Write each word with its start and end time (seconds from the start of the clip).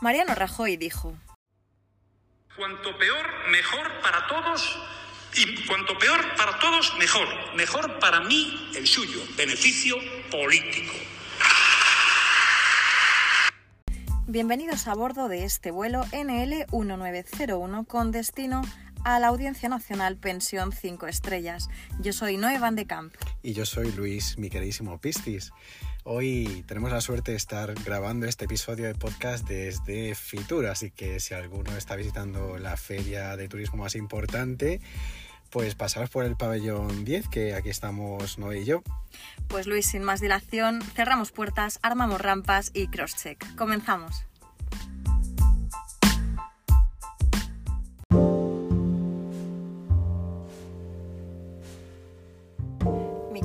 Mariano 0.00 0.34
Rajoy 0.34 0.76
dijo, 0.76 1.14
Cuanto 2.54 2.98
peor, 2.98 3.26
mejor 3.50 4.00
para 4.02 4.26
todos. 4.26 4.78
Y 5.34 5.66
cuanto 5.66 5.96
peor 5.98 6.36
para 6.36 6.58
todos, 6.58 6.94
mejor. 6.98 7.26
Mejor 7.54 7.98
para 7.98 8.20
mí, 8.20 8.70
el 8.76 8.86
suyo. 8.86 9.20
Beneficio 9.38 9.96
político. 10.30 10.92
Bienvenidos 14.26 14.86
a 14.86 14.94
bordo 14.94 15.28
de 15.28 15.44
este 15.44 15.70
vuelo 15.70 16.04
NL1901 16.06 17.86
con 17.86 18.12
destino 18.12 18.62
a 19.04 19.18
la 19.18 19.28
Audiencia 19.28 19.68
Nacional 19.68 20.16
Pensión 20.16 20.72
5 20.72 21.06
Estrellas. 21.06 21.68
Yo 22.00 22.12
soy 22.12 22.36
Noé 22.36 22.58
Van 22.58 22.74
de 22.74 22.86
Camp. 22.86 23.14
Y 23.46 23.52
yo 23.52 23.64
soy 23.64 23.92
Luis, 23.92 24.38
mi 24.38 24.50
queridísimo 24.50 25.00
Pistis. 25.00 25.52
Hoy 26.02 26.64
tenemos 26.66 26.90
la 26.90 27.00
suerte 27.00 27.30
de 27.30 27.36
estar 27.36 27.72
grabando 27.84 28.26
este 28.26 28.46
episodio 28.46 28.86
de 28.86 28.96
podcast 28.96 29.46
desde 29.46 30.16
Fitur, 30.16 30.66
así 30.66 30.90
que 30.90 31.20
si 31.20 31.32
alguno 31.32 31.76
está 31.76 31.94
visitando 31.94 32.58
la 32.58 32.76
feria 32.76 33.36
de 33.36 33.46
turismo 33.46 33.84
más 33.84 33.94
importante, 33.94 34.80
pues 35.50 35.76
pasaros 35.76 36.10
por 36.10 36.24
el 36.24 36.36
pabellón 36.36 37.04
10, 37.04 37.28
que 37.28 37.54
aquí 37.54 37.68
estamos 37.68 38.36
Noé 38.36 38.62
y 38.62 38.64
yo. 38.64 38.82
Pues 39.46 39.68
Luis, 39.68 39.86
sin 39.86 40.02
más 40.02 40.20
dilación, 40.20 40.82
cerramos 40.82 41.30
puertas, 41.30 41.78
armamos 41.82 42.20
rampas 42.20 42.72
y 42.74 42.88
crosscheck. 42.88 43.54
Comenzamos. 43.54 44.24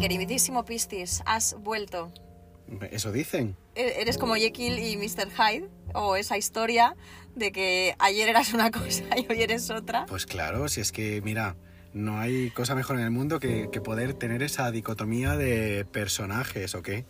Queridísimo 0.01 0.65
Pistis, 0.65 1.21
has 1.25 1.55
vuelto. 1.59 2.11
Eso 2.91 3.11
dicen. 3.11 3.55
E- 3.75 4.01
Eres 4.01 4.17
como 4.17 4.35
Jekyll 4.35 4.79
y 4.79 4.97
Mr. 4.97 5.29
Hyde, 5.29 5.69
o 5.93 6.15
esa 6.15 6.37
historia 6.37 6.95
de 7.35 7.51
que 7.51 7.95
ayer 7.99 8.27
eras 8.27 8.53
una 8.53 8.71
cosa 8.71 9.03
y 9.15 9.27
hoy 9.31 9.43
eres 9.43 9.69
otra. 9.69 10.05
Pues 10.07 10.25
claro, 10.25 10.67
si 10.69 10.81
es 10.81 10.91
que, 10.91 11.21
mira, 11.21 11.55
no 11.93 12.19
hay 12.19 12.49
cosa 12.49 12.73
mejor 12.73 12.95
en 12.97 13.03
el 13.03 13.11
mundo 13.11 13.39
que, 13.39 13.69
que 13.71 13.79
poder 13.79 14.15
tener 14.15 14.41
esa 14.41 14.71
dicotomía 14.71 15.35
de 15.35 15.85
personajes, 15.85 16.73
¿o 16.73 16.81
qué? 16.81 17.05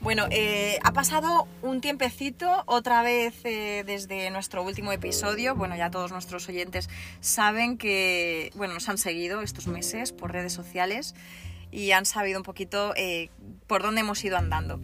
Bueno, 0.00 0.26
eh, 0.30 0.78
ha 0.84 0.92
pasado 0.92 1.48
un 1.60 1.80
tiempecito 1.80 2.62
otra 2.66 3.02
vez 3.02 3.34
eh, 3.44 3.82
desde 3.84 4.30
nuestro 4.30 4.62
último 4.62 4.92
episodio. 4.92 5.56
Bueno, 5.56 5.76
ya 5.76 5.90
todos 5.90 6.12
nuestros 6.12 6.48
oyentes 6.48 6.88
saben 7.20 7.76
que, 7.76 8.52
bueno, 8.54 8.74
nos 8.74 8.88
han 8.88 8.96
seguido 8.96 9.42
estos 9.42 9.66
meses 9.66 10.12
por 10.12 10.32
redes 10.32 10.52
sociales 10.52 11.16
y 11.70 11.92
han 11.92 12.06
sabido 12.06 12.38
un 12.38 12.44
poquito 12.44 12.92
eh, 12.96 13.30
por 13.66 13.82
dónde 13.82 14.00
hemos 14.00 14.24
ido 14.24 14.36
andando. 14.36 14.80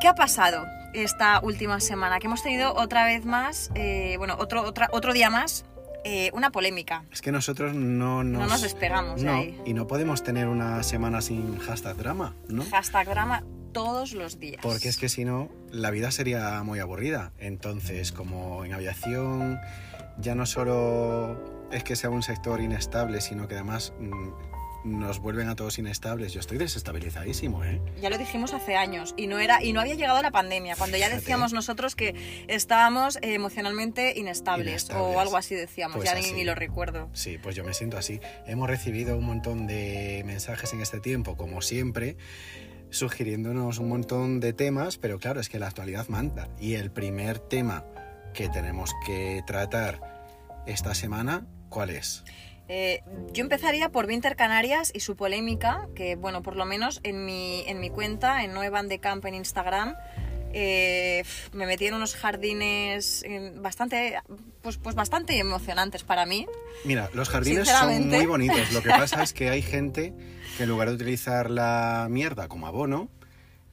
¿Qué 0.00 0.08
ha 0.08 0.14
pasado 0.14 0.64
esta 0.94 1.40
última 1.40 1.80
semana? 1.80 2.18
Que 2.18 2.26
hemos 2.26 2.42
tenido 2.42 2.74
otra 2.74 3.04
vez 3.04 3.24
más, 3.24 3.70
eh, 3.74 4.16
bueno, 4.18 4.36
otro, 4.38 4.62
otra, 4.62 4.88
otro 4.92 5.12
día 5.12 5.30
más, 5.30 5.64
eh, 6.04 6.30
una 6.32 6.50
polémica. 6.50 7.04
Es 7.12 7.20
que 7.22 7.30
nosotros 7.30 7.74
no 7.74 8.24
nos... 8.24 8.42
No 8.42 8.46
nos 8.48 8.62
despegamos 8.62 9.20
de 9.20 9.26
No, 9.26 9.36
ahí. 9.36 9.60
y 9.64 9.74
no 9.74 9.86
podemos 9.86 10.22
tener 10.24 10.48
una 10.48 10.82
semana 10.82 11.20
sin 11.20 11.58
hashtag 11.58 11.96
drama, 11.96 12.34
¿no? 12.48 12.64
Hashtag 12.64 13.08
drama 13.08 13.44
todos 13.72 14.12
los 14.12 14.38
días. 14.38 14.60
Porque 14.62 14.88
es 14.88 14.96
que 14.96 15.08
si 15.08 15.24
no, 15.24 15.48
la 15.70 15.90
vida 15.90 16.10
sería 16.10 16.62
muy 16.62 16.78
aburrida. 16.80 17.32
Entonces, 17.38 18.12
como 18.12 18.64
en 18.64 18.72
aviación 18.74 19.60
ya 20.18 20.34
no 20.34 20.44
solo 20.44 21.68
es 21.70 21.84
que 21.84 21.96
sea 21.96 22.10
un 22.10 22.22
sector 22.22 22.60
inestable, 22.60 23.20
sino 23.20 23.48
que 23.48 23.54
además 23.54 23.92
mm, 23.98 24.28
nos 24.84 25.20
vuelven 25.20 25.48
a 25.48 25.54
todos 25.56 25.78
inestables. 25.78 26.32
Yo 26.32 26.40
estoy 26.40 26.58
desestabilizadísimo, 26.58 27.64
¿eh? 27.64 27.80
Ya 28.00 28.10
lo 28.10 28.18
dijimos 28.18 28.52
hace 28.54 28.76
años 28.76 29.14
y 29.16 29.26
no 29.26 29.38
era 29.38 29.62
y 29.62 29.72
no 29.72 29.80
había 29.80 29.94
llegado 29.94 30.20
la 30.22 30.30
pandemia 30.30 30.74
cuando 30.76 30.96
ya 30.96 31.08
decíamos 31.08 31.52
nosotros 31.52 31.94
que 31.94 32.14
estábamos 32.48 33.16
eh, 33.16 33.34
emocionalmente 33.34 34.14
inestables, 34.18 34.68
Inestables. 34.84 35.16
o 35.16 35.20
algo 35.20 35.36
así 35.36 35.54
decíamos, 35.54 35.96
Pues 35.98 36.08
ya 36.10 36.18
ni, 36.18 36.32
ni 36.32 36.44
lo 36.44 36.54
recuerdo. 36.54 37.08
Sí, 37.12 37.38
pues 37.42 37.54
yo 37.56 37.64
me 37.64 37.74
siento 37.74 37.96
así. 37.98 38.20
Hemos 38.46 38.68
recibido 38.68 39.16
un 39.16 39.24
montón 39.24 39.66
de 39.66 40.22
mensajes 40.26 40.72
en 40.72 40.80
este 40.80 41.00
tiempo, 41.00 41.36
como 41.36 41.62
siempre, 41.62 42.16
sugiriéndonos 42.90 43.78
un 43.78 43.88
montón 43.88 44.40
de 44.40 44.52
temas, 44.52 44.98
pero 44.98 45.18
claro, 45.18 45.40
es 45.40 45.48
que 45.48 45.58
la 45.58 45.66
actualidad 45.68 46.08
manda. 46.08 46.48
Y 46.60 46.74
el 46.74 46.90
primer 46.90 47.38
tema 47.38 47.84
que 48.34 48.48
tenemos 48.48 48.92
que 49.06 49.42
tratar 49.46 50.00
esta 50.66 50.94
semana, 50.94 51.46
¿cuál 51.68 51.90
es? 51.90 52.24
Eh, 52.68 53.02
yo 53.32 53.42
empezaría 53.42 53.90
por 53.90 54.06
Winter 54.06 54.36
Canarias 54.36 54.92
y 54.94 55.00
su 55.00 55.16
polémica, 55.16 55.88
que 55.94 56.16
bueno, 56.16 56.42
por 56.42 56.56
lo 56.56 56.64
menos 56.64 57.00
en 57.02 57.24
mi, 57.24 57.64
en 57.66 57.80
mi 57.80 57.90
cuenta, 57.90 58.44
en 58.44 58.54
Nuevan 58.54 58.88
de 58.88 58.98
Camp 58.98 59.24
en 59.26 59.34
Instagram, 59.34 59.96
eh, 60.54 61.24
me 61.52 61.66
metí 61.66 61.86
en 61.86 61.94
unos 61.94 62.14
jardines 62.14 63.24
bastante, 63.56 64.20
pues, 64.60 64.76
pues 64.76 64.94
bastante 64.94 65.38
emocionantes 65.38 66.04
para 66.04 66.26
mí. 66.26 66.46
Mira, 66.84 67.10
los 67.14 67.28
jardines 67.28 67.68
son 67.68 68.08
muy 68.08 68.26
bonitos. 68.26 68.72
Lo 68.72 68.82
que 68.82 68.90
pasa 68.90 69.22
es 69.22 69.32
que 69.32 69.50
hay 69.50 69.62
gente 69.62 70.12
que 70.56 70.64
en 70.64 70.68
lugar 70.68 70.88
de 70.88 70.94
utilizar 70.94 71.50
la 71.50 72.06
mierda 72.10 72.48
como 72.48 72.66
abono, 72.66 73.08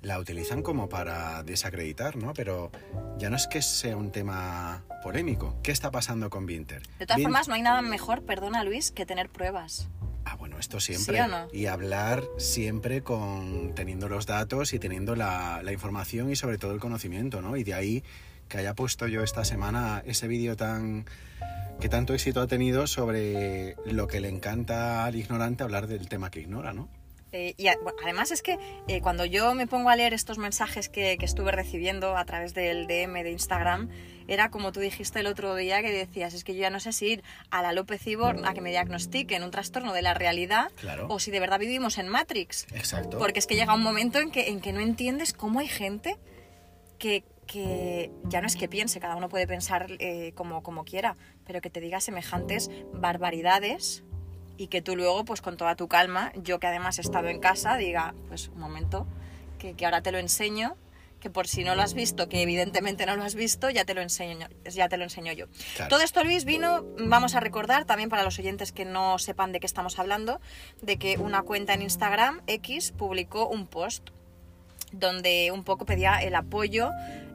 la 0.02 0.18
utilizan 0.20 0.62
como 0.62 0.88
para 0.90 1.44
desacreditar, 1.44 2.16
¿no? 2.16 2.34
Pero 2.34 2.72
ya 3.18 3.30
no 3.30 3.36
es 3.36 3.48
que 3.48 3.62
sea 3.62 3.98
un 3.98 4.12
tema 4.12 4.84
polémico. 5.04 5.58
¿Qué 5.62 5.72
está 5.72 5.92
pasando 5.92 6.30
con 6.30 6.46
Winter? 6.46 6.82
De 7.00 7.06
todas 7.06 7.18
Vin- 7.20 7.24
formas, 7.24 7.48
no 7.48 7.56
hay 7.56 7.62
nada 7.62 7.82
mejor, 7.82 8.24
perdona 8.24 8.64
Luis, 8.64 8.92
que 8.92 9.06
tener 9.06 9.30
pruebas. 9.30 9.90
Ah, 10.26 10.36
bueno, 10.36 10.60
esto 10.60 10.80
siempre. 10.80 11.16
¿Sí 11.18 11.22
o 11.22 11.28
no? 11.28 11.48
Y 11.52 11.66
hablar 11.66 12.24
siempre 12.38 13.02
con 13.02 13.74
teniendo 13.76 14.08
los 14.10 14.26
datos 14.26 14.74
y 14.74 14.80
teniendo 14.80 15.16
la, 15.16 15.62
la 15.64 15.72
información 15.74 16.30
y 16.32 16.36
sobre 16.36 16.58
todo 16.58 16.72
el 16.74 16.80
conocimiento, 16.80 17.42
¿no? 17.42 17.58
Y 17.58 17.64
de 17.64 17.74
ahí 17.74 18.04
que 18.48 18.58
haya 18.60 18.74
puesto 18.76 19.08
yo 19.08 19.24
esta 19.24 19.44
semana 19.46 20.02
ese 20.06 20.28
vídeo 20.28 20.56
tan 20.56 21.06
que 21.80 21.88
tanto 21.88 22.14
éxito 22.14 22.42
ha 22.42 22.48
tenido 22.48 22.88
sobre 22.88 23.76
lo 23.86 24.08
que 24.08 24.20
le 24.20 24.28
encanta 24.30 25.06
al 25.06 25.16
ignorante 25.16 25.64
hablar 25.64 25.88
del 25.88 26.10
tema 26.10 26.30
que 26.30 26.42
ignora, 26.42 26.74
¿no? 26.74 26.90
Eh, 27.32 27.54
y 27.58 27.68
a- 27.68 27.78
bueno, 27.84 27.98
además 28.04 28.32
es 28.32 28.42
que 28.42 28.58
eh, 28.88 29.02
cuando 29.02 29.24
yo 29.26 29.54
me 29.54 29.68
pongo 29.68 29.90
a 29.90 29.96
leer 29.96 30.14
estos 30.14 30.38
mensajes 30.40 30.90
que, 30.90 31.18
que 31.18 31.26
estuve 31.26 31.52
recibiendo 31.52 32.18
a 32.18 32.26
través 32.26 32.54
del 32.54 32.88
DM 32.88 33.24
de 33.24 33.32
Instagram, 33.32 33.90
era 34.28 34.50
como 34.52 34.72
tú 34.72 34.80
dijiste 34.80 35.20
el 35.20 35.28
otro 35.28 35.56
día 35.56 35.82
que 35.82 35.92
decías, 35.92 36.34
es 36.34 36.44
que 36.44 36.54
yo 36.56 36.62
ya 36.62 36.70
no 36.70 36.80
sé 36.80 36.92
si 36.92 37.06
ir 37.08 37.24
a 37.52 37.62
la 37.62 37.72
López 37.74 38.06
Ibor 38.08 38.42
a 38.46 38.54
que 38.54 38.62
me 38.62 38.70
diagnostiquen 38.72 39.44
un 39.44 39.52
trastorno 39.52 39.94
de 39.94 40.02
la 40.02 40.14
realidad 40.14 40.72
Claro. 40.76 41.08
o 41.10 41.20
si 41.20 41.30
de 41.32 41.40
verdad 41.40 41.60
vivimos 41.60 41.98
en 41.98 42.08
Matrix. 42.08 42.66
Exacto. 42.74 43.18
Porque 43.20 43.40
es 43.40 43.48
que 43.48 43.56
llega 43.56 43.74
un 43.76 43.82
momento 43.84 44.20
en 44.20 44.32
que, 44.32 44.50
en 44.50 44.60
que 44.62 44.74
no 44.74 44.80
entiendes 44.82 45.34
cómo 45.34 45.60
hay 45.60 45.68
gente 45.68 46.18
que, 47.00 47.24
que 47.48 48.12
ya 48.26 48.42
no 48.42 48.48
es 48.48 48.56
que 48.56 48.68
piense, 48.68 49.00
cada 49.00 49.16
uno 49.16 49.30
puede 49.30 49.48
pensar 49.48 49.88
eh, 50.00 50.32
como, 50.36 50.62
como 50.64 50.84
quiera, 50.84 51.16
pero 51.46 51.62
que 51.62 51.70
te 51.70 51.80
diga 51.80 52.00
semejantes 52.00 52.70
barbaridades 52.94 54.04
y 54.60 54.68
que 54.68 54.82
tú 54.82 54.98
luego, 54.98 55.24
pues 55.24 55.42
con 55.42 55.56
toda 55.56 55.76
tu 55.76 55.88
calma, 55.88 56.34
yo 56.36 56.60
que 56.60 56.68
además 56.68 56.98
he 56.98 57.02
estado 57.02 57.30
en 57.30 57.40
casa, 57.40 57.78
diga, 57.78 58.14
pues 58.28 58.50
un 58.50 58.60
momento, 58.60 59.08
que, 59.58 59.74
que 59.74 59.86
ahora 59.86 60.02
te 60.02 60.12
lo 60.12 60.18
enseño, 60.18 60.76
que 61.22 61.30
por 61.30 61.48
si 61.48 61.64
no 61.64 61.76
lo 61.76 61.82
has 61.82 61.94
visto, 61.94 62.28
que 62.28 62.42
evidentemente 62.42 63.06
no 63.06 63.16
lo 63.16 63.24
has 63.24 63.36
visto, 63.36 63.70
ya 63.70 63.86
te 63.86 63.94
lo 63.94 64.02
enseño, 64.02 64.50
ya 64.70 64.90
te 64.90 64.98
lo 64.98 65.06
enseño 65.06 65.32
yo. 65.32 65.46
Claro. 65.78 65.90
Todo 65.90 66.02
esto, 66.02 66.26
Luis, 66.26 66.44
vino, 66.44 66.86
vamos 66.98 67.36
a 67.36 67.40
recordar 67.40 67.86
también 67.86 68.10
para 68.10 68.24
los 68.24 68.38
oyentes 68.38 68.74
que 68.74 68.84
no 68.84 69.18
sepan 69.18 69.54
de 69.54 69.62
qué 69.62 69.66
estamos 69.66 69.98
hablando, 69.98 70.42
de 70.82 70.98
que 70.98 71.18
una 71.18 71.42
cuenta 71.44 71.74
en 71.74 71.82
Instagram, 71.82 72.42
X, 72.48 72.92
publicó 72.92 73.48
un 73.48 73.66
post 73.66 74.10
donde 74.92 75.52
un 75.54 75.64
poco 75.64 75.86
pedía 75.86 76.18
el 76.18 76.36
apoyo 76.36 76.90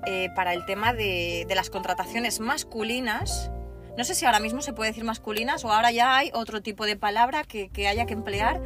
eh, 0.07 0.29
para 0.37 0.53
el 0.53 0.67
tema 0.67 0.93
de, 0.93 1.47
de 1.49 1.55
las 1.55 1.71
contrataciones 1.71 2.39
masculinas. 2.39 3.51
No 3.97 4.05
sé 4.05 4.15
si 4.15 4.27
ahora 4.27 4.41
mismo 4.41 4.61
se 4.63 4.73
puede 4.73 4.91
decir 4.91 5.05
masculinas 5.05 5.65
o 5.65 5.73
ahora 5.73 5.93
ya 5.93 6.17
hay 6.17 6.31
otro 6.35 6.63
tipo 6.63 6.85
de 6.87 6.97
palabra 6.97 7.45
que, 7.45 7.69
que 7.69 7.87
haya 7.87 8.07
que 8.07 8.13
emplear 8.15 8.61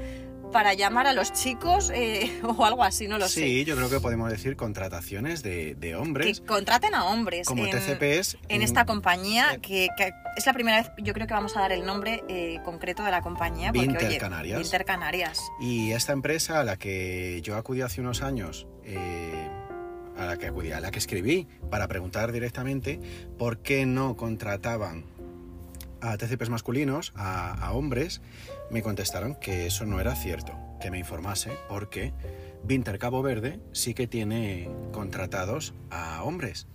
para 0.52 0.74
llamar 0.74 1.06
a 1.06 1.12
los 1.12 1.32
chicos 1.32 1.90
eh, 1.94 2.40
o 2.56 2.64
algo 2.64 2.82
así, 2.82 3.08
no 3.08 3.18
lo 3.18 3.28
sí, 3.28 3.64
yo 3.64 3.76
creo 3.76 3.90
que 3.90 4.00
podemos 4.00 4.30
decir 4.30 4.56
contrataciones 4.56 5.42
de, 5.42 5.74
de 5.74 5.90
sé. 5.90 5.94
hombres 5.96 6.40
Que 6.40 6.46
contraten 6.46 6.94
a 6.94 7.06
hombres 7.06 7.46
como 7.46 7.66
en, 7.66 7.70
TCPs 7.70 8.38
en 8.48 8.62
esta 8.62 8.84
compañía, 8.86 9.54
eh, 9.54 9.60
que, 9.60 9.88
que 9.96 10.12
es 10.36 10.46
la 10.46 10.52
primera 10.52 10.80
vez, 10.80 10.90
yo 10.98 11.12
creo 11.12 11.26
que 11.26 11.34
vamos 11.34 11.56
a 11.56 11.60
dar 11.60 11.72
el 11.72 11.84
nombre 11.84 12.22
eh, 12.28 12.60
concreto 12.64 13.02
de 13.02 13.10
la 13.10 13.22
compañía. 13.22 13.72
Porque, 13.72 13.88
Vinter 13.88 14.08
oye, 14.08 14.18
Canarias. 14.18 14.60
Vinter 14.60 14.84
Canarias. 14.84 15.40
Y 15.60 15.92
esta 15.92 16.12
empresa 16.12 16.60
a 16.60 16.64
la 16.64 16.76
que 16.76 17.40
yo 17.42 17.56
acudí 17.56 17.82
hace 17.82 18.00
unos 18.00 18.22
años, 18.22 18.66
eh, 18.84 19.48
a 20.16 20.26
la 20.26 20.36
que 20.36 20.46
acudí, 20.46 20.72
a 20.72 20.80
la 20.80 20.90
que 20.90 20.98
escribí 20.98 21.46
para 21.70 21.88
preguntar 21.88 22.32
directamente 22.32 23.00
por 23.36 23.58
qué 23.58 23.86
no 23.86 24.16
contrataban 24.16 25.17
a 26.00 26.16
TCPs 26.16 26.50
masculinos, 26.50 27.12
a, 27.16 27.52
a 27.52 27.72
hombres, 27.72 28.20
me 28.70 28.82
contestaron 28.82 29.34
que 29.34 29.66
eso 29.66 29.84
no 29.84 30.00
era 30.00 30.14
cierto, 30.14 30.52
que 30.80 30.90
me 30.90 30.98
informase 30.98 31.52
porque 31.68 32.12
Vinter 32.64 32.98
Cabo 32.98 33.22
Verde 33.22 33.60
sí 33.72 33.94
que 33.94 34.06
tiene 34.06 34.70
contratados 34.92 35.74
a 35.90 36.22
hombres. 36.22 36.66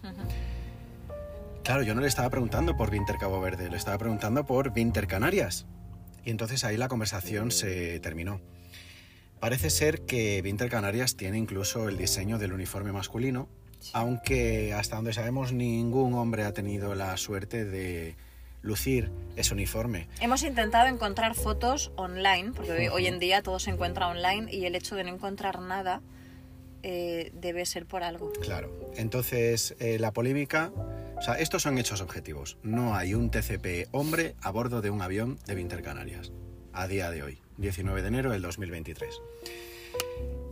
Claro, 1.63 1.83
yo 1.83 1.95
no 1.95 2.01
le 2.01 2.07
estaba 2.07 2.29
preguntando 2.29 2.75
por 2.75 2.91
Vinter 2.91 3.17
Cabo 3.17 3.39
Verde, 3.39 3.69
le 3.69 3.77
estaba 3.77 3.97
preguntando 3.97 4.45
por 4.45 4.73
Vinter 4.73 5.07
Canarias. 5.07 5.65
Y 6.25 6.29
entonces 6.29 6.63
ahí 6.63 6.77
la 6.77 6.87
conversación 6.87 7.51
se 7.51 7.99
terminó. 7.99 8.41
Parece 9.39 9.69
ser 9.69 10.01
que 10.05 10.41
Vinter 10.41 10.69
Canarias 10.69 11.15
tiene 11.15 11.37
incluso 11.37 11.89
el 11.89 11.97
diseño 11.97 12.37
del 12.37 12.53
uniforme 12.53 12.91
masculino 12.91 13.49
aunque 13.91 14.73
hasta 14.73 14.95
donde 14.95 15.13
sabemos 15.13 15.51
ningún 15.51 16.13
hombre 16.13 16.45
ha 16.45 16.53
tenido 16.53 16.95
la 16.95 17.17
suerte 17.17 17.65
de 17.65 18.15
lucir 18.63 19.11
ese 19.35 19.53
uniforme. 19.53 20.07
Hemos 20.19 20.41
intentado 20.41 20.87
encontrar 20.87 21.35
fotos 21.35 21.91
online, 21.95 22.53
porque 22.55 22.71
hoy, 22.71 22.87
hoy 22.87 23.07
en 23.07 23.19
día 23.19 23.43
todo 23.43 23.59
se 23.59 23.69
encuentra 23.69 24.07
online 24.07 24.51
y 24.51 24.65
el 24.65 24.75
hecho 24.75 24.95
de 24.95 25.03
no 25.03 25.11
encontrar 25.11 25.59
nada 25.59 26.01
eh, 26.85 27.31
debe 27.33 27.65
ser 27.65 27.85
por 27.85 28.03
algo. 28.03 28.33
Claro. 28.41 28.69
Entonces, 28.97 29.75
eh, 29.79 29.97
la 29.99 30.11
polémica... 30.11 30.71
O 31.15 31.21
sea, 31.21 31.35
estos 31.35 31.61
son 31.61 31.77
hechos 31.77 32.01
objetivos. 32.01 32.57
No 32.63 32.95
hay 32.95 33.13
un 33.13 33.31
TCP 33.31 33.87
hombre 33.91 34.35
a 34.41 34.51
bordo 34.51 34.81
de 34.81 34.89
un 34.89 35.01
avión 35.01 35.39
de 35.45 35.61
Intercanarias 35.61 36.33
a 36.73 36.87
día 36.87 37.09
de 37.11 37.23
hoy, 37.23 37.37
19 37.57 38.01
de 38.01 38.07
enero 38.09 38.31
del 38.31 38.41
2023. 38.41 39.15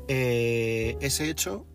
Eh, 0.07 0.95
ese 1.01 1.29
hecho 1.29 1.65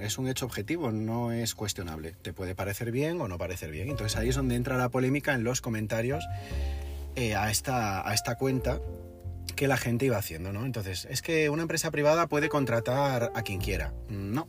es 0.00 0.18
un 0.18 0.28
hecho 0.28 0.46
objetivo, 0.46 0.90
no 0.90 1.32
es 1.32 1.54
cuestionable. 1.54 2.14
Te 2.22 2.32
puede 2.32 2.54
parecer 2.54 2.90
bien 2.92 3.20
o 3.20 3.28
no 3.28 3.38
parecer 3.38 3.70
bien. 3.70 3.88
Entonces 3.90 4.16
ahí 4.18 4.28
es 4.30 4.36
donde 4.36 4.54
entra 4.56 4.76
la 4.76 4.88
polémica 4.88 5.34
en 5.34 5.44
los 5.44 5.60
comentarios 5.60 6.24
eh, 7.16 7.34
a, 7.34 7.50
esta, 7.50 8.08
a 8.08 8.14
esta 8.14 8.36
cuenta 8.36 8.80
que 9.56 9.68
la 9.68 9.76
gente 9.76 10.06
iba 10.06 10.16
haciendo, 10.16 10.52
¿no? 10.52 10.64
Entonces, 10.64 11.06
es 11.10 11.20
que 11.20 11.50
una 11.50 11.62
empresa 11.62 11.90
privada 11.90 12.26
puede 12.28 12.48
contratar 12.48 13.32
a 13.34 13.42
quien 13.42 13.60
quiera. 13.60 13.92
No. 14.08 14.48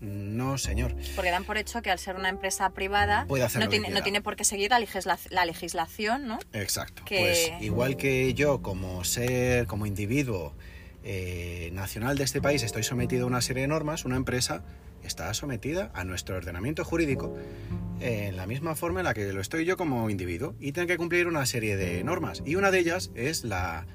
No, 0.00 0.58
señor. 0.58 0.94
Porque 1.14 1.30
dan 1.30 1.44
por 1.44 1.56
hecho 1.56 1.80
que 1.80 1.90
al 1.90 1.98
ser 1.98 2.16
una 2.16 2.28
empresa 2.28 2.68
privada 2.70 3.24
Puede 3.28 3.44
hacer 3.44 3.62
no, 3.62 3.68
tiene, 3.70 3.88
no 3.88 4.02
tiene 4.02 4.20
por 4.20 4.36
qué 4.36 4.44
seguir 4.44 4.70
la, 4.70 4.78
legisla- 4.78 5.18
la 5.30 5.46
legislación, 5.46 6.26
¿no? 6.26 6.38
Exacto. 6.52 7.02
que- 7.06 7.18
Pues 7.20 7.62
igual 7.62 7.96
que 7.96 8.34
yo, 8.34 8.60
como 8.62 9.04
ser, 9.04 9.66
como 9.66 9.86
individuo 9.86 10.54
eh, 11.08 11.70
nacional 11.72 12.18
de 12.18 12.24
este 12.24 12.42
país, 12.42 12.64
estoy 12.64 12.82
sometido 12.82 13.24
a 13.24 13.26
una 13.28 13.40
serie 13.40 13.62
de 13.62 13.68
normas, 13.68 14.04
una 14.04 14.16
empresa 14.16 14.64
está 15.04 15.32
sometida 15.34 15.92
a 15.94 16.02
nuestro 16.02 16.36
ordenamiento 16.36 16.84
jurídico 16.84 17.32
en 18.00 18.36
la 18.36 18.48
misma 18.48 18.74
forma 18.74 18.98
en 18.98 19.04
la 19.04 19.14
que 19.14 19.32
lo 19.32 19.40
estoy 19.40 19.64
yo 19.64 19.76
como 19.76 20.10
individuo 20.10 20.56
y 20.58 20.72
tiene 20.72 20.88
que 20.88 20.96
cumplir 20.96 21.28
una 21.28 21.46
serie 21.46 21.76
de 21.76 22.02
normas. 22.02 22.42
Y 22.44 22.56
una 22.56 22.72
de 22.72 22.80
ellas 22.80 23.12
es 23.14 23.44
la 23.44 23.86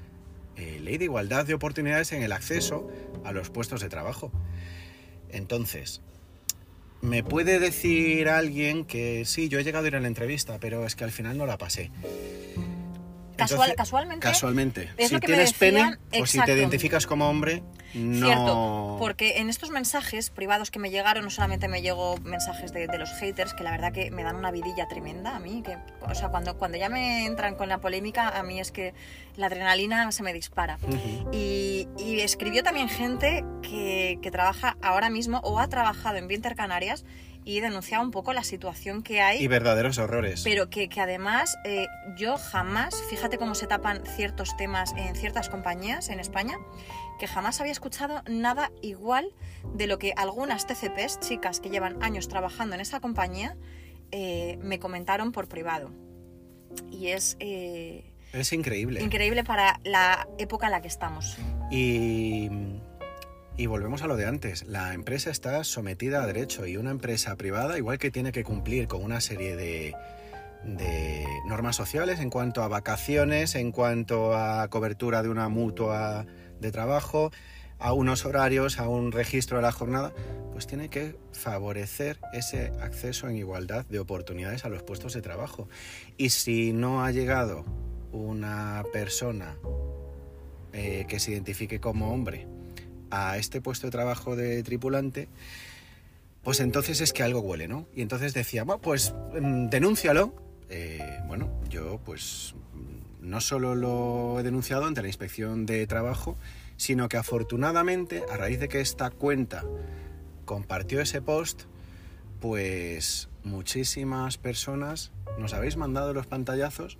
eh, 0.56 0.80
ley 0.80 0.98
de 0.98 1.04
igualdad 1.04 1.46
de 1.46 1.54
oportunidades 1.54 2.13
en 2.13 2.24
el 2.24 2.31
acceso 2.31 2.90
a 3.25 3.34
los 3.34 3.50
puestos 3.50 3.81
de 3.81 3.90
trabajo. 3.90 4.31
Entonces, 5.30 6.02
me 7.02 7.25
puede 7.25 7.60
decir 7.60 8.30
alguien 8.30 8.86
que 8.86 9.25
sí, 9.25 9.50
yo 9.50 9.60
he 9.60 9.66
llegado 9.66 9.84
a 9.84 9.88
ir 9.90 9.96
a 9.98 10.00
la 10.00 10.08
entrevista, 10.08 10.60
pero 10.62 10.86
es 10.86 10.96
que 10.96 11.04
al 11.04 11.12
final 11.12 11.38
no 11.38 11.46
la 11.46 11.58
pasé. 11.58 11.92
Casual- 13.49 13.75
casualmente, 13.75 14.27
Casualmente. 14.27 14.89
es 14.97 15.07
si 15.09 15.13
lo 15.15 15.19
que 15.19 15.27
me 15.27 15.33
tienes 15.35 15.59
decían, 15.59 15.97
pene 16.11 16.21
o 16.21 16.25
si 16.25 16.39
te 16.41 16.53
identificas 16.53 17.05
como 17.07 17.27
hombre, 17.29 17.63
no. 17.93 18.25
Cierto, 18.25 18.95
porque 18.99 19.39
en 19.39 19.49
estos 19.49 19.69
mensajes 19.69 20.29
privados 20.29 20.71
que 20.71 20.79
me 20.79 20.89
llegaron, 20.89 21.25
no 21.25 21.29
solamente 21.29 21.67
me 21.67 21.81
llegó 21.81 22.17
mensajes 22.19 22.71
de, 22.71 22.88
de 22.88 22.97
los 22.97 23.11
haters, 23.19 23.53
que 23.53 23.63
la 23.63 23.71
verdad 23.71 23.91
que 23.91 24.11
me 24.11 24.23
dan 24.23 24.38
una 24.38 24.49
vidilla 24.51 24.88
tremenda 24.88 25.35
a 25.35 25.39
mí, 25.39 25.61
que, 25.61 25.77
o 26.01 26.15
sea, 26.15 26.29
cuando, 26.29 26.57
cuando 26.57 26.77
ya 26.77 26.88
me 26.88 27.25
entran 27.25 27.55
con 27.55 27.67
la 27.67 27.79
polémica, 27.79 28.29
a 28.29 28.43
mí 28.43 28.59
es 28.61 28.71
que 28.71 28.93
la 29.35 29.47
adrenalina 29.47 30.09
se 30.11 30.23
me 30.23 30.31
dispara. 30.33 30.77
Y, 31.31 31.88
y 31.97 32.19
escribió 32.21 32.63
también 32.63 32.88
gente 32.89 33.43
que, 33.61 34.19
que 34.21 34.31
trabaja 34.31 34.77
ahora 34.81 35.09
mismo 35.09 35.39
o 35.43 35.59
ha 35.59 35.67
trabajado 35.67 36.17
en 36.17 36.27
Vinter 36.27 36.55
Canarias 36.55 37.03
y 37.43 37.59
denunciaba 37.59 38.03
un 38.03 38.11
poco 38.11 38.33
la 38.33 38.43
situación 38.43 39.01
que 39.03 39.21
hay 39.21 39.41
Y 39.43 39.47
verdaderos 39.47 39.97
horrores. 39.97 40.43
pero 40.43 40.69
que, 40.69 40.89
que 40.89 41.01
además 41.01 41.57
eh, 41.65 41.88
yo 42.15 42.38
jamás, 42.38 43.01
fíjate 43.09 43.38
cómo 43.38 43.55
se 43.55 43.67
tapan 43.67 44.03
ciertos 44.05 44.55
temas 44.57 44.93
en 44.95 45.15
ciertas 45.15 45.49
compañías 45.49 46.09
en 46.09 46.19
España, 46.19 46.57
que 47.19 47.27
jamás 47.27 47.59
había 47.59 47.71
escuchado 47.71 48.21
nada 48.27 48.71
igual 48.81 49.33
de 49.73 49.88
lo 49.88 49.97
que 49.99 50.13
algunas 50.15 50.67
TCPs, 50.67 51.19
chicas 51.19 51.59
que 51.59 51.69
llevan 51.69 52.01
años 52.03 52.27
trabajando 52.27 52.75
en 52.75 52.81
esa 52.81 52.99
compañía, 52.99 53.57
eh, 54.11 54.57
me 54.61 54.79
comentaron 54.79 55.31
por 55.31 55.47
privado. 55.47 55.91
Y 56.91 57.07
es 57.07 57.38
eh, 57.39 58.13
Es 58.33 58.53
increíble. 58.53 59.01
increíble 59.01 59.43
para 59.43 59.79
la 59.83 60.27
época 60.38 60.67
en 60.67 60.71
la 60.73 60.81
que 60.81 60.88
estamos. 60.88 61.38
Y, 61.69 62.49
y 63.57 63.65
volvemos 63.65 64.01
a 64.01 64.07
lo 64.07 64.15
de 64.15 64.25
antes. 64.25 64.63
La 64.68 64.94
empresa 64.94 65.30
está 65.30 65.63
sometida 65.63 66.24
a 66.24 66.27
derecho 66.27 66.65
y 66.65 66.77
una 66.77 66.92
empresa 66.92 67.36
privada, 67.36 67.77
igual 67.77 67.98
que 67.98 68.12
tiene 68.12 68.31
que 68.31 68.44
cumplir 68.44 68.88
con 68.88 69.03
una 69.03 69.21
serie 69.21 69.56
de, 69.56 69.94
de 70.63 71.25
normas 71.45 71.75
sociales 71.75 72.19
en 72.19 72.30
cuanto 72.30 72.63
a 72.63 72.68
vacaciones, 72.68 73.56
en 73.56 73.71
cuanto 73.71 74.36
a 74.36 74.68
cobertura 74.69 75.24
de 75.24 75.30
una 75.30 75.50
mutua 75.50 76.25
de 76.59 76.71
trabajo, 76.71 77.31
a 77.80 77.94
unos 77.94 78.25
horarios, 78.25 78.80
a 78.80 78.88
un 78.88 79.12
registro 79.12 79.57
de 79.57 79.63
la 79.63 79.71
jornada, 79.71 80.13
pues 80.51 80.68
tiene 80.68 80.89
que 80.89 81.15
favorecer 81.31 82.19
ese 82.33 82.71
acceso 82.80 83.27
en 83.27 83.38
igualdad 83.38 83.86
de 83.88 84.00
oportunidades 84.00 84.65
a 84.65 84.69
los 84.69 84.83
puestos 84.83 85.13
de 85.13 85.21
trabajo. 85.21 85.68
Y 86.18 86.30
si 86.30 86.74
no 86.74 87.03
ha 87.03 87.12
llegado 87.12 87.65
una 88.12 88.83
persona 88.94 89.57
eh, 90.74 91.06
que 91.07 91.19
se 91.19 91.31
identifique 91.31 91.80
como 91.80 92.13
hombre 92.13 92.48
a 93.12 93.38
este 93.38 93.62
puesto 93.62 93.88
de 93.88 93.92
trabajo 93.92 94.36
de 94.36 94.63
tripulante, 94.63 95.28
pues 96.44 96.60
entonces 96.60 97.02
es 97.02 97.13
que 97.13 97.24
algo 97.24 97.42
huele, 97.42 97.68
¿no? 97.68 97.88
Y 97.94 98.02
entonces 98.02 98.34
decía, 98.34 98.63
bueno, 98.63 98.81
pues 98.81 99.13
mm, 99.40 99.68
denúncialo. 99.69 100.34
Eh, 100.69 101.19
bueno, 101.28 101.52
yo 101.69 102.00
pues 102.04 102.56
mm, 102.74 103.30
no 103.30 103.42
solo 103.42 103.75
lo 103.75 104.40
he 104.40 104.44
denunciado 104.44 104.86
ante 104.86 105.02
la 105.02 105.08
inspección 105.08 105.66
de 105.66 105.86
trabajo, 105.86 106.38
sino 106.78 107.10
que 107.10 107.18
afortunadamente, 107.18 108.24
a 108.31 108.38
raíz 108.38 108.60
de 108.60 108.69
que 108.69 108.81
esta 108.81 109.12
cuenta 109.12 109.63
compartió 110.46 111.00
ese 111.00 111.22
post, 111.22 111.63
pues 112.40 113.30
muchísimas 113.44 114.38
personas 114.38 115.12
nos 115.38 115.54
habéis 115.54 115.78
mandado 115.78 116.13
los 116.13 116.25
pantallazos 116.25 116.98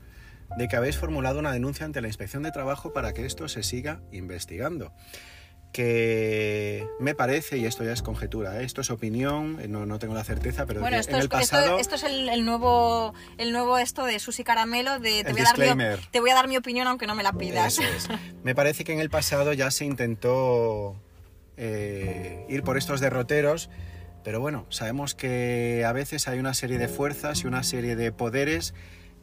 de 0.58 0.68
que 0.68 0.76
habéis 0.76 0.98
formulado 0.98 1.40
una 1.40 1.52
denuncia 1.52 1.86
ante 1.86 2.02
la 2.02 2.08
inspección 2.08 2.44
de 2.44 2.52
trabajo 2.52 2.94
para 2.94 3.14
que 3.14 3.26
esto 3.26 3.48
se 3.48 3.64
siga 3.64 4.02
investigando. 4.12 4.94
Que 5.72 6.86
me 7.00 7.16
parece, 7.16 7.58
y 7.58 7.66
esto 7.66 7.84
ya 7.86 7.94
es 7.94 8.02
conjetura, 8.02 8.60
¿eh? 8.62 8.66
esto 8.66 8.82
es 8.82 8.90
opinión, 8.90 9.58
eh, 9.62 9.70
no, 9.70 9.86
no 9.86 10.00
tengo 10.00 10.14
la 10.14 10.24
certeza, 10.26 10.66
pero 10.66 10.82
Bueno, 10.82 10.98
que 10.98 11.00
esto 11.02 11.12
en 11.14 11.18
es, 11.20 11.24
el 11.24 11.30
pasado... 11.30 11.80
esto, 11.80 11.80
esto 11.80 11.96
es 11.96 12.04
el, 12.04 12.28
el 12.28 12.44
nuevo 12.44 13.14
el 13.38 13.54
nuevo 13.54 13.78
esto 13.78 14.04
de 14.04 14.20
Susi 14.20 14.44
Caramelo 14.44 15.00
de 15.00 15.24
te 15.24 15.32
voy, 15.32 15.42
a 15.42 15.44
dar 15.46 15.58
mi, 15.58 15.64
disclaimer. 15.64 16.00
op- 16.00 16.12
te 16.12 16.20
voy 16.20 16.30
a 16.30 16.34
dar 16.36 16.48
mi 16.50 16.58
opinión 16.58 16.88
aunque 16.88 17.08
no 17.08 17.16
me 17.16 17.24
la 17.24 17.32
pidas. 17.34 17.80
Es. 17.80 18.10
Me 18.44 18.54
parece 18.54 18.84
que 18.84 18.92
en 18.92 19.00
el 19.00 19.10
pasado 19.10 19.54
ya 19.54 19.72
se 19.72 19.86
intentó 19.86 20.96
eh, 21.56 22.46
ir 22.50 22.64
por 22.64 22.78
estos 22.78 23.00
derroteros, 23.00 23.70
pero 24.26 24.42
bueno, 24.42 24.66
sabemos 24.70 25.16
que 25.16 25.86
a 25.88 25.94
veces 25.94 26.28
hay 26.28 26.40
una 26.40 26.54
serie 26.54 26.80
de 26.80 26.90
fuerzas 26.90 27.44
y 27.44 27.48
una 27.48 27.64
serie 27.64 27.96
de 27.96 28.12
poderes 28.12 28.74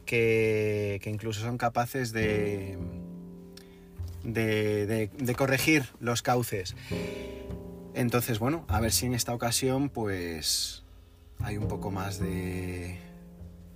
que, 0.07 0.99
que 1.03 1.11
incluso 1.11 1.43
son 1.43 1.59
capaces 1.59 2.13
de, 2.13 2.79
de, 4.23 4.87
de- 4.87 5.11
de 5.17 5.35
corregir 5.35 5.89
los 6.01 6.23
cauces. 6.23 6.75
Entonces, 7.95 8.39
bueno, 8.39 8.65
a 8.69 8.81
ver 8.81 8.93
si 8.93 9.07
en 9.07 9.15
esta 9.15 9.35
ocasión 9.35 9.89
pues 9.89 10.85
hay 11.41 11.57
un 11.57 11.67
poco 11.69 11.91
más 11.91 12.19
de, 12.19 12.99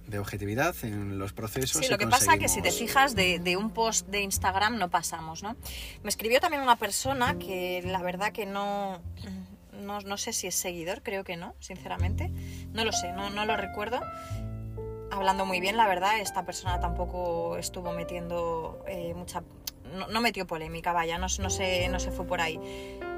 de 0.06 0.18
objetividad 0.18 0.74
en 0.82 1.18
los 1.18 1.32
procesos. 1.32 1.84
Sí, 1.84 1.90
lo 1.90 1.98
que 1.98 2.06
pasa 2.06 2.36
que 2.38 2.48
si 2.48 2.60
te 2.62 2.68
conseguimos- 2.68 2.78
fijas 2.78 3.14
de, 3.16 3.38
de 3.38 3.56
un 3.56 3.70
post 3.70 4.06
de 4.08 4.20
Instagram 4.22 4.78
no 4.78 4.90
pasamos, 4.90 5.42
¿no? 5.42 5.56
Me 6.02 6.08
escribió 6.08 6.40
también 6.40 6.62
una 6.62 6.76
persona 6.76 7.38
que 7.38 7.82
la 7.84 8.02
verdad 8.02 8.32
que 8.32 8.46
no, 8.46 9.00
no, 9.72 10.00
no 10.00 10.16
sé 10.18 10.32
si 10.32 10.46
es 10.46 10.54
seguidor, 10.54 11.02
creo 11.02 11.24
que 11.24 11.36
no, 11.36 11.54
sinceramente. 11.60 12.30
No 12.72 12.84
lo 12.84 12.92
sé, 12.92 13.12
no, 13.12 13.30
no 13.30 13.44
lo 13.44 13.56
recuerdo. 13.56 14.00
Hablando 15.10 15.44
muy 15.44 15.60
bien, 15.60 15.76
la 15.76 15.86
verdad, 15.88 16.20
esta 16.20 16.44
persona 16.46 16.80
tampoco 16.80 17.56
estuvo 17.58 17.92
metiendo 17.92 18.82
eh, 18.88 19.12
mucha... 19.14 19.42
No, 19.92 20.20
metió 20.20 20.46
polémica, 20.46 20.92
vaya, 20.92 21.18
no, 21.18 21.26
no, 21.40 21.50
se, 21.50 21.88
no 21.88 22.00
se 22.00 22.10
fue 22.10 22.26
por 22.26 22.40
ahí. 22.40 22.58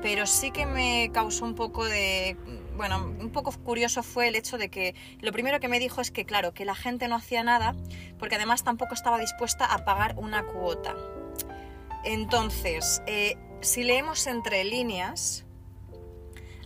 Pero 0.02 0.26
sí 0.26 0.50
que 0.50 0.66
me 0.66 1.10
causó 1.12 1.44
un 1.44 1.54
poco 1.54 1.84
de... 1.84 2.36
Bueno, 2.76 3.14
un 3.20 3.30
poco 3.30 3.52
curioso 3.52 4.02
fue 4.02 4.28
el 4.28 4.34
hecho 4.34 4.58
de 4.58 4.68
que 4.68 4.94
lo 5.20 5.32
primero 5.32 5.60
que 5.60 5.68
me 5.68 5.78
dijo 5.78 6.00
es 6.00 6.10
que, 6.10 6.24
claro, 6.24 6.52
que 6.52 6.64
la 6.64 6.74
gente 6.74 7.06
no 7.08 7.14
hacía 7.14 7.42
nada 7.44 7.74
porque 8.18 8.34
además 8.34 8.64
tampoco 8.64 8.94
estaba 8.94 9.18
dispuesta 9.18 9.64
a 9.64 9.84
pagar 9.84 10.14
una 10.18 10.44
cuota. 10.44 10.94
Entonces, 12.04 13.02
eh, 13.06 13.36
si 13.60 13.82
leemos 13.82 14.26
entre 14.26 14.64
líneas, 14.64 15.43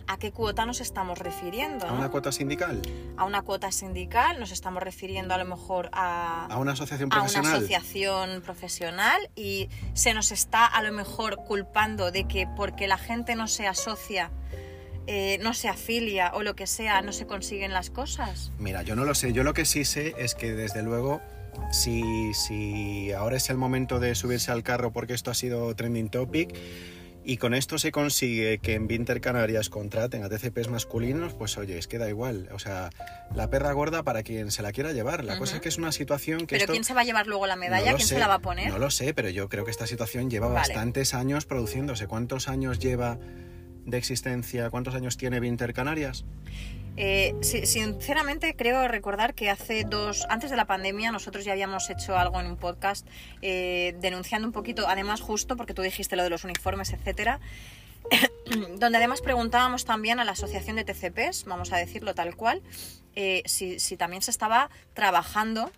¿a 0.09 0.17
qué 0.17 0.31
cuota 0.31 0.65
nos 0.65 0.81
estamos 0.81 1.19
refiriendo? 1.19 1.85
¿A 1.85 1.93
una 1.93 2.09
cuota 2.09 2.31
sindical? 2.31 2.81
a 3.15 3.25
una 3.25 3.43
cuota 3.43 3.71
sindical, 3.71 4.39
nos 4.39 4.51
estamos 4.51 4.81
refiriendo 4.81 5.35
a 5.35 5.37
lo 5.37 5.45
mejor 5.45 5.89
a, 5.93 6.47
¿A 6.47 6.57
una 6.57 6.71
asociación 6.71 7.13
a 7.13 7.17
una 7.17 7.25
profesional? 7.25 7.55
asociación 7.57 8.41
profesional 8.41 9.29
y 9.35 9.69
se 9.93 10.15
nos 10.15 10.31
está 10.31 10.65
a 10.65 10.81
lo 10.81 10.91
mejor 10.91 11.37
culpando 11.45 12.11
de 12.11 12.27
que 12.27 12.47
porque 12.57 12.87
la 12.87 12.97
gente 12.97 13.35
no 13.35 13.47
se 13.47 13.67
asocia, 13.67 14.31
eh, 15.05 15.37
no 15.43 15.53
se 15.53 15.69
afilia 15.69 16.31
o 16.33 16.41
lo 16.41 16.55
que 16.55 16.65
sea, 16.65 17.03
no 17.03 17.11
se 17.11 17.27
consiguen 17.27 17.71
las 17.71 17.91
cosas. 17.91 18.51
Mira, 18.57 18.81
yo 18.81 18.95
no 18.95 19.05
lo 19.05 19.13
sé. 19.13 19.31
Yo 19.31 19.43
lo 19.43 19.53
que 19.53 19.65
sí 19.65 19.85
sé 19.85 20.15
es 20.17 20.33
que 20.33 20.53
desde 20.53 20.81
luego, 20.81 21.21
si, 21.71 22.33
si 22.33 23.11
ahora 23.11 23.37
es 23.37 23.49
el 23.51 23.57
momento 23.57 23.99
de 23.99 24.15
subirse 24.15 24.51
al 24.51 24.63
carro 24.63 24.91
porque 24.91 25.13
esto 25.13 25.29
ha 25.29 25.35
sido 25.35 25.75
trending 25.75 26.09
topic 26.09 26.55
y 27.31 27.37
con 27.37 27.53
esto 27.53 27.77
se 27.77 27.91
consigue 27.91 28.57
que 28.57 28.73
en 28.73 28.87
Vinter 28.87 29.21
Canarias 29.21 29.69
contraten 29.69 30.23
a 30.23 30.29
TCPs 30.29 30.67
masculinos, 30.69 31.35
pues 31.35 31.57
oye, 31.59 31.77
es 31.77 31.87
que 31.87 31.99
da 31.99 32.09
igual. 32.09 32.49
O 32.53 32.57
sea, 32.59 32.89
la 33.35 33.49
perra 33.51 33.71
gorda 33.73 34.01
para 34.01 34.23
quien 34.23 34.49
se 34.49 34.63
la 34.63 34.71
quiera 34.71 34.93
llevar. 34.93 35.23
La 35.23 35.37
cosa 35.37 35.57
es 35.57 35.61
que 35.61 35.69
es 35.69 35.77
una 35.77 35.91
situación 35.91 36.39
que... 36.39 36.55
Pero 36.55 36.59
esto- 36.63 36.73
¿quién 36.73 36.83
se 36.83 36.93
va 36.95 37.01
a 37.01 37.03
llevar 37.03 37.27
luego 37.27 37.45
la 37.45 37.55
medalla? 37.55 37.91
No 37.91 37.97
¿Quién 37.97 38.07
sé, 38.07 38.15
se 38.15 38.19
la 38.19 38.27
va 38.27 38.35
a 38.35 38.39
poner? 38.39 38.69
No 38.71 38.79
lo 38.79 38.89
sé, 38.89 39.13
pero 39.13 39.29
yo 39.29 39.47
creo 39.47 39.63
que 39.63 39.69
esta 39.71 39.85
situación 39.85 40.29
lleva 40.31 40.47
Vale. 40.47 40.59
bastantes 40.59 41.13
años 41.13 41.45
produciéndose. 41.45 42.07
¿Cuántos 42.07 42.47
años 42.47 42.79
lleva 42.79 43.19
de 43.85 43.97
existencia? 43.97 44.71
¿Cuántos 44.71 44.95
años 44.95 45.15
tiene 45.15 45.39
Vinter 45.39 45.73
Canarias? 45.73 46.25
Eh, 47.01 47.33
sinceramente 47.41 48.55
creo 48.57 48.85
recordar 48.89 49.33
que 49.33 49.49
hace 49.49 49.85
dos, 49.85 50.25
antes 50.29 50.49
de 50.49 50.57
la 50.57 50.65
pandemia, 50.65 51.13
nosotros 51.13 51.45
ya 51.45 51.53
habíamos 51.53 51.89
hecho 51.89 52.17
algo 52.17 52.41
en 52.41 52.45
un 52.47 52.57
podcast 52.57 53.07
eh, 53.41 53.95
denunciando 54.01 54.45
un 54.45 54.51
poquito, 54.51 54.85
además 54.85 55.21
justo 55.21 55.55
porque 55.55 55.73
tú 55.73 55.81
dijiste 55.81 56.17
lo 56.17 56.23
de 56.23 56.29
los 56.29 56.43
uniformes, 56.43 56.91
etcétera, 56.91 57.39
donde 58.77 58.97
además 58.97 59.21
preguntábamos 59.21 59.85
también 59.85 60.19
a 60.19 60.25
la 60.25 60.33
asociación 60.33 60.75
de 60.75 60.83
TCPs, 60.83 61.45
vamos 61.45 61.71
a 61.71 61.77
decirlo 61.77 62.13
tal 62.15 62.35
cual, 62.35 62.61
eh, 63.15 63.43
si, 63.45 63.79
si 63.79 63.95
también 63.95 64.21
se 64.21 64.31
estaba 64.31 64.69
trabajando 64.93 65.71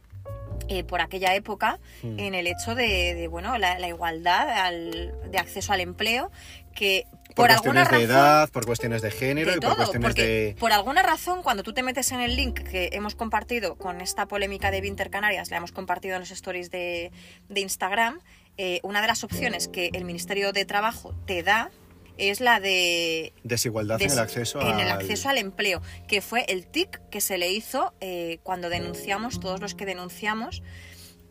eh, 0.70 0.84
por 0.84 1.02
aquella 1.02 1.36
época 1.36 1.80
Mm. 2.04 2.20
en 2.20 2.34
el 2.36 2.48
hecho 2.48 2.74
de, 2.74 3.14
de, 3.14 3.28
bueno 3.28 3.58
la, 3.60 3.78
la 3.78 3.88
igualdad 3.88 4.50
al- 4.50 5.14
de 5.30 5.38
acceso 5.38 5.72
al 5.74 5.82
empleo 5.82 6.32
que 6.74 7.06
Por, 7.36 7.36
por, 7.48 7.52
alguna 7.52 7.82
cuestiones 7.86 8.08
de 8.10 8.14
razón 8.14 8.26
edad, 8.26 8.50
por 8.50 8.66
cuestiones 8.66 9.02
de 9.02 9.12
género 9.12 9.52
de 9.52 9.58
y 9.58 9.60
todo, 9.60 9.70
por 9.72 9.78
cuestiones 9.78 10.16
de... 10.16 10.56
por 10.60 10.72
alguna 10.72 11.02
razón 11.04 11.44
cuando 11.44 11.64
tú 11.64 11.74
te 11.74 11.82
metes 11.84 12.12
en 12.12 12.22
el 12.22 12.36
link 12.36 12.60
que 12.60 12.90
hemos 12.94 13.16
compartido 13.16 13.76
con 13.76 14.02
esta 14.02 14.26
polémica 14.26 14.72
de 14.72 14.82
Vinter 14.82 15.10
Canarias, 15.10 15.50
la 15.52 15.58
hemos 15.58 15.72
compartido 15.72 16.16
en 16.16 16.22
los 16.22 16.32
stories 16.32 16.70
de, 16.72 17.12
de 17.50 17.60
Instagram, 17.62 18.20
eh, 18.58 18.80
una 18.84 19.02
de 19.02 19.08
las 19.08 19.24
opciones 19.24 19.68
que 19.70 19.90
el 19.94 20.04
Ministerio 20.04 20.52
de 20.52 20.66
Trabajo 20.66 21.14
te 21.26 21.42
da 21.44 21.72
es 22.18 22.42
la 22.42 22.60
de 22.60 23.34
Desigualdad 23.44 24.00
en 24.02 24.12
el 24.12 24.20
acceso 24.20 24.60
en 24.62 24.80
el 24.80 24.92
al- 24.92 25.00
acceso 25.00 25.30
al 25.30 25.38
empleo, 25.38 25.82
que 26.08 26.22
fue 26.22 26.44
el 26.50 26.68
tic 26.68 27.02
que 27.10 27.22
se 27.22 27.38
le 27.38 27.50
hizo 27.52 27.94
eh, 28.02 28.40
cuando 28.44 28.70
denunciamos, 28.70 29.40
todos 29.40 29.62
los 29.62 29.74
que 29.74 29.86
denunciamos, 29.86 30.62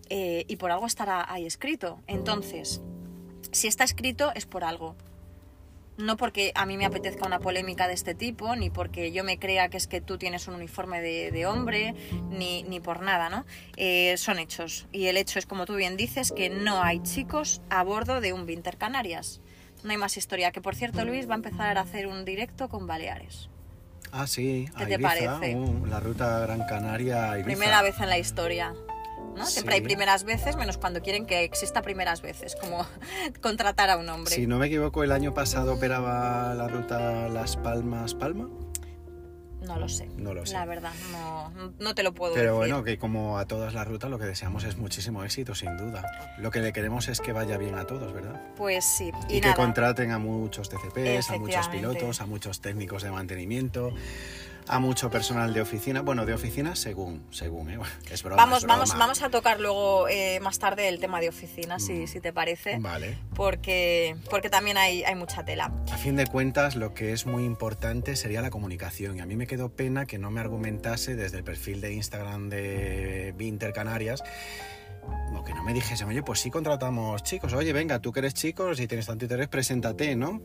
eh, 0.08 0.44
y 0.48 0.56
por 0.56 0.70
algo 0.72 0.86
estará 0.86 1.30
ahí 1.30 1.46
escrito. 1.46 2.00
Entonces, 2.08 2.80
si 3.52 3.68
está 3.68 3.84
escrito 3.84 4.32
es 4.34 4.46
por 4.46 4.64
algo. 4.64 4.96
No 6.00 6.16
porque 6.16 6.52
a 6.54 6.66
mí 6.66 6.76
me 6.76 6.86
apetezca 6.86 7.26
una 7.26 7.38
polémica 7.40 7.86
de 7.88 7.94
este 7.94 8.14
tipo, 8.14 8.56
ni 8.56 8.70
porque 8.70 9.12
yo 9.12 9.22
me 9.24 9.38
crea 9.38 9.68
que 9.68 9.76
es 9.76 9.86
que 9.86 10.00
tú 10.00 10.18
tienes 10.18 10.48
un 10.48 10.54
uniforme 10.54 11.00
de, 11.00 11.30
de 11.30 11.46
hombre, 11.46 11.94
ni, 12.30 12.62
ni 12.64 12.80
por 12.80 13.02
nada, 13.02 13.28
¿no? 13.28 13.44
Eh, 13.76 14.14
son 14.16 14.38
hechos. 14.38 14.86
Y 14.92 15.06
el 15.06 15.16
hecho 15.16 15.38
es, 15.38 15.46
como 15.46 15.66
tú 15.66 15.74
bien 15.76 15.96
dices, 15.96 16.32
que 16.32 16.48
no 16.50 16.82
hay 16.82 17.00
chicos 17.02 17.60
a 17.70 17.82
bordo 17.82 18.20
de 18.20 18.32
un 18.32 18.46
Vinter 18.46 18.76
Canarias. 18.76 19.40
No 19.84 19.90
hay 19.90 19.96
más 19.96 20.16
historia. 20.16 20.52
Que 20.52 20.60
por 20.60 20.74
cierto, 20.74 21.04
Luis 21.04 21.28
va 21.28 21.34
a 21.34 21.36
empezar 21.36 21.78
a 21.78 21.82
hacer 21.82 22.06
un 22.06 22.24
directo 22.24 22.68
con 22.68 22.86
Baleares. 22.86 23.48
Ah, 24.12 24.26
sí, 24.26 24.68
¿Qué 24.76 24.82
a 24.82 24.86
te 24.86 24.94
Ibiza, 24.94 25.08
parece? 25.08 25.56
uh, 25.56 25.86
la 25.86 26.00
ruta 26.00 26.40
Gran 26.40 26.66
Canaria 26.66 27.34
Ibiza. 27.38 27.44
Primera 27.46 27.82
vez 27.82 28.00
en 28.00 28.08
la 28.08 28.18
historia. 28.18 28.74
¿No? 29.40 29.46
Siempre 29.46 29.74
hay 29.74 29.80
Sí. 29.80 29.84
primeras 29.86 30.24
veces, 30.24 30.56
menos 30.56 30.78
cuando 30.78 31.00
quieren 31.02 31.26
que 31.26 31.42
exista 31.44 31.82
primeras 31.82 32.22
veces, 32.22 32.56
como 32.56 32.86
contratar 33.42 33.90
a 33.90 33.96
un 33.96 34.08
hombre. 34.08 34.34
Si 34.34 34.46
no 34.46 34.58
me 34.58 34.66
equivoco, 34.66 35.02
el 35.04 35.12
año 35.12 35.34
pasado 35.34 35.74
operaba 35.74 36.54
la 36.54 36.68
ruta 36.68 37.28
Las 37.28 37.56
Palmas 37.56 38.14
Palma. 38.14 38.48
No 39.62 39.78
lo 39.78 39.90
sé. 39.90 40.06
No 40.16 40.32
lo 40.32 40.46
sé. 40.46 40.54
La 40.54 40.64
verdad, 40.64 40.92
no, 41.12 41.52
no 41.78 41.94
te 41.94 42.02
lo 42.02 42.14
puedo 42.14 42.32
Pero 42.32 42.58
decir. 42.58 42.72
bueno, 42.72 42.82
que 42.82 42.98
como 42.98 43.38
a 43.38 43.44
todas 43.46 43.74
las 43.74 43.86
rutas 43.86 44.10
lo 44.10 44.18
que 44.18 44.24
deseamos 44.24 44.64
es 44.64 44.78
muchísimo 44.78 45.22
éxito, 45.22 45.54
sin 45.54 45.76
duda. 45.76 46.02
Lo 46.38 46.50
que 46.50 46.60
le 46.60 46.72
queremos 46.72 47.08
es 47.08 47.20
que 47.20 47.32
vaya 47.32 47.58
bien 47.58 47.74
a 47.74 47.84
todos, 47.84 48.10
¿verdad? 48.14 48.40
Pues 48.56 48.86
sí. 48.86 49.12
Y, 49.28 49.36
Y, 49.36 49.40
que 49.42 49.48
nada. 49.48 49.56
contraten 49.56 50.12
a 50.12 50.18
muchos 50.18 50.70
TCPs, 50.70 51.30
a 51.30 51.38
muchos 51.38 51.68
pilotos, 51.68 52.22
a 52.22 52.26
muchos 52.26 52.62
técnicos 52.62 53.02
de 53.02 53.10
mantenimiento, 53.10 53.92
a 54.70 54.78
mucho 54.78 55.10
personal 55.10 55.52
de 55.52 55.60
oficina. 55.60 56.00
Bueno, 56.02 56.24
de 56.24 56.32
oficina 56.32 56.76
según, 56.76 57.26
según, 57.30 57.70
¿eh? 57.70 57.78
Es 58.10 58.22
broma, 58.22 58.36
Vamos, 58.36 58.58
es 58.62 58.66
vamos, 58.66 58.88
broma. 58.90 59.04
vamos 59.04 59.22
a 59.22 59.28
tocar 59.30 59.60
luego 59.60 60.08
eh, 60.08 60.38
más 60.40 60.58
tarde 60.58 60.88
el 60.88 61.00
tema 61.00 61.20
de 61.20 61.28
oficina, 61.28 61.78
si, 61.78 62.06
si 62.06 62.20
te 62.20 62.32
parece. 62.32 62.78
Vale. 62.78 63.18
Porque, 63.34 64.16
porque 64.30 64.48
también 64.48 64.78
hay, 64.78 65.02
hay 65.02 65.14
mucha 65.16 65.44
tela. 65.44 65.72
A 65.92 65.96
fin 65.96 66.16
de 66.16 66.26
cuentas, 66.26 66.76
lo 66.76 66.94
que 66.94 67.12
es 67.12 67.26
muy 67.26 67.44
importante 67.44 68.14
sería 68.16 68.42
la 68.42 68.50
comunicación. 68.50 69.16
Y 69.16 69.20
a 69.20 69.26
mí 69.26 69.36
me 69.36 69.46
quedó 69.46 69.70
pena 69.70 70.06
que 70.06 70.18
no 70.18 70.30
me 70.30 70.40
argumentase 70.40 71.16
desde 71.16 71.38
el 71.38 71.44
perfil 71.44 71.80
de 71.80 71.92
Instagram 71.92 72.48
de 72.48 73.34
Vinter 73.36 73.72
Canarias. 73.72 74.22
O 75.34 75.42
que 75.42 75.54
no 75.54 75.64
me 75.64 75.72
dijese, 75.74 76.04
oye, 76.04 76.22
pues 76.22 76.40
sí 76.40 76.50
contratamos 76.50 77.22
chicos. 77.22 77.52
Oye, 77.54 77.72
venga, 77.72 77.98
tú 77.98 78.12
que 78.12 78.20
eres 78.20 78.34
chico, 78.34 78.74
si 78.74 78.86
tienes 78.86 79.06
tanto 79.06 79.24
interés, 79.24 79.48
preséntate, 79.48 80.14
¿no? 80.14 80.42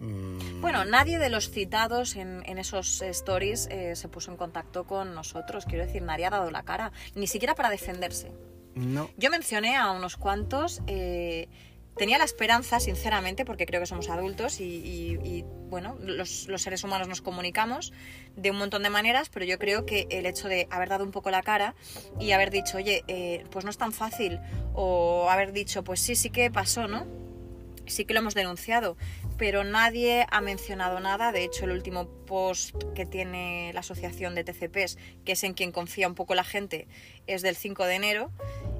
Mm, 0.00 0.60
Bueno, 0.60 0.84
nadie 0.84 1.18
de 1.18 1.28
los 1.30 1.50
citados 1.50 2.16
en, 2.16 2.42
en 2.46 2.58
esos 2.58 3.00
stories 3.02 3.68
eh, 3.70 3.96
se 3.96 4.08
puso 4.08 4.30
en 4.30 4.36
contacto 4.36 4.84
con 4.84 5.14
nosotros. 5.14 5.64
Quiero 5.64 5.86
decir, 5.86 6.02
nadie 6.02 6.26
ha 6.26 6.30
dado 6.30 6.50
la 6.50 6.62
cara, 6.62 6.92
ni 7.14 7.26
siquiera 7.26 7.54
para 7.54 7.70
defenderse. 7.70 8.32
No. 8.74 9.08
Yo 9.16 9.30
mencioné 9.30 9.76
a 9.76 9.90
unos 9.92 10.16
cuantos. 10.16 10.82
eh, 10.86 11.48
tenía 11.96 12.18
la 12.18 12.24
esperanza, 12.24 12.78
sinceramente, 12.78 13.46
porque 13.46 13.64
creo 13.64 13.80
que 13.80 13.86
somos 13.86 14.10
adultos 14.10 14.60
y, 14.60 14.64
y- 14.64 15.18
y, 15.24 15.44
bueno, 15.70 15.96
los, 16.02 16.46
los 16.46 16.60
seres 16.60 16.84
humanos 16.84 17.08
nos 17.08 17.22
comunicamos 17.22 17.90
de 18.36 18.50
un 18.50 18.58
montón 18.58 18.82
de 18.82 18.90
maneras, 18.90 19.30
pero 19.30 19.46
yo 19.46 19.58
creo 19.58 19.86
que 19.86 20.06
el 20.10 20.26
hecho 20.26 20.46
de 20.46 20.68
haber 20.70 20.90
dado 20.90 21.04
un 21.04 21.10
poco 21.10 21.30
la 21.30 21.40
cara 21.42 21.74
y 22.20 22.32
haber 22.32 22.50
dicho, 22.50 22.76
oye, 22.76 23.02
eh, 23.08 23.44
pues 23.50 23.64
no 23.64 23.70
es 23.70 23.78
tan 23.78 23.92
fácil, 23.92 24.40
o 24.74 25.30
haber 25.30 25.52
dicho, 25.52 25.84
pues 25.84 26.00
sí, 26.00 26.16
sí 26.16 26.28
que 26.28 26.50
pasó, 26.50 26.86
¿no? 26.86 27.06
Sí 27.86 28.04
que 28.04 28.14
lo 28.14 28.20
hemos 28.20 28.34
denunciado, 28.34 28.96
pero 29.36 29.64
nadie 29.64 30.26
ha 30.30 30.40
mencionado 30.40 31.00
nada. 31.00 31.32
De 31.32 31.44
hecho, 31.44 31.64
el 31.64 31.72
último 31.72 32.08
post 32.26 32.74
que 32.94 33.06
tiene 33.06 33.70
la 33.74 33.80
asociación 33.80 34.34
de 34.34 34.44
TCPs, 34.44 34.98
que 35.24 35.32
es 35.32 35.44
en 35.44 35.54
quien 35.54 35.72
confía 35.72 36.08
un 36.08 36.14
poco 36.14 36.34
la 36.34 36.44
gente, 36.44 36.88
es 37.26 37.42
del 37.42 37.56
5 37.56 37.84
de 37.84 37.94
enero. 37.94 38.30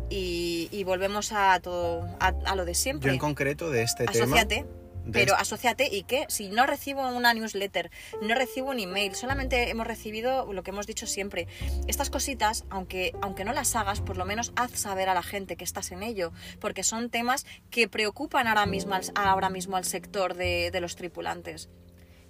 Y, 0.09 0.69
y 0.71 0.85
volvemos 0.85 1.33
a 1.33 1.59
todo 1.61 2.07
a, 2.21 2.29
a 2.29 2.55
lo 2.55 2.65
de 2.65 2.75
siempre. 2.75 3.09
Yo 3.09 3.13
en 3.15 3.19
concreto 3.19 3.71
de 3.71 3.83
este 3.83 4.07
tema... 4.07 4.25
asociate. 4.25 4.63
de 4.63 4.86
Pero 5.13 5.35
asociate 5.35 5.89
y 5.91 6.03
qué? 6.03 6.27
Si 6.29 6.49
no 6.49 6.67
recibo 6.67 7.07
una 7.09 7.33
newsletter, 7.35 7.91
no 8.23 8.35
recibo 8.35 8.71
un 8.71 8.81
email, 8.81 9.15
solamente 9.15 9.71
hemos 9.71 9.87
recibido 9.87 10.53
lo 10.53 10.63
que 10.63 10.71
hemos 10.71 10.87
dicho 10.87 11.07
siempre. 11.07 11.47
Estas 11.87 12.11
cositas, 12.11 12.65
aunque, 12.71 13.13
aunque 13.23 13.45
no 13.45 13.53
las 13.53 13.77
hagas, 13.77 14.01
por 14.01 14.17
lo 14.17 14.25
menos 14.25 14.53
haz 14.57 14.73
saber 14.73 15.09
a 15.09 15.15
la 15.15 15.23
gente 15.23 15.57
que 15.57 15.65
estás 15.65 15.93
en 15.93 16.03
ello, 16.03 16.33
porque 16.61 16.83
son 16.83 17.11
temas 17.11 17.47
que 17.71 17.89
preocupan 17.89 18.47
ahora 18.49 18.67
mismo 18.67 18.95
al, 18.95 19.03
ahora 19.15 19.51
mismo 19.51 19.77
al 19.77 19.85
sector 19.85 20.35
de, 20.35 20.71
de 20.71 20.81
los 20.81 20.97
tripulantes. 20.97 21.69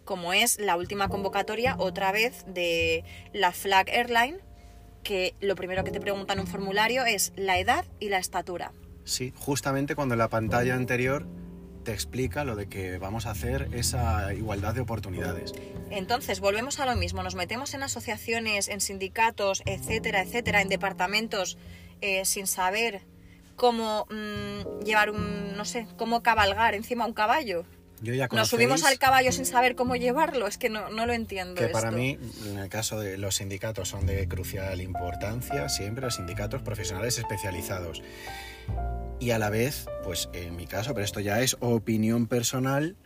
Como 0.05 0.33
es 0.33 0.61
la 0.61 0.77
última 0.77 1.09
convocatoria, 1.09 1.75
otra 1.79 2.13
vez, 2.13 2.45
de 2.47 3.05
la 3.33 3.53
Flag 3.53 3.89
Airline, 3.91 4.39
que 5.03 5.35
lo 5.41 5.55
primero 5.55 5.85
que 5.85 5.91
te 5.91 6.01
preguntan 6.01 6.39
en 6.39 6.43
un 6.43 6.47
formulario 6.47 7.05
es 7.05 7.33
la 7.37 7.59
edad 7.59 7.85
y 8.01 8.09
la 8.09 8.19
estatura. 8.19 8.73
Sí, 9.05 9.33
justamente 9.37 9.95
cuando 9.95 10.15
en 10.15 10.19
la 10.19 10.29
pantalla 10.29 10.75
anterior 10.75 11.27
te 11.87 11.93
explica 11.93 12.43
lo 12.43 12.57
de 12.57 12.69
que 12.69 12.99
vamos 12.99 13.27
a 13.27 13.31
hacer 13.31 13.69
esa 13.73 14.35
igualdad 14.35 14.75
de 14.75 14.81
oportunidades. 14.81 15.55
Entonces, 15.91 16.41
volvemos 16.41 16.81
a 16.81 16.87
lo 16.87 16.97
mismo, 16.97 17.23
nos 17.23 17.37
metemos 17.37 17.75
en 17.75 17.85
asociaciones, 17.85 18.67
en 18.67 18.81
sindicatos, 18.81 19.63
etcétera, 19.67 20.23
etcétera, 20.23 20.63
en 20.63 20.69
departamentos 20.69 21.57
eh, 22.01 22.25
sin 22.25 22.49
saber 22.49 23.03
cómo 23.55 24.09
mm, 24.11 24.83
llevar 24.85 25.11
un, 25.11 25.57
no 25.57 25.65
sé, 25.65 25.87
cómo 25.97 26.25
cabalgar 26.25 26.75
encima 26.75 27.07
un 27.07 27.13
caballo. 27.13 27.65
Yo 28.03 28.15
ya 28.15 28.29
Nos 28.31 28.49
subimos 28.49 28.85
al 28.85 28.99
caballo 28.99 29.33
sin 29.33 29.47
saber 29.47 29.75
cómo 29.75 29.97
llevarlo, 29.97 30.47
es 30.47 30.59
que 30.59 30.69
no, 30.69 30.91
no 30.91 31.07
lo 31.07 31.13
entiendo. 31.13 31.55
que 31.55 31.69
para 31.69 31.91
mí, 31.91 32.19
en 32.47 32.59
el 32.59 32.69
caso 32.69 33.01
de 33.01 33.17
los 33.17 33.37
sindicatos, 33.37 33.89
son 33.89 34.07
de 34.07 34.29
crucial 34.29 34.81
importancia, 34.81 35.69
siempre 35.69 36.05
los 36.05 36.17
sindicatos 36.17 36.63
profesionales 36.63 37.19
especializados. 37.19 38.03
Y 39.19 39.31
a 39.31 39.39
la 39.39 39.49
vez, 39.49 39.87
pues 40.05 40.29
en 40.35 40.57
mi 40.57 40.67
caso, 40.67 40.93
pero 40.93 41.05
esto 41.05 41.21
ya 41.21 41.41
es 41.41 41.57
opinión 41.61 42.27
personal, 42.27 42.97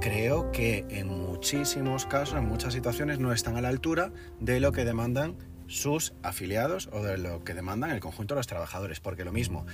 creo 0.00 0.50
que 0.50 0.86
en 0.88 1.08
muchísimos 1.08 2.06
casos, 2.06 2.38
en 2.38 2.46
muchas 2.46 2.72
situaciones, 2.72 3.18
no 3.18 3.32
están 3.32 3.56
a 3.56 3.60
la 3.60 3.68
altura 3.68 4.12
de 4.40 4.60
lo 4.60 4.72
que 4.72 4.84
demandan 4.84 5.36
sus 5.66 6.14
afiliados 6.22 6.88
o 6.92 7.02
de 7.02 7.18
lo 7.18 7.44
que 7.44 7.52
demandan 7.52 7.90
el 7.90 8.00
conjunto 8.00 8.34
de 8.34 8.38
los 8.38 8.46
trabajadores. 8.46 9.00
Porque 9.00 9.24
lo 9.24 9.32
mismo, 9.32 9.66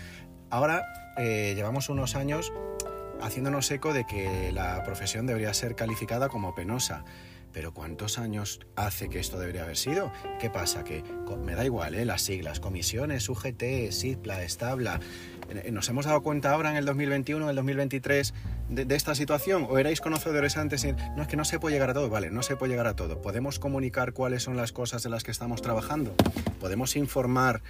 ahora 0.50 0.84
eh, 1.16 1.52
llevamos 1.54 1.88
unos 1.88 2.16
años 2.16 2.52
haciéndonos 3.24 3.70
eco 3.70 3.92
de 3.92 4.04
que 4.04 4.52
la 4.52 4.82
profesión 4.84 5.26
debería 5.26 5.52
ser 5.54 5.74
calificada 5.74 6.28
como 6.28 6.54
penosa. 6.54 7.04
Pero 7.52 7.72
¿cuántos 7.72 8.18
años 8.18 8.60
hace 8.74 9.08
que 9.08 9.20
esto 9.20 9.38
debería 9.38 9.62
haber 9.62 9.76
sido? 9.76 10.12
¿Qué 10.40 10.50
pasa? 10.50 10.82
Que 10.82 11.04
me 11.44 11.54
da 11.54 11.64
igual, 11.64 11.94
¿eh? 11.94 12.04
las 12.04 12.22
siglas, 12.22 12.58
comisiones, 12.58 13.28
UGT, 13.28 13.92
SIPLA, 13.92 14.42
Establa. 14.42 14.98
Eh, 15.48 15.70
¿Nos 15.70 15.88
hemos 15.88 16.04
dado 16.04 16.20
cuenta 16.22 16.50
ahora 16.50 16.70
en 16.70 16.76
el 16.76 16.84
2021, 16.84 17.44
en 17.44 17.50
el 17.50 17.54
2023 17.54 18.34
de, 18.70 18.94
esta 18.96 19.14
situación? 19.14 19.68
¿O 19.70 19.78
erais 19.78 20.00
conocedores 20.00 20.56
antes? 20.56 20.84
No, 21.16 21.22
es 21.22 21.28
que 21.28 21.36
no 21.36 21.44
se 21.44 21.60
puede 21.60 21.76
llegar 21.76 21.90
a 21.90 21.94
todo. 21.94 22.10
Vale, 22.10 22.32
no 22.32 22.42
se 22.42 22.56
puede 22.56 22.72
llegar 22.72 22.88
a 22.88 22.96
todo. 22.96 23.22
¿Podemos 23.22 23.60
comunicar 23.60 24.14
cuáles 24.14 24.42
son 24.42 24.56
las 24.56 24.72
cosas 24.72 25.04
de 25.04 25.10
las 25.10 25.22
que 25.22 25.30
estamos 25.30 25.62
trabajando? 25.62 26.12
¿Podemos 26.58 26.96
informar 26.96 27.62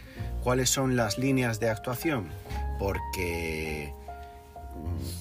cuáles 0.42 0.70
son 0.70 0.96
las 0.96 1.18
líneas 1.18 1.60
de 1.60 1.68
actuación? 1.68 2.28
Porque 2.78 3.92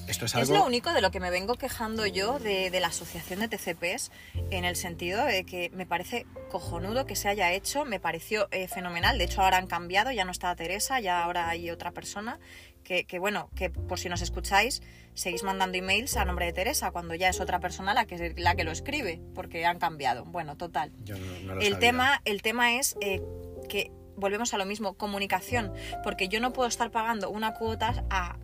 esto 0.07 0.25
es 0.25 0.33
Es 0.35 0.49
algo... 0.49 0.57
lo 0.57 0.65
único 0.65 0.91
de 0.93 1.01
lo 1.01 1.11
que 1.11 1.19
me 1.19 1.29
vengo 1.29 1.55
quejando 1.55 2.05
yo 2.05 2.39
de, 2.39 2.69
de 2.69 2.79
la 2.79 2.87
asociación 2.87 3.39
de 3.39 3.47
TCPs, 3.47 4.11
en 4.51 4.65
el 4.65 4.75
sentido 4.75 5.23
de 5.25 5.45
que 5.45 5.69
me 5.73 5.85
parece 5.85 6.25
cojonudo 6.51 7.05
que 7.05 7.15
se 7.15 7.29
haya 7.29 7.51
hecho, 7.51 7.85
me 7.85 7.99
pareció 7.99 8.47
eh, 8.51 8.67
fenomenal. 8.67 9.17
De 9.17 9.23
hecho, 9.25 9.41
ahora 9.41 9.57
han 9.57 9.67
cambiado, 9.67 10.11
ya 10.11 10.25
no 10.25 10.31
está 10.31 10.55
Teresa, 10.55 10.99
ya 10.99 11.23
ahora 11.23 11.49
hay 11.49 11.69
otra 11.71 11.91
persona. 11.91 12.39
Que, 12.83 13.05
que, 13.05 13.17
bueno, 13.17 13.49
que 13.55 13.69
por 13.69 13.97
si 13.97 14.09
nos 14.09 14.21
escucháis, 14.21 14.81
seguís 15.13 15.43
mandando 15.43 15.77
emails 15.77 16.17
a 16.17 16.25
nombre 16.25 16.47
de 16.47 16.51
Teresa, 16.51 16.91
cuando 16.91 17.15
ya 17.15 17.29
es 17.29 17.39
otra 17.39 17.61
persona 17.61 17.93
la 17.93 18.03
que, 18.05 18.33
la 18.35 18.55
que 18.55 18.65
lo 18.65 18.71
escribe, 18.71 19.21
porque 19.33 19.65
han 19.65 19.79
cambiado. 19.79 20.25
Bueno, 20.25 20.57
total. 20.57 20.91
Yo 21.05 21.17
no- 21.17 21.25
no 21.45 21.55
lo 21.55 21.61
El 21.61 21.73
sabía. 21.73 21.79
tema, 21.79 22.21
el 22.25 22.41
tema 22.41 22.73
es 22.75 22.97
eh, 22.99 23.21
que 23.69 23.89
volvemos 24.17 24.53
a 24.53 24.57
lo 24.57 24.65
mismo, 24.65 24.95
comunicación, 24.95 25.71
porque 26.03 26.27
yo 26.27 26.41
no 26.41 26.51
puedo 26.51 26.67
estar 26.67 26.91
pagando 26.91 27.29
una 27.29 27.53
cuota 27.53 28.03
a- 28.09 28.35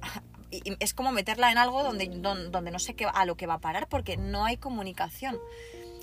y- 0.51 0.75
es 0.79 0.93
como 0.93 1.11
meterla 1.11 1.51
en 1.51 1.57
algo 1.57 1.83
donde, 1.83 2.07
don- 2.09 2.51
donde 2.51 2.71
no 2.71 2.79
sé 2.79 2.93
qué, 2.95 3.05
a 3.05 3.25
lo 3.25 3.35
que 3.35 3.47
va 3.47 3.55
a 3.55 3.59
parar, 3.59 3.87
porque 3.87 4.17
no 4.17 4.45
hay 4.45 4.57
comunicación. 4.57 5.37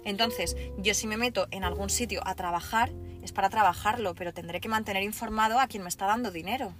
Entonces, 0.04 0.56
yo 0.78 0.94
si 0.94 1.06
me 1.08 1.16
meto 1.16 1.48
en 1.50 1.64
algún 1.64 1.90
sitio 1.90 2.20
a 2.26 2.34
trabajar, 2.34 2.92
es 3.22 3.32
para 3.32 3.50
trabajarlo, 3.50 4.14
pero 4.14 4.32
tendré 4.32 4.60
que 4.60 4.68
mantener 4.68 5.02
informado 5.02 5.58
a 5.58 5.66
quien 5.66 5.82
me 5.82 5.88
está 5.88 6.06
dando 6.06 6.30
dinero. 6.30 6.72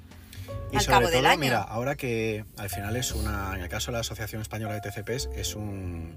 Y 0.70 0.76
al 0.76 0.82
sobre 0.82 0.94
cabo 0.94 1.06
todo, 1.06 1.16
del 1.16 1.26
año. 1.26 1.40
mira, 1.40 1.60
ahora 1.62 1.96
que 1.96 2.44
al 2.56 2.70
final 2.70 2.94
es 2.94 3.10
una, 3.12 3.52
en 3.56 3.62
el 3.62 3.68
caso 3.68 3.86
de 3.86 3.94
la 3.94 4.00
Asociación 4.00 4.42
Española 4.42 4.74
de 4.74 4.80
TCPs, 4.80 5.28
es, 5.34 5.56
un, 5.56 6.14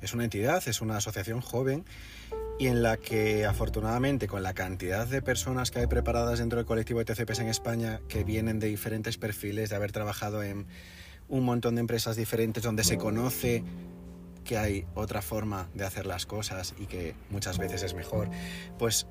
es 0.00 0.14
una 0.14 0.24
entidad, 0.24 0.66
es 0.66 0.80
una 0.80 0.96
asociación 0.96 1.42
joven 1.42 1.84
y 2.58 2.68
en 2.68 2.82
la 2.82 2.96
que 2.96 3.44
afortunadamente 3.44 4.28
con 4.28 4.42
la 4.42 4.54
cantidad 4.54 5.06
de 5.06 5.20
personas 5.20 5.70
que 5.70 5.80
hay 5.80 5.86
preparadas 5.86 6.38
dentro 6.38 6.58
del 6.58 6.66
colectivo 6.66 7.00
de 7.00 7.04
TCPs 7.04 7.40
en 7.40 7.48
España, 7.48 8.00
que 8.08 8.24
vienen 8.24 8.58
de 8.58 8.68
diferentes 8.68 9.18
perfiles, 9.18 9.70
de 9.70 9.76
haber 9.76 9.92
trabajado 9.92 10.42
en 10.42 10.66
un 11.28 11.44
montón 11.44 11.74
de 11.74 11.80
empresas 11.80 12.16
diferentes 12.16 12.62
donde 12.62 12.84
se 12.84 12.96
conoce 12.96 13.64
que 14.44 14.56
hay 14.56 14.86
otra 14.94 15.20
forma 15.20 15.68
de 15.74 15.84
hacer 15.84 16.06
las 16.06 16.24
cosas 16.24 16.74
y 16.78 16.86
que 16.86 17.14
muchas 17.30 17.58
veces 17.58 17.82
es 17.82 17.94
mejor, 17.94 18.30
pues 18.78 19.06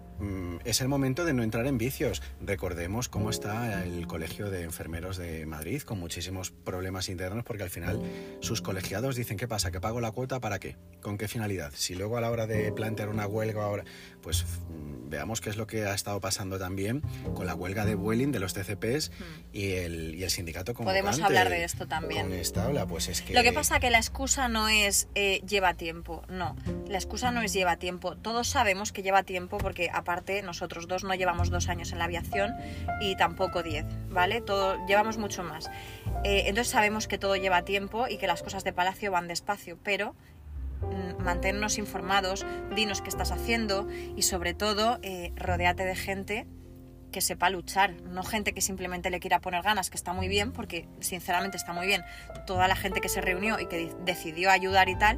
es 0.64 0.82
el 0.82 0.88
momento 0.88 1.26
de 1.26 1.34
no 1.34 1.44
entrar 1.44 1.68
en 1.68 1.78
vicios. 1.78 2.22
Recordemos 2.42 3.10
cómo 3.10 3.30
está 3.30 3.84
el 3.84 4.08
Colegio 4.08 4.50
de 4.50 4.64
Enfermeros 4.64 5.18
de 5.18 5.46
Madrid 5.46 5.82
con 5.82 6.00
muchísimos 6.00 6.52
problemas 6.52 7.10
internos 7.10 7.44
porque 7.44 7.64
al 7.64 7.70
final 7.70 8.02
sus 8.40 8.62
colegiados 8.62 9.16
dicen, 9.16 9.38
¿qué 9.38 9.48
pasa? 9.48 9.72
¿Que 9.72 9.82
pago 9.82 10.02
la 10.02 10.12
cuota 10.12 10.40
para 10.40 10.60
qué? 10.60 10.78
¿Con 11.02 11.18
qué 11.18 11.28
finalidad? 11.28 11.72
Si 11.76 11.96
luego 11.96 12.18
a 12.18 12.22
la 12.22 12.32
hora 12.32 12.48
de 12.48 12.72
plantear 12.72 13.10
una 13.10 13.28
huelga 13.28 13.64
ahora, 13.64 13.84
pues 14.22 14.44
mm, 14.44 15.10
veamos 15.10 15.42
qué 15.42 15.50
es 15.50 15.58
lo 15.58 15.68
que 15.68 15.86
ha 15.86 15.94
estado 15.94 16.20
pasando 16.20 16.58
también 16.58 17.02
con 17.34 17.46
la 17.46 17.56
huelga 17.56 17.86
de 17.86 17.96
Vueling 17.96 18.32
de 18.32 18.40
los 18.40 18.54
TCPs 18.54 19.12
y, 19.52 19.72
el, 19.74 20.16
y 20.16 20.24
el 20.24 20.30
sindicato 20.30 20.74
convocante. 20.74 21.02
Podemos 21.02 21.26
hablar 21.26 21.50
de 21.50 21.64
esto 21.64 21.88
también. 21.88 22.30
Con 22.30 22.34
esta 22.34 22.66
habla, 22.66 22.88
pues 22.88 23.08
es 23.10 23.22
que... 23.22 23.34
Lo 23.34 23.44
que 23.44 23.54
pasa 23.54 23.80
que 23.80 23.90
la 23.90 23.98
excusa 23.98 24.48
no 24.48 24.68
es 24.68 25.08
eh, 25.16 25.42
lleva 25.48 25.76
tiempo, 25.76 26.24
no. 26.30 26.56
La 26.88 26.98
excusa 26.98 27.32
no 27.32 27.42
es 27.42 27.54
lleva 27.54 27.78
tiempo. 27.78 28.16
Todos 28.16 28.48
sabemos 28.48 28.92
que 28.92 29.04
lleva 29.04 29.24
tiempo 29.24 29.58
porque 29.58 29.90
nosotros 30.44 30.88
dos 30.88 31.04
no 31.04 31.14
llevamos 31.16 31.50
dos 31.50 31.68
años 31.68 31.92
en 31.92 31.98
la 32.00 32.06
aviación 32.06 32.54
y 33.02 33.16
tampoco 33.18 33.64
diez, 33.64 33.86
¿vale? 34.10 34.40
Todo, 34.42 34.78
llevamos 34.88 35.18
mucho 35.18 35.44
más. 35.44 35.70
Eh, 36.24 36.44
entonces 36.48 36.70
sabemos 36.70 37.08
que 37.08 37.18
todo 37.18 37.36
lleva 37.36 37.64
tiempo 37.64 38.08
y 38.08 38.18
que 38.18 38.28
las 38.28 38.42
cosas 38.44 38.64
de 38.64 38.72
Palacio 38.74 39.12
van 39.12 39.28
despacio, 39.28 39.78
pero 39.84 40.16
mm, 40.82 41.24
manténnos 41.24 41.78
informados, 41.78 42.46
dinos 42.76 43.02
qué 43.02 43.10
estás 43.10 43.32
haciendo 43.32 43.88
y 44.16 44.22
sobre 44.22 44.54
todo 44.54 45.00
eh, 45.02 45.32
rodéate 45.36 45.84
de 45.86 45.96
gente 45.96 46.48
que 47.12 47.22
sepa 47.22 47.50
luchar, 47.50 47.94
no 48.02 48.24
gente 48.24 48.54
que 48.54 48.60
simplemente 48.60 49.10
le 49.10 49.22
quiera 49.22 49.40
poner 49.40 49.62
ganas, 49.64 49.90
que 49.90 49.96
está 49.96 50.12
muy 50.12 50.28
bien, 50.28 50.52
porque 50.52 50.86
sinceramente 51.00 51.56
está 51.56 51.72
muy 51.72 51.88
bien 51.88 52.04
toda 52.46 52.68
la 52.68 52.76
gente 52.76 53.00
que 53.00 53.08
se 53.08 53.22
reunió 53.22 53.58
y 53.58 53.68
que 53.68 53.78
di- 53.78 53.92
decidió 54.04 54.52
ayudar 54.52 54.90
y 54.90 54.98
tal, 54.98 55.18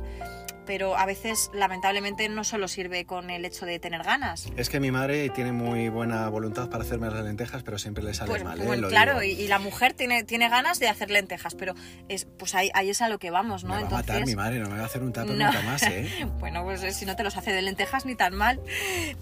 pero 0.67 0.95
a 0.97 1.05
veces 1.07 1.49
lamentablemente 1.53 2.29
no 2.29 2.43
solo 2.43 2.67
sirve 2.67 3.05
con 3.05 3.29
el 3.31 3.45
hecho 3.45 3.65
de 3.65 3.79
tener 3.79 4.03
ganas. 4.03 4.47
Es 4.57 4.69
que 4.69 4.79
mi 4.79 4.91
madre 4.91 5.29
tiene 5.29 5.51
muy 5.53 5.89
buena 5.89 6.29
voluntad 6.29 6.69
para 6.69 6.83
hacerme 6.83 7.09
las 7.09 7.23
lentejas, 7.23 7.63
pero 7.63 7.79
siempre 7.79 8.03
le 8.03 8.13
sale 8.13 8.29
Pues, 8.29 8.43
mal. 8.43 8.61
¿eh? 8.61 8.65
bueno, 8.65 8.83
Lo 8.83 8.89
claro, 8.89 9.23
y, 9.23 9.47
la 9.47 9.57
mujer 9.59 9.93
tiene, 9.93 10.23
tiene 10.23 10.49
ganas 10.49 10.79
de 10.79 10.89
hacer 10.89 11.09
lentejas, 11.09 11.55
pero 11.55 11.73
es, 12.09 12.27
pues 12.37 12.53
ahí, 12.53 12.69
ahí 12.73 12.89
es 12.89 13.01
a 13.01 13.09
lo 13.09 13.17
que 13.17 13.31
vamos, 13.31 13.63
¿no? 13.63 13.75
Me 13.75 13.83
va 13.83 13.87
a 13.87 13.91
matar 13.91 14.25
mi 14.25 14.35
madre, 14.35 14.59
no 14.59 14.69
me 14.69 14.75
va 14.77 14.83
a 14.83 14.85
hacer 14.85 15.01
un 15.01 15.13
tupper 15.13 15.35
No. 15.35 15.45
nunca 15.45 15.61
más, 15.61 15.81
¿eh? 15.83 16.27
Bueno, 16.39 16.63
pues 16.63 16.83
eh, 16.83 16.91
si 16.91 17.05
no 17.05 17.15
te 17.15 17.23
los 17.23 17.37
hace 17.37 17.51
de 17.53 17.61
lentejas 17.61 18.05
ni 18.05 18.15
tan 18.15 18.35
mal. 18.35 18.59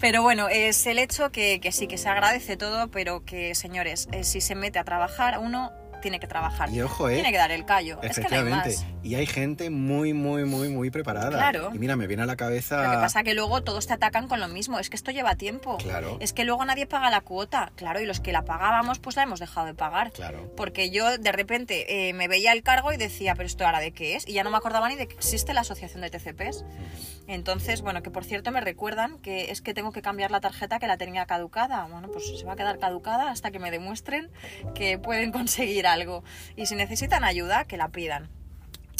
Pero 0.00 0.22
bueno, 0.22 0.48
es 0.48 0.84
el 0.86 0.98
hecho 0.98 1.30
que, 1.30 1.60
que 1.60 1.70
sí, 1.72 1.86
que 1.86 1.96
se 1.98 2.08
agradece 2.08 2.56
todo, 2.56 2.88
pero 2.90 3.24
que, 3.24 3.54
señores, 3.54 4.08
eh, 4.12 4.24
si 4.24 4.40
se 4.40 4.54
mete 4.56 4.78
a 4.80 4.84
trabajar, 4.84 5.38
uno 5.38 5.70
tiene 6.00 6.20
que 6.20 6.26
trabajar. 6.26 6.70
Y 6.70 6.80
ojo, 6.80 7.08
¿eh? 7.08 7.14
Tiene 7.14 7.32
que 7.32 7.38
dar 7.38 7.50
el 7.50 7.64
callo. 7.64 8.00
Es 8.02 8.16
que 8.16 8.22
no 8.22 8.28
hay 8.28 8.42
Efectivamente. 8.42 8.68
más. 8.68 8.86
y 9.02 9.14
hay 9.14 9.26
gente 9.26 9.70
muy, 9.70 10.12
muy, 10.12 10.44
muy, 10.44 10.68
muy 10.68 10.90
preparada. 10.90 11.30
Claro. 11.30 11.70
Y 11.74 11.78
mira, 11.78 11.96
me 11.96 12.06
viene 12.06 12.22
a 12.22 12.26
la 12.26 12.36
cabeza... 12.36 12.82
Lo 12.84 12.90
que 12.90 12.96
pasa 12.96 13.22
que 13.22 13.34
luego 13.34 13.62
todos 13.62 13.86
te 13.86 13.92
atacan 13.92 14.28
con 14.28 14.40
lo 14.40 14.48
mismo. 14.48 14.78
Es 14.78 14.90
que 14.90 14.96
esto 14.96 15.10
lleva 15.10 15.34
tiempo. 15.36 15.76
Claro. 15.78 16.16
Es 16.20 16.32
que 16.32 16.44
luego 16.44 16.64
nadie 16.64 16.86
paga 16.86 17.10
la 17.10 17.20
cuota. 17.20 17.72
Claro, 17.76 18.00
y 18.00 18.06
los 18.06 18.20
que 18.20 18.32
la 18.32 18.42
pagábamos, 18.42 18.98
pues 18.98 19.16
la 19.16 19.22
hemos 19.22 19.40
dejado 19.40 19.66
de 19.66 19.74
pagar. 19.74 20.12
Claro. 20.12 20.52
Porque 20.56 20.90
yo 20.90 21.18
de 21.18 21.32
repente 21.32 22.08
eh, 22.08 22.12
me 22.12 22.28
veía 22.28 22.52
el 22.52 22.62
cargo 22.62 22.92
y 22.92 22.96
decía, 22.96 23.34
pero 23.34 23.46
esto 23.46 23.64
ahora 23.66 23.80
de 23.80 23.92
qué 23.92 24.16
es? 24.16 24.26
Y 24.28 24.32
ya 24.32 24.44
no 24.44 24.50
me 24.50 24.56
acordaba 24.56 24.88
ni 24.88 24.96
de 24.96 25.08
que 25.08 25.14
existe 25.14 25.54
la 25.54 25.62
asociación 25.62 26.02
de 26.02 26.10
TCPs. 26.10 26.64
Entonces, 27.28 27.82
bueno, 27.82 28.02
que 28.02 28.10
por 28.10 28.24
cierto 28.24 28.52
me 28.52 28.60
recuerdan 28.60 29.18
que 29.18 29.50
es 29.50 29.60
que 29.60 29.74
tengo 29.74 29.92
que 29.92 30.02
cambiar 30.02 30.30
la 30.30 30.40
tarjeta 30.40 30.78
que 30.78 30.86
la 30.86 30.96
tenía 30.96 31.26
caducada. 31.26 31.86
Bueno, 31.90 32.08
pues 32.10 32.38
se 32.38 32.44
va 32.44 32.52
a 32.52 32.56
quedar 32.56 32.78
caducada 32.78 33.30
hasta 33.30 33.50
que 33.50 33.58
me 33.58 33.70
demuestren 33.70 34.30
que 34.74 34.98
pueden 34.98 35.32
conseguir 35.36 35.86
algo. 35.86 35.95
Y 36.56 36.66
si 36.66 36.74
necesitan 36.74 37.24
ayuda, 37.24 37.64
que 37.64 37.76
la 37.76 37.88
pidan. 37.88 38.28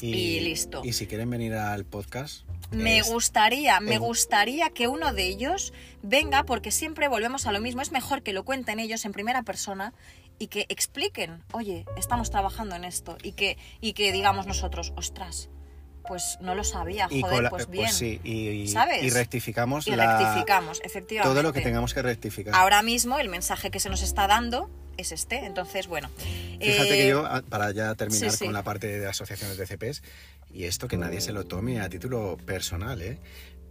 Y 0.00 0.40
listo. 0.40 0.82
Y 0.84 0.92
si 0.92 1.06
quieren 1.06 1.30
venir 1.30 1.54
al 1.54 1.84
podcast... 1.84 2.44
Me 2.70 2.98
es- 2.98 3.08
gustaría, 3.08 3.78
me 3.80 3.98
gustaría 3.98 4.70
que 4.70 4.88
uno 4.88 5.12
de 5.12 5.24
ellos 5.26 5.72
venga, 6.02 6.42
porque 6.42 6.70
siempre 6.72 7.06
volvemos 7.08 7.46
a 7.46 7.52
lo 7.52 7.60
mismo. 7.60 7.80
Es 7.80 7.92
mejor 7.92 8.22
que 8.22 8.32
lo 8.32 8.44
cuenten 8.44 8.80
ellos 8.80 9.04
en 9.04 9.12
primera 9.12 9.42
persona 9.42 9.94
y 10.38 10.48
que 10.48 10.66
expliquen, 10.68 11.44
oye, 11.52 11.86
estamos 11.96 12.30
trabajando 12.30 12.74
en 12.74 12.84
esto. 12.84 13.16
Y 13.22 13.32
que, 13.32 13.56
y 13.80 13.92
que 13.92 14.10
digamos 14.12 14.46
nosotros, 14.46 14.92
ostras, 14.96 15.48
pues 16.06 16.38
no 16.40 16.54
lo 16.56 16.62
sabía, 16.64 17.06
y 17.10 17.20
joder, 17.22 17.48
pues 17.50 17.64
eh, 17.64 17.70
bien. 17.70 17.92
sí, 17.92 18.20
y, 18.24 18.48
y- 18.48 18.68
¿Sabes? 18.68 19.02
y 19.02 19.10
rectificamos 19.10 19.86
y 19.86 19.92
la- 19.96 20.18
rectificamos, 20.18 20.80
efectivamente. 20.84 21.32
todo 21.34 21.42
lo 21.42 21.52
que 21.52 21.60
tengamos 21.62 21.94
que 21.94 22.02
rectificar. 22.02 22.54
Ahora 22.54 22.82
mismo 22.82 23.18
el 23.18 23.28
mensaje 23.28 23.70
que 23.70 23.80
se 23.80 23.88
nos 23.90 24.02
está 24.02 24.26
dando 24.26 24.68
es 24.96 25.12
este. 25.12 25.44
Entonces, 25.44 25.86
bueno. 25.86 26.08
Fíjate 26.18 26.94
eh, 26.94 27.02
que 27.02 27.08
yo, 27.08 27.26
a- 27.26 27.42
para 27.42 27.70
ya 27.72 27.94
terminar 27.94 28.30
sí, 28.30 28.36
sí. 28.38 28.44
con 28.44 28.54
la 28.54 28.62
parte 28.62 28.86
de 28.98 29.06
asociaciones 29.06 29.56
de 29.58 29.66
CPs, 29.66 30.02
y 30.52 30.64
esto 30.64 30.88
que 30.88 30.96
nadie 30.96 31.20
se 31.20 31.32
lo 31.32 31.44
tome 31.44 31.80
a 31.80 31.88
título 31.88 32.36
personal, 32.46 33.02
¿eh? 33.02 33.18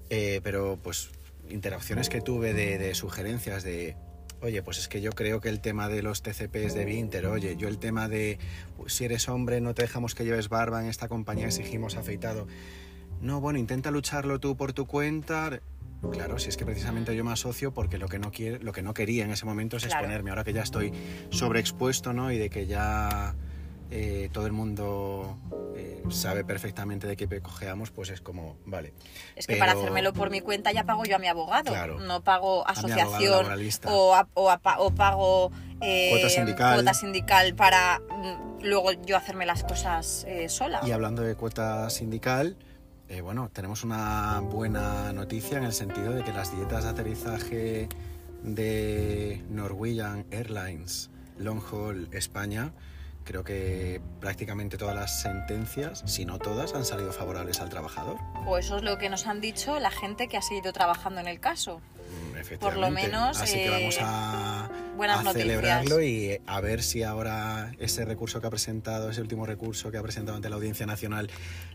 Eh, 0.10 0.40
pero 0.44 0.78
pues 0.82 1.10
interacciones 1.50 2.10
que 2.10 2.22
tuve 2.22 2.54
de, 2.54 2.78
de 2.78 2.94
sugerencias 2.96 3.64
de, 3.64 3.96
oye, 4.42 4.62
pues 4.62 4.78
es 4.78 4.88
que 4.88 5.02
yo 5.02 5.12
creo 5.12 5.42
que 5.42 5.50
el 5.50 5.62
tema 5.62 5.90
de 5.90 6.04
los 6.04 6.22
TCPs 6.22 6.74
de 6.76 6.86
Vinter, 6.86 7.26
oye, 7.26 7.56
yo 7.58 7.68
el 7.68 7.80
tema 7.80 8.08
de 8.08 8.38
pues, 8.78 8.94
si 8.94 9.06
eres 9.06 9.28
hombre 9.30 9.62
no 9.62 9.74
te 9.74 9.82
dejamos 9.84 10.14
que 10.14 10.26
lleves 10.26 10.50
barba, 10.50 10.82
en 10.82 10.90
esta 10.90 11.08
compañía 11.08 11.48
exigimos 11.48 11.96
afeitado. 11.96 12.48
No, 13.22 13.40
bueno, 13.42 13.58
intenta 13.58 13.90
lucharlo 13.92 14.40
tú 14.40 14.56
por 14.58 14.74
tu 14.74 14.86
cuenta. 14.86 15.60
Claro, 16.12 16.40
si 16.40 16.50
es 16.50 16.58
que 16.58 16.66
precisamente 16.66 17.16
yo 17.16 17.24
me 17.24 17.32
asocio 17.32 17.74
porque 17.74 17.98
lo 17.98 18.08
que 18.08 18.20
no 18.20 18.32
quiere, 18.32 18.60
lo 18.60 18.72
que 18.72 18.82
no 18.82 18.94
quería 18.94 19.24
en 19.26 19.32
ese 19.32 19.46
momento 19.46 19.78
es 19.78 19.84
Claro. 19.86 20.00
exponerme. 20.02 20.30
Ahora 20.30 20.44
que 20.44 20.54
ya 20.54 20.62
estoy 20.64 20.92
sobreexpuesto, 21.30 22.14
¿no? 22.14 22.32
Y 22.32 22.38
de 22.38 22.50
que 22.50 22.68
ya 22.68 23.36
eh, 23.92 24.30
todo 24.32 24.46
el 24.48 24.52
mundo 24.52 25.38
eh, 25.76 26.02
sabe 26.10 26.44
perfectamente 26.44 27.06
de 27.06 27.16
qué 27.16 27.28
cojeamos, 27.42 27.92
pues 27.92 28.10
es 28.10 28.22
como, 28.22 28.58
vale. 28.66 28.94
Es 29.36 29.46
que 29.46 29.58
para 29.58 29.74
hacérmelo 29.74 30.14
por 30.14 30.30
mi 30.32 30.42
cuenta 30.42 30.72
ya 30.72 30.86
pago 30.86 31.04
yo 31.06 31.18
a 31.18 31.20
mi 31.20 31.28
abogado. 31.28 31.72
Claro. 31.72 32.00
No 32.00 32.24
pago 32.24 32.68
asociación 32.68 33.46
o, 33.86 34.16
a- 34.16 34.28
o, 34.34 34.50
a 34.50 34.58
pa- 34.58 34.80
o 34.80 34.90
pago 34.96 35.52
eh, 35.82 36.10
Cuota 36.12 36.30
sindical. 36.30 36.74
cuota 36.76 36.94
sindical 36.94 37.56
para 37.56 38.00
mm, 38.00 38.64
luego 38.64 38.92
yo 39.06 39.18
hacerme 39.18 39.46
las 39.46 39.64
cosas 39.64 40.26
sola. 40.48 40.82
Y 40.86 40.92
hablando 40.92 41.22
de 41.22 41.36
cuota 41.36 41.90
sindical, 41.90 42.58
eh, 43.08 43.22
bueno, 43.22 43.50
tenemos 43.54 43.84
una 43.84 44.40
buena 44.40 45.14
noticia 45.14 45.58
en 45.58 45.66
el 45.66 45.74
sentido 45.74 46.12
de 46.12 46.24
que 46.24 46.34
las 46.34 46.56
dietas 46.56 46.84
de 46.84 46.90
aterrizaje 46.90 47.90
de 48.44 49.44
Norwegian 49.50 50.26
Airlines 50.32 51.10
Long 51.38 51.62
Haul 51.72 52.08
España, 52.12 52.72
creo 53.24 53.44
que 53.44 54.02
prácticamente 54.20 54.78
todas 54.78 54.96
las 54.96 55.22
sentencias, 55.22 56.04
si 56.06 56.26
no 56.26 56.40
todas, 56.40 56.74
han 56.74 56.86
salido 56.86 57.12
favorables 57.12 57.60
al 57.60 57.70
trabajador. 57.70 58.18
O 58.48 58.58
eso 58.58 58.78
es 58.78 58.84
lo 58.84 58.98
que 58.98 59.10
nos 59.10 59.28
han 59.28 59.42
dicho 59.42 59.80
la 59.80 59.92
gente 59.92 60.28
que 60.28 60.38
ha 60.38 60.42
seguido 60.42 60.74
trabajando 60.74 61.20
en 61.22 61.28
el 61.28 61.40
caso. 61.40 61.82
Mm, 62.16 62.58
Por 62.60 62.78
lo 62.78 62.90
menos, 62.92 63.42
Así 63.42 63.56
que 63.56 63.66
eh, 63.66 63.70
vamos 63.70 63.98
a, 64.02 64.70
buenas 64.96 65.26
a 65.26 65.34
celebrarlo 65.34 66.02
y 66.02 66.40
a 66.46 66.62
ver 66.62 66.84
si 66.84 67.04
ahora 67.04 67.72
ese 67.80 68.06
recurso 68.06 68.40
que 68.40 68.48
ha 68.48 68.50
presentado, 68.50 69.10
ese 69.10 69.22
último 69.22 69.46
recurso 69.46 69.92
que 69.92 69.98
ha 69.98 70.02
presentado 70.04 70.36
ante 70.36 70.50
la 70.50 70.56
Audiencia 70.56 70.86
Nacional 70.86 71.30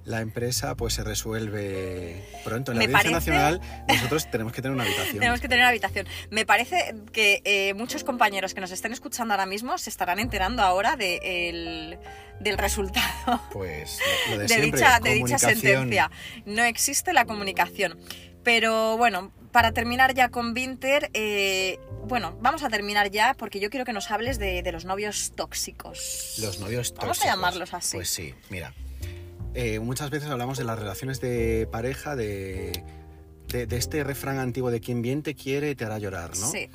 la 0.05 0.21
empresa, 0.21 0.77
pues 0.77 0.95
se 0.95 1.05
resuelve 1.05 2.25
pronto. 2.45 2.73
En 2.73 2.79
la 2.79 2.87
Me 2.87 2.95
Audiencia 2.97 3.11
parece- 3.11 3.31
Nacional 3.31 3.85
nosotros 3.89 4.31
tenemos 4.31 4.53
que 4.53 4.63
tener 4.63 4.75
una 4.75 4.85
habitación. 4.85 5.19
Tenemos 5.19 5.41
que 5.41 5.49
tener 5.49 5.65
habitación. 5.65 6.07
Me 6.31 6.47
parece 6.47 6.95
que 7.13 7.43
eh, 7.45 7.75
muchos 7.75 8.05
compañeros 8.05 8.55
que 8.55 8.61
nos 8.61 8.71
estén 8.71 8.93
escuchando 8.93 9.35
ahora 9.35 9.47
mismo 9.47 9.77
se 9.79 9.91
estarán 9.91 10.19
enterando 10.19 10.63
ahora 10.63 10.97
de 10.97 11.49
el- 11.51 11.99
del 12.41 12.57
resultado 12.57 13.43
Pues 13.53 13.99
lo 14.31 14.39
de, 14.39 14.43
de, 14.45 14.49
siempre, 14.49 14.81
dicha, 14.81 15.01
de 15.01 15.15
dicha 15.15 15.39
sentencia. 15.39 16.11
No 16.47 16.63
existe 16.65 17.13
la 17.13 17.27
comunicación. 17.27 17.99
Pero 18.43 18.97
bueno, 18.97 19.33
para 19.53 19.73
terminar 19.73 20.15
ya 20.15 20.29
con 20.29 20.53
Winter, 20.55 21.11
eh, 21.15 21.79
bueno, 22.07 22.37
vamos 22.41 22.63
a 22.63 22.69
terminar 22.69 23.11
ya 23.11 23.35
porque 23.35 23.61
yo 23.61 23.71
quiero 23.71 23.85
que 23.85 23.93
nos 23.93 24.11
hables 24.11 24.39
de, 24.39 24.63
de 24.63 24.73
los 24.73 24.85
novios 24.85 25.33
tóxicos. 25.37 26.37
Los 26.41 26.61
novios 26.61 26.93
Vamos 26.95 27.03
a 27.03 27.07
tóxicos. 27.07 27.27
llamarlos 27.27 27.75
así. 27.75 27.97
Pues 27.97 28.11
sí, 28.11 28.35
mira. 28.49 28.73
eh, 29.55 29.79
muchas 29.81 30.11
veces 30.11 30.29
hablamos 30.31 30.59
de 30.59 30.65
las 30.65 30.79
relaciones 30.79 31.21
de 31.21 31.69
pareja, 31.71 32.15
de, 32.17 32.85
de, 33.49 33.67
de 33.67 33.77
este 33.77 34.05
refrán 34.05 34.39
antiguo 34.39 34.71
de 34.71 34.81
quien 34.81 35.03
bien 35.03 35.23
te 35.23 35.35
quiere 35.35 35.75
te 35.75 35.85
hará 35.85 35.99
llorar, 35.99 36.31
¿no? 36.39 36.51
Sí. 36.51 36.71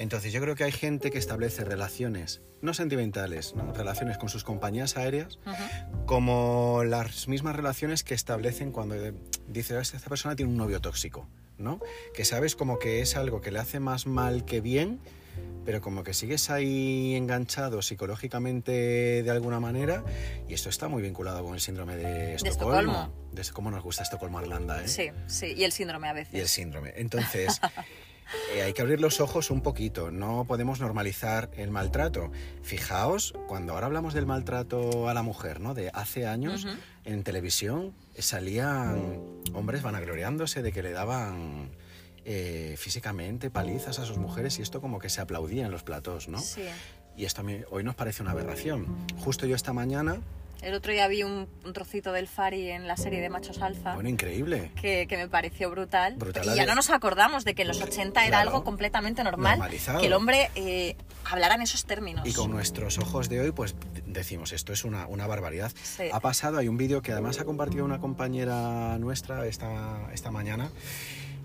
Entonces 0.00 0.32
yo 0.32 0.40
creo 0.40 0.54
que 0.56 0.64
hay 0.64 0.72
gente 0.72 1.10
que 1.10 1.18
establece 1.18 1.62
relaciones, 1.62 2.40
no 2.62 2.72
sentimentales, 2.72 3.54
¿no? 3.54 3.70
relaciones 3.74 4.16
con 4.16 4.30
sus 4.30 4.44
compañías 4.44 4.96
aéreas, 4.96 5.38
Ujú. 5.46 6.06
como 6.06 6.82
las 6.84 7.28
mismas 7.28 7.54
relaciones 7.54 8.02
que 8.02 8.14
establecen 8.14 8.72
cuando 8.72 8.94
eh, 8.94 9.12
dice 9.46 9.76
"Ah, 9.76 9.80
esta 9.82 9.98
persona 10.08 10.34
tiene 10.36 10.50
un 10.50 10.56
novio 10.56 10.80
tóxico, 10.80 11.28
¿no? 11.58 11.80
Que 12.14 12.24
sabes 12.24 12.56
como 12.56 12.78
que 12.78 13.02
es 13.02 13.14
algo 13.14 13.42
que 13.42 13.50
le 13.50 13.58
hace 13.58 13.78
más 13.78 14.06
mal 14.06 14.46
que 14.46 14.62
bien, 14.62 15.00
pero 15.66 15.82
como 15.82 16.02
que 16.02 16.14
sigues 16.14 16.48
ahí 16.48 17.14
enganchado 17.14 17.82
psicológicamente 17.82 18.72
de 19.22 19.30
alguna 19.30 19.60
manera, 19.60 20.02
y 20.48 20.54
esto 20.54 20.70
está 20.70 20.88
muy 20.88 21.02
vinculado 21.02 21.44
con 21.44 21.52
el 21.54 21.60
síndrome 21.60 21.96
de 21.96 22.36
Estocolmo. 22.36 22.92
Estocolmo. 22.92 23.12
De 23.32 23.42
cómo 23.52 23.70
nos 23.70 23.82
gusta 23.82 24.02
Estocolmo 24.02 24.40
Irlanda, 24.40 24.82
¿eh? 24.82 24.88
Sí, 24.88 25.10
sí, 25.26 25.52
y 25.54 25.64
el 25.64 25.72
síndrome 25.72 26.08
a 26.08 26.14
veces. 26.14 26.34
y 26.34 26.38
el 26.40 26.48
síndrome. 26.48 26.94
Entonces, 26.96 27.60
eh, 28.54 28.62
hay 28.62 28.72
que 28.72 28.82
abrir 28.82 29.00
los 29.00 29.20
ojos 29.20 29.50
un 29.50 29.60
poquito, 29.60 30.10
no 30.10 30.44
podemos 30.46 30.80
normalizar 30.80 31.50
el 31.56 31.70
maltrato. 31.70 32.30
Fijaos, 32.62 33.34
cuando 33.48 33.72
ahora 33.72 33.86
hablamos 33.86 34.14
del 34.14 34.26
maltrato 34.26 35.08
a 35.08 35.14
la 35.14 35.22
mujer, 35.22 35.60
¿no? 35.60 35.74
De 35.74 35.90
hace 35.92 36.26
años, 36.26 36.66
en 37.04 37.22
televisión 37.22 37.94
salían 38.18 39.20
hombres 39.54 39.82
vanagloriándose 39.82 40.62
de 40.62 40.72
que 40.72 40.82
le 40.82 40.92
daban 40.92 41.70
eh, 42.24 42.74
físicamente 42.76 43.50
palizas 43.50 43.98
a 43.98 44.04
sus 44.04 44.18
mujeres 44.18 44.58
y 44.58 44.62
esto 44.62 44.80
como 44.80 44.98
que 44.98 45.08
se 45.08 45.20
aplaudía 45.20 45.64
en 45.64 45.72
los 45.72 45.82
platós, 45.82 46.28
¿no? 46.28 46.38
Sí. 46.38 46.62
Y 47.16 47.24
esto 47.24 47.40
a 47.40 47.44
mí 47.44 47.60
hoy 47.70 47.82
nos 47.82 47.94
parece 47.94 48.22
una 48.22 48.32
aberración. 48.32 48.86
Justo 49.18 49.46
yo 49.46 49.56
esta 49.56 49.72
mañana, 49.72 50.20
El 50.62 50.74
otro 50.74 50.92
día 50.92 51.08
vi 51.08 51.22
un, 51.22 51.48
un 51.64 51.72
trocito 51.72 52.12
del 52.12 52.28
Fari 52.28 52.70
en 52.70 52.86
la 52.86 52.96
serie 52.96 53.20
de 53.20 53.30
Machos 53.30 53.62
Alfa. 53.62 53.94
bueno, 53.94 54.08
increíble. 54.10 54.70
que, 54.80 55.06
que 55.08 55.16
me 55.16 55.26
pareció 55.26 55.70
brutal. 55.70 56.16
Brutal, 56.16 56.46
y 56.52 56.54
ya 56.54 56.66
no 56.66 56.74
nos 56.74 56.90
acordamos 56.90 57.44
de 57.44 57.54
que 57.54 57.62
en 57.62 57.68
los 57.68 57.80
80 57.80 58.26
era 58.26 58.40
algo 58.40 58.62
completamente 58.62 59.24
normal 59.24 59.58
Normalizado. 59.58 60.00
que 60.00 60.06
el 60.08 60.12
hombre 60.12 60.50
eh, 60.56 60.96
hablara 61.24 61.54
en 61.54 61.62
esos 61.62 61.86
términos. 61.86 62.26
Y 62.26 62.34
con 62.34 62.50
nuestros 62.50 62.98
ojos 62.98 63.28
de 63.30 63.40
hoy, 63.40 63.52
pues 63.52 63.74
decimos, 64.04 64.52
esto 64.52 64.72
es 64.74 64.84
una, 64.84 65.06
una 65.06 65.26
barbaridad. 65.26 65.72
Sí. 65.82 66.04
Ha 66.12 66.20
pasado, 66.20 66.58
hay 66.58 66.68
un 66.68 66.76
vídeo 66.76 67.00
que 67.00 67.12
además 67.12 67.40
ha 67.40 67.44
compartido 67.44 67.84
una 67.84 67.98
compañera 67.98 68.98
nuestra 68.98 69.46
esta, 69.46 70.10
esta 70.12 70.30
mañana, 70.30 70.70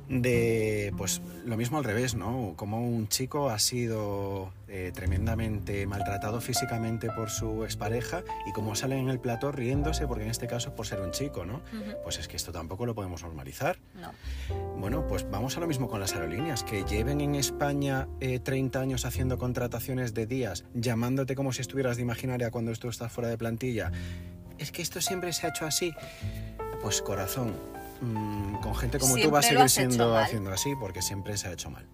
de 0.10 0.94
pues 0.98 1.22
lo 1.46 1.58
mismo 1.58 1.78
al 1.78 1.84
revés, 1.84 2.16
¿no? 2.16 2.54
Como 2.56 2.82
un 2.82 3.08
chico 3.08 3.50
ha 3.50 3.60
sido 3.60 4.52
eh, 4.68 4.92
tremendamente 4.94 5.86
maltratado 5.88 6.42
físicamente 6.42 7.10
por 7.10 7.30
su 7.30 7.64
expareja 7.64 8.24
y 8.48 8.52
como 8.52 8.76
sale 8.76 8.98
en 8.98 9.10
el 9.10 9.20
plató 9.20 9.52
riéndose, 9.52 10.08
porque 10.08 10.24
en 10.24 10.32
este 10.32 10.48
caso 10.48 10.70
es 10.70 10.76
por 10.76 10.88
ser 10.88 11.02
un 11.02 11.12
chico, 11.12 11.46
¿no? 11.46 11.62
Pues 12.04 12.20
es 12.20 12.28
que 12.28 12.36
esto 12.36 12.52
tampoco 12.52 12.86
lo 12.86 12.94
podemos 12.94 13.24
normalizar. 13.24 13.78
No. 13.96 14.12
Bueno, 14.78 15.08
pues 15.08 15.30
vamos 15.30 15.58
a 15.58 15.60
lo 15.60 15.68
mismo 15.68 15.88
con 15.88 16.00
las 16.00 16.14
aerolíneas, 16.14 16.64
que 16.64 16.84
lleven 16.84 17.22
en 17.22 17.36
España 17.36 18.08
eh, 18.20 18.40
30 18.40 18.80
años 18.80 19.06
haciendo 19.06 19.38
contrataciones 19.38 20.14
de 20.14 20.26
días, 20.26 20.66
llamándote 20.74 21.36
como 21.36 21.54
si 21.54 21.62
estuvieras 21.62 21.98
de 21.98 22.04
imaginaria 22.04 22.52
cuando 22.52 22.74
tú 22.74 22.90
estás 22.90 23.12
fuera 23.12 23.30
de 23.30 23.38
plantilla. 23.38 23.92
Es 24.58 24.72
que 24.72 24.82
esto 24.82 25.02
siempre 25.02 25.34
se 25.34 25.48
ha 25.48 25.50
hecho 25.50 25.66
así. 25.66 25.94
Pues 26.82 27.02
corazón, 27.02 27.54
mm, 28.06 28.62
con 28.62 28.76
gente 28.76 29.00
como 29.00 29.18
tú 29.18 29.32
va 29.32 29.40
a 29.40 29.42
seguir 29.42 29.70
siendo 29.70 30.18
haciendo 30.18 30.52
así 30.52 30.74
porque 30.80 31.02
siempre 31.02 31.38
se 31.38 31.48
ha 31.48 31.54
hecho 31.54 31.70
mal. 31.70 31.88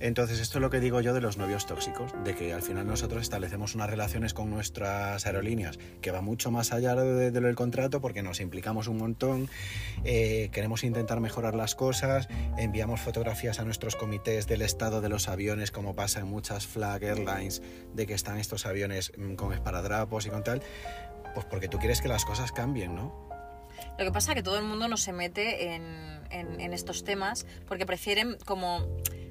Entonces, 0.00 0.40
esto 0.40 0.56
es 0.56 0.62
lo 0.62 0.70
que 0.70 0.80
digo 0.80 1.02
yo 1.02 1.12
de 1.12 1.20
los 1.20 1.36
novios 1.36 1.66
tóxicos, 1.66 2.12
de 2.24 2.34
que 2.34 2.54
al 2.54 2.62
final 2.62 2.86
nosotros 2.86 3.20
establecemos 3.20 3.74
unas 3.74 3.90
relaciones 3.90 4.32
con 4.32 4.48
nuestras 4.48 5.26
aerolíneas 5.26 5.78
que 6.00 6.10
va 6.10 6.22
mucho 6.22 6.50
más 6.50 6.72
allá 6.72 6.94
de, 6.94 7.30
de 7.30 7.40
lo 7.40 7.48
del 7.48 7.54
contrato 7.56 8.00
porque 8.00 8.22
nos 8.22 8.40
implicamos 8.40 8.88
un 8.88 8.96
montón, 8.96 9.50
eh, 10.04 10.48
queremos 10.52 10.84
intentar 10.84 11.20
mejorar 11.20 11.54
las 11.54 11.74
cosas, 11.74 12.28
enviamos 12.56 13.00
fotografías 13.00 13.60
a 13.60 13.64
nuestros 13.64 13.94
comités 13.94 14.46
del 14.46 14.62
estado 14.62 15.02
de 15.02 15.10
los 15.10 15.28
aviones, 15.28 15.70
como 15.70 15.94
pasa 15.94 16.20
en 16.20 16.28
muchas 16.28 16.66
flag 16.66 17.04
airlines, 17.04 17.60
de 17.92 18.06
que 18.06 18.14
están 18.14 18.38
estos 18.38 18.64
aviones 18.64 19.12
mm, 19.18 19.34
con 19.34 19.52
esparadrapos 19.52 20.24
y 20.24 20.30
con 20.30 20.42
tal, 20.42 20.62
pues 21.34 21.44
porque 21.44 21.68
tú 21.68 21.78
quieres 21.78 22.00
que 22.00 22.08
las 22.08 22.24
cosas 22.24 22.52
cambien, 22.52 22.94
¿no? 22.94 23.29
Lo 24.00 24.06
que 24.06 24.12
pasa 24.12 24.32
es 24.32 24.36
que 24.36 24.42
todo 24.42 24.56
el 24.56 24.64
mundo 24.64 24.88
no 24.88 24.96
se 24.96 25.12
mete 25.12 25.74
en, 25.74 26.72
estos 26.72 27.04
temas 27.04 27.44
porque 27.68 27.84
prefieren 27.84 28.38
como... 28.46 28.86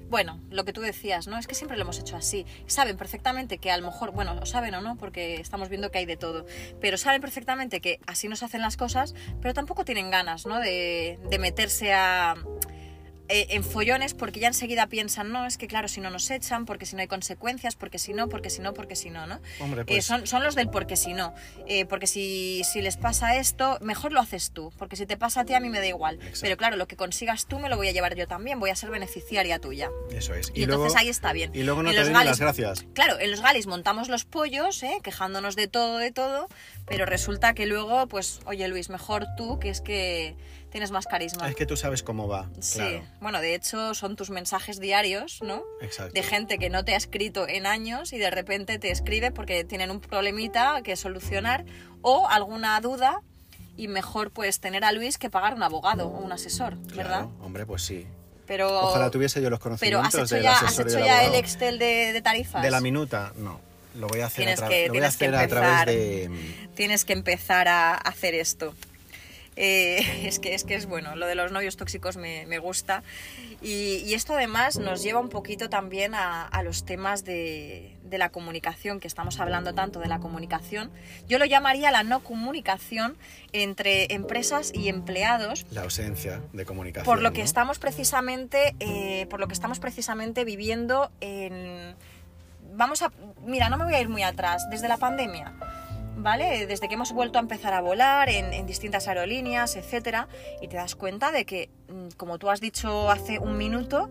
Bueno, 0.10 0.40
lo 0.52 0.64
que 0.64 0.74
tú 0.74 0.82
decías, 0.82 1.28
¿no? 1.28 1.40
Es 1.40 1.48
que 1.48 1.56
siempre 1.56 1.76
lo 1.76 1.84
hemos 1.84 2.00
hecho 2.00 2.16
así. 2.16 2.46
Saben 2.68 2.96
perfectamente 2.96 3.58
que 3.58 3.72
a 3.72 3.78
lo 3.78 3.86
mejor, 3.86 4.12
bueno, 4.12 4.46
saben 4.46 4.76
o 4.76 4.82
no, 4.82 4.96
porque 4.96 5.42
estamos 5.42 5.70
viendo 5.70 5.90
que 5.90 5.98
hay 5.98 6.06
de 6.06 6.18
todo, 6.18 6.46
pero 6.80 6.98
saben 6.98 7.20
perfectamente 7.20 7.82
que 7.82 8.00
así 8.06 8.28
nos 8.28 8.44
hacen 8.44 8.62
las 8.62 8.78
cosas, 8.78 9.16
pero 9.42 9.56
tampoco 9.56 9.86
tienen 9.86 10.12
ganas, 10.12 10.46
¿no? 10.46 10.60
De 10.60 11.18
meterse 11.40 11.94
a, 11.94 12.36
eh, 13.30 13.48
en 13.52 13.64
follones 13.64 14.14
porque 14.14 14.40
ya 14.40 14.48
enseguida 14.48 14.88
piensan, 14.88 15.32
no, 15.32 15.46
es 15.46 15.58
que 15.58 15.68
claro, 15.68 15.88
si 15.88 16.02
no 16.02 16.10
nos 16.10 16.30
echan, 16.32 16.66
porque 16.66 16.86
si 16.86 16.96
no 16.96 17.02
hay 17.02 17.08
consecuencias, 17.08 17.76
porque 17.76 18.00
si 18.00 18.14
no, 18.14 18.28
porque 18.28 18.50
si 18.50 18.62
no, 18.62 18.74
porque 18.74 18.96
si 18.96 19.10
no, 19.10 19.28
¿no? 19.28 19.40
Hombre, 19.60 19.82
Eh, 19.82 19.86
pues... 19.88 20.06
son, 20.06 20.26
son 20.28 20.44
los 20.44 20.56
del 20.56 20.70
porque 20.70 20.96
si 20.98 21.14
no. 21.14 21.34
Eh, 21.68 21.86
porque 21.86 22.08
si, 22.08 22.64
si 22.64 22.82
les 22.82 22.98
pasa 22.98 23.36
esto, 23.38 23.78
mejor 23.82 24.12
lo 24.12 24.20
haces 24.20 24.52
tú. 24.52 24.74
Porque 24.78 24.96
si 24.96 25.06
te 25.06 25.16
pasa 25.18 25.42
a 25.42 25.46
ti, 25.46 25.54
a 25.54 25.60
mí 25.60 25.70
me 25.70 25.80
da 25.80 25.88
igual. 25.88 26.16
Exacto. 26.16 26.40
Pero 26.42 26.58
claro, 26.58 26.76
lo 26.76 26.88
que 26.88 26.96
consigas 26.96 27.46
tú 27.46 27.60
me 27.60 27.70
lo 27.70 27.78
voy 27.78 27.88
a 27.88 27.92
llevar 27.92 28.16
yo 28.16 28.28
también. 28.28 28.60
Voy 28.60 28.72
a 28.72 28.76
ser 28.76 28.90
beneficiaria 28.90 29.60
tuya. 29.60 29.90
Eso 30.12 30.34
es. 30.34 30.52
Y, 30.54 30.64
entonces 30.64 30.96
ahí 30.98 31.10
está 31.10 31.32
bien. 31.34 31.52
Y 31.54 31.64
luego 31.64 31.84
no 31.84 31.90
En 31.90 31.96
te 31.96 32.00
los 32.00 32.08
den 32.08 32.16
galis- 32.18 32.26
las 32.26 32.40
gracias. 32.40 32.86
Claro, 32.94 33.20
en 33.20 33.32
los 33.32 33.42
galis 33.42 33.68
montamos 33.68 34.10
los 34.10 34.26
pollos, 34.26 34.82
¿eh? 34.84 34.98
quejándonos 35.04 35.56
de 35.56 35.68
todo, 35.68 35.98
de 35.98 36.12
todo, 36.12 36.48
pero 36.88 37.06
resulta 37.06 37.54
que 37.54 37.66
luego, 37.68 38.08
pues, 38.08 38.40
oye 38.46 38.68
Luis, 38.68 38.90
mejor 38.90 39.28
tú, 39.38 39.60
que 39.60 39.70
es 39.70 39.82
que 39.82 40.36
tienes 40.72 40.92
más 40.92 41.06
carisma. 41.08 41.50
Es 41.50 41.56
que 41.56 41.66
tú 41.66 41.76
sabes 41.78 42.04
cómo 42.04 42.28
va. 42.28 42.50
Sí, 42.60 42.78
Claro, 42.80 43.04
bueno, 43.22 43.42
de 43.42 43.56
hecho 43.56 43.94
son 43.94 44.16
tus 44.16 44.30
mensajes 44.30 44.80
diarios, 44.80 45.40
¿no? 45.42 45.64
exacto. 45.82 46.14
de 46.14 46.24
gente 46.24 46.58
que 46.60 46.70
no 46.70 46.84
te 46.86 46.94
ha 46.94 46.98
escrito 46.98 47.48
en 47.48 47.66
años 47.66 48.14
y 48.14 48.18
de 48.18 48.30
repente 48.32 48.80
te 48.80 48.92
escribe 48.92 49.32
porque 49.32 49.64
tienen 49.64 49.92
un 49.92 50.00
problemita 50.00 50.82
que 50.84 50.96
solucionar 50.96 51.66
o 52.02 52.28
alguna 52.28 52.80
duda 52.82 53.22
y 53.76 53.88
mejor 53.88 54.32
pues 54.32 54.60
tener 54.60 54.84
a 54.84 54.92
Luis 54.92 55.18
que 55.18 55.30
pagar 55.30 55.54
un 55.54 55.64
abogado 55.64 56.08
o 56.08 56.20
un 56.20 56.32
asesor, 56.32 56.76
¿verdad? 56.96 57.22
Claro, 57.28 57.32
hombre, 57.42 57.66
pues 57.66 57.82
sí. 57.84 58.06
Pero, 58.46 58.68
Ojalá 58.82 59.10
tuviese 59.12 59.42
yo 59.42 59.50
los 59.52 59.60
pero 59.60 60.00
conocimientos 60.00 60.16
has 60.16 60.26
hecho 60.26 60.36
del 60.36 60.44
ya, 60.44 60.54
has 60.58 60.64
asesor 60.64 60.88
hecho 60.90 61.00
ya 61.00 61.24
el. 61.26 61.36
Excel 61.36 61.78
de, 61.80 62.14
de 62.14 62.22
tarifas. 62.22 62.62
De 62.64 62.72
la 62.72 62.82
minuta, 62.82 63.32
no. 63.38 63.62
Lo 63.96 64.08
voy 64.08 64.22
a 64.22 64.26
hacer, 64.26 64.46
Tienes 64.46 64.62
a, 64.62 64.68
que- 64.68 64.88
lo 64.88 64.94
voy 64.94 65.04
a, 65.04 65.08
hacer 65.08 65.36
a 65.36 65.48
través 65.48 65.70
empezar. 65.70 65.88
de... 65.88 66.68
Tienes 66.76 67.06
que 67.06 67.14
empezar 67.14 67.68
a 67.68 67.94
hacer 67.96 68.34
esto. 68.36 68.74
Eh, 69.62 70.00
es, 70.26 70.40
que, 70.40 70.56
es 70.56 70.64
que 70.64 70.76
es 70.76 70.86
bueno, 70.86 71.16
lo 71.18 71.28
de 71.28 71.36
los 71.36 71.52
novios 71.52 71.76
tóxicos 71.76 72.16
me, 72.16 72.46
me 72.48 72.60
gusta. 72.60 73.04
Y, 73.62 73.98
y 74.06 74.14
esto 74.14 74.34
además 74.34 74.80
nos 74.80 75.04
lleva 75.04 75.20
un 75.20 75.28
poquito 75.28 75.70
también 75.70 76.16
a, 76.16 76.48
a 76.48 76.64
los 76.64 76.86
temas 76.86 77.26
de, 77.26 77.98
de 78.04 78.18
la 78.18 78.30
comunicación, 78.30 79.02
que 79.02 79.08
estamos 79.08 79.40
hablando 79.42 79.74
tanto 79.76 80.00
de 80.00 80.08
la 80.08 80.20
comunicación. 80.20 80.92
Yo 81.28 81.40
lo 81.40 81.46
llamaría 81.46 81.92
la 81.92 82.04
no 82.04 82.22
comunicación 82.22 83.18
entre 83.52 84.14
empresas 84.14 84.72
y 84.74 84.88
empleados, 84.88 85.66
La 85.72 85.82
ausencia 85.82 86.42
de 86.54 86.64
comunicación. 86.66 87.06
por 87.06 87.22
lo 87.22 87.34
que 87.34 87.42
estamos 87.42 87.80
precisamente, 87.80 88.76
eh, 88.80 89.28
por 89.30 89.42
lo 89.42 89.48
que 89.48 89.54
estamos 89.54 89.80
precisamente 89.80 90.46
viviendo 90.46 91.12
en. 91.20 91.96
Vamos 92.76 93.02
a. 93.02 93.12
Mira, 93.46 93.68
no 93.70 93.78
me 93.78 93.84
voy 93.84 93.96
a 93.96 94.00
ir 94.00 94.08
muy 94.08 94.24
atrás. 94.24 94.68
Desde 94.70 94.88
la 94.88 94.98
pandemia. 94.98 95.54
¿Vale? 96.22 96.68
Desde 96.68 96.90
que 96.90 96.96
hemos 96.96 97.14
vuelto 97.14 97.40
a 97.40 97.42
empezar 97.42 97.74
a 97.74 97.80
volar 97.80 98.28
en, 98.30 98.52
en 98.54 98.66
distintas 98.66 99.08
aerolíneas, 99.08 99.78
etcétera, 99.78 100.28
y 100.62 100.68
te 100.68 100.76
das 100.76 100.96
cuenta 100.96 101.32
de 101.32 101.46
que, 101.46 101.70
mm, 101.88 102.10
como 102.18 102.38
tú 102.38 102.50
has 102.50 102.60
dicho 102.60 103.10
hace 103.10 103.40
un 103.40 103.58
minuto, 103.58 104.10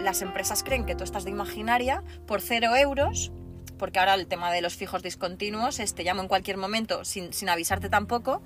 las 0.00 0.22
empresas 0.22 0.62
creen 0.62 0.86
que 0.86 0.94
tú 0.94 1.04
estás 1.04 1.24
de 1.24 1.30
imaginaria 1.30 2.02
por 2.26 2.40
cero 2.40 2.74
euros, 2.74 3.32
porque 3.78 3.98
ahora 3.98 4.14
el 4.14 4.26
tema 4.28 4.50
de 4.50 4.62
los 4.62 4.76
fijos 4.76 5.02
discontinuos 5.02 5.78
es 5.78 5.94
te 5.94 6.04
llamo 6.04 6.22
en 6.22 6.28
cualquier 6.28 6.56
momento 6.56 7.04
sin, 7.04 7.32
sin 7.32 7.48
avisarte 7.48 7.88
tampoco, 7.88 8.42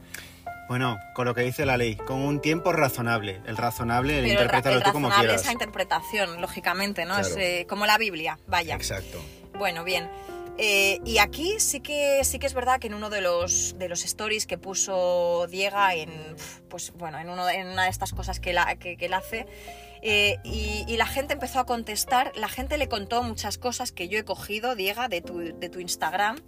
Bueno, 0.69 0.99
con 1.15 1.27
lo 1.27 1.35
que 1.35 1.43
dice 1.43 1.65
la 1.65 1.77
ley, 1.77 1.95
con 1.95 2.19
un 2.23 2.41
tiempo 2.41 2.73
razonable. 2.73 3.41
El 3.47 3.57
razonable, 3.57 4.19
el 4.19 4.27
interprétalo 4.27 4.83
tú 4.83 4.91
como 4.91 5.11
quieras. 5.11 5.43
es 5.43 5.49
a 5.49 5.53
interpretación, 5.53 6.41
lógicamente, 6.41 7.05
¿no? 7.05 7.15
Claro. 7.15 7.29
Es 7.29 7.37
eh, 7.37 7.67
como 7.69 7.87
la 7.87 7.99
Biblia, 7.99 8.39
vaya. 8.49 8.75
Exacto. 8.75 9.23
Bueno, 9.57 9.85
bien. 9.85 10.09
Eh, 10.59 11.01
y 11.05 11.19
aquí 11.19 11.61
sí 11.61 11.81
que 11.81 12.25
sí 12.25 12.39
que 12.39 12.47
es 12.47 12.55
verdad 12.55 12.81
que 12.81 12.87
en 12.87 12.95
uno 12.95 13.11
de 13.11 13.21
los 13.21 13.77
de 13.79 13.91
los 13.91 14.05
stories 14.07 14.47
que 14.47 14.57
puso 14.57 15.47
Diego 15.51 15.77
en 15.93 16.11
pues 16.71 16.93
bueno 16.93 17.19
en, 17.19 17.29
en 17.29 17.67
una 17.69 17.85
de 17.85 17.91
estas 17.91 18.13
cosas 18.13 18.41
que, 18.41 18.57
que, 18.81 18.97
que 18.97 19.05
él 19.05 19.13
hace 19.13 19.47
eh, 20.01 20.39
y, 20.45 20.87
y 20.89 20.97
la 20.97 21.07
gente 21.07 21.35
empezó 21.35 21.59
a 21.61 21.67
contestar 21.67 22.33
la 22.37 22.49
gente 22.49 22.79
le 22.79 22.89
contó 22.89 23.23
muchas 23.23 23.59
cosas 23.59 23.93
que 23.93 24.09
yo 24.09 24.19
he 24.19 24.25
cogido 24.25 24.75
Diego 24.75 25.09
de 25.09 25.21
tu, 25.21 25.39
de 25.41 25.69
tu 25.69 25.79
Instagram 25.79 26.39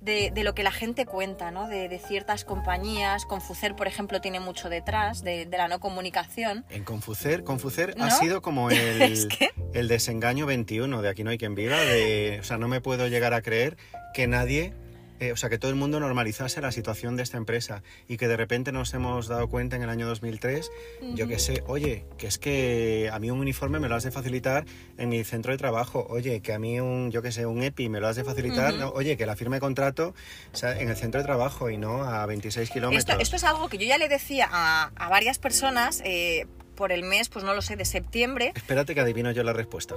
de, 0.00 0.30
de 0.30 0.44
lo 0.44 0.54
que 0.54 0.62
la 0.62 0.70
gente 0.72 1.04
cuenta, 1.06 1.50
¿no? 1.50 1.68
De, 1.68 1.88
de 1.88 1.98
ciertas 1.98 2.44
compañías. 2.44 3.24
Confucer, 3.26 3.76
por 3.76 3.86
ejemplo, 3.86 4.20
tiene 4.20 4.40
mucho 4.40 4.68
detrás 4.68 5.22
de, 5.22 5.46
de 5.46 5.56
la 5.58 5.68
no 5.68 5.80
comunicación. 5.80 6.64
En 6.70 6.84
Confucer, 6.84 7.44
Confucer 7.44 7.94
ha 8.00 8.10
sido 8.10 8.40
como 8.42 8.70
el, 8.70 9.02
Es 9.02 9.26
que- 9.26 9.50
el 9.74 9.88
desengaño 9.88 10.46
21 10.46 11.02
de 11.02 11.08
Aquí 11.08 11.24
no 11.24 11.30
hay 11.30 11.38
quien 11.38 11.54
viva. 11.54 11.78
De, 11.80 12.38
o 12.40 12.44
sea, 12.44 12.56
no 12.58 12.68
me 12.68 12.80
puedo 12.80 13.06
llegar 13.08 13.34
a 13.34 13.42
creer 13.42 13.76
que 14.14 14.26
nadie, 14.26 14.72
eh, 15.20 15.32
o 15.32 15.36
sea, 15.36 15.50
que 15.50 15.58
todo 15.58 15.70
el 15.70 15.76
mundo 15.76 16.00
normalizase 16.00 16.60
la 16.60 16.72
situación 16.72 17.16
de 17.16 17.22
esta 17.22 17.36
empresa 17.36 17.82
y 18.08 18.16
que 18.16 18.26
de 18.26 18.36
repente 18.36 18.72
nos 18.72 18.92
hemos 18.94 19.28
dado 19.28 19.48
cuenta 19.48 19.76
en 19.76 19.82
el 19.82 19.90
año 19.90 20.06
2003, 20.06 20.70
yo 21.14 21.28
que 21.28 21.38
sé, 21.38 21.62
oye, 21.66 22.06
que 22.18 22.26
es 22.26 22.38
que 22.38 23.10
a 23.12 23.18
mí 23.18 23.30
un 23.30 23.38
uniforme 23.38 23.78
me 23.80 23.88
lo 23.88 23.94
has 23.96 24.02
de 24.04 24.10
facilitar 24.10 24.64
en 24.96 25.10
mi 25.10 25.22
centro 25.24 25.52
de 25.52 25.58
trabajo, 25.58 26.06
oye, 26.08 26.40
que 26.40 26.52
a 26.52 26.58
mí 26.58 26.80
un, 26.80 27.10
yo 27.10 27.22
que 27.22 27.32
sé, 27.32 27.46
un 27.46 27.62
EPI 27.62 27.88
me 27.90 28.00
lo 28.00 28.08
has 28.08 28.16
de 28.16 28.24
facilitar, 28.24 28.72
Ujú. 28.72 28.80
no, 28.80 28.88
oye, 28.90 29.16
que 29.16 29.26
la 29.26 29.36
firma 29.36 29.56
de 29.56 29.60
contrato 29.60 30.14
o 30.52 30.56
sea, 30.56 30.78
en 30.80 30.88
el 30.88 30.96
centro 30.96 31.20
de 31.20 31.26
trabajo 31.26 31.70
y 31.70 31.76
no 31.76 32.02
a 32.02 32.24
26 32.26 32.70
kilómetros. 32.70 33.08
Esto, 33.08 33.20
esto 33.22 33.36
es 33.36 33.44
algo 33.44 33.68
que 33.68 33.78
yo 33.78 33.86
ya 33.86 33.98
le 33.98 34.08
decía 34.08 34.48
a, 34.50 34.90
a 34.96 35.08
varias 35.08 35.38
personas 35.38 36.00
eh, 36.04 36.46
por 36.74 36.92
el 36.92 37.02
mes, 37.02 37.28
pues 37.28 37.44
no 37.44 37.52
lo 37.52 37.60
sé, 37.60 37.76
de 37.76 37.84
septiembre. 37.84 38.52
Espérate 38.54 38.94
que 38.94 39.00
adivino 39.00 39.30
yo 39.32 39.42
la 39.42 39.52
respuesta. 39.52 39.94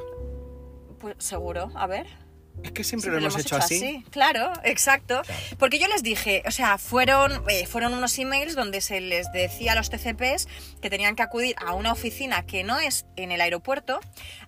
Pues 0.99 1.15
seguro, 1.17 1.71
a 1.75 1.87
ver. 1.87 2.07
Es 2.61 2.71
que 2.71 2.83
siempre 2.83 3.11
Siempre 3.11 3.21
lo 3.21 3.27
hemos 3.27 3.37
hecho 3.39 3.55
así. 3.57 4.05
Claro, 4.11 4.53
exacto. 4.63 5.21
Claro. 5.23 5.39
Porque 5.57 5.79
yo 5.79 5.87
les 5.87 6.03
dije, 6.03 6.43
o 6.45 6.51
sea, 6.51 6.77
fueron, 6.77 7.43
eh, 7.49 7.65
fueron 7.65 7.93
unos 7.93 8.17
emails 8.19 8.55
donde 8.55 8.79
se 8.79 9.01
les 9.01 9.31
decía 9.31 9.73
a 9.73 9.75
los 9.75 9.89
TCPs 9.89 10.47
que 10.81 10.89
tenían 10.89 11.15
que 11.15 11.23
acudir 11.23 11.55
a 11.57 11.73
una 11.73 11.91
oficina 11.91 12.45
que 12.45 12.63
no 12.63 12.79
es 12.79 13.05
en 13.17 13.31
el 13.31 13.41
aeropuerto 13.41 13.99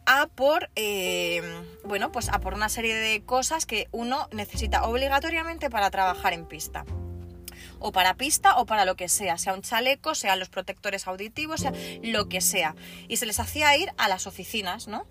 a 0.06 0.28
por, 0.28 0.70
eh, 0.76 1.42
bueno, 1.84 2.12
pues 2.12 2.30
a 2.30 2.40
por 2.40 2.54
una 2.54 2.70
serie 2.70 2.96
de 2.96 3.22
cosas 3.24 3.66
que 3.66 3.88
uno 3.92 4.30
necesita 4.32 4.84
obligatoriamente 4.84 5.70
para 5.70 5.90
trabajar 5.92 6.34
en 6.34 6.46
pista. 6.46 6.86
O 7.80 7.92
para 7.92 8.16
pista 8.16 8.58
o 8.58 8.66
para 8.66 8.86
lo 8.86 8.96
que 8.96 9.10
sea, 9.10 9.38
sea 9.38 9.54
un 9.54 9.62
chaleco, 9.62 10.16
sean 10.16 10.40
los 10.40 10.50
protectores 10.50 11.08
auditivos, 11.08 11.62
sea 11.62 11.74
lo 12.02 12.30
que 12.30 12.40
sea. 12.40 12.76
Y 13.10 13.18
se 13.18 13.26
les 13.26 13.40
hacía 13.40 13.76
ir 13.78 13.92
a 13.98 14.08
las 14.08 14.26
oficinas, 14.28 14.88
¿no? 14.88 15.06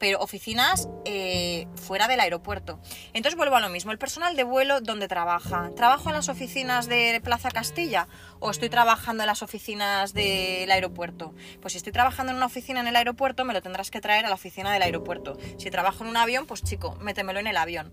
Pero 0.00 0.18
oficinas 0.18 0.88
eh, 1.04 1.68
fuera 1.76 2.08
del 2.08 2.20
aeropuerto. 2.20 2.80
Entonces 3.12 3.36
vuelvo 3.36 3.56
a 3.56 3.60
lo 3.60 3.68
mismo, 3.68 3.92
el 3.92 3.98
personal 3.98 4.34
de 4.34 4.44
vuelo, 4.44 4.80
¿dónde 4.80 5.06
trabaja? 5.06 5.70
¿Trabajo 5.76 6.08
en 6.08 6.14
las 6.14 6.30
oficinas 6.30 6.88
de 6.88 7.20
Plaza 7.22 7.50
Castilla 7.50 8.08
o 8.40 8.50
estoy 8.50 8.70
trabajando 8.70 9.22
en 9.22 9.26
las 9.26 9.42
oficinas 9.42 10.14
del 10.14 10.70
aeropuerto? 10.70 11.34
Pues 11.60 11.74
si 11.74 11.76
estoy 11.76 11.92
trabajando 11.92 12.32
en 12.32 12.38
una 12.38 12.46
oficina 12.46 12.80
en 12.80 12.88
el 12.88 12.96
aeropuerto, 12.96 13.44
me 13.44 13.52
lo 13.52 13.60
tendrás 13.60 13.90
que 13.90 14.00
traer 14.00 14.24
a 14.24 14.28
la 14.30 14.34
oficina 14.34 14.72
del 14.72 14.82
aeropuerto. 14.82 15.36
Si 15.58 15.70
trabajo 15.70 16.02
en 16.02 16.10
un 16.10 16.16
avión, 16.16 16.46
pues 16.46 16.64
chico, 16.64 16.96
métemelo 16.96 17.38
en 17.38 17.46
el 17.46 17.58
avión. 17.58 17.92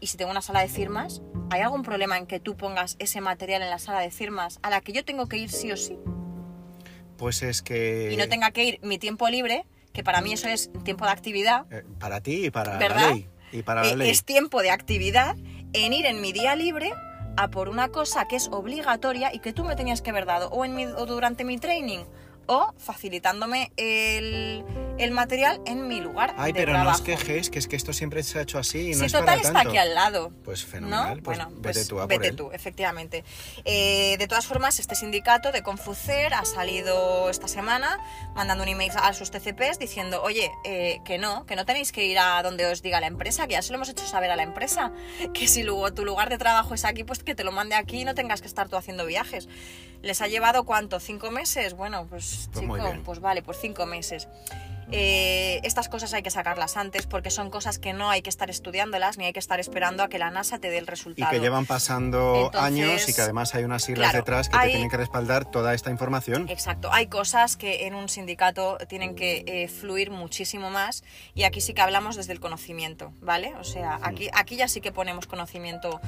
Y 0.00 0.06
si 0.06 0.16
tengo 0.16 0.30
una 0.30 0.40
sala 0.40 0.62
de 0.62 0.68
firmas, 0.68 1.20
¿hay 1.50 1.60
algún 1.60 1.82
problema 1.82 2.16
en 2.16 2.26
que 2.26 2.40
tú 2.40 2.56
pongas 2.56 2.96
ese 2.98 3.20
material 3.20 3.60
en 3.60 3.68
la 3.68 3.78
sala 3.78 4.00
de 4.00 4.10
firmas 4.10 4.58
a 4.62 4.70
la 4.70 4.80
que 4.80 4.92
yo 4.92 5.04
tengo 5.04 5.28
que 5.28 5.36
ir 5.36 5.50
sí 5.50 5.70
o 5.70 5.76
sí? 5.76 5.98
Pues 7.18 7.42
es 7.42 7.60
que... 7.60 8.08
Y 8.10 8.16
no 8.16 8.26
tenga 8.26 8.50
que 8.52 8.64
ir 8.64 8.80
mi 8.82 8.98
tiempo 8.98 9.28
libre, 9.28 9.66
que 9.92 10.02
para 10.04 10.20
mí 10.20 10.32
eso 10.32 10.48
es 10.48 10.70
tiempo 10.84 11.04
de 11.04 11.10
actividad, 11.12 11.66
eh, 11.72 11.84
para 11.98 12.20
ti 12.20 12.46
y 12.46 12.50
para 12.50 12.78
¿Verdad? 12.78 13.00
la 13.02 13.10
ley. 13.12 13.28
Y 13.52 13.62
para 13.62 13.82
la 13.82 13.88
Eh, 13.88 13.96
ley. 13.96 14.10
es 14.10 14.24
tiempo 14.24 14.62
de 14.62 14.70
actividad 14.70 15.36
en 15.72 15.92
ir 15.92 16.06
en 16.06 16.20
mi 16.20 16.32
día 16.32 16.54
libre 16.56 16.92
a 17.36 17.48
por 17.48 17.68
una 17.68 17.88
cosa 17.88 18.26
que 18.28 18.36
es 18.36 18.48
obligatoria 18.48 19.34
y 19.34 19.38
que 19.40 19.52
tú 19.52 19.64
me 19.64 19.74
tenías 19.76 20.02
que 20.02 20.10
haber 20.10 20.26
dado 20.26 20.48
o, 20.50 20.64
en 20.64 20.74
mi- 20.74 20.84
o 20.86 21.06
durante 21.06 21.44
mi 21.44 21.58
training 21.58 22.00
o 22.46 22.72
facilitándome 22.78 23.72
el, 23.76 24.64
el 25.00 25.10
material 25.12 25.60
en 25.66 25.88
mi 25.88 26.00
lugar 26.00 26.34
Ay, 26.36 26.52
de 26.52 26.60
pero 26.60 26.72
no 26.72 26.78
trabajo. 26.80 26.98
os 26.98 27.02
quejéis, 27.04 27.50
que 27.50 27.58
es 27.58 27.66
que 27.68 27.76
esto 27.76 27.92
siempre 27.92 28.22
se 28.22 28.38
ha 28.38 28.42
hecho 28.42 28.58
así 28.58 28.90
y 28.90 28.92
no 28.92 28.98
si 29.00 29.04
es 29.06 29.12
total 29.12 29.26
para 29.26 29.36
está 29.40 29.52
tanto. 29.52 29.68
aquí 29.70 29.78
al 29.78 29.94
lado. 29.94 30.30
Pues 30.44 30.64
fenomenal, 30.64 31.16
¿no? 31.18 31.22
pues 31.22 31.38
bueno, 31.38 31.50
vete 31.56 31.72
pues 31.74 31.88
tú 31.88 31.98
a 32.00 32.02
por 32.02 32.08
vete 32.08 32.28
él. 32.28 32.36
tú, 32.36 32.50
efectivamente. 32.52 33.24
Eh, 33.64 34.16
de 34.18 34.26
todas 34.28 34.46
formas, 34.46 34.78
este 34.78 34.94
sindicato 34.94 35.52
de 35.52 35.62
Confucer 35.62 36.34
ha 36.34 36.44
salido 36.44 37.30
esta 37.30 37.48
semana 37.48 37.98
mandando 38.34 38.62
un 38.64 38.68
email 38.68 38.92
a 39.02 39.12
sus 39.12 39.30
TCPs 39.30 39.78
diciendo, 39.78 40.22
oye, 40.22 40.50
eh, 40.64 41.00
que 41.04 41.18
no, 41.18 41.46
que 41.46 41.56
no 41.56 41.64
tenéis 41.64 41.92
que 41.92 42.04
ir 42.06 42.18
a 42.18 42.42
donde 42.42 42.66
os 42.66 42.82
diga 42.82 43.00
la 43.00 43.06
empresa, 43.06 43.46
que 43.46 43.52
ya 43.52 43.62
se 43.62 43.70
lo 43.72 43.76
hemos 43.76 43.88
hecho 43.88 44.06
saber 44.06 44.30
a 44.30 44.36
la 44.36 44.42
empresa, 44.42 44.92
que 45.34 45.48
si 45.48 45.62
luego 45.62 45.92
tu 45.92 46.04
lugar 46.04 46.28
de 46.30 46.38
trabajo 46.38 46.74
es 46.74 46.84
aquí, 46.84 47.04
pues 47.04 47.22
que 47.22 47.34
te 47.34 47.44
lo 47.44 47.52
mande 47.52 47.74
aquí 47.74 48.00
y 48.00 48.04
no 48.04 48.14
tengas 48.14 48.40
que 48.40 48.48
estar 48.48 48.68
tú 48.68 48.76
haciendo 48.76 49.06
viajes. 49.06 49.48
¿Les 50.02 50.22
ha 50.22 50.28
llevado 50.28 50.64
cuánto? 50.64 50.98
¿Cinco 50.98 51.30
meses? 51.30 51.74
Bueno, 51.74 52.06
pues, 52.08 52.48
Pues 52.52 52.64
chico, 52.64 52.76
pues 53.04 53.20
vale, 53.20 53.42
por 53.42 53.54
cinco 53.54 53.84
meses. 53.84 54.28
Eh, 54.92 55.60
estas 55.62 55.88
cosas 55.88 56.12
hay 56.14 56.22
que 56.22 56.30
sacarlas 56.30 56.76
antes 56.76 57.06
porque 57.06 57.30
son 57.30 57.50
cosas 57.50 57.78
que 57.78 57.92
no 57.92 58.10
hay 58.10 58.22
que 58.22 58.30
estar 58.30 58.50
estudiándolas 58.50 59.18
ni 59.18 59.24
hay 59.26 59.32
que 59.32 59.38
estar 59.38 59.60
esperando 59.60 60.02
a 60.02 60.08
que 60.08 60.18
la 60.18 60.30
NASA 60.30 60.58
te 60.58 60.68
dé 60.70 60.78
el 60.78 60.84
Y 60.84 60.86
resultado. 60.86 61.30
que 61.30 61.38
llevan 61.40 61.64
pasando 61.66 62.46
Entonces, 62.46 62.60
años 62.60 63.08
y 63.08 63.14
que 63.14 63.20
además 63.22 63.54
hay 63.54 63.64
unas 63.64 63.84
siglas 63.84 64.10
claro, 64.10 64.24
detrás 64.24 64.48
que 64.48 64.56
hay- 64.56 64.68
te 64.68 64.72
tienen 64.72 64.90
que 64.90 64.96
respaldar 64.96 65.44
toda 65.44 65.74
esta 65.74 65.90
información. 65.90 66.48
Exacto, 66.48 66.92
hay 66.92 67.06
cosas 67.06 67.56
que 67.56 67.86
en 67.86 67.94
un 67.94 68.08
sindicato 68.08 68.78
tienen 68.88 69.14
que 69.14 69.44
eh, 69.46 69.68
fluir 69.68 70.10
muchísimo 70.10 70.70
más 70.70 71.04
y 71.34 71.44
aquí 71.44 71.60
sí 71.60 71.72
que 71.72 71.82
hablamos 71.82 72.16
desde 72.16 72.32
el 72.32 72.40
conocimiento, 72.40 73.12
¿vale? 73.20 73.54
O 73.60 73.64
sea, 73.64 73.98
aquí, 74.02 74.28
aquí 74.32 74.56
ya 74.56 74.66
sí 74.68 74.80
que 74.80 74.92
ponemos 74.92 75.26
conocimiento 75.26 76.00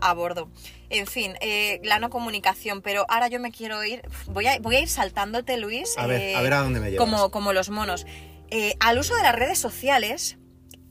a 0.00 0.14
bordo. 0.14 0.48
En 0.88 1.06
fin, 1.06 1.34
eh, 1.40 1.80
la 1.84 1.98
no 1.98 2.08
comunicación, 2.10 2.80
pero 2.82 3.04
ahora 3.08 3.28
yo 3.28 3.38
me 3.38 3.52
quiero 3.52 3.84
ir, 3.84 4.02
voy 4.26 4.46
a, 4.46 4.58
voy 4.60 4.76
a 4.76 4.80
ir 4.80 4.88
saltándote, 4.88 5.56
Luis. 5.58 5.94
A 5.98 6.06
ver, 6.06 6.34
a 6.36 6.40
ver 6.40 6.54
a 6.54 6.60
dónde 6.60 6.80
me 6.80 6.90
llevas. 6.90 7.04
Como, 7.06 7.30
como 7.30 7.52
los 7.52 7.68
monos. 7.70 8.06
Eh, 8.50 8.74
al 8.80 8.98
uso 8.98 9.14
de 9.16 9.22
las 9.22 9.34
redes 9.34 9.58
sociales, 9.58 10.36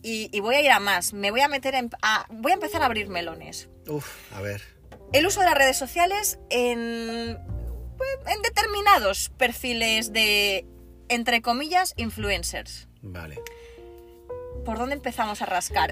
y, 0.01 0.29
y 0.31 0.39
voy 0.39 0.55
a 0.55 0.61
ir 0.61 0.71
a 0.71 0.79
más, 0.79 1.11
me 1.13 1.29
voy 1.31 1.41
a 1.41 1.47
meter 1.49 1.75
en... 1.75 1.89
a- 2.01 2.25
voy 2.29 2.51
a 2.51 2.55
empezar 2.55 2.81
a 2.81 2.85
abrir 2.85 3.09
melones 3.09 3.67
Uf, 3.85 4.07
a 4.33 4.39
ver. 4.41 4.61
el 5.11 5.25
uso 5.25 5.41
de 5.41 5.45
las 5.47 5.55
redes 5.55 5.75
sociales 5.77 6.39
en, 6.49 7.37
pues, 7.97 8.09
en 8.33 8.41
determinados 8.41 9.29
perfiles 9.37 10.13
de, 10.13 10.65
entre 11.09 11.41
comillas, 11.41 11.93
influencers. 11.97 12.87
Vale. 13.01 13.41
¿Por 14.63 14.77
dónde 14.77 14.95
empezamos 14.95 15.41
a 15.41 15.45
rascar? 15.45 15.91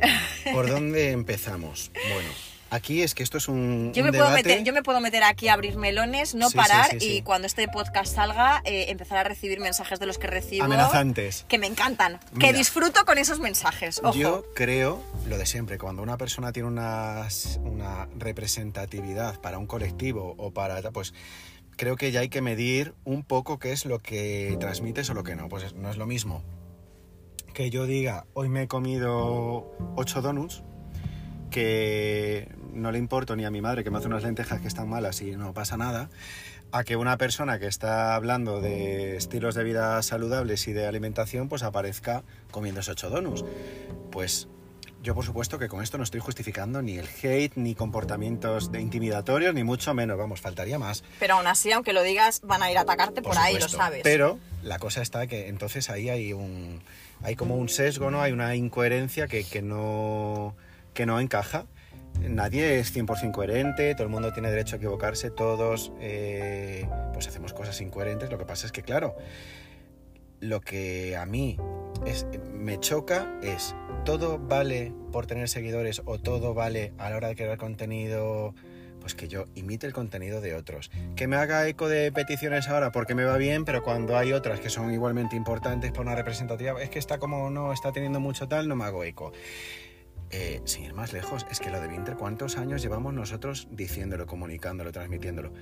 ¿Por 0.54 0.70
dónde 0.70 1.12
empezamos? 1.12 1.92
Bueno, 2.14 2.30
aquí 2.70 3.02
es 3.02 3.14
que 3.16 3.24
esto 3.24 3.38
es 3.38 3.48
un, 3.48 3.92
Yo 3.94 4.04
un 4.04 4.12
me, 4.12 4.18
puedo 4.18 4.30
meter, 4.32 4.64
yo 4.64 4.74
me 4.74 4.84
puedo 4.84 5.00
meter 5.00 5.24
aquí 5.24 5.48
a 5.48 5.54
abrir 5.54 5.78
melones, 5.78 6.36
no 6.36 6.50
Sí, 6.50 6.58
parar 6.58 6.92
sí, 6.92 7.00
sí. 7.00 7.14
y 7.18 7.22
cuando 7.22 7.48
este 7.48 7.68
podcast 7.68 8.16
salga 8.16 8.62
eh, 8.66 8.86
empezar 8.90 9.18
a 9.18 9.24
recibir 9.24 9.60
mensajes 9.60 10.00
de 10.00 10.06
los 10.06 10.18
que 10.18 10.28
recibo 10.28 10.66
Amenazantes. 10.66 11.46
que 11.48 11.58
me 11.58 11.68
encantan, 11.68 12.20
Mira. 12.34 12.48
que 12.52 12.58
disfruto 12.58 13.06
con 13.06 13.18
esos 13.18 13.40
mensajes. 13.40 14.00
Ojo. 14.04 14.18
Yo 14.18 14.46
creo 14.56 15.04
lo 15.28 15.38
de 15.38 15.46
siempre, 15.46 15.78
cuando 15.78 16.02
una 16.02 16.18
persona 16.18 16.52
tiene 16.52 16.68
una, 16.70 17.28
una 17.62 18.08
representatividad 18.18 19.40
para 19.40 19.58
un 19.58 19.68
colectivo 19.68 20.36
o 20.38 20.52
para... 20.52 20.82
pues 20.92 21.14
creo 21.76 21.96
que 21.96 22.12
ya 22.12 22.22
hay 22.22 22.30
que 22.30 22.42
medir 22.42 22.96
un 23.04 23.24
poco 23.24 23.60
qué 23.60 23.72
es 23.72 23.86
lo 23.86 24.00
que 24.00 24.58
transmites 24.60 25.10
o 25.10 25.14
lo 25.14 25.24
que 25.24 25.36
no. 25.36 25.48
Pues 25.48 25.74
no 25.76 25.90
es 25.90 25.98
lo 25.98 26.06
mismo 26.08 26.44
que 27.54 27.72
yo 27.72 27.88
diga, 27.88 28.28
hoy 28.36 28.50
me 28.50 28.62
he 28.64 28.68
comido 28.68 29.72
8 29.96 30.22
donuts, 30.22 30.64
que 31.50 32.50
no 32.74 32.92
le 32.92 33.00
importo 33.00 33.36
ni 33.36 33.46
a 33.46 33.52
mi 33.52 33.62
madre 33.62 33.84
que 33.84 33.92
me 33.92 33.98
hace 33.98 34.08
unas 34.08 34.24
lentejas 34.24 34.62
que 34.62 34.68
están 34.68 34.90
malas 34.90 35.22
y 35.22 35.36
no 35.36 35.54
pasa 35.54 35.78
nada, 35.78 36.10
a 36.72 36.84
que 36.84 36.96
una 36.96 37.18
persona 37.18 37.60
que 37.60 37.68
está 37.68 38.16
hablando 38.16 38.62
de 38.62 39.16
estilos 39.16 39.56
de 39.56 39.64
vida 39.64 40.02
saludables 40.04 40.68
y 40.68 40.74
de 40.74 40.86
alimentación, 40.86 41.50
pues 41.50 41.64
aparezca 41.64 42.24
comiéndose 42.52 42.92
8 42.92 43.10
donuts. 43.10 43.46
Pues 44.12 44.48
yo 45.02 45.16
por 45.16 45.24
supuesto 45.24 45.60
que 45.60 45.70
con 45.70 45.82
esto 45.82 45.98
no 45.98 46.04
estoy 46.04 46.20
justificando 46.20 46.82
ni 46.82 46.98
el 46.98 47.08
hate, 47.22 47.56
ni 47.56 47.76
comportamientos 47.76 48.72
de 48.72 48.82
intimidatorios, 48.82 49.54
ni 49.54 49.64
mucho 49.64 49.94
menos, 49.94 50.18
vamos, 50.18 50.42
faltaría 50.42 50.80
más. 50.80 51.04
Pero 51.20 51.36
aún 51.36 51.48
así, 51.48 51.72
aunque 51.72 51.94
lo 51.94 52.04
digas, 52.04 52.42
van 52.44 52.64
a 52.64 52.72
ir 52.72 52.78
a 52.78 52.82
atacarte 52.82 53.22
por, 53.22 53.38
ahí, 53.38 53.58
lo 53.58 53.70
sabes. 53.70 54.02
Pero 54.04 54.40
la 54.64 54.80
cosa 54.80 55.02
está 55.02 55.28
que 55.28 55.48
entonces 55.48 55.90
ahí 55.90 56.10
hay 56.10 56.34
un 56.34 56.82
hay 57.24 57.36
como 57.36 57.56
un 57.56 57.70
sesgo, 57.70 58.12
¿no? 58.12 58.22
Hay 58.22 58.32
una 58.32 58.56
incoherencia 58.56 59.28
que, 59.28 59.44
que 59.44 59.62
no 59.62 60.56
que 60.98 61.06
no 61.06 61.20
encaja. 61.20 61.68
Nadie 62.28 62.80
es 62.80 62.96
100% 62.96 63.32
coherente, 63.32 63.94
todo 63.94 64.06
el 64.06 64.10
mundo 64.10 64.34
tiene 64.34 64.50
derecho 64.50 64.76
a 64.76 64.78
equivocarse, 64.78 65.30
todos 65.30 65.92
eh, 66.02 66.90
pues 67.14 67.28
hacemos 67.28 67.54
cosas 67.54 67.80
incoherentes. 67.82 68.32
Lo 68.32 68.40
que 68.40 68.46
pasa 68.46 68.66
es 68.66 68.72
que, 68.72 68.82
claro, 68.82 69.16
lo 70.40 70.60
que 70.60 71.16
a 71.16 71.28
mí 71.28 71.56
es, 72.08 72.26
me 72.52 72.80
choca 72.80 73.32
es 73.44 73.76
todo 74.06 74.40
vale 74.40 74.92
por 75.12 75.28
tener 75.28 75.50
seguidores 75.50 76.02
o 76.06 76.18
todo 76.18 76.56
vale 76.56 76.94
a 76.98 77.12
la 77.12 77.18
hora 77.18 77.28
de 77.28 77.36
crear 77.36 77.58
contenido 77.60 78.56
Pues 79.00 79.14
que 79.14 79.28
yo 79.28 79.46
imite 79.54 79.86
el 79.86 79.94
contenido 79.94 80.42
de 80.42 80.56
otros. 80.56 80.90
Que 81.16 81.28
me 81.28 81.36
haga 81.36 81.68
eco 81.68 81.88
de 81.88 82.12
peticiones 82.12 82.70
ahora 82.70 82.92
porque 82.92 83.14
me 83.14 83.24
va 83.24 83.38
bien, 83.38 83.66
pero 83.66 83.84
cuando 83.84 84.18
hay 84.18 84.34
otras 84.34 84.60
que 84.60 84.72
son 84.72 84.92
igualmente 84.92 85.36
importantes 85.36 85.92
por 85.92 86.08
una 86.08 86.16
representativa, 86.16 86.82
es 86.82 86.90
que 86.90 86.98
está 86.98 87.20
como 87.20 87.52
no 87.52 87.72
está 87.72 87.92
teniendo 87.92 88.20
mucho 88.20 88.48
tal, 88.48 88.68
no 88.68 88.76
me 88.76 88.86
hago 88.86 89.04
eco. 89.04 89.32
Eh, 90.30 90.62
sin 90.66 90.84
ir 90.84 90.94
más 90.94 91.14
lejos, 91.14 91.46
es 91.50 91.60
que 91.60 91.70
lo 91.70 91.80
de 91.80 91.88
Winter, 91.88 92.16
¿cuántos 92.16 92.58
años 92.58 92.82
llevamos 92.82 93.14
nosotros 93.14 93.68
diciéndolo, 93.72 94.26
comunicándolo, 94.28 94.92
transmitiéndolo? 94.92 95.54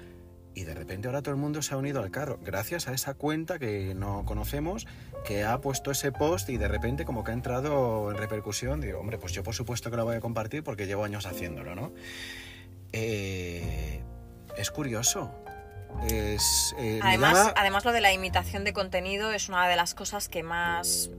Y 0.56 0.63
de 0.63 0.73
repente 0.73 1.08
ahora 1.08 1.21
todo 1.21 1.36
el 1.36 1.39
mundo 1.41 1.62
se 1.62 1.73
ha 1.73 1.78
unido 1.78 2.01
al 2.01 2.10
carro, 2.12 2.39
gracias 2.41 2.88
a 2.88 2.93
esa 2.93 3.13
cuenta 3.13 3.60
que 3.60 3.93
no 3.93 4.23
conocemos, 4.25 4.88
que 5.25 5.43
ha 5.43 5.60
puesto 5.60 5.91
ese 5.91 6.12
post 6.13 6.49
y 6.49 6.58
de 6.58 6.67
repente 6.69 7.04
como 7.06 7.23
que 7.23 7.32
ha 7.32 7.34
entrado 7.34 8.10
en 8.10 8.17
repercusión. 8.17 8.80
Digo, 8.82 8.99
hombre, 8.99 9.17
pues 9.17 9.34
yo 9.34 9.43
por 9.43 9.54
supuesto 9.54 9.91
que 9.91 9.97
lo 9.97 10.06
voy 10.06 10.15
a 10.15 10.19
compartir 10.21 10.63
porque 10.63 10.88
llevo 10.88 11.04
años 11.04 11.25
haciéndolo, 11.25 11.75
¿no? 11.75 11.91
Eh, 12.93 14.01
es 14.58 14.71
curioso. 14.71 15.32
Es, 16.10 16.73
eh, 16.80 16.99
Además, 17.04 17.34
llama- 17.38 17.54
además, 17.56 17.86
lo 17.86 17.91
de 17.91 18.01
la 18.01 18.13
imitación 18.13 18.63
de 18.63 18.73
contenido 18.73 19.32
es 19.32 19.49
una 19.49 19.67
de 19.67 19.75
las 19.75 19.93
cosas 19.93 20.28
que 20.30 20.41
más, 20.43 21.12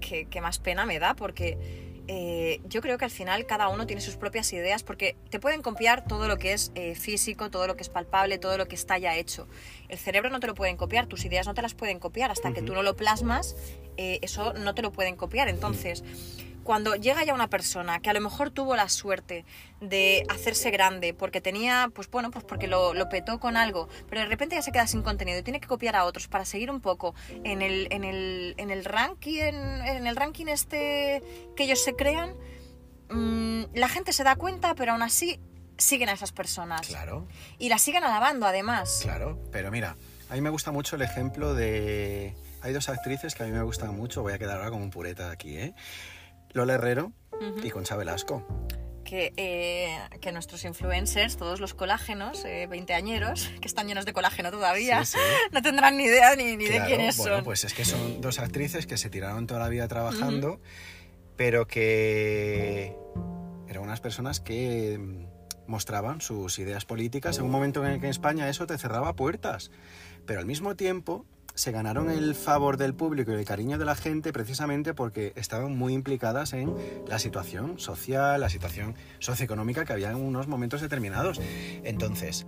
que, 0.00 0.26
que 0.26 0.40
más 0.40 0.58
pena 0.58 0.86
me 0.86 0.98
da, 0.98 1.14
porque 1.14 1.83
eh, 2.06 2.60
yo 2.68 2.82
creo 2.82 2.98
que 2.98 3.04
al 3.04 3.10
final 3.10 3.46
cada 3.46 3.68
uno 3.68 3.86
tiene 3.86 4.02
sus 4.02 4.16
propias 4.16 4.52
ideas, 4.52 4.82
porque 4.82 5.16
te 5.30 5.40
pueden 5.40 5.62
copiar 5.62 6.04
todo 6.06 6.28
lo 6.28 6.38
que 6.38 6.52
es 6.52 6.70
eh, 6.74 6.94
físico, 6.94 7.50
todo 7.50 7.66
lo 7.66 7.76
que 7.76 7.82
es 7.82 7.88
palpable, 7.88 8.38
todo 8.38 8.58
lo 8.58 8.68
que 8.68 8.74
está 8.74 8.98
ya 8.98 9.16
hecho. 9.16 9.48
El 9.88 9.98
cerebro 9.98 10.30
no 10.30 10.40
te 10.40 10.46
lo 10.46 10.54
pueden 10.54 10.76
copiar, 10.76 11.06
tus 11.06 11.24
ideas 11.24 11.46
no 11.46 11.54
te 11.54 11.62
las 11.62 11.74
pueden 11.74 11.98
copiar, 11.98 12.30
hasta 12.30 12.52
que 12.52 12.62
tú 12.62 12.74
no 12.74 12.82
lo 12.82 12.96
plasmas, 12.96 13.56
eh, 13.96 14.18
eso 14.22 14.52
no 14.52 14.74
te 14.74 14.82
lo 14.82 14.92
pueden 14.92 15.16
copiar. 15.16 15.48
Entonces, 15.48 16.04
cuando 16.64 16.96
llega 16.96 17.24
ya 17.24 17.34
una 17.34 17.48
persona 17.48 18.00
que 18.00 18.10
a 18.10 18.14
lo 18.14 18.20
mejor 18.20 18.50
tuvo 18.50 18.74
la 18.74 18.88
suerte 18.88 19.44
de 19.80 20.24
hacerse 20.28 20.70
grande 20.70 21.14
porque 21.14 21.40
tenía, 21.40 21.90
pues 21.94 22.10
bueno, 22.10 22.30
pues 22.30 22.44
porque 22.44 22.66
lo, 22.66 22.94
lo 22.94 23.08
petó 23.08 23.38
con 23.38 23.56
algo, 23.56 23.88
pero 24.08 24.22
de 24.22 24.26
repente 24.26 24.56
ya 24.56 24.62
se 24.62 24.72
queda 24.72 24.86
sin 24.86 25.02
contenido 25.02 25.38
y 25.38 25.42
tiene 25.42 25.60
que 25.60 25.68
copiar 25.68 25.94
a 25.94 26.04
otros 26.04 26.26
para 26.26 26.44
seguir 26.44 26.70
un 26.70 26.80
poco 26.80 27.14
en 27.44 27.62
el, 27.62 27.88
en 27.90 28.04
el, 28.04 28.54
en 28.56 28.70
el 28.70 28.84
ranking, 28.84 29.40
en, 29.40 29.56
en 29.86 30.06
el 30.06 30.16
ranking 30.16 30.46
este 30.46 31.22
que 31.56 31.64
ellos 31.64 31.82
se 31.82 31.94
crean, 31.94 32.34
mm, 33.10 33.64
la 33.74 33.88
gente 33.88 34.12
se 34.12 34.24
da 34.24 34.36
cuenta, 34.36 34.74
pero 34.74 34.92
aún 34.92 35.02
así 35.02 35.38
siguen 35.76 36.08
a 36.08 36.12
esas 36.12 36.32
personas. 36.32 36.86
Claro, 36.86 37.26
Y 37.58 37.68
las 37.68 37.82
siguen 37.82 38.04
alabando 38.04 38.46
además. 38.46 39.00
claro. 39.02 39.38
Pero 39.52 39.70
mira, 39.70 39.96
a 40.30 40.34
mí 40.34 40.40
me 40.40 40.50
gusta 40.50 40.70
mucho 40.70 40.96
el 40.96 41.02
ejemplo 41.02 41.54
de... 41.54 42.34
Hay 42.62 42.72
dos 42.72 42.88
actrices 42.88 43.34
que 43.34 43.42
a 43.42 43.46
mí 43.46 43.52
me 43.52 43.62
gustan 43.62 43.94
mucho, 43.94 44.22
voy 44.22 44.32
a 44.32 44.38
quedar 44.38 44.56
ahora 44.56 44.70
como 44.70 44.82
un 44.84 44.90
pureta 44.90 45.30
aquí, 45.30 45.56
¿eh? 45.58 45.74
Lola 46.54 46.74
Herrero 46.74 47.12
y 47.62 47.68
Concha 47.70 47.96
Velasco. 47.96 48.46
que, 49.04 49.34
eh, 49.36 49.98
que 50.22 50.32
nuestros 50.32 50.64
influencers, 50.64 51.36
todos 51.36 51.60
los 51.60 51.74
colágenos, 51.74 52.42
eh, 52.46 52.66
veinteañeros, 52.70 53.50
que 53.60 53.68
están 53.68 53.86
llenos 53.86 54.06
de 54.06 54.14
colágeno 54.14 54.50
todavía, 54.50 55.04
Sí, 55.04 55.18
sí. 55.18 55.24
no 55.52 55.60
tendrán 55.60 55.98
ni 55.98 56.04
idea 56.04 56.34
ni, 56.36 56.56
ni 56.56 56.64
de 56.64 56.70
Claro, 56.76 56.86
quiénes 56.86 57.16
bueno, 57.18 57.36
son. 57.36 57.44
pues 57.44 57.64
es 57.64 57.74
que 57.74 57.84
son 57.84 58.22
dos 58.22 58.38
actrices 58.38 58.86
que 58.86 58.96
se 58.96 59.10
tiraron 59.10 59.46
toda 59.46 59.60
la 59.60 59.68
vida 59.68 59.86
trabajando, 59.88 60.58
pero 61.36 61.66
que 61.66 62.96
eran 63.68 63.82
unas 63.82 64.00
personas 64.00 64.40
que 64.40 64.96
mm, 64.98 65.26
mostraban 65.66 66.20
sus 66.22 66.58
ideas 66.58 66.84
políticas 66.86 67.36
en 67.38 67.44
un 67.44 67.50
momento 67.50 67.84
en 67.84 67.92
el 67.92 68.00
que 68.00 68.06
en 68.06 68.10
España 68.10 68.48
eso 68.48 68.66
te 68.66 68.78
cerraba 68.78 69.14
puertas. 69.16 69.70
Pero 70.24 70.40
al 70.40 70.46
mismo 70.46 70.76
tiempo 70.76 71.26
se 71.54 71.70
ganaron 71.70 72.10
el 72.10 72.34
favor 72.34 72.76
del 72.76 72.94
público 72.94 73.32
y 73.32 73.34
el 73.36 73.44
cariño 73.44 73.78
de 73.78 73.84
la 73.84 73.94
gente 73.94 74.32
precisamente 74.32 74.92
porque 74.92 75.32
estaban 75.36 75.76
muy 75.76 75.94
implicadas 75.94 76.52
en 76.52 76.74
la 77.06 77.18
situación 77.18 77.78
social, 77.78 78.40
la 78.40 78.50
situación 78.50 78.94
socioeconómica 79.20 79.84
que 79.84 79.92
había 79.92 80.10
en 80.10 80.16
unos 80.16 80.48
momentos 80.48 80.80
determinados. 80.80 81.40
Entonces, 81.84 82.46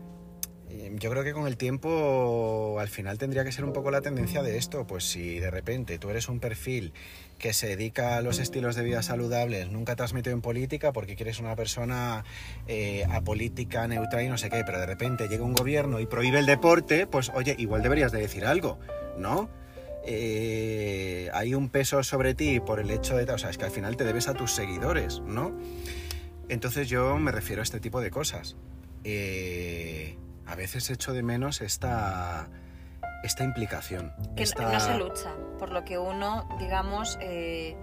eh, 0.69 0.93
yo 0.99 1.11
creo 1.11 1.23
que 1.23 1.33
con 1.33 1.47
el 1.47 1.57
tiempo 1.57 2.79
al 2.81 2.89
final 2.89 3.17
tendría 3.17 3.45
que 3.45 3.53
ser 3.53 3.65
un 3.65 3.73
poco 3.73 3.91
la 3.91 4.01
tendencia 4.01 4.43
de 4.43 4.59
esto, 4.59 4.87
pues 4.87 5.05
si 5.05 5.39
de 5.39 5.51
repente 5.51 5.99
tú 5.99 6.11
eres 6.11 6.29
un 6.29 6.41
perfil 6.41 6.93
que 7.39 7.53
se 7.53 7.69
dedica 7.69 8.17
a 8.17 8.23
los 8.23 8.39
estilos 8.39 8.77
de 8.77 8.83
vida 8.83 9.03
saludables, 9.03 9.71
nunca 9.71 9.95
te 9.97 10.03
has 10.03 10.13
metido 10.13 10.35
en 10.35 10.43
política 10.43 10.93
porque 10.93 11.17
quieres 11.17 11.39
una 11.39 11.55
persona 11.55 12.25
eh, 12.67 13.05
apolítica, 13.11 13.87
neutral 13.87 14.25
y 14.25 14.29
no 14.29 14.39
sé 14.39 14.49
qué, 14.49 14.63
pero 14.65 14.79
de 14.79 14.87
repente 14.87 15.29
llega 15.29 15.45
un 15.45 15.53
gobierno 15.53 16.01
y 16.01 16.07
prohíbe 16.07 16.39
el 16.39 16.47
deporte, 16.47 17.07
pues 17.07 17.31
oye, 17.35 17.55
igual 17.59 17.83
deberías 17.83 18.13
de 18.13 18.21
decir 18.21 18.47
algo, 18.47 18.79
¿no? 19.19 19.51
Eh, 20.09 21.29
hay 21.35 21.55
un 21.55 21.69
peso 21.69 22.03
sobre 22.05 22.35
ti 22.35 22.61
por 22.61 22.79
el 22.81 22.91
hecho 22.91 23.17
de, 23.17 23.31
o 23.31 23.39
sea, 23.39 23.51
es 23.51 23.59
que 23.59 23.65
al 23.65 23.73
final 23.73 23.97
te 23.97 24.05
debes 24.05 24.29
a 24.29 24.35
tus 24.35 24.53
seguidores, 24.53 25.21
¿no? 25.21 25.53
Entonces 26.49 26.89
yo 26.89 27.19
me 27.19 27.33
refiero 27.33 27.61
a 27.61 27.65
este 27.65 27.81
tipo 27.81 28.01
de 28.01 28.11
cosas. 28.11 28.57
Eh, 29.05 30.17
a 30.47 30.55
veces 30.55 30.89
echo 30.91 31.13
de 31.13 31.23
menos 31.23 31.61
esta, 31.61 32.49
esta 33.23 33.45
implicación. 33.45 34.13
que 34.37 34.43
esta- 34.43 34.71
no 34.73 34.81
se 34.81 34.99
lucha 34.99 35.31
por 35.59 35.71
lo 35.73 35.85
que 35.85 35.99
uno, 35.99 36.49
digamos, 36.59 37.19
eh, 37.21 37.77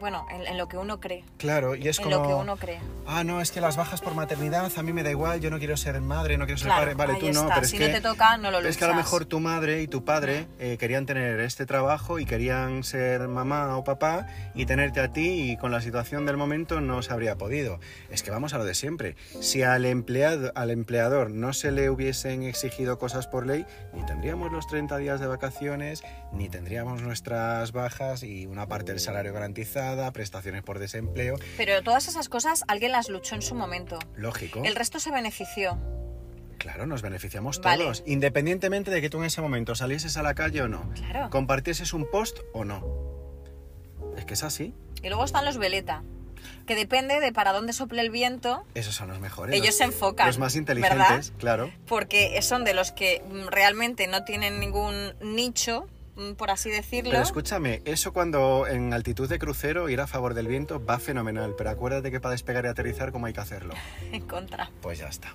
bueno, 0.00 0.26
en, 0.30 0.46
en 0.46 0.58
lo 0.58 0.68
que 0.68 0.76
uno 0.76 0.98
cree. 0.98 1.24
Claro, 1.38 1.74
y 1.74 1.86
es 1.88 1.98
en 1.98 2.04
como... 2.04 2.16
lo 2.16 2.26
que 2.26 2.34
uno 2.34 2.56
cree. 2.56 2.80
Ah, 3.06 3.22
no, 3.24 3.40
es 3.40 3.52
que 3.52 3.60
las 3.60 3.76
bajas 3.76 4.00
por 4.00 4.14
maternidad, 4.14 4.70
a 4.76 4.82
mí 4.82 4.92
me 4.92 5.02
da 5.02 5.10
igual, 5.10 5.40
yo 5.40 5.50
no 5.50 5.58
quiero 5.58 5.76
ser 5.76 6.00
madre, 6.00 6.38
no 6.38 6.46
quiero 6.46 6.58
ser 6.58 6.68
Claro, 6.68 6.82
padre. 6.82 6.94
Vale, 6.94 7.12
ahí 7.14 7.20
tú 7.20 7.32
no, 7.32 7.48
pero 7.48 7.60
es 7.62 7.70
si 7.70 7.78
que... 7.78 7.88
no 7.88 7.94
te 7.94 8.00
toca, 8.00 8.36
no 8.36 8.50
lo 8.50 8.58
luchas. 8.58 8.70
Es 8.70 8.76
que 8.78 8.84
a 8.84 8.88
lo 8.88 8.94
mejor 8.94 9.26
tu 9.26 9.40
madre 9.40 9.82
y 9.82 9.88
tu 9.88 10.04
padre 10.04 10.46
eh, 10.58 10.76
querían 10.78 11.06
tener 11.06 11.40
este 11.40 11.66
trabajo 11.66 12.18
y 12.18 12.24
querían 12.24 12.82
ser 12.84 13.28
mamá 13.28 13.76
o 13.76 13.84
papá 13.84 14.26
y 14.54 14.66
tenerte 14.66 15.00
a 15.00 15.12
ti 15.12 15.50
y 15.50 15.56
con 15.56 15.70
la 15.70 15.80
situación 15.80 16.26
del 16.26 16.36
momento 16.36 16.80
no 16.80 17.02
se 17.02 17.12
habría 17.12 17.36
podido. 17.36 17.80
Es 18.10 18.22
que 18.22 18.30
vamos 18.30 18.54
a 18.54 18.58
lo 18.58 18.64
de 18.64 18.74
siempre. 18.74 19.16
Si 19.40 19.62
al, 19.62 19.84
empleado, 19.84 20.52
al 20.54 20.70
empleador 20.70 21.30
no 21.30 21.52
se 21.52 21.72
le 21.72 21.90
hubiesen 21.90 22.42
exigido 22.42 22.98
cosas 22.98 23.26
por 23.26 23.46
ley, 23.46 23.66
ni 23.92 24.04
tendríamos 24.06 24.52
los 24.52 24.66
30 24.66 24.96
días 24.98 25.20
de 25.20 25.26
vacaciones, 25.26 26.02
ni 26.32 26.48
tendríamos 26.48 27.02
nuestras 27.02 27.72
bajas 27.72 28.22
y 28.22 28.46
una 28.46 28.66
parte 28.66 28.92
del 28.92 29.00
salario 29.00 29.32
prestaciones 30.12 30.62
por 30.62 30.78
desempleo. 30.78 31.36
Pero 31.56 31.82
todas 31.82 32.08
esas 32.08 32.28
cosas 32.28 32.64
alguien 32.68 32.92
las 32.92 33.08
luchó 33.08 33.34
en 33.34 33.42
su 33.42 33.54
momento. 33.54 33.98
Lógico. 34.16 34.62
El 34.64 34.74
resto 34.76 35.00
se 35.00 35.10
benefició. 35.10 35.78
Claro, 36.58 36.86
nos 36.86 37.00
beneficiamos 37.02 37.60
Vale. 37.60 37.84
todos, 37.84 38.02
independientemente 38.06 38.90
de 38.90 39.00
que 39.00 39.08
tú 39.08 39.18
en 39.18 39.24
ese 39.24 39.40
momento 39.40 39.74
salieses 39.74 40.16
a 40.18 40.22
la 40.22 40.34
calle 40.34 40.60
o 40.62 40.68
no. 40.68 40.90
Claro. 40.94 41.30
compartieses 41.30 41.92
un 41.94 42.10
post 42.10 42.38
o 42.52 42.64
no. 42.64 42.84
Es 44.16 44.24
que 44.26 44.34
es 44.34 44.42
así. 44.42 44.74
Y 45.02 45.08
luego 45.08 45.24
están 45.24 45.44
los 45.46 45.56
veleta, 45.56 46.02
que 46.66 46.74
depende 46.74 47.18
de 47.20 47.32
para 47.32 47.52
dónde 47.52 47.72
sople 47.72 48.02
el 48.02 48.10
viento, 48.10 48.64
Esos 48.74 48.94
son 48.94 49.08
los 49.08 49.20
mejores. 49.20 49.54
Ellos 49.54 49.68
los- 49.68 49.76
se 49.76 49.84
enfocan, 49.84 50.26
Los 50.26 50.38
más 50.38 50.54
inteligentes, 50.56 50.98
¿verdad? 50.98 51.38
claro. 51.38 51.72
porque 51.86 52.40
son 52.42 52.64
de 52.64 52.74
los 52.74 52.92
que 52.92 53.22
realmente 53.50 54.06
no 54.06 54.24
tienen 54.24 54.60
ningún 54.60 55.14
nicho, 55.22 55.86
por 56.36 56.50
así 56.50 56.70
decirlo. 56.70 57.10
Pero 57.10 57.22
escúchame, 57.22 57.82
eso 57.84 58.12
cuando 58.12 58.66
en 58.66 58.92
altitud 58.92 59.28
de 59.28 59.38
crucero 59.38 59.88
ir 59.88 60.00
a 60.00 60.06
favor 60.06 60.34
del 60.34 60.46
viento 60.48 60.84
va 60.84 60.98
fenomenal, 60.98 61.54
pero 61.56 61.70
acuérdate 61.70 62.10
que 62.10 62.20
para 62.20 62.32
despegar 62.32 62.64
y 62.64 62.68
aterrizar, 62.68 63.12
¿cómo 63.12 63.26
hay 63.26 63.32
que 63.32 63.40
hacerlo? 63.40 63.74
En 64.12 64.26
contra. 64.26 64.70
Pues 64.82 64.98
ya 64.98 65.08
está. 65.08 65.34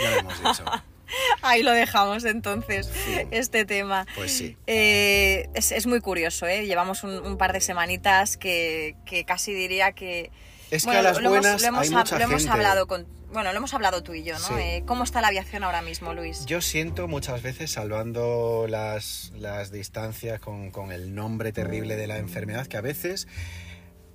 Ya 0.00 0.10
lo 0.10 0.18
hemos 0.18 0.38
dicho. 0.38 0.64
Ahí 1.42 1.62
lo 1.62 1.72
dejamos 1.72 2.24
entonces, 2.24 2.86
Sí. 2.86 3.14
este 3.30 3.64
tema. 3.64 4.06
Pues 4.14 4.30
sí. 4.30 4.56
Eh, 4.66 5.48
es, 5.54 5.72
es 5.72 5.86
muy 5.86 6.00
curioso, 6.00 6.46
¿eh? 6.46 6.66
Llevamos 6.66 7.02
un, 7.02 7.10
un 7.24 7.38
par 7.38 7.54
de 7.54 7.60
semanitas 7.62 8.36
que, 8.36 8.94
que 9.06 9.24
casi 9.24 9.54
diría 9.54 9.92
que... 9.92 10.30
Es 10.70 10.84
que 10.84 10.90
a 10.96 11.02
las 11.02 11.14
lo 11.14 11.20
hemos- 11.20 11.30
buenas 11.40 11.62
lo 11.62 11.68
hemos, 11.68 11.80
hay 11.82 11.88
ha- 11.94 11.98
mucha 11.98 12.18
lo 12.18 12.24
hemos 12.24 12.42
gente. 12.42 12.52
hablado 12.54 12.86
con... 12.86 13.06
Bueno, 13.32 13.52
lo 13.52 13.58
hemos 13.58 13.74
hablado 13.74 14.02
tú 14.02 14.14
y 14.14 14.22
yo, 14.22 14.38
¿no? 14.38 14.46
Sí. 14.48 14.54
Eh, 14.56 14.82
¿Cómo 14.86 15.04
está 15.04 15.20
la 15.20 15.28
aviación 15.28 15.62
ahora 15.62 15.82
mismo, 15.82 16.14
Luis? 16.14 16.46
Yo 16.46 16.60
siento 16.62 17.08
muchas 17.08 17.42
veces, 17.42 17.70
salvando 17.70 18.66
las, 18.68 19.32
las 19.36 19.70
distancias 19.70 20.40
con, 20.40 20.70
con 20.70 20.92
el 20.92 21.14
nombre 21.14 21.52
terrible 21.52 21.96
de 21.96 22.06
la 22.06 22.16
enfermedad, 22.18 22.66
que 22.66 22.78
a 22.78 22.80
veces 22.80 23.28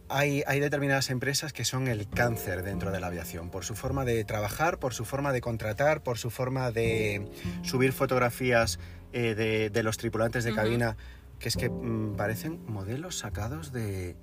hay, 0.09 0.43
hay 0.47 0.59
determinadas 0.59 1.09
empresas 1.11 1.53
que 1.53 1.63
son 1.63 1.87
el 1.87 2.09
cáncer 2.09 2.63
dentro 2.63 2.91
de 2.91 2.99
la 2.99 3.07
aviación, 3.07 3.49
por 3.51 3.65
su 3.65 3.75
forma 3.75 4.03
de 4.03 4.23
trabajar, 4.25 4.79
por 4.79 4.93
su 4.95 5.05
forma 5.05 5.31
de 5.31 5.41
contratar, 5.41 6.01
por 6.01 6.17
su 6.17 6.29
forma 6.31 6.71
de 6.71 7.27
subir 7.63 7.93
fotografías 7.93 8.79
eh, 9.11 9.35
de, 9.35 9.69
de 9.69 9.83
los 9.83 9.97
tripulantes 9.97 10.43
de 10.43 10.53
cabina, 10.55 10.97
que 11.39 11.49
es 11.49 11.55
que 11.55 11.69
mm, 11.69 12.15
parecen 12.15 12.63
modelos 12.65 13.17
sacados 13.19 13.71
de, 13.71 14.15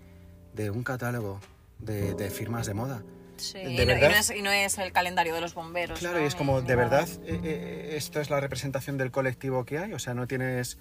de 0.54 0.70
un 0.70 0.82
catálogo 0.82 1.40
de, 1.80 2.14
de 2.14 2.30
firmas 2.30 2.66
de 2.66 2.74
moda. 2.74 3.02
Sí, 3.36 3.58
¿de 3.58 3.72
y, 3.72 3.76
no, 3.76 3.82
y 3.82 3.86
verdad? 3.86 4.10
no 4.10 4.16
es, 4.16 4.30
y 4.30 4.42
no 4.42 4.50
es 4.50 4.78
el 4.78 4.92
calendario 4.92 5.34
de 5.34 5.40
los 5.40 5.54
bomberos. 5.54 5.98
Claro, 5.98 6.18
¿no? 6.18 6.24
y 6.24 6.26
es 6.26 6.34
como, 6.34 6.60
¿de 6.60 6.76
verdad 6.76 7.08
eh, 7.24 7.40
eh, 7.42 7.90
esto 7.96 8.20
es 8.20 8.28
la 8.28 8.38
representación 8.38 8.98
del 8.98 9.10
colectivo 9.10 9.64
que 9.64 9.78
hay? 9.78 9.94
O 9.94 9.98
sea, 9.98 10.12
no 10.12 10.26
tienes 10.26 10.78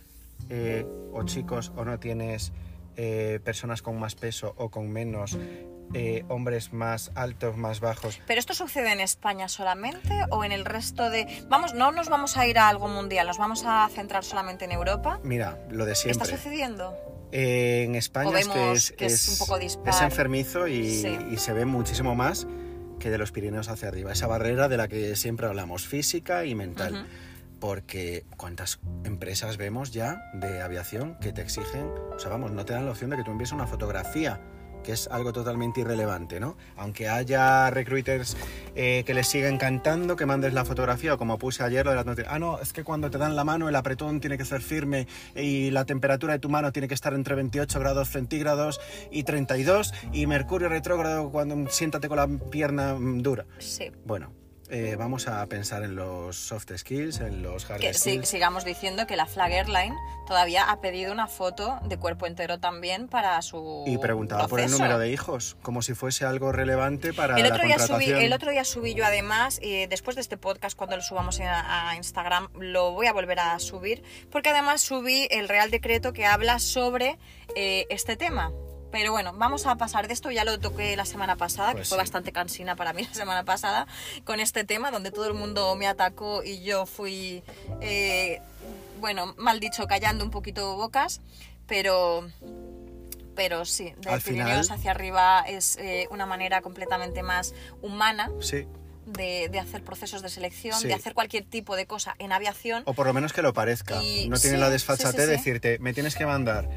eh, 0.49 0.85
o 1.13 1.23
chicos 1.23 1.71
o 1.75 1.85
no 1.85 1.99
tienes 1.99 2.51
eh, 2.97 3.39
personas 3.43 3.81
con 3.81 3.97
más 3.97 4.15
peso 4.15 4.53
o 4.57 4.69
con 4.69 4.89
menos, 4.89 5.37
eh, 5.93 6.25
hombres 6.27 6.73
más 6.73 7.11
altos, 7.15 7.55
más 7.55 7.79
bajos. 7.79 8.19
¿Pero 8.27 8.39
esto 8.39 8.53
sucede 8.53 8.91
en 8.91 8.99
España 8.99 9.47
solamente 9.47 10.25
o 10.29 10.43
en 10.43 10.51
el 10.51 10.65
resto 10.65 11.09
de...? 11.09 11.27
Vamos, 11.47 11.73
no 11.73 11.91
nos 11.93 12.09
vamos 12.09 12.35
a 12.35 12.45
ir 12.45 12.59
a 12.59 12.67
algo 12.67 12.89
mundial, 12.89 13.25
nos 13.25 13.37
vamos 13.37 13.63
a 13.65 13.87
centrar 13.89 14.25
solamente 14.25 14.65
en 14.65 14.73
Europa. 14.73 15.19
Mira, 15.23 15.57
lo 15.69 15.85
de 15.85 15.93
¿Está 15.93 16.03
siempre. 16.03 16.27
sucediendo? 16.27 16.93
Eh, 17.31 17.83
en 17.85 17.95
España 17.95 18.39
es 18.39 18.47
que 18.47 18.71
es, 18.71 18.91
que 18.93 19.05
es 19.05 19.29
un 19.29 19.37
poco 19.37 19.59
dispar. 19.59 19.93
es 19.93 20.01
enfermizo 20.01 20.67
y, 20.67 20.89
Sí. 21.01 21.17
y 21.31 21.37
se 21.37 21.53
ve 21.53 21.65
muchísimo 21.65 22.15
más 22.15 22.47
que 22.99 23.09
de 23.09 23.17
los 23.17 23.31
Pirineos 23.31 23.69
hacia 23.69 23.87
arriba. 23.87 24.11
Esa 24.11 24.27
barrera 24.27 24.67
de 24.67 24.77
la 24.77 24.87
que 24.87 25.15
siempre 25.15 25.45
hablamos, 25.47 25.87
física 25.87 26.45
y 26.45 26.55
mental. 26.55 27.07
Porque 27.59 28.23
cuántas 28.37 28.79
empresas 29.03 29.57
vemos 29.57 29.91
ya 29.91 30.21
de 30.33 30.61
aviación 30.61 31.17
que 31.19 31.33
te 31.33 31.41
exigen, 31.41 31.89
o 32.15 32.17
sea, 32.17 32.29
vamos, 32.29 32.51
no 32.51 32.63
te 32.65 32.71
dan 32.73 32.85
la 32.85 32.91
opción 32.91 33.09
de 33.09 33.17
que 33.17 33.23
tú 33.23 33.31
envíes 33.31 33.51
una 33.51 33.67
fotografía, 33.67 34.39
que 34.83 34.93
es 34.93 35.07
algo 35.07 35.33
totalmente 35.33 35.81
irrelevante, 35.81 36.39
¿no? 36.39 36.57
Aunque 36.77 37.07
haya 37.07 37.69
recruiters 37.69 38.37
eh, 38.75 39.03
que 39.05 39.13
les 39.13 39.27
siguen 39.27 39.57
cantando, 39.57 40.15
que 40.15 40.25
mandes 40.25 40.53
la 40.53 40.65
fotografía, 40.65 41.13
o 41.13 41.17
como 41.17 41.37
puse 41.37 41.63
ayer 41.63 41.85
lo 41.85 41.91
de 41.91 41.97
las 41.97 42.05
noticias, 42.05 42.33
ah, 42.33 42.39
no, 42.39 42.59
es 42.59 42.73
que 42.73 42.83
cuando 42.83 43.09
te 43.09 43.17
dan 43.17 43.35
la 43.35 43.43
mano 43.43 43.69
el 43.69 43.75
apretón 43.75 44.19
tiene 44.19 44.37
que 44.37 44.45
ser 44.45 44.61
firme 44.61 45.07
y 45.35 45.71
la 45.71 45.85
temperatura 45.85 46.33
de 46.33 46.39
tu 46.39 46.49
mano 46.49 46.71
tiene 46.71 46.87
que 46.87 46.93
estar 46.93 47.13
entre 47.13 47.35
28 47.35 47.79
grados 47.79 48.09
centígrados 48.09 48.79
y 49.11 49.23
32 49.23 49.93
y 50.13 50.27
mercurio 50.27 50.69
retrógrado 50.69 51.31
cuando 51.31 51.69
siéntate 51.69 52.07
con 52.07 52.17
la 52.17 52.27
pierna 52.49 52.95
mm, 52.95 53.21
dura. 53.21 53.45
Sí. 53.59 53.91
Bueno, 54.05 54.31
eh, 54.69 54.95
vamos 54.97 55.27
a 55.27 55.45
pensar 55.47 55.83
en 55.83 55.95
los 55.95 56.35
soft 56.37 56.71
skills, 56.77 57.19
en 57.21 57.41
los 57.41 57.69
hard 57.69 57.79
Que 57.79 57.93
sí- 57.93 58.11
skills. 58.11 58.27
sigamos 58.29 58.65
diciendo 58.65 59.07
que 59.07 59.15
la 59.15 59.25
Flag 59.25 59.51
Airline 59.51 59.95
todavía 60.27 60.69
ha 60.69 60.79
pedido 60.81 61.11
una 61.11 61.27
foto 61.27 61.79
de 61.85 61.97
cuerpo 61.97 62.27
entero 62.27 62.59
también 62.59 63.07
para 63.07 63.41
su 63.41 63.83
Y 63.87 63.97
preguntaba 63.97 64.47
por 64.47 64.59
el 64.59 64.65
proceso. 64.65 64.83
número 64.83 64.99
de 64.99 65.09
hijos, 65.11 65.57
como 65.61 65.81
si 65.81 65.93
fuese 65.93 66.25
algo 66.25 66.51
relevante 66.51 67.13
para 67.13 67.35
El 67.37 67.43
la 67.47 67.55
otro, 67.55 67.65
día 67.65 67.77
subí, 67.79 67.87
contratación. 67.89 68.21
el 68.21 68.33
otro 68.33 68.51
día 68.51 68.63
subí 68.63 68.93
yo 68.93 69.05
además, 69.05 69.59
y 69.61 69.87
después 69.87 70.15
de 70.15 70.21
este 70.21 70.37
podcast, 70.37 70.77
cuando 70.77 70.95
lo 70.95 71.01
subamos 71.01 71.39
a, 71.39 71.89
a 71.89 71.95
Instagram, 71.95 72.49
lo 72.59 72.91
voy 72.91 73.07
a 73.07 73.13
volver 73.13 73.39
a 73.39 73.57
subir, 73.59 74.03
porque 74.31 74.49
además 74.49 74.81
subí 74.81 75.27
el 75.31 75.47
Real 75.49 75.71
Decreto 75.71 76.13
que 76.13 76.25
habla 76.25 76.59
sobre 76.59 77.17
eh, 77.55 77.85
este 77.89 78.15
tema. 78.15 78.51
Pero 78.91 79.11
bueno, 79.11 79.33
vamos 79.33 79.65
a 79.67 79.75
pasar 79.75 80.07
de 80.07 80.13
esto, 80.13 80.31
ya 80.31 80.43
lo 80.43 80.59
toqué 80.59 80.95
la 80.95 81.05
semana 81.05 81.35
pasada, 81.35 81.73
Pues 81.73 81.83
que 81.83 81.89
fue 81.89 81.97
sí. 81.97 82.01
bastante 82.01 82.31
cansina 82.31 82.75
para 82.75 82.91
mí 82.93 83.03
la 83.03 83.13
semana 83.13 83.43
pasada, 83.45 83.85
con 84.25 84.39
este 84.39 84.63
tema, 84.63 84.89
donde 84.91 85.11
todo 85.11 85.27
el 85.27 85.35
mundo 85.35 85.75
me 85.75 85.85
atacó 85.87 86.43
y 86.43 86.61
yo 86.63 86.85
fui, 86.87 87.43
eh, 87.81 88.41
bueno, 88.99 89.35
mal 89.37 89.59
dicho, 89.59 89.85
callando 89.87 90.23
un 90.25 90.31
poquito 90.31 90.75
bocas, 90.75 91.21
pero 91.67 92.27
pero 93.35 93.63
sí, 93.63 93.93
de 93.99 94.09
Al 94.09 94.19
Pirineos 94.21 94.63
final- 94.67 94.77
hacia 94.79 94.91
arriba 94.91 95.45
es 95.47 95.77
eh, 95.77 96.07
una 96.11 96.25
manera 96.25 96.61
completamente 96.61 97.23
más 97.23 97.53
humana 97.81 98.29
Sí, 98.41 98.67
de, 99.05 99.47
de 99.49 99.59
hacer 99.59 99.81
procesos 99.81 100.21
de 100.21 100.27
selección, 100.27 100.77
Sí. 100.77 100.87
de 100.89 100.93
hacer 100.93 101.13
cualquier 101.13 101.45
tipo 101.45 101.77
de 101.77 101.85
cosa 101.85 102.15
en 102.19 102.33
aviación. 102.33 102.83
o 102.85 102.93
por 102.93 103.07
lo 103.07 103.13
menos 103.13 103.31
que 103.31 103.41
lo 103.41 103.53
parezca. 103.53 104.03
Y- 104.03 104.27
no 104.27 104.37
tiene 104.37 104.57
sí, 104.57 104.61
la 104.61 104.69
desfachatez 104.69 105.15
de 105.15 105.27
decirte, 105.27 105.79
me 105.79 105.93
tienes 105.93 106.15
que 106.17 106.25
mandar 106.25 106.67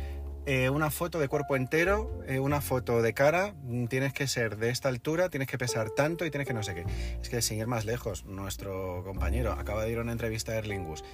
eh, 0.47 0.71
una 0.71 0.91
foto 0.91 1.19
de 1.21 1.29
cuerpo 1.29 1.55
entero, 1.57 2.21
eh, 2.27 2.39
una 2.41 2.61
foto 2.61 3.01
de 3.03 3.15
cara, 3.15 3.55
mm, 3.65 3.87
tienes 3.87 4.13
que 4.13 4.27
ser 4.27 4.57
de 4.57 4.71
esta 4.71 4.89
altura, 4.89 5.29
tienes 5.29 5.49
que 5.49 5.59
pesar 5.59 5.91
tanto 5.91 6.25
y 6.27 6.31
tienes 6.31 6.47
que 6.49 6.55
no 6.55 6.63
sé 6.63 6.75
qué. 6.75 6.85
Es 7.23 7.29
que 7.29 7.41
sin 7.43 7.59
ir 7.59 7.67
más 7.67 7.85
lejos, 7.85 8.25
nuestro 8.25 9.03
compañero 9.05 9.53
acaba 9.53 9.85
de 9.85 9.93
ir 9.93 9.99
a 9.99 10.03
una 10.03 10.13
entrevista 10.13 10.53
a 10.53 10.57
Erlingus. 10.57 11.05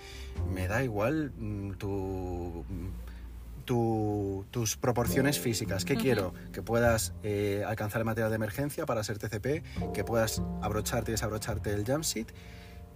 Me 0.51 0.66
da 0.68 0.83
igual 0.83 1.33
mm, 1.37 1.72
tu... 1.72 2.64
tu- 3.64 4.47
tus 4.51 4.76
proporciones 4.79 5.39
físicas. 5.39 5.85
¿Qué 5.85 5.97
quiero? 5.97 6.33
Que 6.53 6.62
puedas 6.62 7.12
eh, 7.22 7.64
alcanzar 7.66 8.01
el 8.01 8.07
material 8.07 8.31
de 8.31 8.37
emergencia 8.37 8.87
para 8.87 9.05
ser 9.05 9.18
TCP, 9.18 9.93
que 9.93 10.05
puedas 10.05 10.41
abrocharte 10.62 11.11
y 11.11 11.12
desabrocharte 11.12 11.74
el 11.74 11.85
jumpsuit 11.85 12.31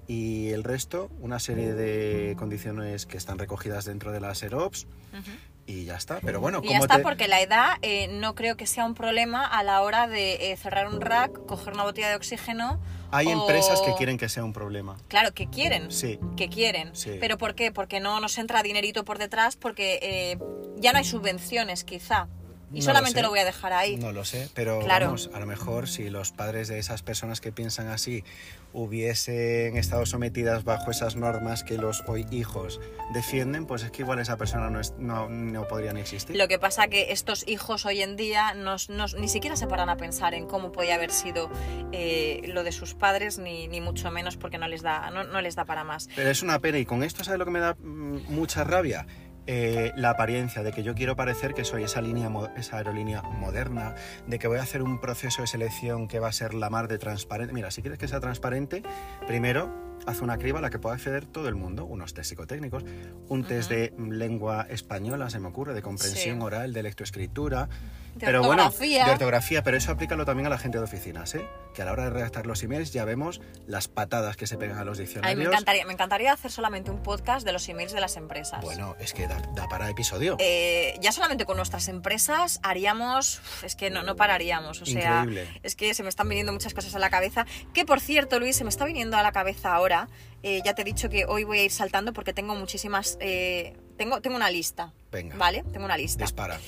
y 0.06 0.48
el 0.48 0.64
resto, 0.64 1.10
una 1.20 1.38
serie 1.38 1.74
de 1.74 2.34
condiciones 2.38 3.04
que 3.06 3.18
están 3.18 3.38
recogidas 3.38 3.84
dentro 3.84 4.12
de 4.12 4.20
las 4.20 4.42
Ujú. 4.42 5.30
Y 5.66 5.84
ya 5.84 5.96
está. 5.96 6.18
Pero 6.20 6.40
bueno, 6.40 6.60
Y 6.62 6.70
ya 6.70 6.78
está, 6.78 6.96
te... 6.96 7.02
porque 7.02 7.28
la 7.28 7.40
edad 7.40 7.76
eh, 7.82 8.08
no 8.08 8.34
creo 8.34 8.56
que 8.56 8.66
sea 8.66 8.84
un 8.84 8.94
problema 8.94 9.44
a 9.46 9.62
la 9.62 9.82
hora 9.82 10.06
de 10.08 10.50
eh, 10.52 10.56
cerrar 10.56 10.88
un 10.88 11.00
rack, 11.00 11.46
coger 11.46 11.74
una 11.74 11.84
botella 11.84 12.08
de 12.10 12.16
oxígeno. 12.16 12.80
hay 13.10 13.26
o- 13.28 13.30
empresas 13.32 13.80
que 13.82 13.92
quieren 13.94 14.18
que 14.18 14.28
sea 14.28 14.44
un 14.44 14.52
problema. 14.52 14.96
Claro, 15.08 15.32
que 15.34 15.46
quieren. 15.48 15.90
Sí. 15.92 16.18
Que 16.36 16.48
quieren. 16.48 16.94
Sí. 16.96 17.16
¿Pero 17.20 17.38
por 17.38 17.54
qué? 17.54 17.70
Porque 17.72 18.00
no 18.00 18.18
nos 18.20 18.36
entra 18.38 18.62
dinerito 18.62 19.04
por 19.04 19.18
detrás, 19.18 19.56
porque 19.56 19.98
eh, 20.02 20.38
ya 20.78 20.92
no 20.92 20.98
hay 20.98 21.04
subvenciones, 21.04 21.84
quizá. 21.84 22.28
Y 22.74 22.78
No 22.78 22.84
solamente 22.86 23.20
lo, 23.20 23.28
voy 23.28 23.38
a 23.40 23.44
dejar 23.44 23.74
ahí. 23.74 23.96
No 23.98 24.12
lo 24.12 24.24
sé, 24.24 24.48
pero 24.54 24.80
Claro. 24.80 25.04
vamos, 25.06 25.28
a 25.34 25.38
lo 25.38 25.44
mejor 25.44 25.88
si 25.88 26.08
los 26.08 26.32
padres 26.32 26.68
de 26.68 26.78
esas 26.78 27.02
personas 27.02 27.42
que 27.42 27.52
piensan 27.52 27.88
así 27.88 28.24
hubiesen 28.72 29.76
estado 29.76 30.06
sometidas 30.06 30.64
bajo 30.64 30.90
esas 30.90 31.16
normas 31.16 31.64
que 31.64 31.76
los 31.78 32.02
hoy 32.06 32.26
hijos 32.30 32.80
defienden, 33.12 33.66
pues 33.66 33.82
es 33.82 33.90
que 33.90 34.02
igual 34.02 34.18
esa 34.18 34.36
persona 34.36 34.70
no, 34.70 34.80
es- 34.80 34.94
no, 34.98 35.28
no 35.28 35.66
podría 35.68 35.92
ni 35.92 36.00
existir. 36.00 36.36
Lo 36.36 36.48
que 36.48 36.58
pasa 36.58 36.88
que 36.88 37.12
estos 37.12 37.46
hijos 37.48 37.84
hoy 37.86 38.00
en 38.02 38.16
día 38.16 38.54
nos, 38.54 38.88
nos- 38.90 39.14
ni 39.14 39.28
siquiera 39.28 39.56
se 39.56 39.66
paran 39.66 39.88
a 39.88 39.96
pensar 39.96 40.34
en 40.34 40.46
cómo 40.46 40.72
podía 40.72 40.94
haber 40.94 41.10
sido 41.10 41.50
eh, 41.92 42.42
lo 42.52 42.64
de 42.64 42.72
sus 42.72 42.94
padres, 42.94 43.38
ni, 43.38 43.68
ni 43.68 43.80
mucho 43.80 44.10
menos 44.10 44.36
porque 44.36 44.58
no 44.58 44.68
les 44.68 44.82
da, 44.82 45.10
no, 45.10 45.24
no 45.24 45.40
les 45.40 45.54
da 45.56 45.64
para 45.64 45.84
más. 45.84 46.08
Pero 46.14 46.30
es 46.30 46.42
una 46.42 46.58
pena 46.60 46.78
y 46.78 46.84
con 46.86 47.02
esto, 47.02 47.24
¿sabes 47.24 47.38
lo 47.38 47.44
que 47.44 47.50
me 47.50 47.60
da 47.60 47.74
mm, 47.74 48.32
mucha 48.32 48.64
rabia? 48.64 49.06
Eh, 49.46 49.90
la 49.96 50.10
apariencia 50.10 50.62
de 50.62 50.72
que 50.72 50.84
yo 50.84 50.94
quiero 50.94 51.16
parecer 51.16 51.52
que 51.52 51.64
soy 51.64 51.82
esa, 51.82 52.00
línea, 52.00 52.30
esa 52.56 52.76
aerolínea 52.76 53.22
moderna, 53.22 53.94
de 54.26 54.38
que 54.38 54.46
voy 54.46 54.58
a 54.58 54.62
hacer 54.62 54.82
un 54.82 55.00
proceso 55.00 55.42
de 55.42 55.48
selección 55.48 56.06
que 56.06 56.20
va 56.20 56.28
a 56.28 56.32
ser 56.32 56.54
la 56.54 56.70
mar 56.70 56.86
de 56.86 56.98
transparente. 56.98 57.52
Mira, 57.52 57.72
si 57.72 57.82
quieres 57.82 57.98
que 57.98 58.06
sea 58.06 58.20
transparente, 58.20 58.82
primero 59.26 59.90
haz 60.06 60.20
una 60.20 60.38
criba 60.38 60.58
a 60.58 60.62
la 60.62 60.70
que 60.70 60.78
pueda 60.78 60.94
acceder 60.94 61.26
todo 61.26 61.48
el 61.48 61.54
mundo, 61.56 61.84
unos 61.84 62.14
test 62.14 62.30
psicotécnicos, 62.30 62.84
un 63.28 63.44
test 63.44 63.68
de 63.70 63.92
lengua 63.98 64.66
española, 64.70 65.28
se 65.30 65.38
me 65.40 65.48
ocurre, 65.48 65.74
de 65.74 65.82
comprensión 65.82 66.38
Sí. 66.38 66.44
oral, 66.44 66.72
de 66.72 66.82
lectoescritura. 66.82 67.68
De 68.14 68.26
pero 68.26 68.42
bueno, 68.42 68.66
ortografía. 68.66 69.06
de 69.06 69.12
ortografía, 69.12 69.62
pero 69.62 69.76
eso 69.76 69.90
aplícalo 69.92 70.24
también 70.26 70.46
a 70.46 70.50
la 70.50 70.58
gente 70.58 70.76
de 70.78 70.84
oficinas, 70.84 71.34
¿eh? 71.34 71.46
Que 71.74 71.80
a 71.82 71.86
la 71.86 71.92
hora 71.92 72.04
de 72.04 72.10
redactar 72.10 72.46
los 72.46 72.62
emails 72.62 72.92
ya 72.92 73.04
vemos 73.06 73.40
las 73.66 73.88
patadas 73.88 74.36
que 74.36 74.46
se 74.46 74.58
pegan 74.58 74.76
a 74.78 74.84
los 74.84 74.98
diccionarios. 74.98 75.38
me 75.38 75.44
encantaría, 75.46 75.86
me 75.86 75.92
encantaría 75.94 76.32
hacer 76.32 76.50
solamente 76.50 76.90
un 76.90 77.02
podcast 77.02 77.46
de 77.46 77.52
los 77.52 77.66
emails 77.70 77.92
de 77.92 78.00
las 78.00 78.16
empresas. 78.16 78.60
Bueno, 78.62 78.96
es 79.00 79.14
que 79.14 79.26
da, 79.26 79.40
da 79.54 79.66
para 79.68 79.88
episodio. 79.88 80.36
Eh, 80.40 80.94
ya 81.00 81.10
solamente 81.12 81.46
con 81.46 81.56
nuestras 81.56 81.88
empresas 81.88 82.60
haríamos, 82.62 83.40
es 83.62 83.76
que 83.76 83.88
no, 83.90 84.02
no 84.02 84.14
pararíamos, 84.16 84.82
o 84.82 84.86
sea, 84.86 85.20
Increíble. 85.22 85.60
es 85.62 85.74
que 85.74 85.94
se 85.94 86.02
me 86.02 86.10
están 86.10 86.28
viniendo 86.28 86.52
muchas 86.52 86.74
cosas 86.74 86.94
a 86.94 86.98
la 86.98 87.08
cabeza, 87.08 87.46
que 87.72 87.86
por 87.86 88.00
cierto, 88.00 88.38
Luis, 88.38 88.56
se 88.56 88.64
me 88.64 88.70
está 88.70 88.84
viniendo 88.84 89.16
a 89.16 89.22
la 89.22 89.32
cabeza 89.32 89.74
ahora, 89.74 90.08
eh, 90.42 90.60
ya 90.64 90.74
te 90.74 90.82
he 90.82 90.84
dicho 90.84 91.08
que 91.08 91.24
hoy 91.24 91.44
voy 91.44 91.60
a 91.60 91.64
ir 91.64 91.70
saltando 91.72 92.12
porque 92.12 92.34
tengo 92.34 92.54
muchísimas, 92.54 93.16
eh, 93.20 93.74
tengo, 93.96 94.20
tengo 94.20 94.36
una 94.36 94.50
lista, 94.50 94.92
Venga. 95.10 95.36
¿vale? 95.36 95.64
Tengo 95.72 95.86
una 95.86 95.96
lista. 95.96 96.24
Dispara. 96.24 96.58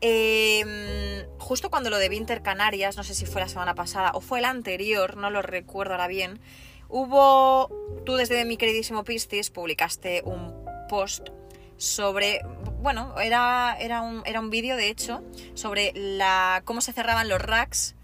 Eh, 0.00 1.26
justo 1.38 1.70
cuando 1.70 1.90
lo 1.90 1.98
de 1.98 2.08
Winter 2.08 2.42
Canarias, 2.42 2.96
no 2.96 3.04
sé 3.04 3.14
si 3.14 3.26
fue 3.26 3.40
la 3.40 3.48
semana 3.48 3.74
pasada 3.74 4.12
o 4.14 4.20
fue 4.20 4.40
la 4.40 4.50
anterior, 4.50 5.16
no 5.16 5.30
lo 5.30 5.42
recuerdo 5.42 5.94
ahora 5.94 6.06
bien, 6.06 6.40
hubo, 6.88 7.68
tú 8.04 8.16
desde 8.16 8.44
mi 8.44 8.56
queridísimo 8.56 9.04
Pistis 9.04 9.50
publicaste 9.50 10.22
un 10.24 10.54
post 10.88 11.28
sobre, 11.76 12.42
bueno, 12.82 13.18
era, 13.20 13.76
era 13.80 14.02
un, 14.02 14.22
era 14.26 14.40
un 14.40 14.50
vídeo 14.50 14.76
de 14.76 14.88
hecho, 14.88 15.22
sobre 15.54 15.92
la, 15.94 16.62
cómo 16.64 16.80
se 16.80 16.92
cerraban 16.92 17.28
los 17.28 17.40
racks 17.40 17.94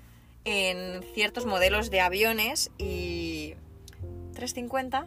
en 0.44 1.02
ciertos 1.14 1.46
modelos 1.46 1.90
de 1.90 2.00
aviones 2.00 2.70
y 2.78 3.54
350, 4.34 5.06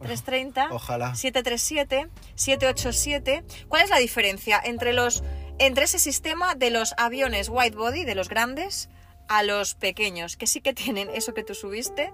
330, 0.00 0.68
Ojalá. 0.72 1.14
737, 1.14 2.08
787. 2.34 3.44
¿Cuál 3.68 3.82
es 3.82 3.90
la 3.90 3.98
diferencia 3.98 4.60
entre 4.62 4.92
los 4.92 5.22
entre 5.66 5.84
ese 5.84 5.98
sistema 5.98 6.54
de 6.54 6.70
los 6.70 6.94
aviones 6.98 7.48
white 7.48 7.76
body, 7.76 8.04
de 8.04 8.14
los 8.14 8.28
grandes, 8.28 8.88
a 9.28 9.42
los 9.42 9.74
pequeños, 9.74 10.36
que 10.36 10.46
sí 10.46 10.60
que 10.60 10.72
tienen 10.74 11.08
eso 11.14 11.34
que 11.34 11.44
tú 11.44 11.54
subiste, 11.54 12.12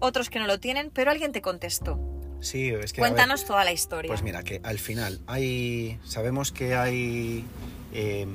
otros 0.00 0.30
que 0.30 0.38
no 0.38 0.46
lo 0.46 0.58
tienen, 0.58 0.90
pero 0.90 1.10
alguien 1.10 1.32
te 1.32 1.42
contestó? 1.42 1.98
Sí, 2.40 2.68
es 2.68 2.92
que. 2.92 3.00
ver, 3.00 3.10
Cuéntanos 3.10 3.44
toda 3.44 3.64
la 3.64 3.72
historia. 3.72 4.08
pues 4.08 4.22
mira, 4.22 4.42
que 4.42 4.60
al 4.62 4.78
final 4.78 5.20
hay. 5.26 5.98
Sabemos 6.04 6.52
que 6.52 6.74
hay. 6.76 7.44
eh, 7.92 8.26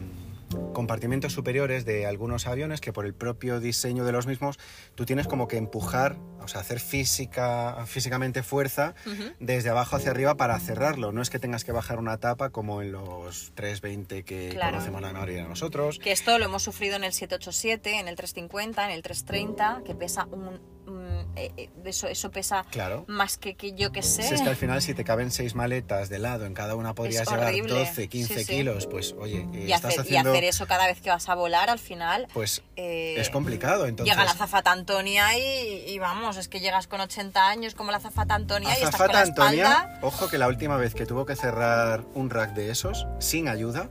compartimentos 0.73 1.33
superiores 1.33 1.85
de 1.85 2.05
algunos 2.05 2.47
aviones 2.47 2.81
que 2.81 2.93
por 2.93 3.05
el 3.05 3.13
propio 3.13 3.59
diseño 3.59 4.05
de 4.05 4.11
los 4.11 4.27
mismos 4.27 4.57
tú 4.95 5.05
tienes 5.05 5.27
como 5.27 5.47
que 5.47 5.57
empujar, 5.57 6.17
o 6.41 6.47
sea, 6.47 6.61
hacer 6.61 6.79
física, 6.79 7.85
físicamente 7.85 8.43
fuerza 8.43 8.95
desde 9.39 9.69
abajo 9.69 9.95
hacia 9.95 10.11
arriba 10.11 10.35
para 10.35 10.59
cerrarlo. 10.59 11.11
No 11.11 11.21
es 11.21 11.29
que 11.29 11.39
tengas 11.39 11.63
que 11.63 11.71
bajar 11.71 11.99
una 11.99 12.17
tapa 12.17 12.49
como 12.49 12.81
en 12.81 12.91
los 12.91 13.51
320 13.55 14.23
que 14.23 14.49
Claro. 14.49 14.71
conocemos 14.73 15.01
la 15.01 15.13
mayoría 15.13 15.43
de 15.43 15.49
nosotros. 15.49 15.99
Que 15.99 16.11
esto 16.11 16.37
lo 16.39 16.45
hemos 16.45 16.63
sufrido 16.63 16.95
en 16.95 17.03
el 17.03 17.13
787, 17.13 17.99
en 17.99 18.07
el 18.07 18.15
350, 18.15 18.85
en 18.85 18.91
el 18.91 19.01
330, 19.03 19.81
que 19.85 19.95
pesa 19.95 20.25
un... 20.25 20.59
un- 20.87 21.25
eh, 21.35 21.51
eh, 21.57 21.69
eso, 21.85 22.07
eso 22.07 22.29
pesa 22.31 22.65
Claro. 22.71 23.05
más 23.07 23.37
que, 23.37 23.55
que 23.55 23.73
yo 23.73 23.91
que 23.91 24.01
sé. 24.03 24.23
Si 24.23 24.33
es 24.35 24.41
que 24.41 24.49
al 24.49 24.55
final 24.55 24.81
si 24.81 24.93
te 24.93 25.03
caben 25.03 25.31
seis 25.31 25.55
maletas 25.55 26.09
de 26.09 26.19
lado, 26.19 26.45
en 26.45 26.53
cada 26.53 26.75
una 26.75 26.93
podrías 26.93 27.27
llevar 27.29 27.47
horrible. 27.47 27.73
12, 27.73 28.07
15 28.09 28.33
Sí, 28.39 28.43
sí. 28.45 28.53
kilos, 28.55 28.87
pues 28.87 29.15
oye, 29.19 29.47
eh, 29.53 29.65
y, 29.67 29.71
estás 29.71 29.93
hacer, 29.93 29.99
y 30.05 30.07
haciendo... 30.09 30.31
hacer 30.31 30.43
eso 30.43 30.65
cada 30.67 30.87
vez 30.87 31.01
que 31.01 31.09
vas 31.09 31.27
a 31.29 31.35
volar, 31.35 31.69
al 31.69 31.79
final... 31.79 32.27
Pues 32.33 32.61
eh, 32.75 33.15
es 33.17 33.29
complicado, 33.29 33.85
entonces... 33.85 34.13
Llega 34.13 34.25
la 34.25 34.31
azafata 34.31 34.71
Antonia 34.71 35.37
y, 35.37 35.85
y 35.89 35.99
vamos, 35.99 36.37
es 36.37 36.47
que 36.47 36.59
llegas 36.59 36.87
con 36.87 37.01
80 37.01 37.47
años 37.47 37.75
como 37.75 37.91
la 37.91 37.97
azafata 37.97 38.35
Antonia 38.35 38.69
y 38.79 38.83
estás 38.83 38.95
con 38.95 39.07
la 39.11 39.21
Antonia, 39.21 39.65
espalda... 39.67 39.99
ojo 40.01 40.27
que 40.29 40.37
la 40.37 40.47
última 40.47 40.77
vez 40.77 40.93
que 40.93 41.05
tuvo 41.05 41.25
que 41.25 41.35
cerrar 41.35 42.03
un 42.13 42.29
rack 42.29 42.53
de 42.53 42.69
esos, 42.69 43.07
sin 43.19 43.47
ayuda, 43.47 43.89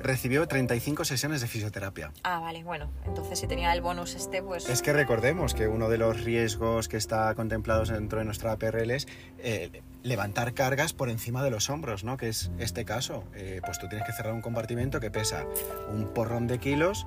recibió 0.00 0.46
35 0.46 1.04
sesiones 1.04 1.40
de 1.40 1.46
fisioterapia. 1.46 2.12
Ah, 2.22 2.40
vale, 2.40 2.64
bueno, 2.64 2.90
entonces 3.06 3.38
si 3.38 3.46
tenía 3.46 3.72
el 3.72 3.80
bonus 3.80 4.14
este, 4.14 4.42
pues... 4.42 4.68
Es 4.68 4.82
que 4.82 4.92
recordemos 4.92 5.54
que 5.54 5.68
uno 5.68 5.88
de 5.88 5.98
los 5.98 6.24
riesgos 6.24 6.88
que 6.88 6.96
está 6.96 7.34
contemplados 7.34 7.88
dentro 7.88 8.18
de 8.18 8.24
nuestra 8.24 8.52
APRL 8.52 8.90
es 8.90 9.06
eh, 9.38 9.82
levantar 10.02 10.54
cargas 10.54 10.92
por 10.92 11.10
encima 11.10 11.42
de 11.42 11.50
los 11.50 11.70
hombros, 11.70 12.04
¿no? 12.04 12.16
Que 12.16 12.28
es 12.28 12.50
este 12.58 12.84
caso. 12.84 13.24
Eh, 13.34 13.60
pues 13.64 13.78
tú 13.78 13.88
tienes 13.88 14.06
que 14.06 14.12
cerrar 14.12 14.32
un 14.32 14.40
compartimento 14.40 15.00
que 15.00 15.10
pesa 15.10 15.44
un 15.92 16.12
porrón 16.12 16.46
de 16.46 16.58
kilos 16.58 17.06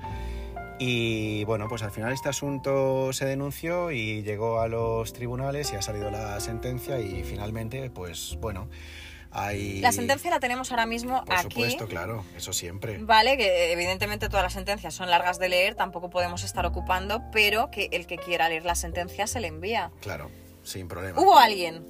y 0.80 1.44
bueno, 1.46 1.68
pues 1.70 1.84
al 1.84 1.92
final 1.92 2.12
este 2.12 2.30
asunto 2.30 3.14
se 3.14 3.26
denunció 3.26 3.92
y 3.92 4.24
llegó 4.24 4.60
a 4.60 4.68
los 4.68 5.14
tribunales 5.14 5.72
y 5.72 5.76
ha 5.76 5.82
salido 5.82 6.10
la 6.10 6.40
sentencia 6.40 7.00
y 7.00 7.24
finalmente, 7.24 7.90
pues 7.90 8.38
bueno, 8.42 8.68
hay... 9.34 9.82
La 9.82 9.92
sentencia 9.92 10.30
la 10.30 10.40
tenemos 10.40 10.72
ahora 10.72 10.86
mismo 10.86 11.24
Por 11.26 11.36
aquí. 11.36 11.44
supuesto, 11.50 11.88
claro, 11.88 12.24
eso 12.38 12.54
siempre. 12.54 12.98
Vale, 13.00 13.38
que 13.38 13.72
evidentemente 13.72 14.30
todas 14.30 14.44
las 14.44 14.54
sentencias 14.54 14.94
son 14.94 15.10
largas 15.10 15.40
de 15.40 15.50
leer, 15.50 15.76
tampoco 15.76 16.10
podemos 16.10 16.44
estar 16.44 16.66
ocupando, 16.66 17.22
pero 17.32 17.70
que 17.72 17.90
el 17.92 18.08
que 18.08 18.18
quiera 18.18 18.50
leer 18.50 18.66
la 18.66 18.76
sentencia 18.76 19.28
se 19.28 19.40
le 19.40 19.48
envía. 19.48 19.92
Claro, 20.02 20.30
sin 20.64 20.88
problema. 20.88 21.20
¿Hubo 21.20 21.38
alguien? 21.38 21.86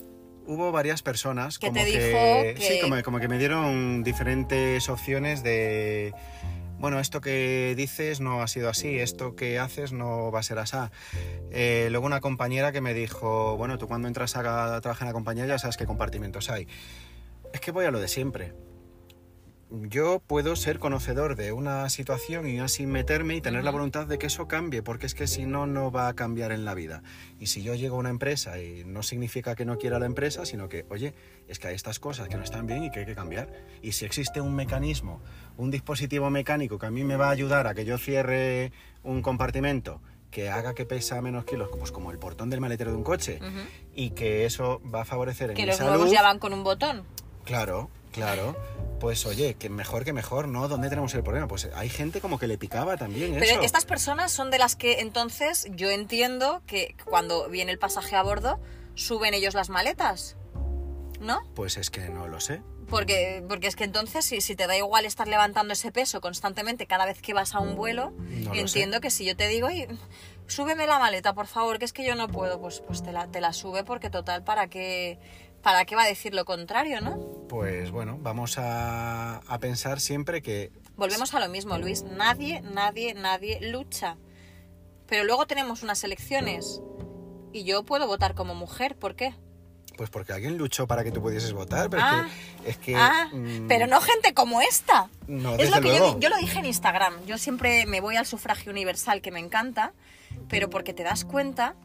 Hubo 0.46 0.72
varias 0.74 1.02
personas 1.04 1.58
Que 1.58 1.68
como 1.68 1.80
te 1.80 1.92
que, 1.92 1.98
dijo 2.08 2.60
que- 2.60 2.74
sí, 2.76 2.80
como, 2.82 3.02
como 3.04 3.20
que 3.20 3.28
me 3.30 3.38
dieron 3.38 4.04
diferentes 4.04 4.90
opciones 4.90 5.42
de 5.44 6.14
bueno, 6.80 7.00
esto 7.00 7.22
que 7.22 7.76
dices 7.78 8.20
no 8.20 8.42
ha 8.42 8.48
sido 8.50 8.68
así, 8.68 9.00
esto 9.00 9.38
que 9.38 9.58
haces 9.58 9.94
no 9.94 10.34
va 10.34 10.42
a 10.42 10.44
ser 10.44 10.60
así. 10.60 10.76
Eh, 11.52 11.88
luego 11.92 12.06
una 12.06 12.20
compañera 12.20 12.74
que 12.74 12.82
me 12.82 12.94
dijo, 12.94 13.56
bueno, 13.56 13.78
tú 13.78 13.88
cuando 13.88 14.10
entras 14.10 14.36
a, 14.36 14.76
a 14.76 14.82
trabajar 14.82 15.04
en 15.04 15.10
la 15.10 15.14
compañía 15.14 15.46
ya 15.46 15.58
sabes 15.60 15.78
qué 15.78 15.86
compartimentos 15.86 16.50
hay. 16.50 16.68
Es 17.54 17.62
que 17.62 17.72
voy 17.72 17.86
a 17.86 17.92
lo 17.92 18.00
de 18.00 18.08
siempre. 18.10 18.54
Yo 19.90 20.20
puedo 20.20 20.56
ser 20.56 20.78
conocedor 20.78 21.36
de 21.36 21.52
una 21.52 21.90
situación 21.90 22.48
y 22.48 22.60
así 22.60 22.86
meterme 22.86 23.36
y 23.36 23.42
tener 23.42 23.64
la 23.64 23.72
voluntad 23.72 24.06
de 24.06 24.20
que 24.20 24.28
eso 24.28 24.48
cambie, 24.48 24.84
porque 24.84 25.08
es 25.08 25.16
que 25.16 25.26
si 25.26 25.46
no, 25.48 25.66
no 25.66 25.92
va 25.92 26.08
a 26.08 26.14
cambiar 26.14 26.52
en 26.52 26.64
la 26.64 26.76
vida. 26.76 27.02
Y 27.40 27.48
si 27.48 27.64
yo 27.64 27.74
llego 27.74 27.96
a 27.96 28.00
una 28.00 28.12
empresa 28.12 28.60
y 28.62 28.84
no 28.86 29.02
significa 29.02 29.56
que 29.56 29.66
no 29.66 29.80
quiera 29.80 29.98
la 29.98 30.06
empresa, 30.06 30.46
sino 30.46 30.70
que, 30.70 30.86
oye, 30.90 31.16
es 31.48 31.58
que 31.58 31.70
hay 31.70 31.76
estas 31.76 32.00
cosas 32.00 32.28
que 32.28 32.38
no 32.38 32.44
están 32.44 32.68
bien 32.68 32.84
y 32.84 32.92
que 32.92 33.00
hay 33.00 33.06
que 33.08 33.16
cambiar. 33.16 33.52
Y 33.82 33.94
si 33.94 34.06
existe 34.06 34.42
un 34.42 34.54
mecanismo, 34.56 35.22
un 35.58 35.72
dispositivo 35.72 36.30
mecánico 36.30 36.78
que 36.78 36.86
a 36.86 36.92
mí 36.92 37.04
me 37.04 37.16
va 37.16 37.30
a 37.30 37.32
ayudar 37.32 37.66
a 37.66 37.74
que 37.74 37.84
yo 37.84 37.98
cierre 37.98 38.72
un 39.02 39.24
compartimento 39.24 40.02
que 40.30 40.50
haga 40.52 40.76
que 40.76 40.86
pesa 40.86 41.20
menos 41.24 41.46
kilos, 41.46 41.70
pues 41.80 41.92
como 41.92 42.12
el 42.12 42.20
portón 42.20 42.52
del 42.52 42.60
maletero 42.62 42.92
de 42.92 42.98
un 42.98 43.04
coche, 43.04 43.40
Ujú. 43.42 43.60
y 43.96 44.12
que 44.12 44.46
eso 44.46 44.82
va 44.94 45.02
a 45.02 45.06
favorecer 45.06 45.50
en 45.52 45.56
Que 45.56 45.64
mi 45.64 45.68
los 45.70 45.78
salud, 45.78 45.92
nuevos 45.94 46.12
ya 46.12 46.22
van 46.22 46.38
con 46.40 46.54
un 46.54 46.64
botón. 46.64 47.04
Claro, 47.44 47.90
claro. 48.12 48.56
Pues 49.00 49.26
oye, 49.26 49.56
que 49.56 49.70
mejor 49.70 50.06
que 50.06 50.14
mejor, 50.14 50.48
¿no? 50.48 50.68
¿Dónde 50.70 50.88
tenemos 50.90 51.14
el 51.14 51.24
problema? 51.24 51.48
Pues 51.48 51.68
hay 51.76 51.90
gente 51.90 52.22
como 52.22 52.40
que 52.40 52.48
le 52.48 52.58
picaba 52.58 52.96
también 52.96 53.34
Pero 53.34 53.46
eso. 53.46 53.62
estas 53.62 53.86
personas 53.86 54.32
son 54.32 54.50
de 54.50 54.58
las 54.60 54.76
que 54.78 55.02
entonces 55.02 55.68
yo 55.72 55.90
entiendo 55.90 56.62
que 56.68 56.96
cuando 57.04 57.50
viene 57.50 57.72
el 57.74 57.80
pasaje 57.80 58.16
a 58.16 58.24
bordo 58.24 58.60
suben 58.96 59.34
ellos 59.34 59.56
las 59.56 59.70
maletas, 59.70 60.38
¿no? 61.20 61.42
Pues 61.54 61.76
es 61.78 61.90
que 61.90 62.08
no 62.10 62.28
lo 62.28 62.40
sé. 62.40 62.62
Porque, 62.90 63.44
porque 63.50 63.68
es 63.68 63.76
que 63.76 63.86
entonces 63.86 64.24
si, 64.24 64.40
si 64.40 64.56
te 64.56 64.68
da 64.68 64.78
igual 64.78 65.06
estar 65.06 65.28
levantando 65.28 65.74
ese 65.74 65.92
peso 65.92 66.22
constantemente 66.22 66.86
cada 66.86 67.06
vez 67.06 67.22
que 67.22 67.34
vas 67.34 67.56
a 67.56 67.60
un 67.60 67.76
vuelo, 67.76 68.12
No 68.12 68.54
entiendo 68.54 69.02
que 69.02 69.10
si 69.10 69.26
yo 69.26 69.36
te 69.36 69.48
digo, 69.48 69.68
"Oye, 69.68 69.88
súbeme 70.48 70.86
la 70.86 71.00
maleta, 71.00 71.34
por 71.34 71.48
favor, 71.48 71.80
que 71.80 71.86
es 71.86 71.94
que 71.94 72.06
yo 72.06 72.14
no 72.16 72.28
puedo, 72.28 72.60
pues, 72.62 72.82
pues 72.86 73.02
te, 73.02 73.12
la, 73.12 73.28
te 73.28 73.42
la 73.42 73.52
sube 73.54 73.84
porque 73.84 74.10
total, 74.10 74.44
¿para 74.44 74.68
qué, 74.68 75.18
¿para 75.64 75.86
qué 75.86 75.96
va 75.96 76.04
a 76.04 76.08
decir 76.08 76.36
lo 76.36 76.46
contrario, 76.46 77.02
no? 77.02 77.18
Pues 77.50 77.90
bueno, 77.90 78.20
vamos 78.22 78.58
a, 78.60 79.38
a 79.38 79.60
pensar 79.60 80.00
siempre 80.00 80.42
que 80.42 80.72
Volvemos 80.96 81.34
a 81.34 81.40
lo 81.40 81.50
mismo, 81.50 81.78
Luis. 81.80 82.04
Nadie, 82.04 82.62
nadie, 82.62 83.16
nadie 83.16 83.60
lucha. 83.72 84.18
Pero 85.08 85.24
luego 85.24 85.48
tenemos 85.48 85.82
unas 85.82 86.04
elecciones 86.04 86.82
y 87.52 87.64
yo 87.64 87.84
puedo 87.84 88.06
votar 88.06 88.36
como 88.36 88.54
mujer. 88.54 88.96
¿Por 88.96 89.16
qué? 89.16 89.34
Pues 89.98 90.10
porque 90.10 90.34
alguien 90.34 90.58
luchó 90.58 90.88
para 90.88 91.04
que 91.04 91.12
tú 91.12 91.22
pudieses 91.22 91.54
votar, 91.54 91.90
pero 91.90 92.02
Ah, 92.06 92.28
es 92.28 92.64
que... 92.64 92.70
Es 92.70 92.78
que 92.78 92.96
ah, 92.96 93.30
mm, 93.32 93.68
pero 93.68 93.88
no 93.88 94.02
gente 94.02 94.34
como 94.34 94.62
esta. 94.62 95.10
No, 95.28 95.52
es 95.54 95.58
desde 95.60 95.76
lo 95.76 95.82
que 95.82 95.90
yo, 95.90 95.98
luego. 96.00 96.20
yo 96.20 96.30
lo 96.30 96.38
dije 96.38 96.60
en 96.60 96.66
Instagram. 96.66 97.26
Yo 97.26 97.38
siempre 97.38 97.86
me 97.86 98.00
voy 98.02 98.16
al 98.16 98.26
sufragio 98.26 98.72
universal, 98.72 99.22
que 99.22 99.32
me 99.32 99.40
encanta, 99.40 99.94
pero 100.48 100.70
porque 100.70 100.94
te 100.94 101.04
das 101.04 101.26
cuenta 101.26 101.76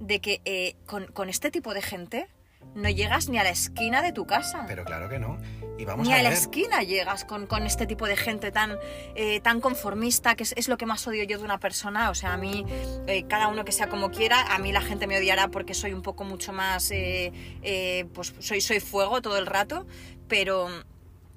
de 0.00 0.20
que 0.20 0.40
eh, 0.44 0.76
con, 0.86 1.06
con 1.06 1.28
este 1.28 1.50
tipo 1.50 1.74
de 1.74 1.82
gente 1.82 2.28
no 2.74 2.88
llegas 2.88 3.28
ni 3.28 3.38
a 3.38 3.44
la 3.44 3.50
esquina 3.50 4.02
de 4.02 4.12
tu 4.12 4.26
casa. 4.26 4.64
Pero 4.66 4.84
claro 4.84 5.08
que 5.08 5.18
no. 5.18 5.38
Y 5.78 5.84
vamos 5.84 6.06
Ni 6.06 6.12
a 6.12 6.18
a 6.18 6.22
la 6.22 6.28
ver... 6.28 6.38
esquina 6.38 6.82
llegas 6.82 7.24
con, 7.24 7.46
con 7.46 7.64
este 7.66 7.86
tipo 7.86 8.06
de 8.06 8.16
gente 8.16 8.52
tan, 8.52 8.76
eh, 9.14 9.40
tan 9.40 9.60
conformista, 9.60 10.34
que 10.36 10.44
es, 10.44 10.52
es 10.56 10.68
lo 10.68 10.76
que 10.76 10.86
más 10.86 11.06
odio 11.06 11.24
yo 11.24 11.38
de 11.38 11.44
una 11.44 11.58
persona. 11.58 12.10
O 12.10 12.14
sea, 12.14 12.34
a 12.34 12.36
mí, 12.36 12.64
eh, 13.06 13.24
cada 13.26 13.48
uno 13.48 13.64
que 13.64 13.72
sea 13.72 13.88
como 13.88 14.10
quiera, 14.10 14.54
a 14.54 14.58
mí 14.58 14.70
la 14.70 14.82
gente 14.82 15.06
me 15.06 15.18
odiará 15.18 15.48
porque 15.48 15.74
soy 15.74 15.92
un 15.92 16.02
poco 16.02 16.24
mucho 16.24 16.52
más, 16.52 16.90
eh, 16.90 17.32
eh, 17.62 18.06
pues 18.12 18.34
soy, 18.38 18.60
soy 18.60 18.80
fuego 18.80 19.22
todo 19.22 19.38
el 19.38 19.46
rato, 19.46 19.86
pero 20.28 20.68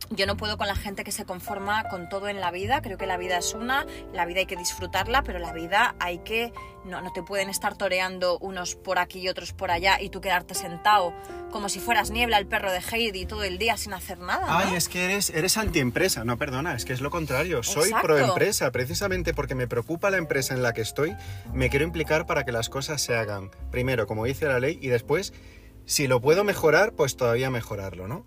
yo 0.09 0.25
no 0.25 0.37
puedo 0.37 0.57
con 0.57 0.67
la 0.67 0.75
gente 0.75 1.03
que 1.03 1.11
se 1.11 1.25
conforma 1.25 1.87
con 1.89 2.09
todo 2.09 2.27
en 2.27 2.39
la 2.39 2.51
vida. 2.51 2.81
Creo 2.81 2.97
que 2.97 3.07
la 3.07 3.17
vida 3.17 3.37
es 3.37 3.53
una, 3.53 3.85
la 4.13 4.25
vida 4.25 4.39
hay 4.39 4.45
que 4.45 4.55
disfrutarla, 4.55 5.23
pero 5.23 5.39
la 5.39 5.53
vida 5.53 5.95
hay 5.99 6.19
que. 6.19 6.53
No, 6.85 7.01
no 7.01 7.11
te 7.11 7.23
pueden 7.23 7.49
estar 7.49 7.75
toreando 7.75 8.37
unos 8.39 8.75
por 8.75 8.99
aquí 8.99 9.19
y 9.19 9.29
otros 9.29 9.53
por 9.53 9.71
allá 9.71 9.99
y 9.99 10.09
tú 10.09 10.21
quedarte 10.21 10.53
sentado 10.53 11.13
como 11.55 11.69
si 11.69 11.79
fueras 11.79 12.11
niebla, 12.11 12.37
el 12.37 12.47
perro 12.47 12.69
de 12.69 12.79
Heidi, 12.79 13.25
todo 13.25 13.45
el 13.45 13.57
día 13.57 13.77
sin 13.77 13.93
hacer 13.93 14.19
nada. 14.19 14.45
¿no? 14.45 14.57
Ay, 14.57 14.75
es 14.75 14.89
que 14.89 15.05
eres, 15.05 15.29
eres 15.29 15.55
antiempresa. 15.55 16.25
No, 16.25 16.37
perdona, 16.37 16.75
es 16.75 16.83
que 16.83 16.91
es 16.91 16.99
lo 16.99 17.09
contrario. 17.09 17.63
Soy 17.63 17.91
proempresa. 18.01 18.73
Precisamente 18.73 19.33
porque 19.33 19.55
me 19.55 19.65
preocupa 19.65 20.09
la 20.09 20.17
empresa 20.17 20.53
en 20.53 20.61
la 20.61 20.73
que 20.73 20.81
estoy, 20.81 21.15
me 21.53 21.69
quiero 21.69 21.85
implicar 21.85 22.25
para 22.25 22.43
que 22.43 22.51
las 22.51 22.67
cosas 22.67 23.01
se 23.01 23.15
hagan. 23.15 23.51
Primero, 23.71 24.05
como 24.05 24.25
dice 24.25 24.47
la 24.47 24.59
ley, 24.59 24.77
y 24.81 24.89
después, 24.89 25.31
si 25.85 26.07
lo 26.07 26.21
puedo 26.21 26.43
mejorar, 26.43 26.93
pues 26.93 27.15
todavía 27.15 27.49
mejorarlo, 27.49 28.07
¿no? 28.07 28.25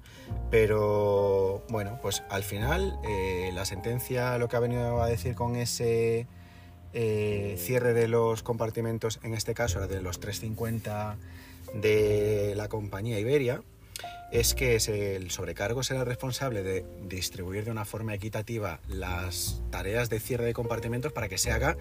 Pero 0.50 1.64
bueno, 1.68 1.98
pues 2.00 2.22
al 2.30 2.42
final, 2.42 2.98
eh, 3.06 3.50
la 3.52 3.64
sentencia 3.64 4.38
lo 4.38 4.48
que 4.48 4.56
ha 4.56 4.60
venido 4.60 5.02
a 5.02 5.08
decir 5.08 5.34
con 5.34 5.56
ese 5.56 6.26
eh, 6.92 7.56
cierre 7.58 7.92
de 7.92 8.08
los 8.08 8.42
compartimentos, 8.42 9.20
en 9.22 9.34
este 9.34 9.54
caso 9.54 9.86
de 9.86 10.00
los 10.00 10.20
350 10.20 11.16
de 11.74 12.54
la 12.56 12.68
compañía 12.68 13.18
Iberia, 13.18 13.62
es 14.30 14.54
que 14.54 14.76
el 14.76 15.30
sobrecargo 15.30 15.82
será 15.82 16.04
responsable 16.04 16.62
de 16.62 16.84
distribuir 17.08 17.64
de 17.64 17.70
una 17.70 17.84
forma 17.84 18.14
equitativa 18.14 18.80
las 18.88 19.62
tareas 19.70 20.10
de 20.10 20.20
cierre 20.20 20.44
de 20.44 20.52
compartimentos 20.52 21.12
para 21.12 21.28
que 21.28 21.38
se 21.38 21.50
haga 21.50 21.76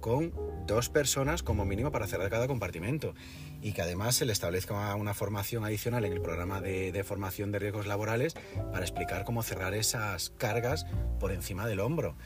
con 0.00 0.32
dos 0.66 0.88
personas 0.88 1.42
como 1.42 1.64
mínimo 1.64 1.92
para 1.92 2.06
cerrar 2.06 2.30
cada 2.30 2.46
compartimento 2.46 3.14
y 3.62 3.72
que 3.72 3.82
además 3.82 4.14
se 4.16 4.24
le 4.24 4.32
establezca 4.32 4.94
una 4.94 5.14
formación 5.14 5.64
adicional 5.64 6.04
en 6.04 6.12
el 6.12 6.20
programa 6.20 6.60
de, 6.60 7.04
formación 7.04 7.52
de 7.52 7.58
riesgos 7.58 7.86
laborales 7.86 8.34
para 8.72 8.84
explicar 8.84 9.24
cómo 9.24 9.42
cerrar 9.42 9.74
esas 9.74 10.30
cargas 10.30 10.86
por 11.18 11.32
encima 11.32 11.66
del 11.66 11.80
hombro. 11.80 12.16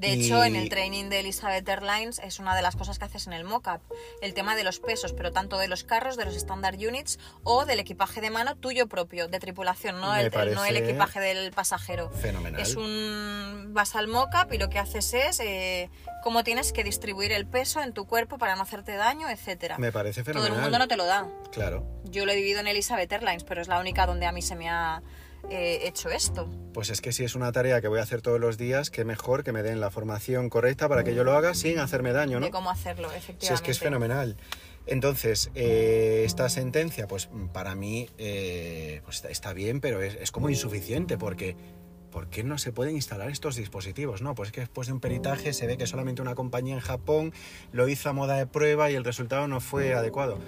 De 0.00 0.12
hecho, 0.14 0.42
Y- 0.44 0.48
en 0.48 0.56
el 0.56 0.68
training 0.70 1.10
de 1.10 1.20
Elizabeth 1.20 1.68
Airlines 1.68 2.18
es 2.20 2.38
una 2.38 2.56
de 2.56 2.62
las 2.62 2.74
cosas 2.74 2.98
que 2.98 3.04
haces 3.04 3.26
en 3.26 3.34
el 3.34 3.44
mock-up. 3.44 3.80
El 4.22 4.32
tema 4.32 4.56
de 4.56 4.64
los 4.64 4.80
pesos, 4.80 5.12
pero 5.12 5.30
tanto 5.30 5.58
de 5.58 5.68
los 5.68 5.84
carros, 5.84 6.16
de 6.16 6.24
los 6.24 6.34
standard 6.36 6.76
units 6.76 7.18
o 7.44 7.66
del 7.66 7.80
equipaje 7.80 8.20
de 8.22 8.30
mano 8.30 8.56
tuyo 8.56 8.86
propio, 8.88 9.28
de 9.28 9.38
tripulación, 9.38 10.00
no, 10.00 10.14
el, 10.14 10.26
el- 10.26 10.32
no 10.32 10.64
el 10.64 10.74
parece 10.74 10.78
equipaje 10.90 11.20
del 11.20 11.52
pasajero. 11.52 12.10
Fenomenal. 12.10 12.60
Es 12.60 12.76
un... 12.76 13.70
vas 13.74 13.94
al 13.94 14.08
mock-up 14.08 14.52
y 14.52 14.58
lo 14.58 14.70
que 14.70 14.78
haces 14.78 15.12
es 15.12 15.38
eh, 15.40 15.90
cómo 16.22 16.44
tienes 16.44 16.72
que 16.72 16.82
distribuir 16.82 17.32
el 17.32 17.46
peso 17.46 17.82
en 17.82 17.92
tu 17.92 18.06
cuerpo 18.06 18.38
para 18.38 18.56
no 18.56 18.62
hacerte 18.62 18.94
daño, 18.96 19.28
etcétera. 19.28 19.76
Me 19.78 19.92
parece 19.92 20.22
Todo 20.22 20.32
fenomenal. 20.32 20.56
el 20.56 20.62
mundo 20.62 20.78
no 20.78 20.88
te 20.88 20.96
lo 20.96 21.04
da. 21.04 21.28
Claro. 21.52 21.86
Yo 22.04 22.24
lo 22.24 22.32
he 22.32 22.36
vivido 22.36 22.60
en 22.60 22.66
Elizabeth 22.68 23.12
Airlines, 23.12 23.44
pero 23.44 23.60
es 23.60 23.68
la 23.68 23.78
única 23.78 24.06
donde 24.06 24.24
a 24.26 24.32
mí 24.32 24.40
se 24.40 24.56
me 24.56 24.70
ha 24.70 25.02
eh, 25.48 25.80
hecho 25.84 26.10
esto. 26.10 26.48
Pues 26.74 26.90
es 26.90 27.00
que 27.00 27.12
si 27.12 27.24
es 27.24 27.34
una 27.34 27.50
tarea 27.52 27.80
que 27.80 27.88
voy 27.88 27.98
a 27.98 28.02
hacer 28.02 28.22
todos 28.22 28.38
los 28.38 28.58
días, 28.58 28.90
qué 28.90 29.04
mejor 29.04 29.42
que 29.44 29.52
me 29.52 29.62
den 29.62 29.80
la 29.80 29.90
formación 29.90 30.48
correcta 30.50 30.88
para 30.88 31.02
que 31.04 31.14
yo 31.14 31.24
lo 31.24 31.32
haga 31.36 31.54
sin 31.54 31.78
hacerme 31.78 32.12
daño, 32.12 32.40
¿no? 32.40 32.46
De 32.46 32.52
cómo 32.52 32.70
hacerlo, 32.70 33.08
efectivamente. 33.08 33.46
Si 33.46 33.52
es 33.54 33.60
que 33.62 33.70
es 33.70 33.78
fenomenal. 33.78 34.36
Entonces, 34.86 35.50
eh, 35.54 36.22
esta 36.26 36.48
sentencia, 36.48 37.06
pues 37.06 37.28
para 37.52 37.74
mí 37.74 38.08
eh, 38.18 39.02
pues, 39.04 39.24
está- 39.24 39.52
bien, 39.52 39.80
pero 39.80 40.02
es, 40.02 40.14
es 40.16 40.30
como 40.30 40.48
insuficiente 40.50 41.18
porque 41.18 41.56
¿por 42.10 42.28
qué 42.28 42.42
no 42.42 42.58
se 42.58 42.72
pueden 42.72 42.96
instalar 42.96 43.30
estos 43.30 43.56
dispositivos? 43.56 44.20
No, 44.22 44.34
pues 44.34 44.48
es 44.48 44.52
que 44.52 44.60
después 44.60 44.88
de 44.88 44.92
un 44.94 45.00
peritaje 45.00 45.52
se 45.52 45.66
ve 45.66 45.76
que 45.76 45.86
solamente 45.86 46.22
una 46.22 46.34
compañía 46.34 46.74
en 46.74 46.80
Japón 46.80 47.32
lo 47.72 47.88
hizo 47.88 48.08
a 48.08 48.12
moda 48.12 48.36
de 48.36 48.46
prueba 48.46 48.90
y 48.90 48.94
el 48.94 49.04
resultado 49.04 49.46
no 49.48 49.60
fue 49.60 49.94
adecuado. 49.94 50.38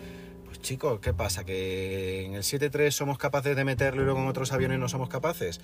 Pues 0.62 0.68
chico, 0.68 1.00
¿qué 1.00 1.12
pasa? 1.12 1.42
¿Que 1.42 2.24
en 2.24 2.34
el 2.34 2.44
7.3 2.44 2.92
somos 2.92 3.18
capaces 3.18 3.56
de 3.56 3.64
meterlo 3.64 4.02
y 4.02 4.04
luego 4.04 4.20
en 4.20 4.28
otros 4.28 4.52
aviones 4.52 4.78
no 4.78 4.88
somos 4.88 5.08
capaces? 5.08 5.60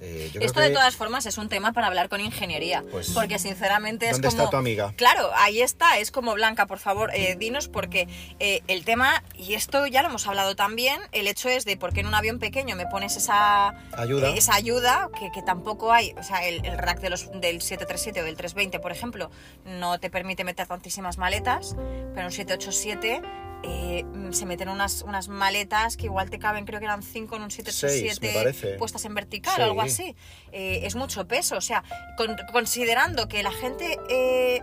Eh, 0.00 0.28
yo 0.32 0.38
creo 0.40 0.46
Esto 0.46 0.60
de 0.60 0.70
todas 0.70 0.96
formas 0.96 1.26
es 1.26 1.36
un 1.36 1.50
tema 1.50 1.74
para 1.74 1.88
hablar 1.88 2.08
con 2.08 2.22
ingeniería, 2.22 2.82
Pues, 2.90 3.10
porque 3.10 3.38
sinceramente 3.38 4.06
es 4.06 4.12
¿dónde 4.12 4.28
como... 4.28 4.38
está 4.44 4.50
tu 4.50 4.56
amiga? 4.56 4.94
Claro, 4.96 5.28
ahí 5.36 5.60
está, 5.60 5.98
es 5.98 6.10
como 6.10 6.32
Blanca, 6.32 6.66
por 6.66 6.78
favor, 6.78 7.10
eh, 7.14 7.36
dinos 7.38 7.68
porque 7.68 8.08
eh, 8.38 8.62
el 8.66 8.86
tema, 8.86 9.22
y 9.36 9.52
esto 9.52 9.86
ya 9.86 10.00
lo 10.00 10.08
hemos 10.08 10.26
hablado 10.26 10.56
también, 10.56 10.98
el 11.12 11.26
hecho 11.26 11.50
es 11.50 11.66
de 11.66 11.76
por 11.76 11.92
qué 11.92 12.00
en 12.00 12.06
un 12.06 12.14
avión 12.14 12.38
pequeño 12.38 12.76
me 12.76 12.86
pones 12.86 13.18
esa 13.18 13.74
Ayuda. 13.92 14.30
eh, 14.30 14.38
esa 14.38 14.54
ayuda 14.54 15.10
que, 15.18 15.30
que 15.32 15.42
tampoco 15.42 15.92
hay, 15.92 16.14
o 16.18 16.22
sea, 16.22 16.48
el, 16.48 16.64
el 16.64 16.78
rack 16.78 17.00
de 17.00 17.10
los, 17.10 17.30
del 17.32 17.60
737 17.60 18.22
o 18.22 18.24
del 18.24 18.36
320, 18.38 18.80
por 18.80 18.90
ejemplo, 18.92 19.30
no 19.66 20.00
te 20.00 20.08
permite 20.08 20.44
meter 20.44 20.66
tantísimas 20.66 21.18
maletas, 21.18 21.76
pero 22.14 22.24
un 22.28 22.32
787 22.32 23.20
eh, 23.62 24.04
mm, 24.04 24.32
se 24.32 24.46
meten 24.46 24.68
unas, 24.68 25.02
unas 25.02 25.28
maletas 25.28 25.96
que 25.96 26.06
igual 26.06 26.30
te 26.30 26.38
caben, 26.38 26.64
creo 26.64 26.78
que 26.78 26.86
eran 26.86 27.02
5 27.02 27.36
en 27.36 27.42
un 27.42 27.50
787 27.50 28.26
me 28.26 28.32
parece. 28.34 28.74
puestas 28.78 29.04
en 29.04 29.14
vertical 29.14 29.54
Sí. 29.56 29.60
o 29.62 29.64
algo 29.64 29.82
así. 29.82 30.16
Eh, 30.52 30.80
es 30.84 30.94
mucho 30.96 31.26
peso, 31.28 31.56
o 31.56 31.60
sea, 31.60 31.82
con- 32.16 32.36
considerando 32.52 33.28
que 33.28 33.42
la 33.42 33.52
gente 33.52 33.98
eh, 34.08 34.62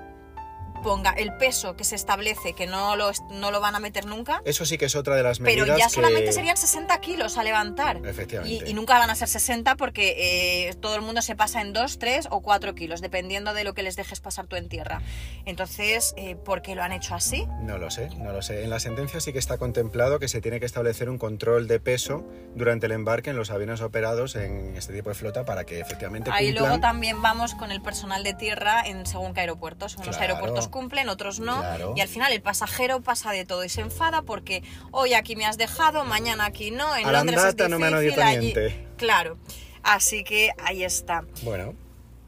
ponga 0.83 1.11
el 1.11 1.33
peso 1.37 1.75
que 1.75 1.83
se 1.83 1.95
establece, 1.95 2.53
que 2.53 2.67
no 2.67 2.95
lo, 2.95 3.11
no 3.31 3.51
lo 3.51 3.59
van 3.59 3.75
a 3.75 3.79
meter 3.79 4.05
nunca, 4.05 4.41
Eso 4.45 4.65
sí 4.65 4.77
que 4.77 4.85
es 4.85 4.95
otra 4.95 5.15
de 5.15 5.23
las 5.23 5.39
medidas 5.39 5.65
pero 5.65 5.77
ya 5.77 5.85
que- 5.87 5.93
solamente 5.93 6.31
serían 6.31 6.57
60 6.57 6.99
kilos 7.01 7.37
a 7.37 7.43
levantar. 7.43 7.97
Efectivamente. 8.05 8.65
Y, 8.67 8.71
y 8.71 8.73
nunca 8.73 8.97
van 8.99 9.09
a 9.09 9.15
ser 9.15 9.27
60 9.27 9.75
porque 9.75 10.67
eh, 10.69 10.73
todo 10.75 10.95
el 10.95 11.01
mundo 11.01 11.21
se 11.21 11.35
pasa 11.35 11.61
en 11.61 11.73
2, 11.73 11.99
3 11.99 12.27
o 12.31 12.41
4 12.41 12.75
kilos, 12.75 13.01
dependiendo 13.01 13.53
de 13.53 13.63
lo 13.63 13.73
que 13.73 13.83
les 13.83 13.95
dejes 13.95 14.19
pasar 14.19 14.47
tú 14.47 14.55
en 14.55 14.69
tierra. 14.69 15.01
Entonces, 15.45 16.13
eh, 16.17 16.35
¿por 16.35 16.61
qué 16.61 16.75
lo 16.75 16.83
han 16.83 16.91
hecho 16.91 17.15
así? 17.15 17.47
No 17.61 17.77
lo 17.77 17.89
sé, 17.91 18.09
no 18.17 18.31
lo 18.31 18.41
sé. 18.41 18.63
En 18.63 18.69
la 18.69 18.79
sentencia 18.79 19.19
sí 19.21 19.31
que 19.33 19.39
está 19.39 19.57
contemplado 19.57 20.19
que 20.19 20.27
se 20.27 20.41
tiene 20.41 20.59
que 20.59 20.65
establecer 20.65 21.09
un 21.09 21.17
control 21.17 21.67
de 21.67 21.79
peso 21.79 22.25
durante 22.55 22.85
el 22.87 22.91
embarque 22.91 23.29
en 23.29 23.37
los 23.37 23.49
aviones 23.51 23.81
operados 23.81 24.35
en 24.35 24.75
este 24.75 24.93
tipo 24.93 25.09
de 25.09 25.15
flota 25.15 25.45
para 25.45 25.65
que 25.65 25.79
efectivamente 25.79 26.29
Ahí 26.31 26.47
cumplan... 26.47 26.63
luego 26.69 26.81
también 26.81 27.21
vamos 27.21 27.55
con 27.55 27.71
el 27.71 27.81
personal 27.81 28.23
de 28.23 28.33
tierra 28.33 28.81
en 28.85 29.05
según 29.05 29.33
qué 29.33 29.41
aeropuertos. 29.41 29.95
Unos 29.95 30.07
Claro. 30.17 30.33
aeropuertos 30.35 30.66
cumplen, 30.71 31.09
otros 31.09 31.39
no. 31.39 31.59
Claro. 31.59 31.93
Y 31.95 32.01
al 32.01 32.07
final 32.07 32.31
el 32.31 32.41
pasajero 32.41 33.01
pasa 33.01 33.31
de 33.31 33.45
todo 33.45 33.63
y 33.63 33.69
se 33.69 33.81
enfada 33.81 34.21
porque 34.21 34.63
hoy 34.91 35.13
aquí 35.13 35.35
me 35.35 35.45
has 35.45 35.57
dejado, 35.57 36.03
mañana 36.05 36.45
aquí 36.45 36.71
no, 36.71 36.95
en 36.95 37.11
Londres 37.11 37.39
es 37.43 37.69
no 37.69 37.79
me 37.79 37.87
difícil, 37.87 38.09
detto 38.09 38.21
allí... 38.21 38.53
Claro. 38.97 39.37
Así 39.83 40.23
que 40.23 40.51
ahí 40.63 40.83
está. 40.83 41.23
Bueno, 41.43 41.73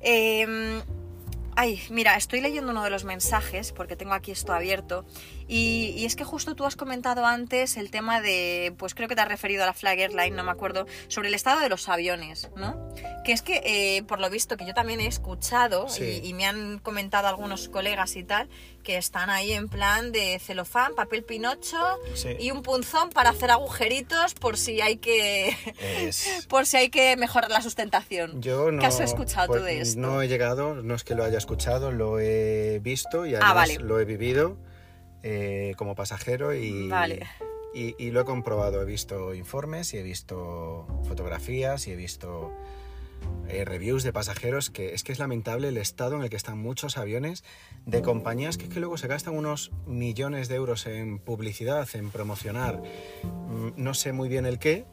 Eh, 0.01 0.81
ay, 1.55 1.81
mira, 1.89 2.15
estoy 2.15 2.39
leyendo 2.39 2.71
uno 2.71 2.83
de 2.83 2.89
los 2.89 3.03
mensajes 3.03 3.73
porque 3.73 3.95
tengo 3.97 4.13
aquí 4.13 4.31
esto 4.31 4.53
abierto. 4.53 5.03
Y, 5.51 5.95
y 5.97 6.05
es 6.05 6.15
que 6.15 6.23
justo 6.23 6.53
tú 6.55 6.63
has 6.65 6.75
comentado 6.75 7.25
antes 7.25 7.75
el 7.75 7.89
tema 7.89 8.21
de, 8.21 8.71
pues 8.77 8.93
creo 8.93 9.07
que 9.09 9.15
te 9.15 9.21
has 9.21 9.27
referido 9.27 9.63
a 9.63 9.65
la 9.65 9.73
Flag 9.73 9.97
Airline, 9.99 10.35
no 10.35 10.43
me 10.43 10.51
acuerdo, 10.51 10.85
sobre 11.07 11.27
el 11.29 11.33
estado 11.33 11.59
de 11.59 11.69
los 11.69 11.89
aviones, 11.89 12.49
¿no? 12.55 12.77
Que 13.25 13.31
es 13.33 13.41
que, 13.41 13.61
eh, 13.65 14.03
por 14.03 14.19
lo 14.19 14.29
visto, 14.29 14.57
que 14.57 14.65
yo 14.67 14.75
también 14.75 14.99
he 14.99 15.07
escuchado 15.07 15.89
Sí. 15.89 16.21
y, 16.23 16.27
y 16.29 16.33
me 16.35 16.45
han 16.45 16.77
comentado 16.77 17.27
algunos 17.27 17.67
colegas 17.67 18.15
y 18.15 18.23
tal, 18.23 18.47
que 18.83 18.97
están 18.97 19.31
ahí 19.31 19.51
en 19.53 19.69
plan 19.69 20.11
de 20.11 20.37
celofán, 20.39 20.93
papel 20.93 21.23
pinocho 21.23 21.77
Sí. 22.13 22.29
y 22.39 22.51
un 22.51 22.61
punzón 22.61 23.09
para 23.09 23.31
hacer 23.31 23.49
agujeritos 23.49 24.35
por 24.35 24.55
si 24.55 24.81
hay 24.81 24.97
que... 24.97 25.55
es... 25.79 26.45
por 26.47 26.67
si 26.67 26.77
hay 26.77 26.89
que 26.89 27.17
mejorar 27.17 27.49
la 27.49 27.61
sustentación. 27.63 28.39
Yo 28.39 28.71
no, 28.71 28.79
¿Qué 28.81 28.85
has 28.85 28.99
escuchado 28.99 29.47
pues, 29.47 29.61
tú 29.61 29.65
de 29.65 29.81
esto? 29.81 29.99
No 29.99 30.21
he 30.21 30.27
llegado, 30.27 30.75
no 30.75 30.93
es 30.93 31.03
que 31.03 31.15
lo 31.15 31.23
haya 31.23 31.39
escuchado, 31.39 31.91
lo 31.91 32.19
he 32.19 32.79
visto 32.83 33.25
y 33.25 33.33
Ah, 33.33 33.53
vale. 33.53 33.79
lo 33.79 33.99
he 33.99 34.05
vivido 34.05 34.57
eh, 35.23 35.73
como 35.77 35.95
pasajero 35.95 36.53
y, 36.53 36.87
Vale. 36.87 37.25
y, 37.73 37.95
y 37.97 38.11
lo 38.11 38.21
he 38.21 38.25
comprobado. 38.25 38.81
He 38.81 38.85
visto 38.85 39.33
informes 39.33 39.93
y 39.93 39.97
he 39.97 40.03
visto 40.03 40.87
fotografías 41.07 41.87
y 41.87 41.91
he 41.91 41.95
visto 41.95 42.51
eh, 43.47 43.65
reviews 43.65 44.03
de 44.03 44.13
pasajeros 44.13 44.69
que 44.69 44.93
es 44.93 45.03
que 45.03 45.11
es 45.11 45.17
lamentable 45.17 45.69
el 45.69 45.77
estado 45.77 46.15
en 46.15 46.21
el 46.21 46.29
que 46.29 46.35
están 46.35 46.59
muchos 46.59 46.97
aviones 46.97 47.43
de 47.87 48.03
compañías 48.03 48.57
que 48.57 48.65
es 48.65 48.69
que 48.69 48.79
luego 48.79 48.97
se 48.97 49.07
gastan 49.07 49.35
unos 49.35 49.71
millones 49.87 50.49
de 50.49 50.55
euros 50.55 50.85
en 50.85 51.17
publicidad, 51.17 51.87
en 51.93 52.11
promocionar, 52.11 52.81
mm, 53.23 53.69
no 53.75 53.95
sé 53.95 54.13
muy 54.13 54.29
bien 54.29 54.45
el 54.45 54.59
qué, 54.59 54.85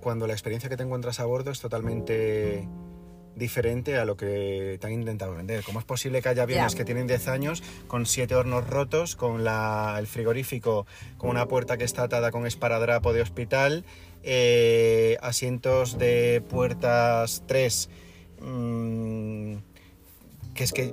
cuando 0.00 0.28
la 0.28 0.32
experiencia 0.32 0.68
que 0.70 0.76
te 0.76 0.84
encuentras 0.84 1.18
a 1.18 1.24
bordo 1.24 1.50
es 1.50 1.60
totalmente 1.60 2.68
diferente 3.38 3.96
a 3.96 4.04
lo 4.04 4.16
que 4.16 4.76
te 4.80 4.86
han 4.86 4.92
intentado 4.92 5.34
vender. 5.34 5.62
¿Cómo 5.64 5.78
es 5.78 5.84
posible 5.84 6.20
que 6.20 6.28
haya 6.28 6.42
aviones 6.42 6.74
que 6.74 6.84
tienen 6.84 7.06
10 7.06 7.28
años 7.28 7.62
con 7.86 8.04
7 8.06 8.34
hornos 8.34 8.68
rotos, 8.68 9.16
con 9.16 9.44
la- 9.44 9.96
el 9.98 10.06
frigorífico 10.06 10.86
con 11.16 11.30
una 11.30 11.46
puerta 11.46 11.76
que 11.78 11.84
está 11.84 12.02
atada 12.04 12.30
con 12.30 12.46
esparadrapo 12.46 13.12
de 13.12 13.22
hospital, 13.22 13.84
eh, 14.22 15.16
asientos 15.22 15.98
de 15.98 16.42
puertas 16.50 17.42
3, 17.46 17.88
que 20.58 20.64
es 20.64 20.72
que 20.72 20.92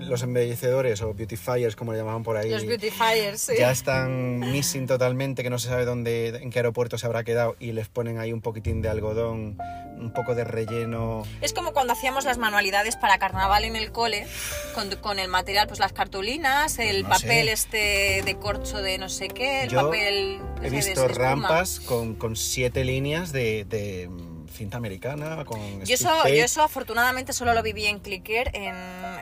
los 0.00 0.22
embellecedores 0.22 1.00
o 1.00 1.14
beautifiers, 1.14 1.74
como 1.74 1.92
le 1.92 1.98
llamaban 1.98 2.22
por 2.22 2.36
ahí, 2.36 2.50
Los 2.50 2.66
beautifiers, 2.66 3.40
sí. 3.40 3.54
ya 3.58 3.70
están 3.70 4.40
missing 4.40 4.86
totalmente, 4.86 5.42
que 5.42 5.48
no 5.48 5.58
se 5.58 5.68
sabe 5.68 5.86
dónde, 5.86 6.28
en 6.42 6.50
qué 6.50 6.58
aeropuerto 6.58 6.98
se 6.98 7.06
habrá 7.06 7.24
quedado 7.24 7.56
y 7.58 7.72
les 7.72 7.88
ponen 7.88 8.18
ahí 8.18 8.30
un 8.34 8.42
poquitín 8.42 8.82
de 8.82 8.90
algodón, 8.90 9.56
un 9.98 10.12
poco 10.12 10.34
de 10.34 10.44
relleno. 10.44 11.22
Es 11.40 11.54
como 11.54 11.72
cuando 11.72 11.94
hacíamos 11.94 12.26
las 12.26 12.36
manualidades 12.36 12.96
para 12.96 13.16
carnaval 13.16 13.64
en 13.64 13.74
el 13.74 13.90
cole, 13.90 14.26
con, 14.74 14.90
con 14.96 15.18
el 15.18 15.28
material, 15.28 15.66
pues 15.66 15.80
las 15.80 15.94
cartulinas, 15.94 16.78
el 16.78 17.04
No 17.04 17.08
papel 17.08 17.46
sé. 17.46 17.52
este 17.52 18.22
de 18.22 18.36
corcho 18.38 18.82
de 18.82 18.98
no 18.98 19.08
sé 19.08 19.28
qué, 19.28 19.62
el 19.62 19.70
Yo 19.70 19.80
papel 19.80 20.40
He 20.60 20.64
de 20.64 20.76
visto 20.76 21.08
rampas 21.08 21.80
con, 21.80 22.16
con 22.16 22.36
siete 22.36 22.84
líneas 22.84 23.32
de, 23.32 23.64
de, 23.64 24.10
cinta 24.56 24.76
americana, 24.76 25.44
con 25.44 25.84
Yo 25.84 25.94
eso, 25.94 26.28
yo 26.28 26.44
eso 26.44 26.62
afortunadamente 26.62 27.32
solo 27.32 27.54
lo 27.54 27.62
viví 27.62 27.86
en 27.86 28.00
Clicker 28.00 28.50
en, 28.54 28.74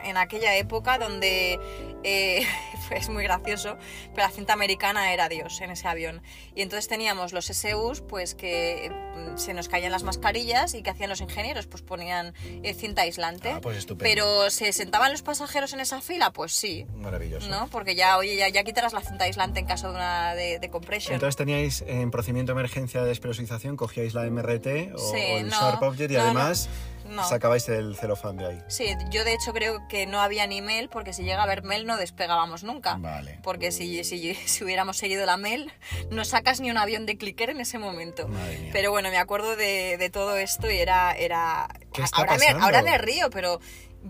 en 0.03 0.17
aquella 0.17 0.55
época 0.55 0.97
donde 0.97 1.59
eh, 2.03 2.45
es 2.91 3.09
muy 3.09 3.23
gracioso, 3.23 3.77
pero 4.13 4.27
la 4.27 4.33
cinta 4.33 4.53
americana 4.53 5.13
era 5.13 5.27
Dios 5.29 5.59
en 5.61 5.71
ese 5.71 5.87
avión. 5.87 6.21
Y 6.55 6.61
entonces 6.61 6.87
teníamos 6.87 7.33
los 7.33 7.45
SUs 7.45 8.01
pues 8.01 8.35
que 8.35 8.91
mm, 9.15 9.37
se 9.37 9.53
nos 9.53 9.69
caían 9.69 9.91
las 9.91 10.03
mascarillas 10.03 10.73
y 10.73 10.83
que 10.83 10.89
hacían 10.89 11.09
los 11.09 11.21
ingenieros, 11.21 11.67
pues 11.67 11.81
ponían 11.83 12.33
eh, 12.63 12.73
cinta 12.73 13.01
aislante. 13.03 13.49
Ah, 13.49 13.59
pues 13.61 13.77
estupendo. 13.77 14.03
pero 14.03 14.49
¿se 14.49 14.71
sentaban 14.71 15.11
los 15.11 15.21
pasajeros 15.21 15.73
en 15.73 15.79
esa 15.79 16.01
fila? 16.01 16.31
Pues 16.31 16.53
sí. 16.53 16.85
Maravilloso. 16.95 17.49
¿No? 17.49 17.67
Porque 17.67 17.95
ya, 17.95 18.17
oye, 18.17 18.35
ya, 18.35 18.49
ya 18.49 18.63
quitarás 18.63 18.93
la 18.93 19.01
cinta 19.01 19.25
aislante 19.25 19.59
en 19.59 19.65
caso 19.65 19.89
de 19.89 19.95
una 19.95 20.35
de, 20.35 20.59
de 20.59 20.69
compression. 20.69 21.13
Entonces 21.13 21.35
teníais 21.35 21.83
en 21.87 22.11
procedimiento 22.11 22.53
de 22.53 22.59
emergencia 22.59 23.01
de 23.01 23.07
despresurización, 23.07 23.75
cogíais 23.77 24.13
la 24.13 24.23
MRT 24.29 24.93
o, 24.95 24.97
Sí, 24.97 25.17
o 25.33 25.37
el 25.39 25.49
no, 25.49 25.59
Sharp 25.59 25.81
Object 25.83 26.11
y 26.11 26.15
no, 26.15 26.21
además 26.21 26.69
no. 27.05 27.23
sacabais 27.27 27.67
el 27.69 27.95
celofán 27.95 28.37
de 28.37 28.45
ahí. 28.47 28.63
Sí, 28.67 28.95
yo 29.11 29.23
de 29.23 29.33
hecho 29.33 29.53
creo 29.53 29.87
que 29.87 30.05
no 30.07 30.19
había 30.19 30.47
ni 30.47 30.61
mail 30.61 30.89
porque 30.89 31.13
si 31.13 31.23
llega 31.23 31.39
a 31.39 31.43
haber 31.43 31.63
mail 31.63 31.85
no 31.85 31.97
despegábamos 31.97 32.63
nunca. 32.63 32.95
Vale. 32.95 33.39
Porque 33.43 33.71
si, 33.71 34.03
si, 34.03 34.33
si 34.35 34.63
hubiéramos 34.63 34.97
seguido 34.97 35.25
la 35.25 35.37
mail, 35.37 35.71
no 36.09 36.25
sacas 36.25 36.59
ni 36.61 36.71
un 36.71 36.77
avión 36.77 37.05
de 37.05 37.17
clicker 37.17 37.49
en 37.49 37.61
ese 37.61 37.77
momento. 37.77 38.27
Madre 38.27 38.57
mía. 38.57 38.69
Pero 38.73 38.91
bueno, 38.91 39.09
me 39.09 39.17
acuerdo 39.17 39.55
de, 39.55 39.97
de 39.97 40.09
todo 40.09 40.35
esto 40.37 40.69
y 40.69 40.77
era... 40.77 41.13
era... 41.13 41.67
¿Qué 41.93 42.01
está 42.01 42.17
ahora, 42.17 42.33
me, 42.33 42.45
pasando? 42.45 42.65
ahora 42.65 42.81
me 42.81 42.97
río, 42.97 43.29
pero 43.29 43.59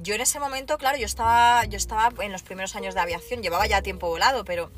yo 0.02 0.16
en 0.16 0.22
ese 0.22 0.40
momento, 0.40 0.78
claro, 0.78 0.98
yo 0.98 1.06
estaba, 1.06 1.66
yo 1.66 1.78
estaba 1.78 2.12
en 2.24 2.32
los 2.32 2.44
primeros 2.44 2.76
años 2.76 2.96
de 2.96 3.02
aviación, 3.02 3.42
llevaba 3.42 3.68
ya 3.68 3.82
tiempo 3.82 4.08
volado, 4.08 4.46
pero 4.46 4.72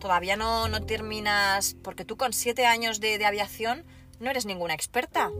todavía 0.00 0.36
no, 0.36 0.68
no 0.68 0.82
terminas... 0.82 1.76
Porque 1.82 2.04
tú 2.04 2.16
con 2.16 2.32
siete 2.32 2.66
años 2.66 3.00
de, 3.00 3.18
de 3.18 3.26
aviación 3.26 3.84
no 4.20 4.30
eres 4.30 4.46
ninguna 4.46 4.74
experta. 4.74 5.30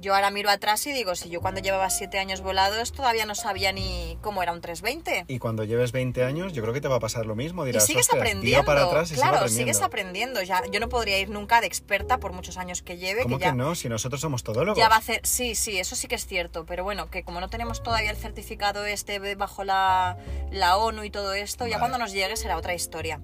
Yo 0.00 0.14
ahora 0.14 0.30
miro 0.30 0.48
atrás 0.50 0.86
y 0.86 0.92
digo, 0.92 1.14
si 1.16 1.28
yo 1.28 1.40
cuando 1.40 1.60
llevaba 1.60 1.90
siete 1.90 2.18
años 2.18 2.40
volados 2.40 2.92
todavía 2.92 3.26
no 3.26 3.34
sabía 3.34 3.72
ni 3.72 4.16
cómo 4.22 4.42
era 4.42 4.52
un 4.52 4.60
320. 4.60 5.24
Y 5.28 5.38
cuando 5.38 5.64
lleves 5.64 5.90
20 5.92 6.24
años, 6.24 6.52
yo 6.52 6.62
creo 6.62 6.72
que 6.72 6.80
te 6.80 6.88
va 6.88 6.96
a 6.96 7.00
pasar 7.00 7.26
lo 7.26 7.34
mismo. 7.34 7.64
Y 7.64 7.66
Dirás, 7.68 7.86
sigues 7.86 8.06
"Ostras, 8.06 8.20
aprendiendo. 8.22 8.64
para 8.64 8.84
atrás 8.84 9.10
y 9.10 9.14
claro, 9.14 9.36
aprendiendo". 9.38 9.58
sigues 9.72 9.82
aprendiendo. 9.82 10.42
Ya, 10.42 10.62
yo 10.70 10.78
no 10.80 10.88
podría 10.88 11.18
ir 11.18 11.30
nunca 11.30 11.60
de 11.60 11.66
experta 11.66 12.18
por 12.18 12.32
muchos 12.32 12.56
años 12.58 12.82
que 12.82 12.96
lleve. 12.96 13.22
¿Cómo 13.24 13.38
que 13.38 13.44
que, 13.44 13.48
ya, 13.50 13.54
no? 13.54 13.74
Si 13.74 13.88
nosotros 13.88 14.20
somos 14.20 14.42
todólogos. 14.44 14.78
ya 14.78 14.88
va 14.88 14.96
a 14.96 14.98
hacer. 14.98 15.20
Sí, 15.24 15.54
sí, 15.54 15.78
eso 15.78 15.96
sí 15.96 16.06
que 16.08 16.14
es 16.14 16.26
cierto. 16.26 16.64
Pero 16.66 16.84
bueno, 16.84 17.10
que 17.10 17.24
como 17.24 17.40
no 17.40 17.48
tenemos 17.48 17.82
todavía 17.82 18.10
el 18.10 18.16
certificado 18.16 18.84
este 18.86 19.18
bajo 19.34 19.64
la, 19.64 20.16
la 20.50 20.76
ONU 20.76 21.04
y 21.04 21.10
todo 21.10 21.32
esto, 21.34 21.66
ya 21.66 21.78
cuando 21.78 21.98
nos 21.98 22.12
llegue 22.12 22.36
será 22.36 22.56
otra 22.56 22.74
historia. 22.74 23.20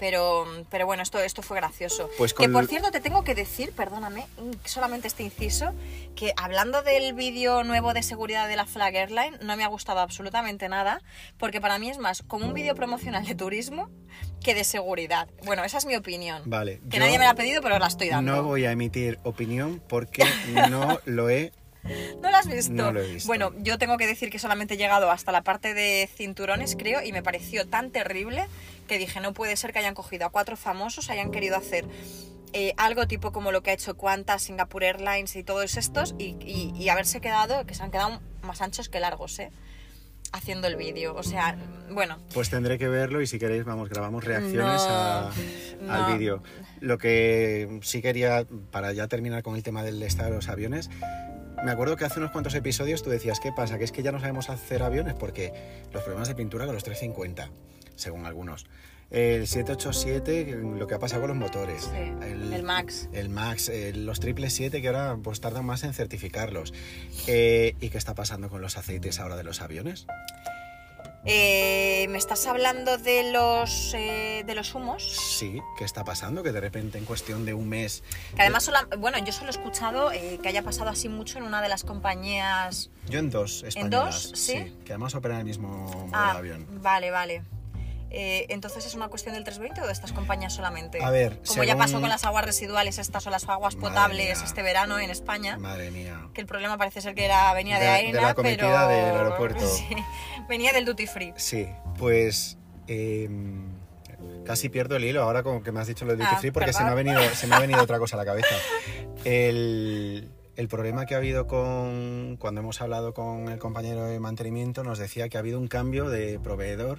Pero, 0.00 0.46
pero 0.70 0.86
bueno, 0.86 1.02
esto, 1.02 1.20
esto 1.20 1.42
fue 1.42 1.58
gracioso. 1.58 2.08
Pues 2.16 2.32
Que 2.32 2.48
por 2.48 2.66
cierto, 2.66 2.90
te 2.90 3.00
tengo 3.00 3.22
que 3.22 3.34
decir, 3.34 3.72
perdóname, 3.72 4.26
solamente 4.64 5.06
este 5.06 5.22
inciso, 5.22 5.74
que 6.16 6.32
hablando 6.38 6.80
del 6.80 7.12
vídeo 7.12 7.64
nuevo 7.64 7.92
de 7.92 8.02
seguridad 8.02 8.48
de 8.48 8.56
la 8.56 8.64
Flag 8.64 8.96
Airline, 8.96 9.38
no 9.42 9.58
me 9.58 9.62
ha 9.62 9.68
gustado 9.68 10.00
absolutamente 10.00 10.70
nada, 10.70 11.02
porque 11.36 11.60
para 11.60 11.78
mí 11.78 11.90
es 11.90 11.98
más 11.98 12.22
como 12.22 12.46
un 12.46 12.54
vídeo 12.54 12.74
promocional 12.74 13.26
de 13.26 13.34
turismo 13.34 13.90
que 14.42 14.54
de 14.54 14.64
seguridad. 14.64 15.28
Bueno, 15.44 15.64
esa 15.64 15.76
es 15.76 15.84
mi 15.84 15.96
opinión. 15.96 16.44
Vale. 16.46 16.80
Que 16.90 16.98
nadie 16.98 17.18
me 17.18 17.24
la 17.26 17.32
ha 17.32 17.34
pedido, 17.34 17.60
pero 17.60 17.78
la 17.78 17.88
estoy 17.88 18.08
dando. 18.08 18.36
No 18.36 18.42
voy 18.42 18.64
a 18.64 18.72
emitir 18.72 19.18
opinión 19.22 19.82
porque 19.86 20.24
no 20.70 20.98
lo 21.04 21.28
he 21.28 21.52
¿No 22.20 22.30
lo 22.30 22.36
has 22.36 22.46
visto? 22.46 22.72
No 22.72 22.92
lo 22.92 23.00
he 23.00 23.14
visto. 23.14 23.26
Bueno, 23.26 23.52
yo 23.58 23.78
tengo 23.78 23.96
que 23.96 24.06
decir 24.06 24.30
que 24.30 24.38
solamente 24.38 24.74
he 24.74 24.76
llegado 24.76 25.10
hasta 25.10 25.32
la 25.32 25.42
parte 25.42 25.72
de 25.72 26.08
cinturones, 26.14 26.76
creo, 26.76 27.02
y 27.02 27.12
me 27.12 27.22
pareció 27.22 27.66
tan 27.66 27.90
terrible 27.90 28.46
que 28.90 28.98
dije, 28.98 29.20
no 29.20 29.32
puede 29.32 29.56
ser 29.56 29.72
que 29.72 29.78
hayan 29.78 29.94
cogido 29.94 30.26
a 30.26 30.30
cuatro 30.30 30.56
famosos, 30.56 31.10
hayan 31.10 31.30
querido 31.30 31.56
hacer 31.56 31.86
eh, 32.52 32.74
algo 32.76 33.06
tipo 33.06 33.30
como 33.30 33.52
lo 33.52 33.62
que 33.62 33.70
ha 33.70 33.74
hecho 33.74 33.96
Qantas, 33.96 34.42
Singapore 34.42 34.88
Airlines 34.88 35.36
y 35.36 35.44
todos 35.44 35.76
estos, 35.76 36.16
y, 36.18 36.36
y- 36.40 36.72
y 36.76 36.88
haberse 36.88 37.20
quedado, 37.20 37.64
que 37.66 37.74
se 37.76 37.84
han 37.84 37.92
quedado 37.92 38.20
más 38.42 38.60
anchos 38.60 38.88
que 38.88 38.98
largos, 38.98 39.38
¿eh? 39.38 39.52
Haciendo 40.32 40.66
el 40.66 40.74
vídeo. 40.74 41.14
O 41.14 41.22
sea, 41.22 41.56
bueno, 41.90 42.18
Pues 42.34 42.50
tendré 42.50 42.78
que 42.78 42.88
verlo 42.88 43.20
y 43.22 43.28
si 43.28 43.38
queréis, 43.38 43.64
vamos, 43.64 43.88
grabamos 43.88 44.24
reacciones 44.24 44.58
No, 44.82 44.88
a- 44.90 45.30
no. 45.82 45.92
al 45.92 46.12
vídeo. 46.18 46.42
Lo 46.80 46.98
que 46.98 47.78
sí 47.82 48.02
quería, 48.02 48.44
para 48.72 48.92
ya 48.92 49.06
terminar 49.06 49.44
con 49.44 49.54
el 49.54 49.62
tema 49.62 49.84
del 49.84 50.02
estado 50.02 50.30
de 50.30 50.36
los 50.36 50.48
aviones, 50.48 50.90
me 51.64 51.70
acuerdo 51.70 51.96
que 51.96 52.04
hace 52.06 52.18
unos 52.18 52.32
cuantos 52.32 52.54
episodios 52.54 53.04
tú 53.04 53.10
decías, 53.10 53.38
¿qué 53.38 53.52
pasa? 53.52 53.78
Que 53.78 53.84
es 53.84 53.92
que 53.92 54.02
ya 54.02 54.10
no 54.10 54.18
sabemos 54.18 54.50
hacer 54.50 54.82
aviones 54.82 55.14
porque 55.14 55.52
los 55.92 56.02
problemas 56.02 56.26
de 56.26 56.34
pintura 56.34 56.64
con 56.66 56.74
los 56.74 56.82
350, 56.82 57.50
según 58.00 58.26
algunos. 58.26 58.66
El 59.10 59.48
787, 59.48 60.56
lo 60.78 60.86
que 60.86 60.94
ha 60.94 60.98
pasado 61.00 61.22
con 61.22 61.30
los 61.30 61.36
motores. 61.36 61.82
Sí, 61.82 62.12
el 62.24 62.62
Max. 62.62 63.08
El 63.12 63.28
Max, 63.28 63.68
eh, 63.68 63.92
los 63.92 64.18
777 64.18 64.80
que 64.80 64.86
ahora 64.88 65.16
pues 65.22 65.40
tardan 65.40 65.64
más 65.66 65.82
en 65.82 65.92
certificarlos. 65.94 66.72
Eh, 67.26 67.74
¿Y 67.80 67.88
qué 67.88 67.98
está 67.98 68.14
pasando 68.14 68.48
con 68.48 68.60
los 68.62 68.76
aceites 68.76 69.18
ahora 69.18 69.36
de 69.36 69.42
los 69.44 69.60
aviones? 69.62 70.06
eh, 71.26 72.06
¿me 72.08 72.16
estás 72.16 72.46
hablando 72.46 72.96
de 72.96 73.30
los, 73.30 73.92
eh, 73.94 74.42
de 74.46 74.54
los 74.54 74.74
humos? 74.74 75.02
Sí, 75.38 75.60
¿qué 75.76 75.84
está 75.84 76.02
pasando? 76.04 76.42
Que 76.42 76.50
de 76.52 76.60
repente 76.60 76.96
en 76.96 77.04
cuestión 77.04 77.44
de 77.44 77.52
un 77.52 77.68
mes... 77.68 78.02
Que 78.34 78.40
además, 78.42 78.64
sola- 78.64 78.88
bueno, 78.98 79.18
yo 79.18 79.30
solo 79.32 79.48
he 79.48 79.50
escuchado 79.50 80.12
eh, 80.12 80.38
que 80.42 80.48
haya 80.48 80.62
pasado 80.62 80.88
así 80.88 81.08
mucho 81.10 81.36
en 81.38 81.44
una 81.44 81.60
de 81.60 81.68
las 81.68 81.84
compañías... 81.84 82.88
Yo 83.08 83.18
en 83.18 83.28
dos 83.28 83.64
españolas. 83.64 84.30
dos? 84.30 84.38
¿Sí? 84.40 84.72
Que 84.84 84.92
además 84.92 85.14
operan 85.14 85.40
el 85.40 85.44
mismo 85.44 85.68
modelo 85.68 86.10
Ah, 86.14 86.32
de 86.32 86.38
avión. 86.38 86.66
vale, 86.80 87.10
vale. 87.10 87.42
Eh, 88.10 88.46
Entonces, 88.48 88.84
¿es 88.86 88.94
una 88.94 89.08
cuestión 89.08 89.34
del 89.34 89.44
320 89.44 89.82
o 89.82 89.86
de 89.86 89.92
estas 89.92 90.12
compañías 90.12 90.52
solamente? 90.52 91.02
A 91.02 91.10
ver, 91.10 91.40
Como 91.46 91.62
ya 91.64 91.76
pasó 91.76 92.00
con 92.00 92.08
las 92.08 92.24
aguas 92.24 92.44
residuales 92.44 92.98
estas 92.98 93.26
o 93.26 93.30
las 93.30 93.48
aguas 93.48 93.76
Madre 93.76 93.88
potables 93.88 94.38
mía. 94.38 94.46
este 94.46 94.62
verano 94.62 94.98
en 94.98 95.10
España. 95.10 95.56
Madre 95.58 95.90
mía. 95.90 96.28
Que 96.34 96.40
el 96.40 96.46
problema 96.46 96.76
parece 96.76 97.00
ser 97.00 97.14
que 97.14 97.24
era, 97.24 97.52
venía 97.54 97.78
de, 97.78 97.84
De- 97.84 97.90
de 97.90 97.96
AENA, 97.96 98.20
la 98.22 98.34
cometida 98.34 98.88
pero... 98.88 99.06
del 99.06 99.16
aeropuerto. 99.16 99.64
Sí, 99.66 99.86
venía 100.48 100.72
del 100.72 100.84
duty 100.84 101.06
free. 101.06 101.32
Sí, 101.36 101.66
pues... 101.98 102.58
em, 102.88 103.70
casi 104.44 104.68
pierdo 104.68 104.96
el 104.96 105.04
hilo 105.04 105.22
ahora 105.22 105.42
como 105.44 105.62
que 105.62 105.70
me 105.70 105.80
has 105.80 105.86
dicho 105.86 106.04
lo 106.04 106.12
de 106.12 106.18
duty 106.24 106.34
Ah, 106.34 106.38
free 106.38 106.50
porque 106.50 106.72
se 106.72 106.82
me, 106.82 106.90
ha 106.90 106.94
venido, 106.94 107.20
se 107.34 107.46
me 107.46 107.54
ha 107.54 107.60
venido 107.60 107.80
otra 107.82 107.98
cosa 108.00 108.16
a 108.16 108.18
la 108.18 108.24
cabeza. 108.24 108.54
El, 109.24 110.30
el 110.56 110.68
problema 110.68 111.06
que 111.06 111.14
ha 111.14 111.18
habido 111.18 111.46
con... 111.46 112.36
Cuando 112.40 112.60
hemos 112.60 112.80
hablado 112.80 113.14
con 113.14 113.48
el 113.48 113.58
compañero 113.58 114.04
de 114.04 114.18
mantenimiento 114.18 114.82
nos 114.82 114.98
decía 114.98 115.28
que 115.28 115.36
ha 115.36 115.40
habido 115.40 115.58
un 115.58 115.68
cambio 115.68 116.08
de 116.08 116.38
proveedor 116.40 116.98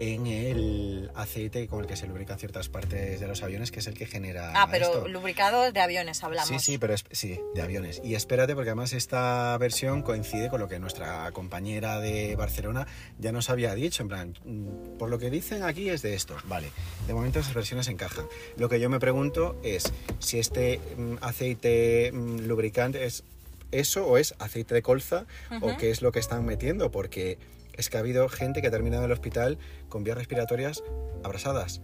en 0.00 0.26
el 0.26 1.10
aceite 1.14 1.68
con 1.68 1.80
el 1.80 1.86
que 1.86 1.94
se 1.94 2.06
lubrican 2.06 2.38
ciertas 2.38 2.70
partes 2.70 3.20
de 3.20 3.28
los 3.28 3.42
aviones, 3.42 3.70
que 3.70 3.80
es 3.80 3.86
el 3.86 3.92
que 3.94 4.06
genera 4.06 4.50
Ah, 4.54 4.66
pero 4.70 4.86
esto. 4.86 5.08
lubricado 5.08 5.70
de 5.70 5.80
aviones 5.80 6.24
hablamos. 6.24 6.48
Sí, 6.48 6.58
sí, 6.58 6.78
pero 6.78 6.94
es- 6.94 7.04
sí, 7.10 7.38
de 7.54 7.60
aviones. 7.62 8.00
Y 8.02 8.14
espérate, 8.14 8.54
porque 8.54 8.70
además 8.70 8.94
esta 8.94 9.56
versión 9.58 10.02
coincide 10.02 10.48
con 10.48 10.58
lo 10.58 10.68
que 10.68 10.78
nuestra 10.78 11.30
compañera 11.32 12.00
de 12.00 12.34
Barcelona 12.34 12.86
ya 13.18 13.30
nos 13.30 13.50
había 13.50 13.74
dicho. 13.74 14.02
En 14.02 14.08
plan, 14.08 14.38
mm, 14.44 14.96
por 14.98 15.10
lo 15.10 15.18
que 15.18 15.28
dicen 15.28 15.62
aquí 15.64 15.90
es 15.90 16.00
de 16.00 16.14
esto. 16.14 16.34
Vale, 16.44 16.68
de 17.06 17.12
momento 17.12 17.38
esas 17.40 17.52
versiones 17.52 17.86
encajan. 17.88 18.24
Lo 18.56 18.70
que 18.70 18.80
yo 18.80 18.88
me 18.88 19.00
pregunto 19.00 19.60
es 19.62 19.92
si 20.18 20.38
este 20.38 20.80
mm, 20.96 21.16
aceite 21.20 22.10
mm, 22.12 22.46
lubricante 22.46 23.04
es 23.04 23.22
eso 23.70 24.06
o 24.06 24.16
es 24.16 24.34
aceite 24.38 24.74
de 24.74 24.82
colza 24.82 25.26
o 25.60 25.76
qué 25.76 25.90
es 25.90 26.00
lo 26.02 26.10
que 26.10 26.18
están 26.20 26.44
metiendo, 26.46 26.90
porque 26.90 27.38
es 27.74 27.88
que 27.88 27.96
ha 27.96 28.00
habido 28.00 28.28
gente 28.28 28.60
que 28.60 28.68
ha 28.68 28.70
terminado 28.70 29.04
en 29.04 29.10
el 29.10 29.12
hospital 29.12 29.58
con 29.88 30.04
vías 30.04 30.16
respiratorias 30.16 30.82
abrasadas. 31.22 31.80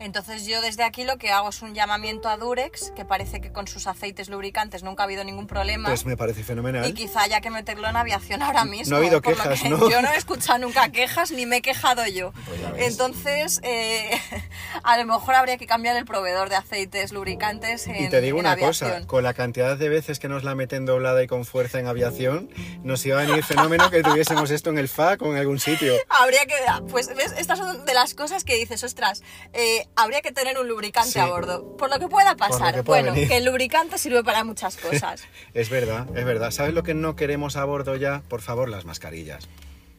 Entonces 0.00 0.46
yo 0.46 0.60
desde 0.60 0.82
aquí 0.82 1.04
lo 1.04 1.16
que 1.18 1.30
hago 1.30 1.48
es 1.48 1.62
un 1.62 1.74
llamamiento 1.74 2.28
a 2.28 2.36
Durex, 2.36 2.92
que 2.96 3.04
parece 3.04 3.40
que 3.40 3.52
con 3.52 3.68
sus 3.68 3.86
aceites 3.86 4.28
lubricantes 4.28 4.82
nunca 4.82 5.02
ha 5.02 5.06
habido 5.06 5.24
ningún 5.24 5.46
problema. 5.46 5.88
Pues 5.88 6.04
me 6.04 6.16
parece 6.16 6.42
fenomenal. 6.42 6.88
Y 6.88 6.92
quizá 6.92 7.22
haya 7.22 7.40
que 7.40 7.50
meterlo 7.50 7.88
en 7.88 7.96
aviación 7.96 8.42
ahora 8.42 8.64
mismo. 8.64 8.90
No 8.90 8.96
ha 8.96 8.98
habido 8.98 9.22
quejas, 9.22 9.62
que 9.62 9.68
¿no? 9.68 9.88
Yo 9.88 10.02
no 10.02 10.10
he 10.10 10.16
escuchado 10.16 10.58
nunca 10.58 10.90
quejas 10.90 11.30
ni 11.30 11.46
me 11.46 11.58
he 11.58 11.62
quejado 11.62 12.06
yo. 12.06 12.32
Pues. 12.32 12.60
Entonces, 12.92 13.60
eh, 13.62 14.10
a 14.82 14.98
lo 14.98 15.04
mejor 15.06 15.34
habría 15.36 15.56
que 15.56 15.66
cambiar 15.66 15.96
el 15.96 16.04
proveedor 16.04 16.48
de 16.48 16.56
aceites 16.56 17.12
lubricantes 17.12 17.86
en 17.86 18.04
Y 18.04 18.08
te 18.08 18.20
digo 18.20 18.38
una 18.38 18.56
cosa, 18.56 19.06
con 19.06 19.22
la 19.22 19.34
cantidad 19.34 19.76
de 19.76 19.88
veces 19.88 20.18
que 20.18 20.28
nos 20.28 20.44
la 20.44 20.54
meten 20.54 20.86
doblada 20.86 21.22
y 21.22 21.26
con 21.26 21.44
fuerza 21.44 21.78
en 21.78 21.86
aviación, 21.86 22.50
nos 22.82 23.04
iba 23.06 23.20
a 23.20 23.24
venir 23.24 23.44
fenómeno 23.44 23.90
que 23.90 24.02
tuviésemos 24.02 24.50
esto 24.50 24.70
en 24.70 24.78
el 24.78 24.88
FAC 24.88 25.22
o 25.22 25.32
en 25.32 25.38
algún 25.38 25.60
sitio. 25.60 25.94
Habría 26.08 26.44
que, 26.46 26.54
pues, 26.90 27.14
¿ves? 27.14 27.34
Estas 27.38 27.58
son 27.58 27.84
de 27.84 27.94
las 27.94 28.14
cosas 28.14 28.44
que 28.44 28.56
dices, 28.56 28.82
ostras, 28.84 29.22
eh, 29.52 29.83
habría 29.96 30.20
que 30.22 30.32
tener 30.32 30.58
un 30.58 30.68
lubricante 30.68 31.10
Sí. 31.12 31.18
a 31.18 31.26
bordo. 31.26 31.76
Por 31.76 31.90
lo 31.90 31.98
que 31.98 32.08
pueda 32.08 32.36
pasar. 32.36 32.74
que 32.74 32.82
pueda 32.82 33.00
bueno, 33.02 33.14
venir. 33.14 33.28
que 33.28 33.36
el 33.38 33.44
lubricante 33.44 33.98
sirve 33.98 34.22
para 34.24 34.44
muchas 34.44 34.76
cosas. 34.76 35.22
Es 35.54 35.68
verdad, 35.70 36.06
es 36.16 36.24
verdad. 36.24 36.50
¿Sabes 36.50 36.74
lo 36.74 36.82
que 36.82 36.94
no 36.94 37.16
queremos 37.16 37.56
a 37.56 37.64
bordo 37.64 37.96
ya? 37.96 38.22
Por 38.28 38.40
favor, 38.42 38.68
las 38.68 38.84
mascarillas. 38.84 39.48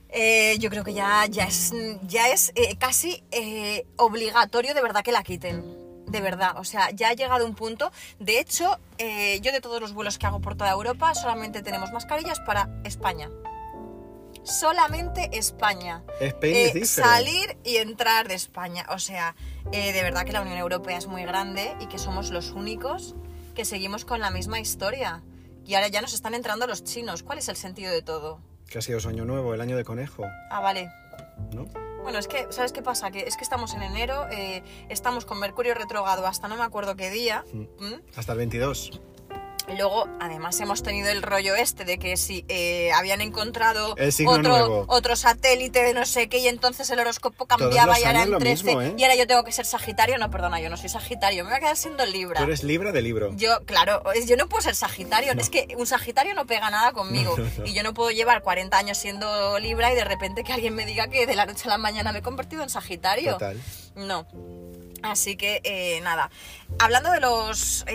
Eh, 0.09 0.57
yo 0.59 0.69
creo 0.69 0.83
que 0.83 0.93
ya, 0.93 1.25
ya 1.27 1.45
es, 1.45 1.73
ya 2.03 2.29
es 2.29 2.51
eh, 2.55 2.77
casi 2.77 3.23
eh, 3.31 3.85
obligatorio 3.97 4.73
de 4.73 4.81
verdad 4.81 5.03
que 5.03 5.11
la 5.11 5.23
quiten. 5.23 5.63
De 6.07 6.21
verdad, 6.21 6.57
o 6.57 6.63
sea, 6.63 6.91
ya 6.91 7.09
ha 7.09 7.13
llegado 7.13 7.45
un 7.45 7.55
punto. 7.55 7.91
De 8.19 8.39
hecho, 8.39 8.79
eh, 8.99 9.39
yo 9.41 9.51
de 9.51 9.59
todos 9.59 9.81
los 9.81 9.91
vuelos 9.93 10.17
que 10.19 10.25
hago 10.27 10.39
por 10.39 10.55
toda 10.55 10.71
Europa, 10.71 11.15
solamente 11.15 11.63
tenemos 11.63 11.91
mascarillas 11.91 12.39
para 12.41 12.69
España. 12.83 13.29
Solamente 14.45 15.29
España. 15.33 16.03
Spain 16.21 16.55
Eh, 16.55 16.71
is 16.75 16.89
salir 16.91 17.57
y 17.63 17.77
entrar 17.77 18.27
de 18.27 18.35
España. 18.35 18.85
O 18.89 18.99
sea, 18.99 19.35
eh, 19.71 19.91
de 19.91 20.03
verdad 20.03 20.23
que 20.25 20.31
la 20.31 20.41
Unión 20.41 20.57
Europea 20.57 20.97
es 20.97 21.07
muy 21.07 21.23
grande 21.23 21.75
y 21.79 21.87
que 21.87 21.97
somos 21.97 22.29
los 22.31 22.51
únicos 22.51 23.15
que 23.55 23.65
seguimos 23.65 24.05
con 24.05 24.19
la 24.19 24.29
misma 24.29 24.59
historia. 24.59 25.23
Y 25.65 25.73
ahora 25.75 25.87
ya 25.87 26.01
nos 26.01 26.13
están 26.13 26.35
entrando 26.35 26.67
los 26.67 26.83
chinos. 26.83 27.23
¿Cuál 27.23 27.39
es 27.39 27.49
el 27.49 27.55
sentido 27.55 27.91
de 27.91 28.01
todo? 28.03 28.39
Que 28.69 28.77
ha 28.79 28.81
sido 28.81 28.99
sueño 28.99 29.25
nuevo, 29.25 29.53
el 29.53 29.61
año 29.61 29.75
de 29.77 29.83
conejo, 29.83 30.23
Ah, 30.51 30.59
vale. 30.59 30.89
¿no? 31.51 31.65
Bueno, 32.03 32.19
es 32.19 32.27
que, 32.27 32.45
¿sabes 32.51 32.71
qué 32.71 32.83
pasa? 32.83 33.09
Que 33.09 33.21
es 33.21 33.35
que 33.35 33.43
estamos 33.43 33.73
en 33.73 33.81
enero, 33.81 34.27
eh, 34.31 34.61
estamos 34.89 35.25
con 35.25 35.39
Mercurio 35.39 35.73
retrogrado 35.73 36.27
hasta 36.27 36.47
no 36.47 36.55
me 36.55 36.63
acuerdo 36.63 36.95
qué 36.95 37.09
día. 37.09 37.43
¿m? 37.51 37.99
Hasta 38.15 38.33
el 38.33 38.37
22. 38.37 39.01
Y 39.67 39.77
Luego, 39.77 40.07
además, 40.19 40.59
hemos 40.59 40.83
tenido 40.83 41.09
el 41.09 41.21
rollo 41.21 41.55
este 41.55 41.85
de 41.85 41.97
que 41.97 42.17
si 42.17 42.45
eh, 42.47 42.91
habían 42.93 43.21
encontrado 43.21 43.95
nuevo. 43.95 44.31
otro, 44.31 44.85
otro 44.87 45.15
satélite 45.15 45.83
de 45.83 45.93
no 45.93 46.05
sé 46.05 46.29
qué 46.29 46.37
y 46.37 46.47
entonces 46.47 46.89
el 46.89 46.99
horóscopo 46.99 47.45
cambiaba 47.45 47.99
y 47.99 48.03
ahora 48.03 48.23
en 48.23 48.31
lo 48.31 48.37
13 48.37 48.63
mismo, 48.63 48.81
¿eh? 48.81 48.93
y 48.97 49.03
ahora 49.03 49.15
yo 49.15 49.27
tengo 49.27 49.43
que 49.43 49.51
ser 49.51 49.65
Sagitario. 49.65 50.17
No, 50.17 50.29
perdona, 50.29 50.59
yo 50.59 50.69
no 50.69 50.77
soy 50.77 50.89
Sagitario, 50.89 51.43
me 51.43 51.49
voy 51.49 51.57
a 51.57 51.59
quedar 51.59 51.77
siendo 51.77 52.05
Libra. 52.05 52.37
Tú 52.37 52.43
eres 52.43 52.63
libra 52.63 52.91
de 52.91 53.01
libro. 53.01 53.31
Yo, 53.35 53.63
claro, 53.65 54.03
yo 54.25 54.37
no 54.37 54.47
puedo 54.47 54.61
ser 54.61 54.75
Sagitario, 54.75 55.33
es 55.33 55.49
que 55.49 55.75
un 55.77 55.87
Sagitario 55.87 56.33
no 56.35 56.45
pega 56.45 56.69
nada 56.69 56.91
conmigo 56.93 57.35
No, 57.37 57.43
no, 57.43 57.49
no. 57.57 57.65
y 57.65 57.73
yo 57.73 57.83
no 57.83 57.93
puedo 57.93 58.11
llevar 58.11 58.43
40 58.43 58.77
años 58.77 58.97
siendo 58.97 59.57
Libra 59.59 59.91
y 59.91 59.95
de 59.95 60.03
repente 60.03 60.43
que 60.43 60.53
alguien 60.53 60.75
me 60.75 60.85
diga 60.85 61.07
que 61.07 61.25
de 61.25 61.35
la 61.35 61.45
noche 61.45 61.63
a 61.65 61.69
la 61.69 61.77
mañana 61.77 62.11
me 62.11 62.19
he 62.19 62.21
convertido 62.21 62.63
en 62.63 62.69
Sagitario. 62.69 63.33
Total. 63.33 63.59
No. 63.95 64.27
Así 65.03 65.35
que 65.35 65.61
eh, 65.63 66.01
nada. 66.01 66.29
Hablando 66.79 67.11
de 67.11 67.19
los. 67.19 67.85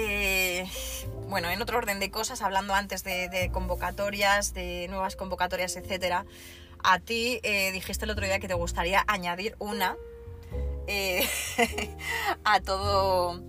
Bueno, 1.31 1.49
en 1.51 1.63
otro 1.63 1.79
orden 1.79 2.01
de 2.01 2.11
cosas, 2.11 2.43
hablando 2.43 2.75
antes 2.75 3.05
de, 3.05 3.29
de 3.29 3.51
convocatorias, 3.51 4.53
de 4.53 4.87
nuevas 4.89 5.17
convocatorias, 5.17 5.77
etcétera. 5.77 6.27
A 6.83 6.99
ti 6.99 7.41
eh, 7.43 7.73
dijiste 7.73 8.05
el 8.05 8.11
otro 8.11 8.25
día 8.27 8.39
que 8.41 8.49
te 8.49 8.55
gustaría 8.55 9.05
añadir 9.07 9.55
una 9.59 9.97
eh, 10.87 11.27
a 12.45 12.61
todo. 12.61 13.43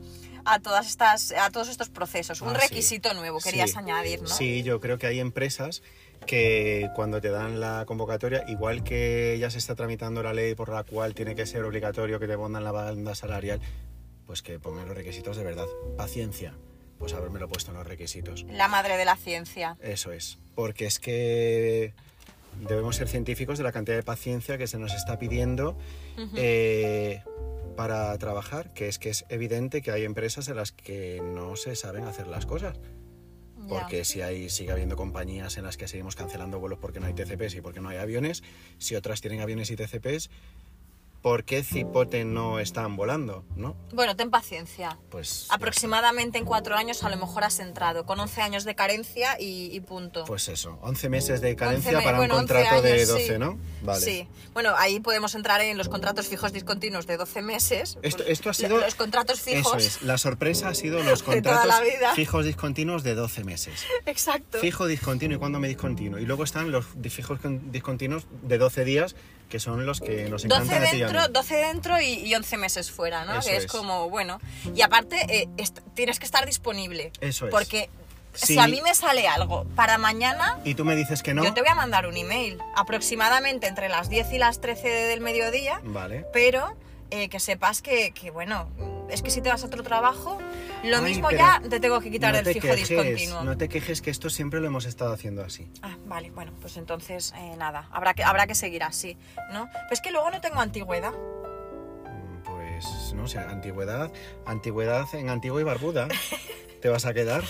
A 0.43 0.59
todas 0.59 0.87
estas. 0.87 1.31
a 1.33 1.51
todos 1.51 1.69
estos 1.69 1.89
procesos. 1.89 2.41
Un 2.41 2.49
Ah, 2.49 2.59
sí. 2.59 2.67
requisito 2.67 3.13
nuevo 3.13 3.39
querías 3.39 3.71
Sí. 3.71 3.77
añadir, 3.77 4.21
¿no? 4.23 4.27
Sí, 4.27 4.63
yo 4.63 4.79
creo 4.79 4.97
que 4.97 5.05
hay 5.07 5.19
empresas 5.19 5.83
que 6.25 6.89
cuando 6.95 7.21
te 7.21 7.29
dan 7.29 7.59
la 7.59 7.83
convocatoria, 7.85 8.43
igual 8.47 8.83
que 8.83 9.37
ya 9.39 9.51
se 9.51 9.59
está 9.59 9.75
tramitando 9.75 10.23
la 10.23 10.33
ley 10.33 10.55
por 10.55 10.69
la 10.69 10.83
cual 10.83 11.13
tiene 11.13 11.35
que 11.35 11.45
ser 11.45 11.63
obligatorio 11.63 12.19
que 12.19 12.27
te 12.27 12.37
pongan 12.37 12.63
la 12.63 12.71
banda 12.71 13.13
salarial, 13.13 13.61
pues 14.25 14.41
que 14.41 14.57
pongan 14.59 14.87
los 14.87 14.97
requisitos 14.97 15.37
de 15.37 15.43
verdad. 15.43 15.67
Paciencia, 15.95 16.55
pues 17.01 17.13
haberme 17.13 17.45
puesto 17.47 17.71
en 17.71 17.77
los 17.77 17.87
requisitos. 17.87 18.45
La 18.47 18.67
madre 18.67 18.95
de 18.95 19.05
la 19.05 19.15
ciencia. 19.15 19.75
Eso 19.81 20.11
es, 20.11 20.37
porque 20.53 20.85
es 20.85 20.99
que 20.99 21.93
debemos 22.61 22.95
ser 22.95 23.07
científicos 23.07 23.57
de 23.57 23.63
la 23.63 23.71
cantidad 23.71 23.97
de 23.97 24.03
paciencia 24.03 24.59
que 24.59 24.67
se 24.67 24.77
nos 24.77 24.93
está 24.93 25.17
pidiendo 25.17 25.75
eh, 26.35 27.23
para 27.75 28.15
trabajar, 28.19 28.71
que 28.73 28.87
es 28.87 28.99
que 28.99 29.09
es 29.09 29.25
evidente 29.29 29.81
que 29.81 29.89
hay 29.89 30.05
empresas 30.05 30.47
en 30.47 30.57
las 30.57 30.71
que 30.71 31.19
no 31.23 31.55
se 31.55 31.75
saben 31.75 32.05
hacer 32.05 32.27
las 32.27 32.45
cosas. 32.45 32.79
Porque 33.67 34.05
si 34.05 34.21
hay, 34.21 34.49
sigue 34.49 34.71
habiendo 34.71 34.95
compañías 34.95 35.57
en 35.57 35.63
las 35.63 35.77
que 35.77 35.87
seguimos 35.87 36.15
cancelando 36.15 36.59
vuelos 36.59 36.79
porque 36.79 36.99
no 36.99 37.07
hay 37.07 37.13
TCPs 37.13 37.55
y 37.55 37.61
porque 37.61 37.79
no 37.79 37.89
hay 37.89 37.97
aviones, 37.97 38.43
si 38.77 38.95
otras 38.95 39.21
tienen 39.21 39.39
aviones 39.39 39.71
y 39.71 39.75
TCPs, 39.75 40.29
por 41.21 41.43
qué 41.43 41.63
cipote 41.63 42.25
no 42.25 42.59
están 42.59 42.95
volando, 42.95 43.45
¿no? 43.55 43.75
Bueno, 43.93 44.15
ten 44.15 44.31
paciencia. 44.31 44.97
Pues... 45.11 45.45
Aproximadamente 45.49 46.39
en 46.39 46.45
cuatro 46.45 46.75
años 46.75 47.03
a 47.03 47.09
lo 47.09 47.17
mejor 47.17 47.43
has 47.43 47.59
entrado, 47.59 48.05
con 48.07 48.19
11 48.19 48.41
años 48.41 48.63
de 48.63 48.73
carencia 48.73 49.39
y, 49.39 49.69
y 49.71 49.79
punto. 49.81 50.23
Pues 50.25 50.47
eso, 50.47 50.79
11 50.81 51.09
meses 51.09 51.39
de 51.41 51.55
carencia 51.55 51.91
11 51.91 51.97
me- 51.99 52.03
para 52.03 52.17
bueno, 52.17 52.33
un 52.35 52.41
11 52.41 52.53
contrato 52.53 52.81
de 52.81 52.93
años, 52.93 53.07
12, 53.09 53.27
sí. 53.27 53.33
¿no? 53.37 53.59
Vale. 53.83 54.01
Sí. 54.05 54.27
Bueno, 54.53 54.73
ahí 54.77 54.99
podemos 54.99 55.35
entrar 55.35 55.61
en 55.61 55.77
los 55.77 55.89
contratos 55.89 56.27
fijos 56.27 56.53
discontinuos 56.53 57.05
de 57.05 57.17
12 57.17 57.41
meses. 57.43 57.99
Esto, 58.01 58.23
Pues, 58.23 58.29
esto 58.29 58.49
ha 58.49 58.53
sido... 58.55 58.77
Los 58.79 58.95
contratos 58.95 59.41
fijos. 59.41 59.77
Eso 59.77 59.77
es, 59.77 60.01
la 60.01 60.17
sorpresa 60.17 60.69
ha 60.69 60.73
sido 60.75 61.03
los 61.03 61.21
contratos 61.21 61.75
fijos 62.15 62.45
discontinuos 62.45 63.03
de 63.03 63.13
12 63.13 63.43
meses. 63.43 63.85
Exacto. 64.07 64.57
Fijo, 64.59 64.87
discontinuo 64.87 65.35
y 65.35 65.39
cuando 65.39 65.59
me 65.59 65.67
discontinuo. 65.67 66.19
Y 66.19 66.25
luego 66.25 66.43
están 66.43 66.71
los 66.71 66.85
fijos 67.09 67.39
con- 67.39 67.71
discontinuos 67.71 68.25
de 68.41 68.57
12 68.57 68.85
días, 68.85 69.15
que 69.51 69.59
son 69.59 69.85
los 69.85 69.99
que 69.99 70.29
nos 70.29 70.41
12 70.43 70.47
encantan 70.47 70.83
a 70.83 70.89
ti 70.89 70.97
y 70.97 71.01
a 71.03 71.07
mí. 71.07 71.13
dentro, 71.13 71.27
12 71.27 71.55
dentro 71.55 72.01
y, 72.01 72.05
y 72.25 72.33
11 72.33 72.57
meses 72.57 72.89
fuera, 72.89 73.25
¿no? 73.25 73.33
Eso 73.37 73.49
que 73.49 73.57
es, 73.57 73.65
es. 73.65 73.71
como, 73.71 74.09
bueno. 74.09 74.39
Y 74.73 74.81
aparte, 74.81 75.17
eh, 75.29 75.47
tienes 75.93 76.17
que 76.17 76.25
estar 76.25 76.45
disponible. 76.45 77.11
Eso 77.21 77.45
es. 77.45 77.51
Porque 77.51 77.89
si 78.33 78.57
a 78.57 78.67
mí 78.67 78.81
me 78.81 78.95
sale 78.95 79.27
algo 79.27 79.65
para 79.75 79.97
mañana, 79.97 80.57
Y 80.63 80.73
tú 80.73 80.85
me 80.85 80.95
dices 80.95 81.21
que 81.21 81.33
no. 81.33 81.43
yo 81.43 81.53
te 81.53 81.61
voy 81.61 81.69
a 81.69 81.75
mandar 81.75 82.07
un 82.07 82.15
email. 82.15 82.57
Aproximadamente 82.75 83.67
entre 83.67 83.89
las 83.89 84.09
10 84.09 84.31
y 84.31 84.37
las 84.37 84.61
13 84.61 84.87
del 84.87 85.19
mediodía. 85.19 85.81
Vale. 85.83 86.25
Pero 86.31 86.75
eh, 87.11 87.27
que 87.27 87.39
sepas 87.41 87.81
que, 87.81 88.11
que, 88.13 88.31
bueno, 88.31 88.69
es 89.11 89.21
que 89.21 89.29
si 89.29 89.41
te 89.41 89.49
vas 89.49 89.63
a 89.63 89.67
otro 89.67 89.83
trabajo, 89.83 90.37
lo 90.83 90.97
Ay, 90.97 91.03
mismo 91.03 91.29
ya 91.31 91.61
te 91.69 91.79
tengo 91.79 91.99
que 91.99 92.09
quitar 92.11 92.33
no 92.33 92.39
el 92.39 92.45
fijo 92.45 92.61
quejes, 92.67 92.89
discontinuo. 92.89 93.43
No 93.43 93.57
te 93.57 93.69
quejes 93.69 94.01
que 94.01 94.09
esto 94.09 94.29
siempre 94.29 94.59
lo 94.59 94.67
hemos 94.67 94.85
estado 94.85 95.13
haciendo 95.13 95.43
así. 95.43 95.69
Ah, 95.81 95.97
vale, 96.05 96.31
bueno, 96.31 96.53
pues 96.61 96.77
entonces 96.77 97.33
eh, 97.37 97.55
nada, 97.57 97.87
habrá 97.91 98.13
que, 98.13 98.23
habrá 98.23 98.47
que 98.47 98.55
seguir 98.55 98.83
así, 98.83 99.17
¿no? 99.53 99.69
Pues 99.87 100.01
que 100.01 100.11
luego 100.11 100.31
no 100.31 100.41
tengo 100.41 100.59
antigüedad. 100.59 101.11
Mm, 101.11 102.43
Pues 102.43 103.13
no 103.15 103.27
sé, 103.27 103.39
antigüedad, 103.39 104.11
antigüedad 104.45 105.05
en 105.13 105.29
Antigua 105.29 105.61
y 105.61 105.63
Barbuda. 105.63 106.07
¿Te 106.81 106.89
vas 106.89 107.05
a 107.05 107.13
quedar? 107.13 107.43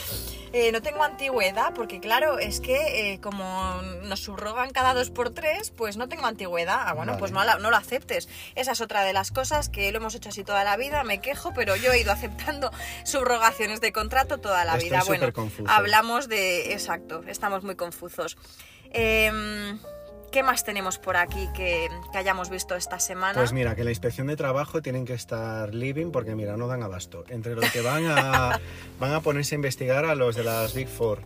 Eh, 0.53 0.73
no 0.73 0.81
tengo 0.81 1.01
antigüedad 1.03 1.73
porque, 1.73 2.01
claro, 2.01 2.37
es 2.37 2.59
que 2.59 3.13
eh, 3.13 3.21
como 3.21 3.81
nos 4.03 4.19
subrogan 4.19 4.71
cada 4.71 4.93
dos 4.93 5.09
por 5.09 5.29
tres, 5.29 5.71
pues 5.71 5.95
no 5.95 6.09
tengo 6.09 6.25
antigüedad. 6.25 6.81
Ah, 6.85 6.91
bueno, 6.93 7.13
Vale. 7.13 7.19
pues 7.19 7.31
no, 7.31 7.41
la- 7.45 7.57
no 7.57 7.69
lo 7.71 7.77
aceptes. 7.77 8.27
Esa 8.55 8.73
es 8.73 8.81
otra 8.81 9.03
de 9.05 9.13
las 9.13 9.31
cosas 9.31 9.69
que 9.69 9.89
lo 9.93 9.99
hemos 9.99 10.13
hecho 10.15 10.27
así 10.29 10.43
toda 10.43 10.65
la 10.65 10.75
vida, 10.75 11.05
me 11.05 11.21
quejo, 11.21 11.53
pero 11.53 11.77
yo 11.77 11.93
he 11.93 12.01
ido 12.01 12.11
aceptando 12.11 12.69
subrogaciones 13.05 13.79
de 13.79 13.93
contrato 13.93 14.39
toda 14.39 14.65
la 14.65 14.73
Estoy 14.73 14.89
vida. 14.89 14.99
Bueno, 15.07 15.21
superconfuso. 15.27 15.71
hablamos 15.71 16.27
de... 16.27 16.73
Exacto, 16.73 17.23
estamos 17.27 17.63
muy 17.63 17.75
confusos. 17.75 18.37
Em, 18.93 19.79
¿Qué 20.31 20.43
más 20.43 20.63
tenemos 20.63 20.97
por 20.97 21.17
aquí 21.17 21.49
que, 21.53 21.89
que 22.13 22.17
hayamos 22.17 22.49
visto 22.49 22.75
esta 22.75 22.99
semana? 22.99 23.33
Pues 23.33 23.51
mira, 23.51 23.75
que 23.75 23.83
la 23.83 23.89
inspección 23.89 24.27
de 24.27 24.37
trabajo 24.37 24.81
tienen 24.81 25.03
que 25.03 25.13
estar 25.13 25.75
living 25.75 26.11
porque 26.11 26.35
mira, 26.35 26.55
no 26.55 26.67
dan 26.67 26.83
abasto. 26.83 27.25
Entre 27.27 27.53
los 27.53 27.69
que 27.69 27.81
van 27.81 28.05
a, 28.05 28.57
van 28.99 29.13
a 29.13 29.19
ponerse 29.19 29.55
a 29.55 29.57
investigar 29.57 30.05
a 30.05 30.15
los 30.15 30.37
de 30.37 30.45
las 30.45 30.73
Big 30.73 30.87
Four. 30.87 31.23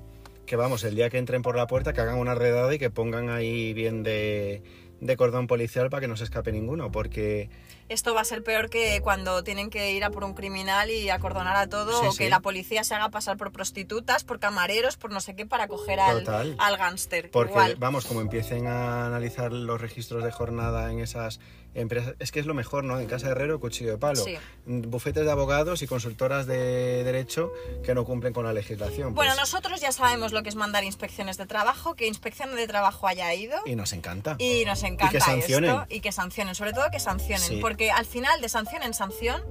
Que 0.47 0.55
vamos, 0.55 0.83
el 0.83 0.95
día 0.95 1.11
que 1.11 1.19
entren 1.19 1.43
por 1.43 1.55
la 1.55 1.67
puerta, 1.67 1.93
que 1.93 2.01
hagan 2.01 2.17
una 2.17 2.33
redada 2.33 2.73
y 2.73 2.79
que 2.79 2.89
pongan 2.89 3.29
ahí 3.29 3.73
bien 3.75 4.01
de, 4.01 4.63
de 5.01 5.17
cordón 5.17 5.45
policial 5.45 5.91
para 5.91 6.01
que 6.01 6.07
no 6.07 6.17
se 6.17 6.23
escape 6.23 6.51
ninguno. 6.51 6.91
Porque 6.91 7.51
Esto 7.87 8.13
va 8.15 8.21
a 8.21 8.25
ser 8.25 8.43
peor 8.43 8.69
que 8.71 8.99
cuando 9.01 9.43
tienen 9.43 9.69
que 9.69 9.91
ir 9.91 10.03
a 10.03 10.09
por 10.09 10.23
un 10.23 10.33
criminal 10.33 10.89
y 10.89 11.09
acordonar 11.09 11.55
a 11.55 11.67
todo, 11.67 12.01
Sí, 12.01 12.07
o 12.07 12.13
que 12.15 12.29
la 12.29 12.39
policía 12.39 12.83
se 12.83 12.95
haga 12.95 13.09
pasar 13.09 13.37
por 13.37 13.51
prostitutas, 13.51 14.23
por 14.23 14.39
camareros, 14.39 14.97
por 14.97 15.11
no 15.11 15.21
sé 15.21 15.35
qué, 15.35 15.45
para 15.45 15.67
coger 15.67 15.99
al, 15.99 16.23
Total. 16.23 16.55
al 16.57 16.77
gángster. 16.77 17.29
Porque, 17.29 17.51
Igual. 17.51 17.75
vamos, 17.77 18.05
como 18.05 18.21
empiecen 18.21 18.65
a 18.67 19.05
analizar 19.05 19.51
los 19.51 19.79
registros 19.79 20.23
de 20.23 20.31
jornada 20.31 20.91
en 20.91 20.99
esas 20.99 21.39
empresas, 21.75 22.15
es 22.19 22.31
que 22.31 22.39
es 22.39 22.45
lo 22.45 22.53
mejor, 22.53 22.85
¿no? 22.85 22.97
En 23.01 23.05
casa 23.07 23.25
de 23.27 23.33
herrero, 23.33 23.59
cuchillo 23.59 23.91
de 23.91 23.97
palo. 23.97 24.23
Sí. 24.23 24.37
Bufetes 24.65 25.25
de 25.25 25.31
abogados 25.31 25.81
y 25.81 25.87
consultoras 25.87 26.47
de 26.47 27.03
derecho 27.03 27.51
que 27.83 27.93
no 27.93 28.05
cumplen 28.05 28.31
con 28.31 28.45
la 28.45 28.53
legislación. 28.53 29.13
Bueno, 29.13 29.33
pues, 29.33 29.39
nosotros 29.41 29.81
ya 29.81 29.91
sabemos 29.91 30.31
lo 30.31 30.41
que 30.41 30.47
es 30.49 30.55
mandar 30.55 30.85
inspecciones 30.85 31.37
de 31.37 31.45
trabajo, 31.45 31.95
que 31.95 32.07
inspección 32.07 32.55
de 32.55 32.65
trabajo 32.65 33.07
haya 33.07 33.33
ido. 33.33 33.57
Y 33.65 33.75
nos 33.75 33.91
encanta. 33.91 34.37
Y 34.39 34.63
nos 34.65 34.83
encanta 34.83 35.11
que 35.11 35.19
sancionen. 35.19 35.69
esto 35.71 35.85
y 35.89 35.99
que 35.99 36.13
sancionen, 36.13 36.55
sobre 36.55 36.71
todo 36.71 36.89
que 36.91 36.99
sancionen, 37.01 37.45
Sí. 37.45 37.57
porque 37.61 37.74
al 37.91 38.05
final 38.05 38.41
de 38.41 38.49
sanción 38.49 38.83
en 38.83 38.93
sanción 38.93 39.41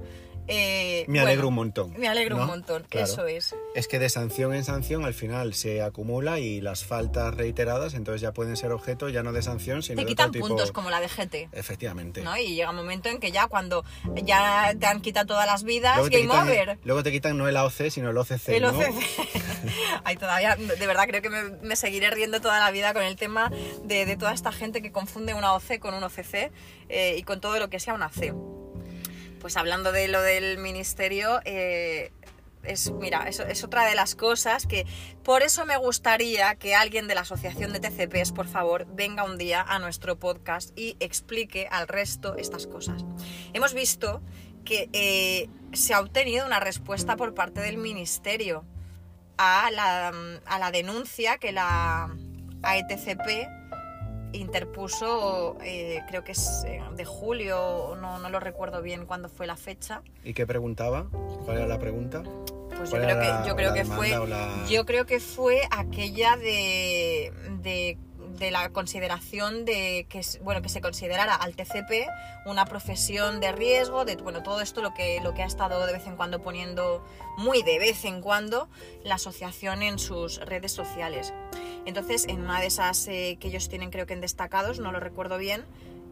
eh, 0.47 1.05
Me 1.07 1.19
bueno, 1.19 1.27
alegro 1.27 1.47
un 1.49 1.53
montón. 1.55 1.93
Me 1.97 2.07
alegro 2.07 2.37
un 2.37 2.45
montón, 2.47 2.83
Claro. 2.89 3.05
eso 3.07 3.25
es. 3.27 3.55
Es 3.73 3.87
que 3.87 3.99
de 3.99 4.09
sanción 4.09 4.53
en 4.53 4.63
sanción 4.63 5.05
al 5.05 5.13
final 5.13 5.53
se 5.53 5.81
acumula 5.81 6.39
y 6.39 6.61
las 6.61 6.83
faltas 6.85 7.33
reiteradas 7.33 7.93
entonces 7.93 8.21
ya 8.21 8.31
pueden 8.31 8.55
ser 8.57 8.71
objeto 8.71 9.09
ya 9.09 9.23
no 9.23 9.31
de 9.33 9.41
sanción 9.41 9.81
sino 9.83 9.97
Te 9.97 10.01
de 10.03 10.07
quitan 10.07 10.29
otro 10.29 10.33
tipo. 10.39 10.47
puntos 10.47 10.71
como 10.71 10.89
la 10.89 10.99
de 10.99 11.07
GT. 11.07 11.49
Efectivamente. 11.51 12.21
¿no? 12.21 12.35
Y 12.37 12.55
llega 12.55 12.69
un 12.69 12.75
momento 12.75 13.09
en 13.09 13.19
que 13.19 13.31
ya 13.31 13.47
cuando 13.47 13.83
ya 14.23 14.73
te 14.79 14.85
han 14.85 15.01
quitado 15.01 15.25
todas 15.27 15.45
las 15.47 15.63
vidas, 15.63 15.95
Luego 15.97 16.09
te, 16.09 16.17
game 16.17 16.29
quitan, 16.31 16.47
over. 16.47 16.79
luego 16.83 17.03
te 17.03 17.11
quitan 17.11 17.37
no 17.37 17.47
el 17.47 17.57
AOC 17.57 17.89
sino 17.89 18.09
el 18.11 18.17
OCC. 18.17 18.49
El 18.49 18.61
¿no? 18.63 18.69
OCC. 18.69 18.93
Ay, 20.03 20.15
todavía, 20.17 20.55
de 20.55 20.87
verdad, 20.87 21.05
creo 21.07 21.21
que 21.21 21.29
me, 21.29 21.43
me 21.63 21.75
seguiré 21.75 22.09
riendo 22.11 22.39
toda 22.39 22.59
la 22.59 22.69
vida 22.71 22.93
con 22.93 23.03
el 23.03 23.15
tema 23.15 23.51
de, 23.83 24.05
de 24.05 24.15
toda 24.15 24.33
esta 24.33 24.51
gente 24.51 24.81
que 24.81 24.91
confunde 24.91 25.33
una 25.33 25.53
OC 25.55 25.79
con 25.79 25.93
un 25.95 26.03
OCC 26.03 26.51
eh, 26.89 27.15
y 27.17 27.23
con 27.23 27.41
todo 27.41 27.59
lo 27.59 27.69
que 27.69 27.79
sea 27.79 27.93
una 27.93 28.09
C. 28.09 28.33
Pues 29.45 29.57
hablando 29.57 29.91
de 29.91 30.07
lo 30.07 30.23
del 30.23 30.57
ministerio, 30.57 31.39
eh, 31.45 32.11
es, 32.63 32.89
mira, 32.93 33.29
eso 33.29 33.43
es 33.43 33.63
otra 33.63 33.85
de 33.85 33.93
las 33.93 34.15
cosas 34.15 34.65
que 34.65 34.87
por 35.23 35.43
eso 35.43 35.67
me 35.67 35.77
gustaría 35.77 36.55
que 36.55 36.73
alguien 36.73 37.07
de 37.07 37.13
la 37.13 37.21
asociación 37.21 37.71
de 37.71 37.79
TCPs, 37.79 38.31
por 38.31 38.47
favor, 38.47 38.87
venga 38.95 39.23
un 39.23 39.37
día 39.37 39.61
a 39.61 39.77
nuestro 39.77 40.17
podcast 40.17 40.71
y 40.75 40.97
explique 40.99 41.67
al 41.69 41.87
resto 41.87 42.35
estas 42.37 42.65
cosas. 42.65 43.05
Hemos 43.53 43.75
visto 43.75 44.23
que 44.63 44.89
eh, 44.93 45.47
se 45.73 45.93
ha 45.93 45.99
obtenido 45.99 46.47
una 46.47 46.59
respuesta 46.59 47.15
por 47.15 47.35
parte 47.35 47.61
del 47.61 47.77
ministerio 47.77 48.65
a 49.37 49.69
la, 49.69 50.11
a 50.47 50.57
la 50.57 50.71
denuncia 50.71 51.37
que 51.37 51.51
la 51.51 52.09
AETCP 52.63 53.64
interpuso, 54.35 55.57
eh, 55.63 56.01
creo 56.07 56.23
que 56.23 56.31
es 56.33 56.63
eh, 56.67 56.81
de 56.95 57.05
julio, 57.05 57.95
no, 57.99 58.19
no 58.19 58.29
lo 58.29 58.39
recuerdo 58.39 58.81
bien 58.81 59.05
cuándo 59.05 59.29
fue 59.29 59.47
la 59.47 59.55
fecha. 59.57 60.01
¿Y 60.23 60.33
qué 60.33 60.45
preguntaba? 60.45 61.07
¿Cuál 61.45 61.57
era 61.57 61.67
la 61.67 61.79
pregunta? 61.79 62.23
Pues 62.77 62.89
yo 62.91 62.97
¿Cuál 62.97 63.03
creo 63.03 63.19
que, 63.43 63.47
yo 63.49 63.55
creo 63.55 63.73
que 63.73 63.85
fue, 63.85 64.09
la- 64.27 64.65
yo 64.69 64.85
creo 64.85 65.05
que 65.05 65.19
fue 65.19 65.61
aquella 65.71 66.35
de, 66.37 67.31
de, 67.61 67.97
de 68.37 68.51
la 68.51 68.69
consideración 68.69 69.65
de 69.65 70.05
que 70.09 70.21
bueno 70.41 70.61
que 70.61 70.69
se 70.69 70.81
considerara 70.81 71.35
al 71.35 71.55
TCP 71.55 72.07
una 72.45 72.65
profesión 72.65 73.39
de 73.39 73.51
riesgo, 73.51 74.05
de 74.05 74.15
bueno 74.17 74.43
todo 74.43 74.61
esto 74.61 74.81
lo 74.81 74.93
que 74.93 75.19
lo 75.21 75.33
que 75.33 75.43
ha 75.43 75.45
estado 75.45 75.85
de 75.85 75.93
vez 75.93 76.07
en 76.07 76.15
cuando 76.15 76.41
poniendo 76.41 77.03
muy 77.37 77.63
de 77.63 77.79
vez 77.79 78.05
en 78.05 78.21
cuando 78.21 78.69
la 79.03 79.15
asociación 79.15 79.81
en 79.81 79.99
sus 79.99 80.39
redes 80.39 80.71
sociales. 80.71 81.33
Entonces 81.85 82.25
en 82.27 82.41
una 82.41 82.59
de 82.59 82.67
esas 82.67 83.07
eh, 83.07 83.37
que 83.39 83.47
ellos 83.47 83.69
tienen 83.69 83.91
creo 83.91 84.05
que 84.05 84.13
en 84.13 84.21
destacados, 84.21 84.79
no 84.79 84.91
lo 84.91 84.99
recuerdo 84.99 85.37
bien. 85.37 85.65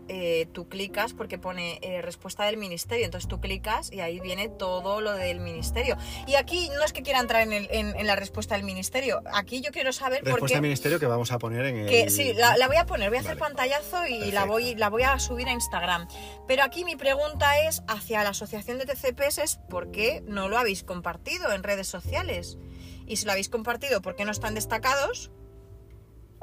Eh, 0.08 0.47
tú 0.54 0.68
clicas 0.70 1.14
porque 1.14 1.38
pone 1.38 1.80
eh, 1.82 2.01
respuesta 2.01 2.45
del 2.45 2.58
ministerio, 2.58 3.06
entonces 3.06 3.28
tú 3.28 3.39
clicas 3.39 3.91
y 3.91 3.99
ahí 4.01 4.20
viene 4.20 4.49
todo 4.49 5.01
lo 5.01 5.14
del 5.14 5.39
ministerio. 5.39 5.97
Y 6.28 6.36
aquí 6.36 6.70
no 6.76 6.84
es 6.84 6.93
que 6.93 7.04
quiera 7.04 7.20
entrar 7.20 7.41
en, 7.43 7.54
el- 7.54 7.68
en- 7.72 7.95
en 7.95 8.08
la 8.08 8.16
respuesta 8.16 8.56
del 8.56 8.64
ministerio, 8.64 9.22
aquí 9.34 9.62
yo 9.62 9.72
quiero 9.72 9.93
saber 9.93 10.20
por 10.20 10.34
Respuesta 10.34 10.58
al 10.58 10.62
ministerio 10.64 10.99
que 10.99 11.06
vamos 11.08 11.32
a 11.32 11.39
poner 11.39 11.66
en 11.66 11.78
el... 11.78 11.89
Que, 11.89 12.10
sí, 12.10 12.34
la, 12.34 12.58
la 12.58 12.68
voy 12.68 12.78
a 12.78 12.86
poner, 12.86 13.10
voy 13.10 13.18
a 13.18 13.22
hacer 13.22 13.38
pantallazo 13.38 14.06
y 14.08 14.32
la 14.32 14.45
voy, 14.45 14.76
la 14.76 14.89
voy 14.89 15.04
a 15.04 15.18
subir 15.20 15.47
a 15.47 15.51
Instagram. 15.54 16.08
Pero 16.47 16.64
aquí 16.64 16.84
mi 16.86 16.95
pregunta 16.95 17.60
es 17.62 17.84
hacia 17.88 18.24
la 18.24 18.30
asociación 18.30 18.78
de 18.80 18.86
TCPs 18.86 19.38
es 19.38 19.56
¿por 19.70 19.91
qué 19.91 20.22
no 20.28 20.49
lo 20.49 20.58
habéis 20.58 20.84
compartido 20.84 21.51
en 21.54 21.64
redes 21.64 21.88
sociales? 21.88 22.58
Y 23.06 23.18
si 23.18 23.26
lo 23.26 23.32
habéis 23.32 23.49
compartido, 23.49 24.01
¿por 24.01 24.16
qué 24.16 24.24
no 24.26 24.32
están 24.32 24.56
destacados? 24.56 25.32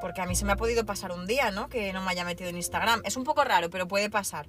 Porque 0.00 0.20
a 0.20 0.26
mí 0.26 0.34
se 0.34 0.44
me 0.44 0.52
ha 0.52 0.56
podido 0.56 0.84
pasar 0.86 1.12
un 1.12 1.26
día, 1.26 1.50
¿no? 1.50 1.68
Que 1.68 1.92
no 1.92 2.02
me 2.02 2.10
haya 2.10 2.24
metido 2.24 2.50
en 2.50 2.56
Instagram. 2.56 3.02
Es 3.04 3.16
un 3.16 3.24
poco 3.24 3.44
raro, 3.44 3.70
pero 3.70 3.86
puede 3.88 4.10
pasar. 4.10 4.48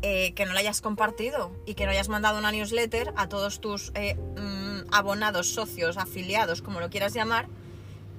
Eh, 0.00 0.32
que 0.34 0.46
no 0.46 0.52
lo 0.52 0.60
hayas 0.60 0.80
compartido 0.80 1.50
y 1.66 1.74
que 1.74 1.84
no 1.84 1.90
hayas 1.90 2.08
mandado 2.08 2.38
una 2.38 2.52
newsletter 2.52 3.12
a 3.16 3.28
todos 3.28 3.60
tus 3.60 3.90
eh, 3.96 4.14
mm, 4.14 4.94
abonados, 4.94 5.48
socios, 5.48 5.96
afiliados, 5.96 6.62
como 6.62 6.78
lo 6.78 6.88
quieras 6.88 7.14
llamar, 7.14 7.48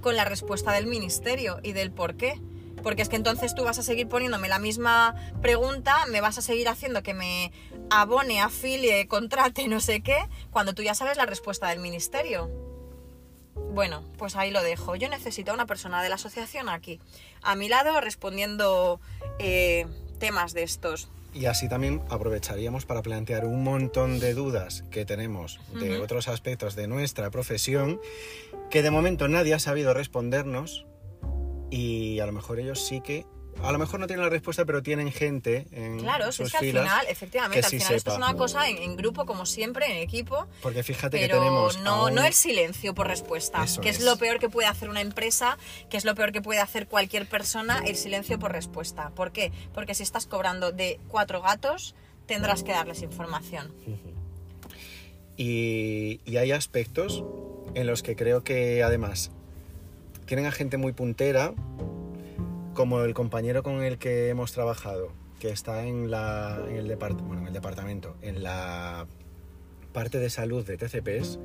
con 0.02 0.18
la 0.18 0.26
respuesta 0.26 0.74
del 0.74 0.88
ministerio 0.88 1.62
y 1.64 1.72
del 1.72 1.92
por 1.92 2.16
qué. 2.16 2.42
Porque 2.84 3.02
es 3.02 3.08
que 3.08 3.16
entonces 3.16 3.56
tú 3.56 3.64
vas 3.64 3.80
a 3.80 3.84
seguir 3.84 4.10
poniéndome 4.10 4.50
la 4.50 4.60
misma 4.60 5.16
pregunta, 5.42 6.06
me 6.12 6.20
vas 6.20 6.38
a 6.38 6.42
seguir 6.42 6.68
haciendo 6.68 7.02
que 7.02 7.14
me 7.14 7.54
abone, 7.90 8.42
afilie, 8.42 9.08
contrate, 9.08 9.68
no 9.70 9.80
sé 9.80 10.02
qué, 10.02 10.18
cuando 10.52 10.74
tú 10.74 10.82
ya 10.82 10.96
sabes 10.96 11.16
la 11.16 11.26
respuesta 11.26 11.70
del 11.70 11.80
ministerio. 11.80 12.69
Bueno, 13.72 14.04
pues 14.18 14.36
ahí 14.36 14.52
lo 14.52 14.64
dejo. 14.64 14.96
Yo 14.96 15.10
necesito 15.10 15.52
a 15.52 15.54
una 15.54 15.66
persona 15.66 16.02
de 16.02 16.10
la 16.10 16.16
asociación 16.16 16.70
aquí, 16.70 17.00
a 17.42 17.56
mi 17.56 17.70
lado, 17.70 18.02
respondiendo 18.02 19.00
eh, 19.40 19.86
temas 20.20 20.54
de 20.54 20.64
estos. 20.64 21.10
Y 21.34 21.46
así 21.46 21.70
también 21.70 22.02
aprovecharíamos 22.10 22.86
para 22.86 23.02
plantear 23.04 23.46
un 23.46 23.64
montón 23.64 24.20
de 24.20 24.34
dudas 24.34 24.84
que 24.90 25.06
tenemos 25.06 25.60
de 25.80 26.00
otros 26.00 26.28
aspectos 26.28 26.76
de 26.76 26.88
nuestra 26.88 27.30
profesión 27.30 28.02
que 28.72 28.82
de 28.82 28.90
momento 28.90 29.28
nadie 29.28 29.54
ha 29.54 29.60
sabido 29.60 29.94
respondernos 29.94 30.88
y 31.70 32.20
a 32.20 32.26
lo 32.26 32.32
mejor 32.32 32.60
ellos 32.60 32.84
sí 32.84 33.02
que 33.02 33.28
a 33.64 33.72
lo 33.74 33.78
mejor 33.78 34.00
no 34.00 34.08
tienen 34.08 34.24
la 34.24 34.30
respuesta, 34.30 34.64
pero 34.66 34.82
tienen 34.82 35.12
gente 35.12 35.68
en 35.72 36.00
Claro, 36.00 36.32
sus 36.32 36.48
es 36.48 36.52
que 36.54 36.58
al 36.58 36.66
final, 36.66 37.06
efectivamente, 37.10 37.60
al 37.66 37.70
sí 37.70 37.80
final 37.80 37.96
esto 37.96 38.12
es 38.12 38.18
una 38.18 38.34
cosa 38.36 38.70
en, 38.70 38.78
en 38.78 38.96
grupo, 38.96 39.26
como 39.26 39.46
siempre, 39.46 39.86
en 39.88 39.98
equipo. 39.98 40.48
Porque 40.62 40.82
fíjate 40.82 41.18
Pero 41.20 41.36
que 41.36 41.40
tenemos 41.40 41.80
no, 41.82 42.06
un- 42.06 42.16
no 42.16 42.24
el 42.24 42.34
silencio 42.34 42.94
por 42.96 43.08
respuesta, 43.08 43.64
Eso 43.64 43.82
que 43.82 43.90
es. 43.90 43.98
es. 44.00 44.04
lo 44.06 44.18
peor 44.18 44.40
que 44.40 44.50
puede 44.50 44.68
hacer 44.68 44.90
una 44.90 45.02
empresa, 45.02 45.58
que 45.90 45.98
es 45.98 46.06
lo 46.06 46.16
peor 46.16 46.32
que 46.32 46.42
puede 46.42 46.60
hacer 46.62 46.88
cualquier 46.88 47.28
persona, 47.28 47.82
el 47.86 47.96
silencio 47.98 48.40
por 48.40 48.52
respuesta. 48.54 49.10
¿Por 49.12 49.32
qué? 49.32 49.52
Porque 49.74 49.94
si 49.94 50.04
estás 50.04 50.26
cobrando 50.26 50.72
de 50.72 51.00
cuatro 51.10 51.42
gatos, 51.42 51.96
tendrás 52.28 52.64
que 52.64 52.72
darles 52.72 53.02
información. 53.02 53.74
Y, 55.38 56.20
y 56.26 56.38
hay 56.38 56.52
aspectos 56.52 57.24
en 57.76 57.88
los 57.88 58.04
que 58.04 58.16
creo 58.16 58.44
que 58.44 58.84
además 58.84 59.32
tienen 60.26 60.46
a 60.46 60.52
gente 60.52 60.78
muy 60.78 60.92
puntera, 60.92 61.54
como 62.80 63.02
el 63.04 63.14
compañero 63.14 63.62
con 63.62 63.84
el 63.84 63.98
que 63.98 64.30
hemos 64.30 64.54
trabajado, 64.54 65.12
que 65.42 65.50
está 65.50 65.84
en, 65.86 66.10
la, 66.10 66.62
en, 66.70 66.78
el, 66.78 66.88
depart- 66.90 67.20
bueno, 67.20 67.42
en 67.42 67.48
el 67.48 67.54
departamento, 67.54 68.16
en 68.22 68.42
la 68.42 69.06
parte 69.92 70.18
de 70.18 70.30
salud 70.30 70.66
de 70.66 70.78
TCPs, 70.78 71.40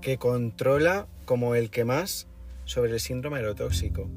que 0.00 0.16
controla 0.16 1.08
como 1.26 1.56
el 1.56 1.68
que 1.68 1.84
más 1.84 2.26
sobre 2.64 2.92
el 2.92 3.00
síndrome 3.00 3.36
aerotóxico. 3.36 4.08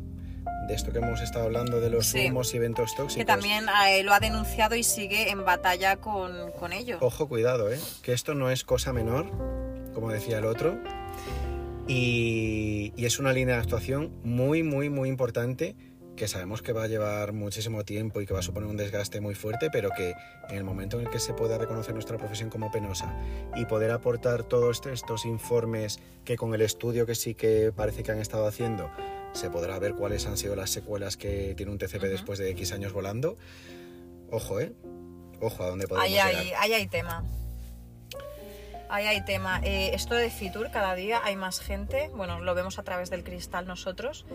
De 0.70 0.76
esto 0.76 0.94
que 0.94 1.00
hemos 1.00 1.20
estado 1.20 1.44
hablando 1.44 1.82
de 1.82 1.90
los 1.90 2.06
Sí. 2.06 2.28
humos 2.30 2.54
y 2.54 2.58
eventos 2.58 2.96
tóxicos. 2.96 3.18
Que 3.18 3.26
también 3.26 3.66
eh, 3.90 4.02
lo 4.04 4.14
ha 4.14 4.22
denunciado 4.22 4.76
y 4.76 4.84
sigue 4.84 5.32
en 5.32 5.44
batalla 5.44 5.98
con, 5.98 6.54
con 6.58 6.72
ello. 6.72 7.00
Ojo, 7.02 7.28
cuidado, 7.28 7.70
¿eh? 7.70 7.78
Que 8.02 8.14
esto 8.14 8.34
no 8.34 8.50
es 8.50 8.64
cosa 8.64 8.94
menor, 8.94 9.26
como 9.94 10.10
decía 10.10 10.38
el 10.38 10.46
otro. 10.46 10.78
Y, 11.86 12.94
y 12.96 13.06
es 13.06 13.20
una 13.20 13.34
línea 13.34 13.56
de 13.56 13.62
actuación 13.62 14.12
muy, 14.24 14.64
muy, 14.64 14.90
muy 14.90 15.10
importante 15.10 15.76
que 16.20 16.28
sabemos 16.28 16.62
que 16.62 16.74
va 16.74 16.84
a 16.84 16.88
llevar 16.88 17.32
muchísimo 17.32 17.86
tiempo 17.86 18.20
y 18.20 18.26
que 18.26 18.34
va 18.34 18.42
a 18.42 18.44
suponer 18.44 18.70
un 18.70 18.76
desgaste 18.76 19.22
muy 19.22 19.36
fuerte, 19.36 19.70
pero 19.72 19.90
que 19.96 20.14
en 20.50 20.58
el 20.58 20.66
momento 20.66 21.00
en 21.00 21.06
el 21.06 21.10
que 21.10 21.18
se 21.18 21.34
pueda 21.34 21.58
reconocer 21.58 21.94
nuestra 21.94 22.18
profesión 22.18 22.50
como 22.50 22.70
penosa 22.72 23.16
y 23.56 23.64
poder 23.66 23.92
aportar 23.92 24.44
todos 24.44 24.82
estos 24.86 25.26
informes 25.26 26.02
que 26.26 26.36
con 26.36 26.54
el 26.54 26.62
estudio 26.62 27.06
que 27.06 27.16
sí 27.16 27.36
que 27.36 27.72
parece 27.74 28.04
que 28.04 28.12
han 28.12 28.20
estado 28.20 28.46
haciendo, 28.48 28.92
se 29.32 29.50
podrá 29.50 29.80
ver 29.80 29.96
cuáles 29.96 30.28
han 30.28 30.36
sido 30.36 30.58
las 30.58 30.72
secuelas 30.72 31.16
que 31.16 31.54
tiene 31.56 31.72
un 31.72 31.78
TCP 31.78 32.04
después 32.04 32.38
de 32.38 32.50
X 32.50 32.74
años 32.74 32.92
volando. 32.92 33.38
Ojo, 34.30 34.60
¿eh? 34.60 34.74
Ojo 35.40 35.64
a 35.64 35.68
dónde 35.70 35.88
podemos 35.88 36.06
Ahí 36.06 36.16
llegar. 36.16 36.60
ahí 36.60 36.74
hay 36.74 36.88
tema. 36.88 37.24
Ahí 38.92 39.06
hay 39.06 39.24
tema. 39.24 39.62
Eh, 39.64 39.92
esto 39.94 40.16
de 40.16 40.32
Fitur, 40.32 40.72
cada 40.72 40.96
día 40.96 41.22
hay 41.24 41.36
más 41.36 41.60
gente. 41.60 42.10
Bueno, 42.16 42.40
lo 42.40 42.56
vemos 42.56 42.80
a 42.80 42.84
través 42.84 43.12
del 43.12 43.24
cristal 43.24 43.68
nosotros. 43.68 44.26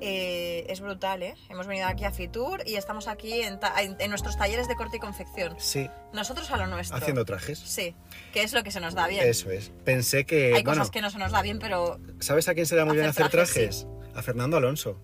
Eh, 0.00 0.64
es 0.68 0.80
brutal, 0.80 1.22
¿eh? 1.24 1.34
Hemos 1.48 1.66
venido 1.66 1.88
aquí 1.88 2.04
a 2.04 2.12
Fitur 2.12 2.62
y 2.64 2.76
estamos 2.76 3.08
aquí 3.08 3.42
en, 3.42 3.58
en- 3.98 4.10
nuestros 4.10 4.36
talleres 4.38 4.68
de 4.68 4.76
corte 4.76 4.98
y 4.98 5.00
confección. 5.00 5.56
Sí, 5.58 5.90
Nosotros 6.12 6.48
a 6.52 6.56
lo 6.58 6.68
nuestro. 6.68 6.96
haciendo 6.96 7.24
trajes. 7.24 7.58
Sí, 7.58 7.96
que 8.32 8.42
es 8.44 8.52
lo 8.52 8.62
que 8.62 8.70
se 8.70 8.78
nos 8.80 8.94
da 8.94 9.08
bien. 9.08 9.26
Eso 9.28 9.50
es. 9.50 9.72
Pensé 9.84 10.24
que, 10.24 10.54
hay 10.54 10.62
bueno, 10.62 10.80
cosas 10.82 10.90
que 10.90 11.00
no 11.02 11.10
se 11.10 11.18
nos 11.18 11.32
da 11.32 11.42
bien, 11.42 11.58
pero 11.58 11.98
¿sabes 12.20 12.46
a 12.48 12.54
quién 12.54 12.66
se 12.66 12.76
da 12.76 12.84
muy 12.84 12.94
bien 12.96 13.08
hacer 13.08 13.28
trajes, 13.30 13.84
trajes? 13.84 13.86
A 14.14 14.22
Fernando 14.22 14.56
Alonso. 14.56 15.00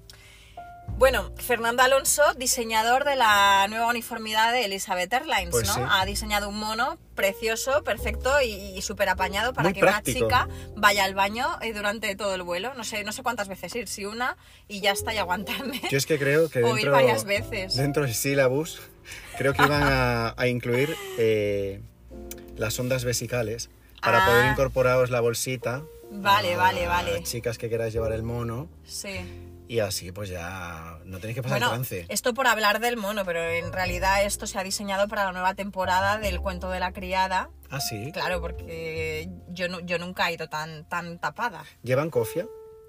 Bueno, 1.01 1.32
Fernando 1.38 1.82
Alonso, 1.82 2.22
diseñador 2.36 3.05
de 3.05 3.16
la 3.16 3.66
nueva 3.70 3.86
uniformidad 3.88 4.53
de 4.53 4.66
Elizabeth 4.66 5.11
Airlines, 5.14 5.48
Pues 5.51 5.66
¿no? 5.68 5.74
sí. 5.76 5.80
Ha 5.88 6.05
diseñado 6.05 6.51
un 6.51 6.59
mono 6.59 6.98
precioso, 7.14 7.82
perfecto 7.84 8.30
y, 8.42 8.51
y 8.76 8.82
súper 8.82 9.09
apañado 9.09 9.55
para 9.55 9.70
Muy 9.70 9.72
que 9.72 9.80
práctico. 9.80 10.26
una 10.26 10.44
chica 10.44 10.48
vaya 10.76 11.05
al 11.05 11.14
baño 11.14 11.46
eh, 11.62 11.72
durante 11.72 12.14
todo 12.16 12.34
el 12.34 12.42
vuelo. 12.42 12.74
No 12.74 12.84
sé, 12.84 13.03
no 13.03 13.12
sé 13.12 13.22
cuántas 13.22 13.48
veces 13.48 13.74
ir, 13.76 13.88
si 13.88 14.05
una 14.05 14.36
y 14.68 14.82
ya 14.82 14.90
está 14.92 15.14
y 15.14 15.16
aguantarme. 15.16 15.80
Yo 15.90 15.96
es 15.96 16.05
que 16.05 16.18
creo 16.18 16.51
que 16.51 16.59
O 16.64 16.68
ir 16.68 16.74
dentro, 16.74 16.92
varias 16.92 17.24
veces. 17.24 17.76
dentro 17.76 18.03
del 18.03 18.14
sílabus 18.14 18.82
creo 19.38 19.55
que 19.55 19.62
iban 19.62 19.82
a, 19.82 20.34
a 20.36 20.46
incluir 20.48 20.94
eh, 21.16 21.80
las 22.59 22.78
ondas 22.78 23.05
vesicales 23.05 23.70
para 24.03 24.22
Ah. 24.22 24.26
poder 24.26 24.53
incorporaros 24.53 25.09
la 25.09 25.20
bolsita. 25.20 25.82
Vale, 26.11 26.55
a 26.55 26.57
vale, 26.59 26.86
vale. 26.86 27.22
Chicas 27.22 27.57
que 27.57 27.70
queráis 27.70 27.94
llevar 27.94 28.12
el 28.12 28.22
mono 28.22 28.68
Sí. 28.84 29.48
Y 29.70 29.78
así 29.78 30.10
pues 30.10 30.28
ya 30.28 30.98
no 31.04 31.18
tenéis 31.20 31.36
que 31.36 31.42
pasar 31.42 31.58
Bueno, 31.60 31.70
trance. 31.72 32.04
esto 32.08 32.34
por 32.34 32.48
hablar 32.48 32.80
del 32.80 32.96
mono, 32.96 33.24
pero 33.24 33.40
en 33.40 33.72
realidad 33.72 34.24
esto 34.24 34.48
se 34.48 34.58
ha 34.58 34.64
diseñado 34.64 35.06
para 35.06 35.24
la 35.26 35.32
nueva 35.32 35.54
temporada 35.54 36.18
del 36.18 36.40
cuento 36.40 36.70
de 36.70 36.80
la 36.80 36.92
criada. 36.92 37.50
Ah, 37.70 37.78
sí. 37.80 38.10
Claro, 38.12 38.40
porque 38.40 39.28
yo, 39.48 39.68
nu- 39.68 39.80
yo 39.86 39.98
nunca 39.98 40.28
he 40.28 40.32
ido 40.34 40.48
tan, 40.48 40.88
tan 40.88 41.20
tapada. 41.20 41.64
¿Llevan 41.84 42.10
cofia? 42.10 42.46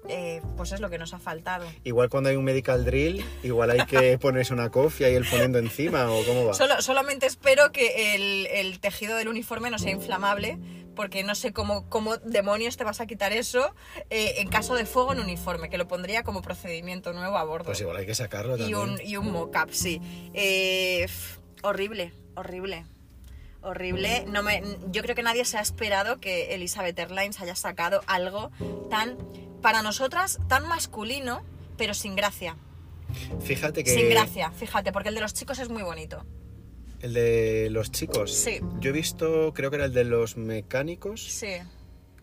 Eh, 0.08 0.42
pues 0.56 0.72
es 0.72 0.80
lo 0.80 0.90
que 0.90 0.98
nos 0.98 1.14
ha 1.14 1.18
faltado. 1.18 1.64
Igual 1.84 2.08
cuando 2.08 2.28
hay 2.30 2.36
un 2.36 2.44
medical 2.44 2.84
drill, 2.84 3.24
igual 3.42 3.70
hay 3.70 3.86
que 3.86 4.18
ponerse 4.20 4.52
una 4.52 4.70
cofia 4.70 5.08
y 5.08 5.14
el 5.14 5.24
poniendo 5.24 5.58
encima 5.58 6.10
o 6.10 6.24
cómo 6.24 6.46
va. 6.46 6.54
Solo, 6.54 6.82
solamente 6.82 7.26
espero 7.26 7.70
que 7.70 8.14
el, 8.16 8.46
el 8.46 8.80
tejido 8.80 9.16
del 9.16 9.28
uniforme 9.28 9.70
no 9.70 9.78
sea 9.78 9.92
inflamable, 9.92 10.58
porque 10.94 11.22
no 11.22 11.34
sé 11.34 11.52
cómo, 11.52 11.88
cómo 11.88 12.16
demonios 12.18 12.76
te 12.76 12.84
vas 12.84 13.00
a 13.00 13.06
quitar 13.06 13.32
eso 13.32 13.74
eh, 14.10 14.34
en 14.38 14.48
caso 14.48 14.74
de 14.74 14.84
fuego 14.86 15.12
en 15.12 15.20
uniforme, 15.20 15.70
que 15.70 15.78
lo 15.78 15.88
pondría 15.88 16.22
como 16.22 16.42
procedimiento 16.42 17.12
nuevo 17.12 17.38
a 17.38 17.44
bordo. 17.44 17.66
Pues 17.66 17.80
igual 17.80 17.96
hay 17.96 18.06
que 18.06 18.14
sacarlo 18.14 18.56
y 18.56 18.70
también. 18.70 18.78
un, 18.78 19.00
y 19.04 19.16
un 19.16 19.32
mock-up, 19.32 19.70
sí. 19.72 20.00
Eh, 20.34 21.06
horrible, 21.62 22.12
horrible. 22.34 22.84
Horrible. 23.64 24.24
No 24.26 24.42
me, 24.42 24.60
yo 24.90 25.02
creo 25.02 25.14
que 25.14 25.22
nadie 25.22 25.44
se 25.44 25.56
ha 25.56 25.60
esperado 25.60 26.18
que 26.18 26.52
Elizabeth 26.54 26.98
Airlines 26.98 27.40
haya 27.40 27.54
sacado 27.54 28.02
algo 28.08 28.50
tan, 28.90 29.16
para 29.62 29.82
nosotras, 29.82 30.38
tan 30.48 30.66
masculino, 30.68 31.42
pero 31.78 31.94
sin 31.94 32.14
gracia. 32.16 32.56
Fíjate 33.40 33.84
que 33.84 33.90
Sin 33.94 34.08
gracia, 34.08 34.50
fíjate, 34.52 34.92
porque 34.92 35.08
el 35.10 35.14
de 35.14 35.20
los 35.20 35.34
chicos 35.34 35.58
es 35.58 35.68
muy 35.68 35.82
bonito. 35.82 36.24
el 37.00 37.14
de 37.14 37.68
los 37.70 37.90
chicos. 37.90 38.32
Sí. 38.32 38.60
Yo 38.80 38.90
he 38.90 38.92
visto, 38.92 39.52
creo 39.54 39.70
que 39.70 39.76
era 39.76 39.86
el 39.86 39.92
de 39.92 40.04
los 40.04 40.36
mecánicos, 40.36 41.20
Sí. 41.24 41.54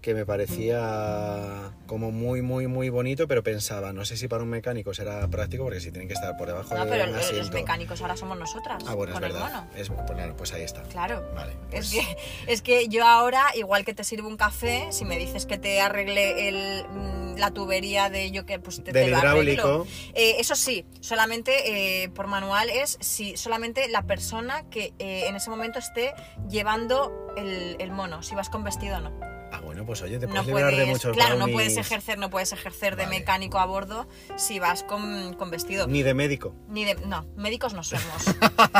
Que 0.01 0.13
me 0.13 0.25
parecía 0.25 1.71
como 1.85 2.11
muy, 2.11 2.41
muy, 2.41 2.67
muy 2.67 2.89
bonito, 2.89 3.27
pero 3.27 3.43
pensaba, 3.43 3.91
no 3.93 4.05
sé 4.05 4.15
si 4.17 4.27
para 4.27 4.43
un 4.43 4.49
mecánico 4.49 4.93
será 4.93 5.27
práctico, 5.27 5.63
porque 5.63 5.79
si 5.81 5.91
tienen 5.91 6.07
que 6.07 6.13
estar 6.13 6.37
por 6.37 6.47
debajo 6.47 6.73
No, 6.75 6.85
de 6.85 6.91
pero 6.91 7.03
un 7.05 7.13
los 7.13 7.25
asiento. 7.25 7.51
mecánicos 7.53 8.01
ahora 8.01 8.15
somos 8.15 8.37
nosotras. 8.37 8.83
Ah, 8.87 8.93
bueno, 8.93 9.13
con 9.13 9.23
el 9.23 9.31
verdad. 9.33 9.67
Es, 9.75 9.89
pues, 9.89 9.99
claro, 10.11 10.35
pues 10.37 10.53
ahí 10.53 10.63
está. 10.63 10.83
Claro. 10.83 11.29
Vale. 11.35 11.53
Es 11.71 11.89
pues- 11.89 11.91
que, 11.91 12.17
es 12.47 12.61
que 12.61 12.87
yo 12.87 13.05
ahora, 13.05 13.43
igual 13.55 13.83
que 13.85 13.93
te 13.93 14.03
sirvo 14.03 14.27
un 14.27 14.37
café, 14.37 14.87
si 14.91 15.03
me 15.05 15.17
dices 15.17 15.45
que 15.45 15.57
te 15.57 15.81
arregle 15.81 16.47
el, 16.49 16.85
mm, 16.87 17.35
la 17.37 17.51
tubería 17.51 18.09
de 18.09 18.31
yo 18.31 18.45
que 18.45 18.59
pues 18.59 18.77
te, 18.83 18.91
te 18.93 18.99
Del 18.99 19.11
lo 19.11 19.17
arreglo. 19.17 19.51
hidráulico. 19.51 19.87
Eh, 20.13 20.35
eso 20.39 20.55
sí, 20.55 20.85
solamente 21.01 22.03
eh, 22.03 22.09
por 22.09 22.27
manual 22.27 22.69
es 22.69 22.97
si 23.01 23.35
solamente 23.37 23.87
la 23.89 24.03
persona 24.03 24.63
que 24.69 24.93
eh, 24.99 25.25
en 25.27 25.35
ese 25.35 25.49
momento 25.49 25.79
esté 25.79 26.13
llevando 26.49 27.11
el, 27.37 27.75
el 27.79 27.91
mono, 27.91 28.23
si 28.23 28.35
vas 28.35 28.49
con 28.49 28.63
vestido 28.63 28.97
o 28.97 28.99
no. 29.01 29.38
Ah, 29.59 29.61
bueno, 29.65 29.85
pues 29.85 30.01
oye, 30.01 30.19
te 30.19 30.27
No 30.27 30.33
puedes 30.35 30.47
librar 30.47 30.75
de 30.75 30.85
muchos 30.85 31.13
claro, 31.15 31.35
no 31.35 31.47
puedes 31.47 31.75
ejercer, 31.75 32.17
no 32.17 32.29
puedes 32.29 32.53
ejercer 32.53 32.95
de 32.95 33.07
mecánico 33.07 33.59
a 33.59 33.65
bordo 33.65 34.07
si 34.37 34.57
vas 34.59 34.83
con, 34.83 35.33
con 35.33 35.51
vestido. 35.51 35.85
Ni 35.87 36.01
de 36.01 36.13
médico. 36.13 36.55
Ni 36.69 36.85
de, 36.85 36.95
no, 36.95 37.25
médicos 37.35 37.73
no 37.73 37.83
somos. 37.83 38.03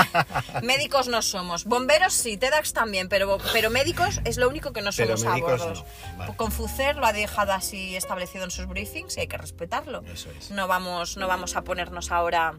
médicos 0.64 1.10
no 1.10 1.22
somos. 1.22 1.66
Bomberos 1.66 2.14
sí, 2.14 2.38
TEDx 2.38 2.72
también, 2.72 3.10
pero, 3.10 3.40
pero 3.52 3.70
médicos 3.70 4.22
es 4.24 4.38
lo 4.38 4.48
único 4.48 4.72
que 4.72 4.82
no 4.82 4.92
Pero 4.96 5.18
somos 5.18 5.36
a 5.36 5.40
bordos. 5.40 5.84
no, 5.84 6.18
vale. 6.18 6.36
Confucer 6.38 6.96
lo 6.96 7.06
ha 7.06 7.14
dejado 7.14 7.52
así 7.52 7.98
establecido 7.98 8.46
en 8.46 8.52
sus 8.52 8.68
briefings 8.68 9.18
y 9.18 9.22
hay 9.22 9.28
que 9.28 9.38
respetarlo. 9.38 10.04
Eso 10.06 10.30
es. 10.38 10.52
No 10.52 10.68
vamos, 10.68 11.18
no 11.18 11.28
vamos 11.28 11.58
a 11.58 11.64
ponernos 11.64 12.12
ahora 12.12 12.58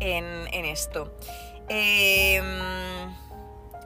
en, 0.00 0.24
en 0.52 0.64
esto. 0.64 1.14
Eh, 1.68 2.40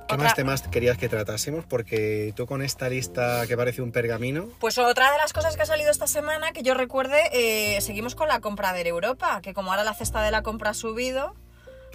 ¿Qué 0.09 0.15
otra- 0.15 0.25
más 0.25 0.35
temas 0.35 0.63
querías 0.63 0.97
que 0.99 1.09
tratásemos? 1.09 1.65
Porque 1.65 2.33
tú 2.37 2.47
con 2.47 2.63
esta 2.63 2.89
lista 2.89 3.47
que 3.47 3.57
parece 3.57 3.83
un 3.83 3.93
pergamino, 3.93 4.49
Pues 4.61 4.79
otra 4.79 5.11
de 5.13 5.19
las 5.19 5.33
cosas 5.33 5.57
que 5.57 5.63
ha 5.63 5.67
salido 5.67 5.91
esta 5.91 6.07
semana, 6.07 6.53
que 6.53 6.63
yo 6.63 6.75
recuerde, 6.75 7.19
eh, 7.33 7.81
seguimos 7.81 8.15
con 8.15 8.29
la 8.29 8.41
compra 8.41 8.73
de 8.73 8.87
Europa, 8.87 9.41
que 9.43 9.53
como 9.55 9.71
ahora 9.71 9.85
la 9.85 9.95
cesta 9.95 10.23
de 10.23 10.31
la 10.31 10.43
compra 10.43 10.71
ha 10.71 10.75
subido, 10.75 11.35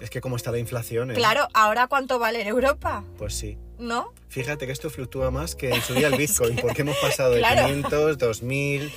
es 0.00 0.10
que 0.10 0.20
como 0.20 0.36
está 0.36 0.50
la 0.50 0.58
inflación, 0.58 1.12
¿eh? 1.12 1.14
claro, 1.14 1.46
ahora 1.54 1.86
cuánto 1.86 2.18
vale 2.18 2.40
en 2.40 2.48
Europa, 2.48 3.04
Pues 3.18 3.34
sí. 3.34 3.56
¿no? 3.78 4.12
Fíjate 4.28 4.66
que 4.66 4.72
esto 4.72 4.90
fluctúa 4.90 5.30
más 5.30 5.54
que 5.54 5.70
en 5.70 5.80
su 5.82 5.94
día 5.94 6.08
el 6.08 6.16
Bitcoin, 6.18 6.56
porque 6.56 6.82
hemos 6.82 6.96
pasado 6.98 7.32
de 7.32 7.38
Claro. 7.38 7.66
500, 7.66 8.18
2000, 8.18 8.92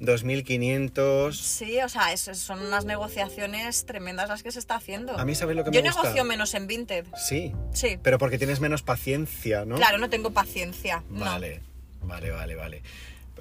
2500. 0.00 1.36
Sí, 1.38 1.78
o 1.80 1.88
sea, 1.88 2.12
es- 2.12 2.22
son 2.34 2.60
unas 2.60 2.84
negociaciones 2.84 3.86
tremendas 3.86 4.28
las 4.28 4.42
que 4.42 4.50
se 4.50 4.58
está 4.58 4.76
haciendo. 4.76 5.18
A 5.18 5.24
mí, 5.24 5.34
¿sabes 5.34 5.56
lo 5.56 5.64
que 5.64 5.70
Yo 5.70 5.82
me 5.82 5.88
gusta? 5.88 6.02
negocio 6.02 6.24
menos 6.24 6.54
en 6.54 6.66
Vinted. 6.66 7.06
Sí, 7.16 7.52
Sí. 7.72 7.98
pero 8.02 8.18
porque 8.18 8.38
tienes 8.38 8.60
menos 8.60 8.82
paciencia, 8.82 9.64
¿no? 9.64 9.76
Claro, 9.76 9.98
no 9.98 10.10
tengo 10.10 10.30
paciencia. 10.30 11.02
no. 11.10 11.24
Vale, 11.24 11.60
vale, 12.02 12.30
vale, 12.30 12.54
vale. 12.54 12.82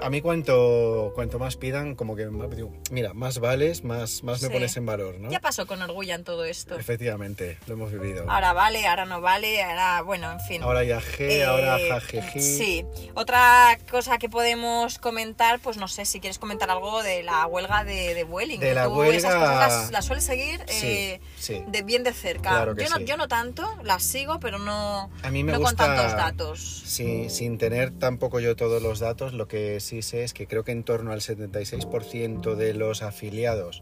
A 0.01 0.09
mí 0.09 0.21
cuanto, 0.21 1.11
cuanto 1.15 1.39
más 1.39 1.55
pidan, 1.57 1.95
como 1.95 2.15
que 2.15 2.25
digo, 2.55 2.71
mira, 2.91 3.13
más 3.13 3.39
vales, 3.39 3.83
más, 3.83 4.23
más 4.23 4.41
me 4.41 4.49
pones 4.49 4.75
en 4.77 4.85
valor, 4.85 5.19
¿no? 5.19 5.29
Ya 5.29 5.39
pasó 5.39 5.67
con 5.67 5.81
orgullo 5.81 6.15
en 6.15 6.23
todo 6.23 6.45
esto. 6.45 6.77
Efectivamente, 6.77 7.57
lo 7.67 7.73
hemos 7.73 7.91
vivido. 7.91 8.25
Ahora 8.29 8.53
vale, 8.53 8.87
ahora 8.87 9.05
no 9.05 9.19
vale, 9.21 9.61
ahora, 9.61 10.01
bueno, 10.01 10.31
en 10.31 10.39
fin. 10.41 10.63
Ahora 10.63 10.83
ya 10.83 10.99
G, 11.01 11.19
Eh, 11.29 11.43
ahora 11.45 11.77
jajeji. 11.89 12.39
Sí. 12.41 12.85
Otra 13.13 13.77
cosa 13.91 14.17
que 14.17 14.29
podemos 14.29 14.99
comentar, 14.99 15.59
pues 15.59 15.77
no 15.77 15.87
sé, 15.87 16.05
si 16.05 16.19
quieres 16.19 16.39
comentar 16.39 16.69
algo 16.69 17.03
de 17.03 17.23
la 17.23 17.45
huelga 17.47 17.83
de, 17.83 18.13
de 18.13 18.23
Vueling. 18.23 18.59
De 18.59 18.73
la 18.73 18.85
tú 18.85 18.91
huelga- 18.95 19.17
Esas 19.17 19.35
cosas 19.35 19.57
las, 19.59 19.91
las 19.91 20.05
sueles 20.05 20.23
seguir 20.23 20.59
Sí, 20.67 20.87
eh, 20.87 21.21
sí. 21.37 21.63
de 21.67 21.81
bien 21.83 22.03
de 22.03 22.13
cerca. 22.13 22.49
Claro 22.51 22.75
yo, 22.75 22.89
no, 22.89 22.99
yo 22.99 23.17
no 23.17 23.27
tanto, 23.27 23.67
las 23.83 24.03
sigo, 24.03 24.39
pero 24.39 24.59
no, 24.59 25.09
A 25.23 25.29
mí 25.31 25.43
me 25.43 25.51
no 25.51 25.59
gusta- 25.59 25.85
con 25.87 25.95
tantos 25.95 26.15
datos. 26.17 26.83
Sí, 26.85 27.29
sin 27.29 27.57
tener 27.57 27.91
tampoco 27.91 28.39
yo 28.39 28.55
todos 28.55 28.81
los 28.81 28.99
datos, 28.99 29.33
lo 29.33 29.47
que 29.47 29.79
sí 29.79 29.88
es 29.91 30.33
que 30.33 30.47
creo 30.47 30.63
que 30.63 30.71
en 30.71 30.83
torno 30.83 31.11
al 31.11 31.21
76% 31.21 32.55
de 32.55 32.73
los 32.73 33.01
afiliados 33.01 33.81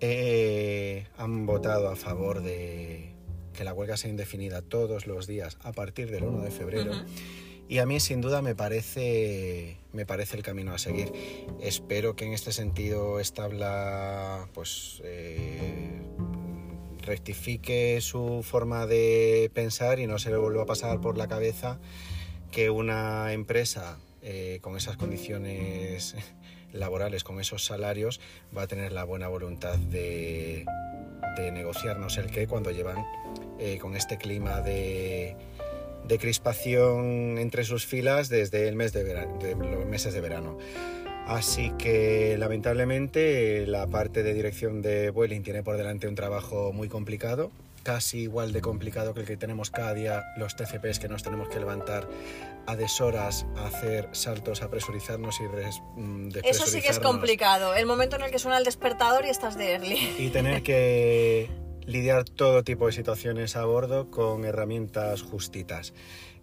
eh, 0.00 1.06
han 1.16 1.46
votado 1.46 1.88
a 1.88 1.96
favor 1.96 2.42
de 2.42 3.14
que 3.54 3.64
la 3.64 3.72
huelga 3.72 3.96
sea 3.96 4.10
indefinida 4.10 4.62
todos 4.62 5.06
los 5.06 5.26
días 5.26 5.58
a 5.62 5.72
partir 5.72 6.10
del 6.10 6.24
1 6.24 6.42
de 6.42 6.50
febrero. 6.50 6.92
Y 7.68 7.78
a 7.78 7.86
mí 7.86 8.00
sin 8.00 8.20
duda 8.20 8.42
me 8.42 8.54
parece, 8.54 9.78
me 9.92 10.04
parece 10.04 10.36
el 10.36 10.42
camino 10.42 10.74
a 10.74 10.78
seguir. 10.78 11.12
Espero 11.60 12.16
que 12.16 12.26
en 12.26 12.32
este 12.32 12.52
sentido 12.52 13.20
Establa 13.20 14.48
pues, 14.52 15.00
eh, 15.04 16.02
rectifique 17.00 18.00
su 18.00 18.42
forma 18.42 18.86
de 18.86 19.50
pensar 19.54 20.00
y 20.00 20.06
no 20.06 20.18
se 20.18 20.30
le 20.30 20.36
vuelva 20.36 20.64
a 20.64 20.66
pasar 20.66 21.00
por 21.00 21.16
la 21.16 21.28
cabeza 21.28 21.78
que 22.50 22.68
una 22.68 23.32
empresa 23.32 23.98
eh, 24.22 24.58
con 24.62 24.76
esas 24.76 24.96
condiciones 24.96 26.14
laborales, 26.72 27.24
con 27.24 27.40
esos 27.40 27.64
salarios, 27.64 28.20
va 28.56 28.62
a 28.62 28.66
tener 28.66 28.92
la 28.92 29.04
buena 29.04 29.28
voluntad 29.28 29.76
de, 29.78 30.64
negociar 31.52 31.98
no 31.98 32.08
sé 32.10 32.20
el 32.20 32.30
qué 32.30 32.46
cuando 32.46 32.70
llevan 32.70 33.04
eh, 33.58 33.78
con 33.80 33.96
este 33.96 34.16
clima 34.18 34.60
de, 34.60 35.36
crispación 36.20 37.38
entre 37.38 37.64
sus 37.64 37.86
filas 37.86 38.28
desde 38.28 38.68
el 38.68 38.76
mes 38.76 38.92
de, 38.92 39.02
vera- 39.02 39.26
de 39.40 39.54
los 39.54 39.86
meses 39.86 40.12
de 40.14 40.20
verano. 40.20 40.58
Así 41.26 41.72
que 41.78 42.36
lamentablemente 42.38 43.66
la 43.66 43.86
parte 43.86 44.22
de 44.22 44.34
dirección 44.34 44.82
de 44.82 45.10
Vueling 45.10 45.42
tiene 45.42 45.62
por 45.62 45.76
delante 45.76 46.08
un 46.08 46.14
trabajo 46.14 46.72
muy 46.72 46.88
complicado, 46.88 47.50
casi 47.82 48.20
igual 48.20 48.52
de 48.52 48.60
complicado 48.60 49.14
que 49.14 49.20
el 49.20 49.26
que 49.26 49.36
tenemos 49.36 49.70
cada 49.70 49.94
día 49.94 50.24
los 50.36 50.54
TCPs 50.56 50.98
que 50.98 51.08
nos 51.08 51.22
tenemos 51.22 51.48
que 51.48 51.58
levantar 51.58 52.08
a 52.66 52.76
deshoras 52.76 53.44
a 53.56 53.66
hacer 53.66 54.08
saltos, 54.12 54.62
a 54.62 54.70
presurizarnos 54.70 55.40
y 55.40 55.46
res- 55.48 55.82
mm, 55.96 56.28
Eso 56.28 56.32
sí 56.32 56.32
que 56.32 56.38
es 56.38 56.42
despresurizarnos. 56.62 57.10
complicado. 57.12 57.74
El 57.74 57.86
momento 57.86 58.16
en 58.16 58.22
el 58.22 58.30
que 58.30 58.38
suena 58.38 58.58
el 58.58 58.64
despertador 58.64 59.24
y 59.24 59.30
estás 59.30 59.56
de 59.56 59.72
early. 59.72 60.14
y 60.18 60.30
tener 60.30 60.62
que 60.62 61.50
lidiar 61.86 62.24
todo 62.24 62.62
tipo 62.62 62.86
de 62.86 62.92
situaciones 62.92 63.56
a 63.56 63.64
bordo 63.64 64.10
con 64.10 64.44
herramientas 64.44 65.22
justitas. 65.22 65.92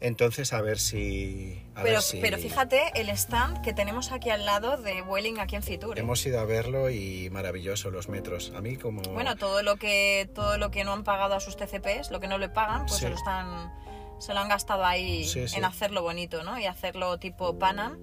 Entonces, 0.02 0.54
a 0.54 0.62
ver 0.62 0.80
si... 0.80 1.62
a 1.76 1.82
Pero, 1.84 1.96
ver 1.96 2.02
si- 2.02 2.20
pero 2.22 2.38
fíjate 2.38 2.84
el 2.96 3.10
stand 3.10 3.62
que 3.62 3.74
tenemos 3.74 4.14
aquí 4.14 4.30
al 4.30 4.46
lado 4.46 4.78
de 4.78 5.02
Vueling 5.02 5.40
aquí 5.40 5.58
en 5.58 5.64
Fitur. 5.64 5.98
¿eh? 5.98 6.02
Hemos 6.02 6.26
ido 6.26 6.40
a 6.40 6.46
verlo 6.46 6.90
y 6.90 7.30
maravilloso 7.32 7.92
los 7.92 8.08
metros. 8.08 8.54
A 8.56 8.62
mí 8.62 8.78
como... 8.78 9.02
Bueno, 9.02 9.36
todo 9.36 9.62
lo 9.62 9.76
que 9.76 10.30
todo 10.34 10.58
lo 10.58 10.72
que 10.72 10.86
no 10.86 10.94
han 10.94 11.04
pagado 11.04 11.34
a 11.36 11.42
sus 11.42 11.58
TCPs, 11.58 12.12
lo 12.12 12.22
que 12.22 12.28
no 12.30 12.38
le 12.38 12.48
pagan, 12.48 12.86
pues 12.86 12.94
Sí. 12.94 13.00
se 13.06 13.10
lo 13.10 13.16
están 13.16 13.74
se 14.20 14.34
lo 14.34 14.40
han 14.42 14.50
gastado 14.50 14.86
ahí 14.86 15.26
Sí, 15.26 15.48
sí. 15.48 15.56
en 15.58 15.64
hacerlo 15.66 16.02
bonito, 16.02 16.44
¿no? 16.44 16.58
Y 16.60 16.66
hacerlo 16.66 17.18
tipo 17.20 17.58
Panam 17.60 17.98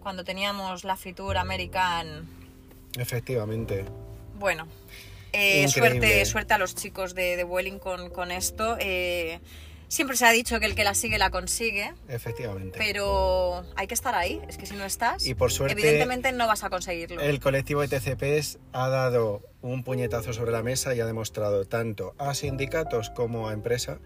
cuando 0.00 0.22
teníamos 0.24 0.84
la 0.84 0.96
Fitur 0.96 1.36
American. 1.36 2.28
Efectivamente. 2.96 3.84
Bueno, 4.38 4.66
eh, 5.32 5.68
suerte 5.68 6.24
suerte 6.24 6.54
a 6.54 6.58
los 6.58 6.74
chicos 6.74 7.14
de, 7.14 7.36
de 7.36 7.44
Vueling 7.44 7.78
con, 7.78 8.10
con 8.10 8.30
esto. 8.30 8.76
Eh, 8.80 9.40
siempre 9.88 10.16
se 10.16 10.24
ha 10.26 10.30
dicho 10.30 10.58
que 10.60 10.66
el 10.66 10.74
que 10.74 10.84
la 10.84 10.94
sigue 10.94 11.18
la 11.18 11.30
consigue. 11.30 11.92
Efectivamente. 12.08 12.78
Pero 12.78 13.64
hay 13.76 13.86
que 13.86 13.94
estar 13.94 14.14
ahí, 14.14 14.40
es 14.48 14.56
que 14.56 14.66
si 14.66 14.74
no 14.74 14.84
estás, 14.84 15.26
Y 15.26 15.34
por 15.34 15.50
suerte- 15.52 15.72
evidentemente 15.80 16.30
no 16.32 16.46
vas 16.46 16.62
a 16.64 16.70
conseguirlo. 16.70 17.20
El 17.20 17.40
colectivo 17.40 17.80
de 17.86 17.88
TCPs 17.88 18.58
ha 18.72 18.88
dado 18.88 19.42
un 19.62 19.82
puñetazo 19.84 20.32
sobre 20.32 20.52
la 20.52 20.62
mesa 20.62 20.94
y 20.94 21.00
ha 21.00 21.06
demostrado 21.06 21.64
tanto 21.66 22.14
a 22.18 22.34
sindicatos 22.34 23.10
como 23.10 23.48
a 23.48 23.52
empresa 23.52 23.98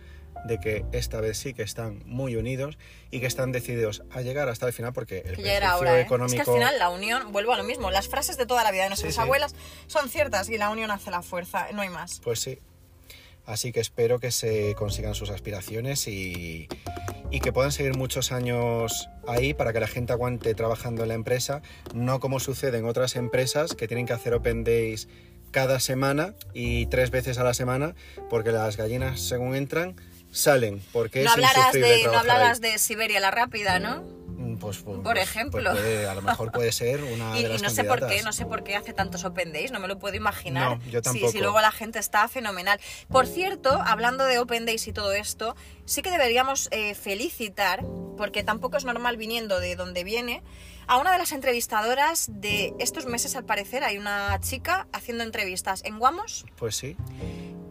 de 0.44 0.58
que 0.60 0.84
esta 0.92 1.20
vez 1.20 1.38
sí 1.38 1.54
que 1.54 1.62
están 1.62 2.02
muy 2.06 2.36
unidos 2.36 2.78
y 3.10 3.20
que 3.20 3.26
están 3.26 3.52
decididos 3.52 4.02
a 4.10 4.20
llegar 4.20 4.48
hasta 4.48 4.66
el 4.66 4.72
final 4.72 4.92
porque 4.92 5.18
el 5.18 5.36
beneficio 5.36 5.76
hora, 5.78 5.98
¿eh? 5.98 6.02
económico 6.02 6.36
Es 6.40 6.44
que 6.44 6.50
al 6.50 6.56
final 6.56 6.78
la 6.78 6.90
unión, 6.90 7.32
vuelvo 7.32 7.52
a 7.52 7.56
lo 7.56 7.64
mismo, 7.64 7.90
las 7.90 8.08
frases 8.08 8.36
de 8.36 8.46
toda 8.46 8.62
la 8.64 8.70
vida 8.70 8.82
de 8.84 8.90
nuestras 8.90 9.12
Sí, 9.14 9.16
sí. 9.16 9.22
abuelas 9.22 9.54
son 9.86 10.08
ciertas 10.08 10.48
y 10.50 10.58
la 10.58 10.70
unión 10.70 10.90
hace 10.90 11.10
la 11.10 11.22
fuerza, 11.22 11.66
no 11.72 11.82
hay 11.82 11.88
más. 11.88 12.20
Pues 12.22 12.40
sí. 12.40 12.58
Así 13.46 13.72
que 13.72 13.80
espero 13.80 14.20
que 14.20 14.30
se 14.30 14.74
consigan 14.74 15.14
sus 15.14 15.28
aspiraciones 15.28 16.08
y, 16.08 16.66
y 17.30 17.40
que 17.40 17.52
puedan 17.52 17.72
seguir 17.72 17.94
muchos 17.94 18.32
años 18.32 19.08
ahí 19.28 19.52
para 19.52 19.72
que 19.74 19.80
la 19.80 19.86
gente 19.86 20.14
aguante 20.14 20.54
trabajando 20.54 21.02
en 21.02 21.08
la 21.08 21.14
empresa, 21.14 21.60
no 21.94 22.20
como 22.20 22.40
sucede 22.40 22.78
en 22.78 22.86
otras 22.86 23.16
empresas 23.16 23.74
que 23.74 23.86
tienen 23.86 24.06
que 24.06 24.14
hacer 24.14 24.32
Open 24.32 24.64
Days 24.64 25.08
cada 25.50 25.78
semana 25.78 26.34
y 26.54 26.86
tres 26.86 27.10
veces 27.10 27.36
a 27.38 27.44
la 27.44 27.52
semana 27.54 27.94
porque 28.30 28.50
las 28.50 28.76
gallinas 28.78 29.20
según 29.20 29.54
entran 29.54 29.94
salen 30.34 30.82
porque 30.92 31.22
No 31.22 31.30
es 31.30 31.34
hablarás, 31.34 31.72
de, 31.72 32.02
no 32.04 32.18
hablarás 32.18 32.60
de 32.60 32.78
Siberia 32.78 33.20
la 33.20 33.30
rápida, 33.30 33.78
¿no? 33.78 34.02
Mm, 34.36 34.58
Pues, 34.58 34.78
pues- 34.78 34.96
por 34.98 35.14
pues- 35.14 35.22
ejemplo. 35.22 35.70
pues 35.70 35.82
puede- 35.82 36.08
a 36.08 36.14
lo 36.14 36.22
mejor 36.22 36.50
puede 36.52 36.72
ser 36.72 37.02
una 37.04 37.38
Y, 37.38 37.42
de 37.44 37.48
y 37.48 37.52
las 37.52 37.62
no 37.62 37.70
sé 37.70 37.84
por 37.84 38.06
qué, 38.06 38.22
no 38.22 38.32
sé 38.32 38.44
por 38.44 38.62
qué 38.64 38.74
hace 38.76 38.92
tantos 38.92 39.24
Open 39.24 39.52
Days, 39.52 39.70
no 39.72 39.78
me 39.80 39.88
lo 39.88 39.98
puedo 39.98 40.16
imaginar. 40.16 40.78
No, 40.78 40.84
yo 40.90 41.00
tampoco. 41.02 41.30
Si, 41.32 41.38
luego 41.38 41.60
la 41.60 41.70
gente 41.72 41.98
está 41.98 42.26
fenomenal. 42.28 42.78
Por 43.08 43.26
cierto, 43.26 43.70
hablando 43.84 44.24
de 44.24 44.38
Open 44.38 44.66
Days 44.66 44.86
y 44.88 44.92
todo 44.92 45.12
esto, 45.12 45.54
sí 45.86 46.02
que 46.02 46.10
deberíamos 46.10 46.68
eh, 46.72 46.94
felicitar, 46.94 47.84
porque 48.16 48.42
tampoco 48.42 48.76
es 48.76 48.84
normal 48.84 49.16
viniendo 49.16 49.60
de 49.60 49.76
donde 49.76 50.04
viene, 50.04 50.42
a 50.86 50.98
una 50.98 51.12
de 51.12 51.18
las 51.18 51.32
entrevistadoras 51.32 52.26
de 52.30 52.74
estos 52.78 53.06
meses, 53.06 53.36
al 53.36 53.44
parecer, 53.46 53.84
hay 53.84 53.96
una 53.98 54.38
chica 54.40 54.86
haciendo 54.92 55.24
entrevistas 55.24 55.82
en 55.84 55.98
Guamos 55.98 56.44
Pues 56.56 56.76
sí, 56.76 56.96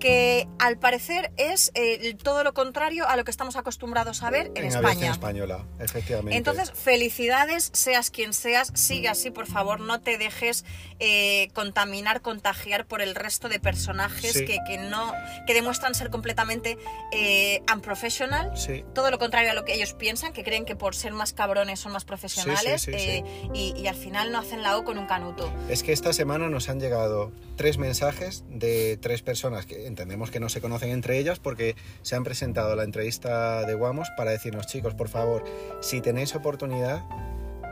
que 0.04 0.50
al 0.60 0.78
parecer 0.78 1.32
es 1.38 1.72
eh, 1.76 2.14
todo 2.22 2.44
lo 2.44 2.54
contrario 2.54 3.08
a 3.08 3.16
lo 3.16 3.24
que 3.24 3.32
estamos 3.32 3.56
acostumbrados 3.56 4.22
a 4.22 4.30
ver 4.30 4.48
en, 4.48 4.58
aviación 4.66 4.86
España. 4.86 5.12
española, 5.12 5.66
efectivamente. 5.80 6.36
Entonces, 6.38 6.74
felicidades, 6.74 7.70
seas 7.74 8.12
quien 8.12 8.34
seas, 8.34 8.70
sigue 8.76 9.08
así, 9.08 9.32
por 9.32 9.48
favor, 9.48 9.80
no 9.80 10.02
te 10.02 10.18
dejes 10.18 10.66
eh, 11.00 11.48
contaminar, 11.54 12.22
contagiar 12.22 12.86
por 12.86 13.02
el 13.02 13.16
resto 13.16 13.48
de 13.48 13.62
personajes 13.62 14.34
Sí. 14.34 14.46
que, 14.46 14.58
que 14.68 14.78
no, 14.78 15.14
que 15.48 15.54
demuestran 15.54 15.96
ser 15.96 16.10
completamente 16.10 16.78
eh, 17.14 17.62
unprofessional. 17.74 18.52
Sí. 18.58 18.84
Todo 18.94 19.10
lo 19.10 19.20
contrario 19.20 19.52
a 19.52 19.54
lo 19.54 19.64
que 19.64 19.74
ellos 19.74 19.94
piensan, 19.94 20.34
que 20.34 20.44
creen 20.44 20.66
que 20.66 20.76
por 20.76 20.96
ser 20.96 21.14
más 21.14 21.32
cabrones 21.32 21.80
son 21.80 21.94
más 21.94 22.04
profesionales 22.04 22.82
sí, 22.82 22.92
eh, 22.94 23.24
Y, 23.54 23.74
y 23.78 23.88
al 23.88 23.96
final 23.96 24.34
no 24.34 24.40
hacen 24.40 24.64
la 24.64 24.78
O 24.78 24.84
con 24.84 24.98
un 24.98 25.06
canuto. 25.06 25.50
Es 25.70 25.82
que 25.82 25.94
esta 25.94 26.12
semana 26.12 26.50
nos 26.50 26.68
han 26.68 26.82
llegado 26.82 27.32
tres 27.56 27.78
mensajes 27.78 28.44
de 28.50 28.98
tres 28.98 29.22
personas 29.22 29.66
que 29.66 29.93
entendemos 29.94 30.30
que 30.32 30.40
no 30.40 30.50
se 30.50 30.60
conocen 30.62 30.90
entre 30.90 31.18
ellas 31.20 31.40
porque 31.40 31.76
se 32.02 32.16
han 32.16 32.24
presentado 32.24 32.74
a 32.74 32.76
la 32.76 32.84
entrevista 32.84 33.66
de 33.66 33.74
Guamos 33.76 34.10
para 34.18 34.32
decirnos, 34.32 34.68
chicos, 34.68 34.94
por 34.96 35.08
favor, 35.08 35.44
si 35.82 36.02
tenéis 36.02 36.36
oportunidad, 36.36 37.04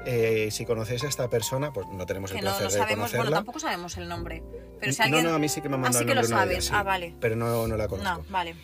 eh, 0.06 0.50
si 0.52 0.66
conocéis 0.66 1.04
a 1.04 1.08
esta 1.08 1.30
persona, 1.30 1.72
pues 1.74 1.86
no 1.94 2.06
tenemos 2.06 2.32
el 2.32 2.38
Que 2.38 2.44
no, 2.46 2.50
placer 2.52 2.66
no 2.66 2.72
de 2.72 2.78
sabemos, 2.78 2.96
conocerla. 2.98 3.24
bueno, 3.24 3.36
tampoco 3.38 3.60
sabemos 3.60 3.98
el 3.98 4.08
nombre. 4.10 4.44
Pero 4.80 4.92
si 4.94 4.98
No, 5.00 5.04
alguien... 5.06 5.24
no, 5.26 5.34
a 5.34 5.40
mí 5.40 5.48
sí 5.50 5.62
que 5.62 5.70
me 5.70 5.76
han 5.76 5.82
mandado 5.82 6.00
sí 6.00 6.10
el 6.10 6.10
que 6.10 6.16
lo 6.16 6.22
nombre 6.28 6.48
de 6.48 6.54
ellas, 6.54 6.66
sabes. 6.66 6.66
sí, 6.66 6.72
Ah, 6.76 6.84
vale. 6.84 7.16
Pero 7.20 7.36
no, 7.36 7.68
no 7.68 7.78
la 7.78 7.88
conozco. 7.88 8.10
No, 8.24 8.26
vale. 8.32 8.56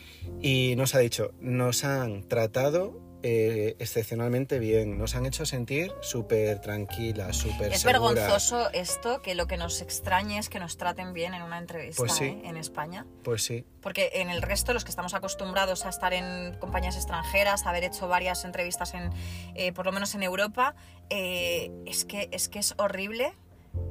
Y 0.42 0.74
nos 0.78 0.96
ha 0.96 1.00
dicho, 1.00 1.32
nos 1.40 1.84
han 1.84 2.24
tratado 2.28 3.00
eh, 3.24 3.76
excepcionalmente 3.80 4.60
bien, 4.60 4.98
nos 4.98 5.16
han 5.16 5.26
hecho 5.26 5.46
sentir 5.46 5.92
súper 6.02 6.62
tranquilas, 6.62 7.36
súper 7.36 7.74
Es 7.74 7.82
seguras. 7.82 8.14
vergonzoso 8.14 8.70
esto, 8.74 9.22
que 9.22 9.34
lo 9.36 9.48
que 9.48 9.58
nos 9.58 9.82
extrañe 9.82 10.38
es 10.38 10.50
que 10.50 10.60
nos 10.60 10.78
traten 10.78 11.14
bien 11.14 11.34
en 11.34 11.42
una 11.42 11.58
entrevista 11.58 11.98
Pues 12.02 12.14
sí. 12.14 12.26
¿eh? 12.26 12.42
en 12.46 12.58
España. 12.58 13.06
Pues 13.24 13.44
sí, 13.44 13.66
Porque 13.82 14.12
en 14.14 14.30
el 14.30 14.42
resto, 14.42 14.74
los 14.74 14.84
que 14.84 14.90
estamos 14.92 15.14
acostumbrados 15.14 15.86
a 15.86 15.90
estar 15.90 16.14
en 16.14 16.54
compañías 16.60 16.96
extranjeras, 16.96 17.66
a 17.66 17.70
haber 17.70 17.84
hecho 17.86 18.08
varias 18.08 18.46
entrevistas, 18.46 18.94
en, 18.94 19.10
eh, 19.56 19.72
por 19.74 19.86
lo 19.86 19.92
menos 19.92 20.14
en 20.16 20.24
Europa, 20.24 20.76
es, 21.10 22.06
que, 22.06 22.30
es 22.32 22.50
que 22.50 22.60
es 22.60 22.74
horrible 22.78 23.34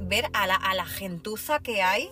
ver 0.00 0.26
a 0.34 0.46
la, 0.46 0.54
a 0.56 0.74
la 0.74 0.84
gentuza 0.86 1.60
que 1.60 1.82
hay 1.82 2.10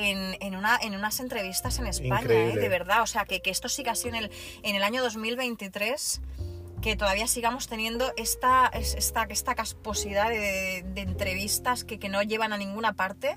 en, 0.00 0.36
en 0.40 0.56
una, 0.56 0.78
en 0.82 0.94
unas 0.94 1.20
entrevistas 1.20 1.78
en 1.78 1.86
España, 1.86 2.22
¿eh? 2.34 2.56
De 2.56 2.68
verdad. 2.68 3.02
O 3.02 3.06
sea, 3.06 3.24
que, 3.24 3.40
que 3.42 3.50
esto 3.50 3.68
siga 3.68 3.92
así 3.92 4.08
en 4.08 4.14
el, 4.14 4.30
en 4.62 4.74
el 4.76 4.82
año 4.82 5.02
2023 5.02 6.20
que 6.82 6.96
todavía 6.96 7.26
sigamos 7.26 7.68
teniendo 7.68 8.12
esta, 8.16 8.66
es- 8.72 8.94
esta, 8.94 9.24
esta 9.24 9.54
casposidad 9.54 10.30
de, 10.30 10.82
de 10.86 11.00
entrevistas 11.02 11.84
que, 11.84 11.98
que 11.98 12.08
no 12.08 12.22
llevan 12.22 12.54
a 12.54 12.56
ninguna 12.56 12.94
parte, 12.94 13.36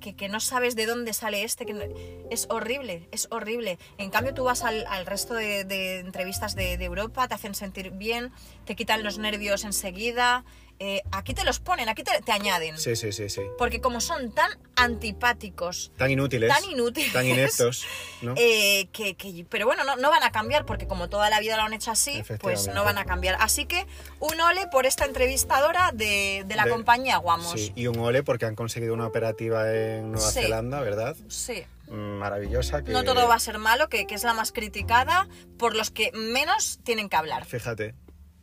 que, 0.00 0.14
que 0.14 0.28
no 0.28 0.38
sabes 0.38 0.76
de 0.76 0.86
dónde 0.86 1.12
sale 1.12 1.42
este, 1.42 1.66
que 1.66 1.72
no- 1.74 1.82
es 2.30 2.46
horrible, 2.48 3.08
es 3.10 3.26
horrible. 3.32 3.78
En 3.98 4.10
cambio 4.10 4.34
tú 4.34 4.44
vas 4.44 4.62
al, 4.62 4.86
al 4.86 5.04
resto 5.04 5.34
de, 5.34 5.64
de 5.64 5.98
entrevistas 5.98 6.54
de, 6.54 6.76
de 6.76 6.84
Europa, 6.84 7.26
te 7.26 7.34
hacen 7.34 7.56
sentir 7.56 7.90
bien, 7.90 8.30
te 8.66 8.76
quitan 8.76 9.02
los 9.02 9.18
nervios 9.18 9.64
enseguida, 9.64 10.44
eh, 10.78 11.02
aquí 11.12 11.32
te 11.34 11.44
los 11.44 11.58
ponen, 11.60 11.88
aquí 11.88 12.02
te, 12.02 12.20
te 12.22 12.32
añaden. 12.32 12.76
Sí, 12.78 12.96
sí, 12.96 13.12
sí, 13.12 13.28
sí. 13.28 13.42
Porque 13.58 13.80
como 13.80 14.00
son 14.00 14.32
tan 14.32 14.50
antipáticos, 14.76 15.90
Tan 15.96 16.10
inútiles. 16.10 16.48
Tan 16.52 16.64
inútiles. 16.70 17.12
Tan 17.12 17.26
ineptos, 17.26 17.84
¿no? 18.22 18.34
eh, 18.36 18.88
que, 18.92 19.14
que- 19.14 19.46
pero 19.48 19.66
bueno, 19.66 19.84
no, 19.84 19.96
no 19.96 20.10
van 20.10 20.22
a 20.22 20.30
cambiar 20.32 20.66
porque 20.66 20.86
como 20.86 21.08
toda 21.08 21.30
la 21.30 21.40
vida 21.40 21.56
lo 21.56 21.62
han 21.62 21.72
hecho 21.72 21.90
así, 21.90 22.22
pues 22.40 22.68
no 22.68 22.84
van 22.84 22.98
a 22.98 23.04
cambiar. 23.04 23.36
Así 23.40 23.66
que 23.66 23.86
un 24.20 24.40
ole 24.40 24.66
por 24.66 24.86
esta 24.86 25.04
entrevistadora 25.04 25.92
de, 25.92 26.44
de 26.46 26.56
la 26.56 26.64
De- 26.64 26.70
compañía 26.70 27.16
Guamos. 27.18 27.52
Sí, 27.52 27.72
y 27.74 27.86
un 27.86 27.98
ole 27.98 28.22
porque 28.22 28.46
han 28.46 28.54
conseguido 28.54 28.92
una 28.94 29.06
operativa 29.06 29.72
en 29.72 30.12
Nueva 30.12 30.30
Sí. 30.30 30.40
Zelanda, 30.42 30.80
¿verdad? 30.80 31.16
Sí. 31.28 31.64
Maravillosa. 31.88 32.82
Que... 32.82 32.90
No 32.92 33.04
todo 33.04 33.28
va 33.28 33.36
a 33.36 33.38
ser 33.38 33.58
malo, 33.58 33.88
que, 33.88 34.06
que 34.06 34.14
es 34.16 34.24
la 34.24 34.34
más 34.34 34.50
criticada 34.52 35.28
por 35.58 35.74
los 35.76 35.90
que 35.90 36.10
menos 36.12 36.80
tienen 36.84 37.08
que 37.08 37.16
hablar. 37.16 37.44
Fíjate. 37.44 37.94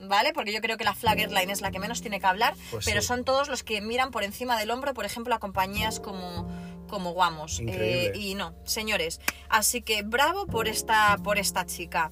¿Vale? 0.08 0.34
Porque 0.34 0.52
yo 0.54 0.62
creo 0.62 0.78
que 0.78 0.84
la 0.84 0.94
Flaggerline 0.96 1.52
es 1.52 1.62
la 1.62 1.72
que 1.72 1.80
menos 1.80 2.02
tiene 2.02 2.20
que 2.20 2.26
hablar, 2.26 2.54
Pues 2.72 2.86
pero 2.86 3.02
sí. 3.02 3.08
son 3.08 3.24
todos 3.24 3.48
los 3.48 3.64
que 3.64 3.82
miran 3.82 4.12
por 4.12 4.24
encima 4.24 4.58
del 4.60 4.72
hombro, 4.72 4.94
por 4.94 5.06
ejemplo, 5.06 5.34
a 5.36 5.40
compañías 5.40 6.00
como, 6.00 6.48
como 6.88 7.14
Guamos. 7.14 7.62
Eh, 7.68 8.12
y 8.16 8.36
no, 8.36 8.54
señores. 8.66 9.20
Así 9.50 9.82
que 9.82 10.04
bravo 10.04 10.46
por 10.48 10.68
esta, 10.68 11.18
por 11.24 11.38
esta 11.38 11.66
chica. 11.66 12.12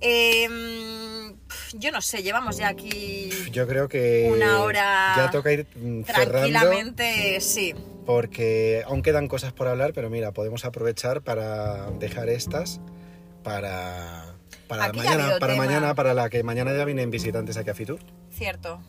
Eh, 0.00 0.48
mm, 0.48 1.78
yo 1.78 1.92
no 1.92 2.02
sé, 2.02 2.24
llevamos 2.24 2.56
ya 2.56 2.66
aquí 2.66 3.30
Yo 3.52 3.68
creo 3.68 3.86
que 3.88 4.28
Una 4.34 4.60
hora 4.62 5.12
ya 5.16 5.30
toca 5.30 5.52
ir 5.52 5.64
mm, 5.76 6.02
cerrando 6.02 6.30
tranquilamente, 6.32 7.40
sí. 7.40 7.72
porque 8.04 8.82
aún 8.84 9.02
quedan 9.02 9.28
cosas 9.28 9.52
por 9.52 9.68
hablar, 9.68 9.92
pero 9.92 10.10
mira, 10.10 10.32
podemos 10.32 10.64
aprovechar 10.64 11.22
para 11.22 11.88
dejar 11.92 12.28
estas 12.30 12.80
para 13.44 14.31
para 14.78 14.84
Aquí 14.90 14.98
mañana, 14.98 15.38
para 15.38 15.52
tema. 15.52 15.66
mañana, 15.66 15.94
para 15.94 16.14
la 16.14 16.30
que 16.30 16.42
mañana 16.42 16.72
ya 16.74 16.84
vienen 16.84 17.10
visitantes 17.10 17.56
aquí 17.56 17.70
a 17.70 17.74
Fitur. 17.74 17.98
Cierto. 18.30 18.80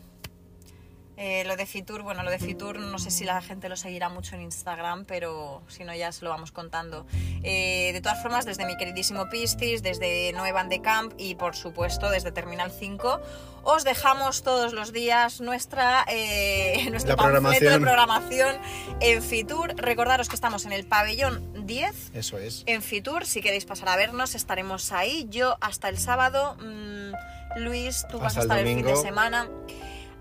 Eh, 1.16 1.44
lo 1.46 1.56
de 1.56 1.66
Fitur, 1.66 2.02
bueno, 2.02 2.22
lo 2.22 2.30
de 2.30 2.38
Fitur 2.38 2.80
no 2.80 2.98
sé 2.98 3.10
si 3.10 3.24
la 3.24 3.40
gente 3.40 3.68
lo 3.68 3.76
seguirá 3.76 4.08
mucho 4.08 4.34
en 4.34 4.42
Instagram, 4.42 5.04
pero 5.04 5.62
si 5.68 5.84
no 5.84 5.94
ya 5.94 6.10
se 6.10 6.24
lo 6.24 6.30
vamos 6.30 6.50
contando. 6.50 7.06
Eh, 7.42 7.90
de 7.92 8.00
todas 8.00 8.20
formas, 8.20 8.44
desde 8.44 8.66
mi 8.66 8.76
queridísimo 8.76 9.28
Piscis, 9.28 9.82
desde 9.82 10.32
Noe 10.32 10.52
Van 10.52 10.68
de 10.68 10.82
Camp 10.82 11.12
y 11.16 11.36
por 11.36 11.54
supuesto 11.54 12.10
desde 12.10 12.32
Terminal 12.32 12.72
5, 12.72 13.20
os 13.62 13.84
dejamos 13.84 14.42
todos 14.42 14.72
los 14.72 14.92
días 14.92 15.40
nuestra, 15.40 16.04
eh, 16.08 16.86
nuestro 16.90 17.16
panfleto 17.16 17.70
de 17.70 17.80
programación. 17.80 18.56
en 19.00 19.22
Fitur. 19.22 19.74
Recordaros 19.76 20.28
que 20.28 20.34
estamos 20.34 20.66
en 20.66 20.72
el 20.72 20.84
pabellón 20.86 21.66
10 21.66 22.10
Eso 22.14 22.38
es. 22.38 22.64
en 22.66 22.82
Fitur, 22.82 23.24
si 23.24 23.40
queréis 23.40 23.64
pasar 23.64 23.88
a 23.88 23.96
vernos, 23.96 24.34
estaremos 24.34 24.92
ahí. 24.92 25.26
Yo 25.30 25.56
hasta 25.60 25.88
el 25.88 25.98
sábado, 25.98 26.56
mm, 26.56 27.60
Luis, 27.60 28.04
tú 28.10 28.18
vas 28.18 28.36
a 28.36 28.40
Hasta 28.40 28.58
el 28.60 28.66
estar 28.66 28.66
el, 28.66 28.76
fin 28.76 28.84
de 28.84 28.96
semana. 28.96 29.48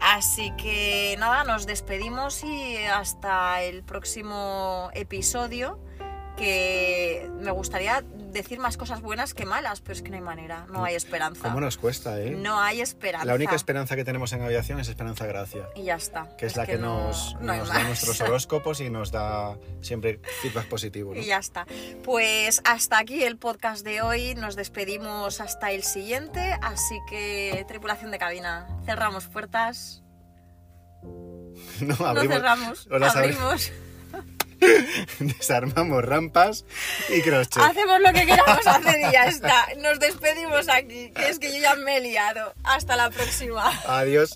Así 0.06 0.52
que 0.58 1.16
nada, 1.18 1.46
nos 1.46 1.66
despedimos 1.66 2.44
y 2.44 2.76
hasta 2.76 3.62
el 3.64 3.84
próximo 3.84 4.90
episodio. 4.94 5.80
Que 6.38 7.30
me 7.42 7.52
gustaría 7.52 8.04
decir 8.32 8.58
más 8.60 8.76
cosas 8.78 9.02
buenas 9.02 9.36
que 9.36 9.46
malas, 9.46 9.82
pero 9.82 9.94
es 9.94 10.02
que 10.02 10.10
no 10.10 10.16
hay 10.16 10.22
manera, 10.24 10.66
no 10.72 10.84
hay 10.84 10.96
esperanza. 10.96 11.44
¿Cómo 11.44 11.62
nos 11.62 11.78
cuesta, 11.78 12.20
eh? 12.20 12.32
No 12.32 12.60
hay 12.60 12.82
esperanza. 12.82 13.26
La 13.28 13.36
única 13.36 13.56
esperanza 13.56 13.96
que 13.96 14.04
tenemos 14.04 14.34
en 14.34 14.42
aviación 14.42 14.80
es 14.80 14.88
Esperanza 14.88 15.28
Gracia, 15.28 15.68
Y 15.76 15.84
ya 15.84 15.96
está. 15.96 16.36
que 16.36 16.48
es, 16.48 16.56
la 16.56 16.66
que, 16.66 16.80
no- 16.80 17.08
nos, 17.08 17.36
no 17.40 17.66
da 17.66 17.84
nuestros 17.84 18.20
horóscopos 18.22 18.82
y 18.82 18.90
nos 18.90 19.12
da 19.12 19.56
siempre 19.82 20.20
feedback 20.42 20.68
positivo. 20.68 21.14
¿no? 21.14 21.20
Y 21.22 21.26
ya 21.26 21.38
está. 21.38 21.68
Pues 22.04 22.62
hasta 22.66 22.98
aquí 22.98 23.24
el 23.24 23.38
podcast 23.38 23.84
de 23.86 24.02
hoy. 24.02 24.34
Nos 24.34 24.56
despedimos 24.56 25.40
hasta 25.40 25.72
el 25.72 25.84
siguiente. 25.84 26.58
Así 26.64 26.98
que, 27.10 27.64
tripulación 27.68 28.10
de 28.10 28.18
cabina, 28.18 28.68
cerramos 28.86 29.28
puertas. 29.28 30.02
No, 31.82 31.96
No 32.00 32.06
abrimos, 32.08 32.36
cerramos, 32.38 32.88
o 32.90 32.98
las 32.98 33.16
abri- 33.16 33.20
abrimos. 33.36 33.72
Desarmamos 35.20 36.04
rampas 36.04 36.66
y 37.10 37.22
crochet. 37.22 37.62
Hacemos 37.62 38.00
lo 38.00 38.14
que 38.14 38.26
queramos 38.26 38.66
hacer 38.66 39.00
y 39.00 39.12
ya 39.12 39.26
está. 39.26 39.68
Nos 39.80 40.00
despedimos 40.00 40.70
aquí, 40.70 41.12
que 41.12 41.30
es 41.30 41.40
que 41.40 41.54
yo 41.54 41.62
ya 41.62 41.76
me 41.76 41.98
he 41.98 42.02
liado. 42.02 42.54
Hasta 42.64 42.96
la 42.96 43.10
próxima. 43.10 43.72
Adiós. 43.88 44.36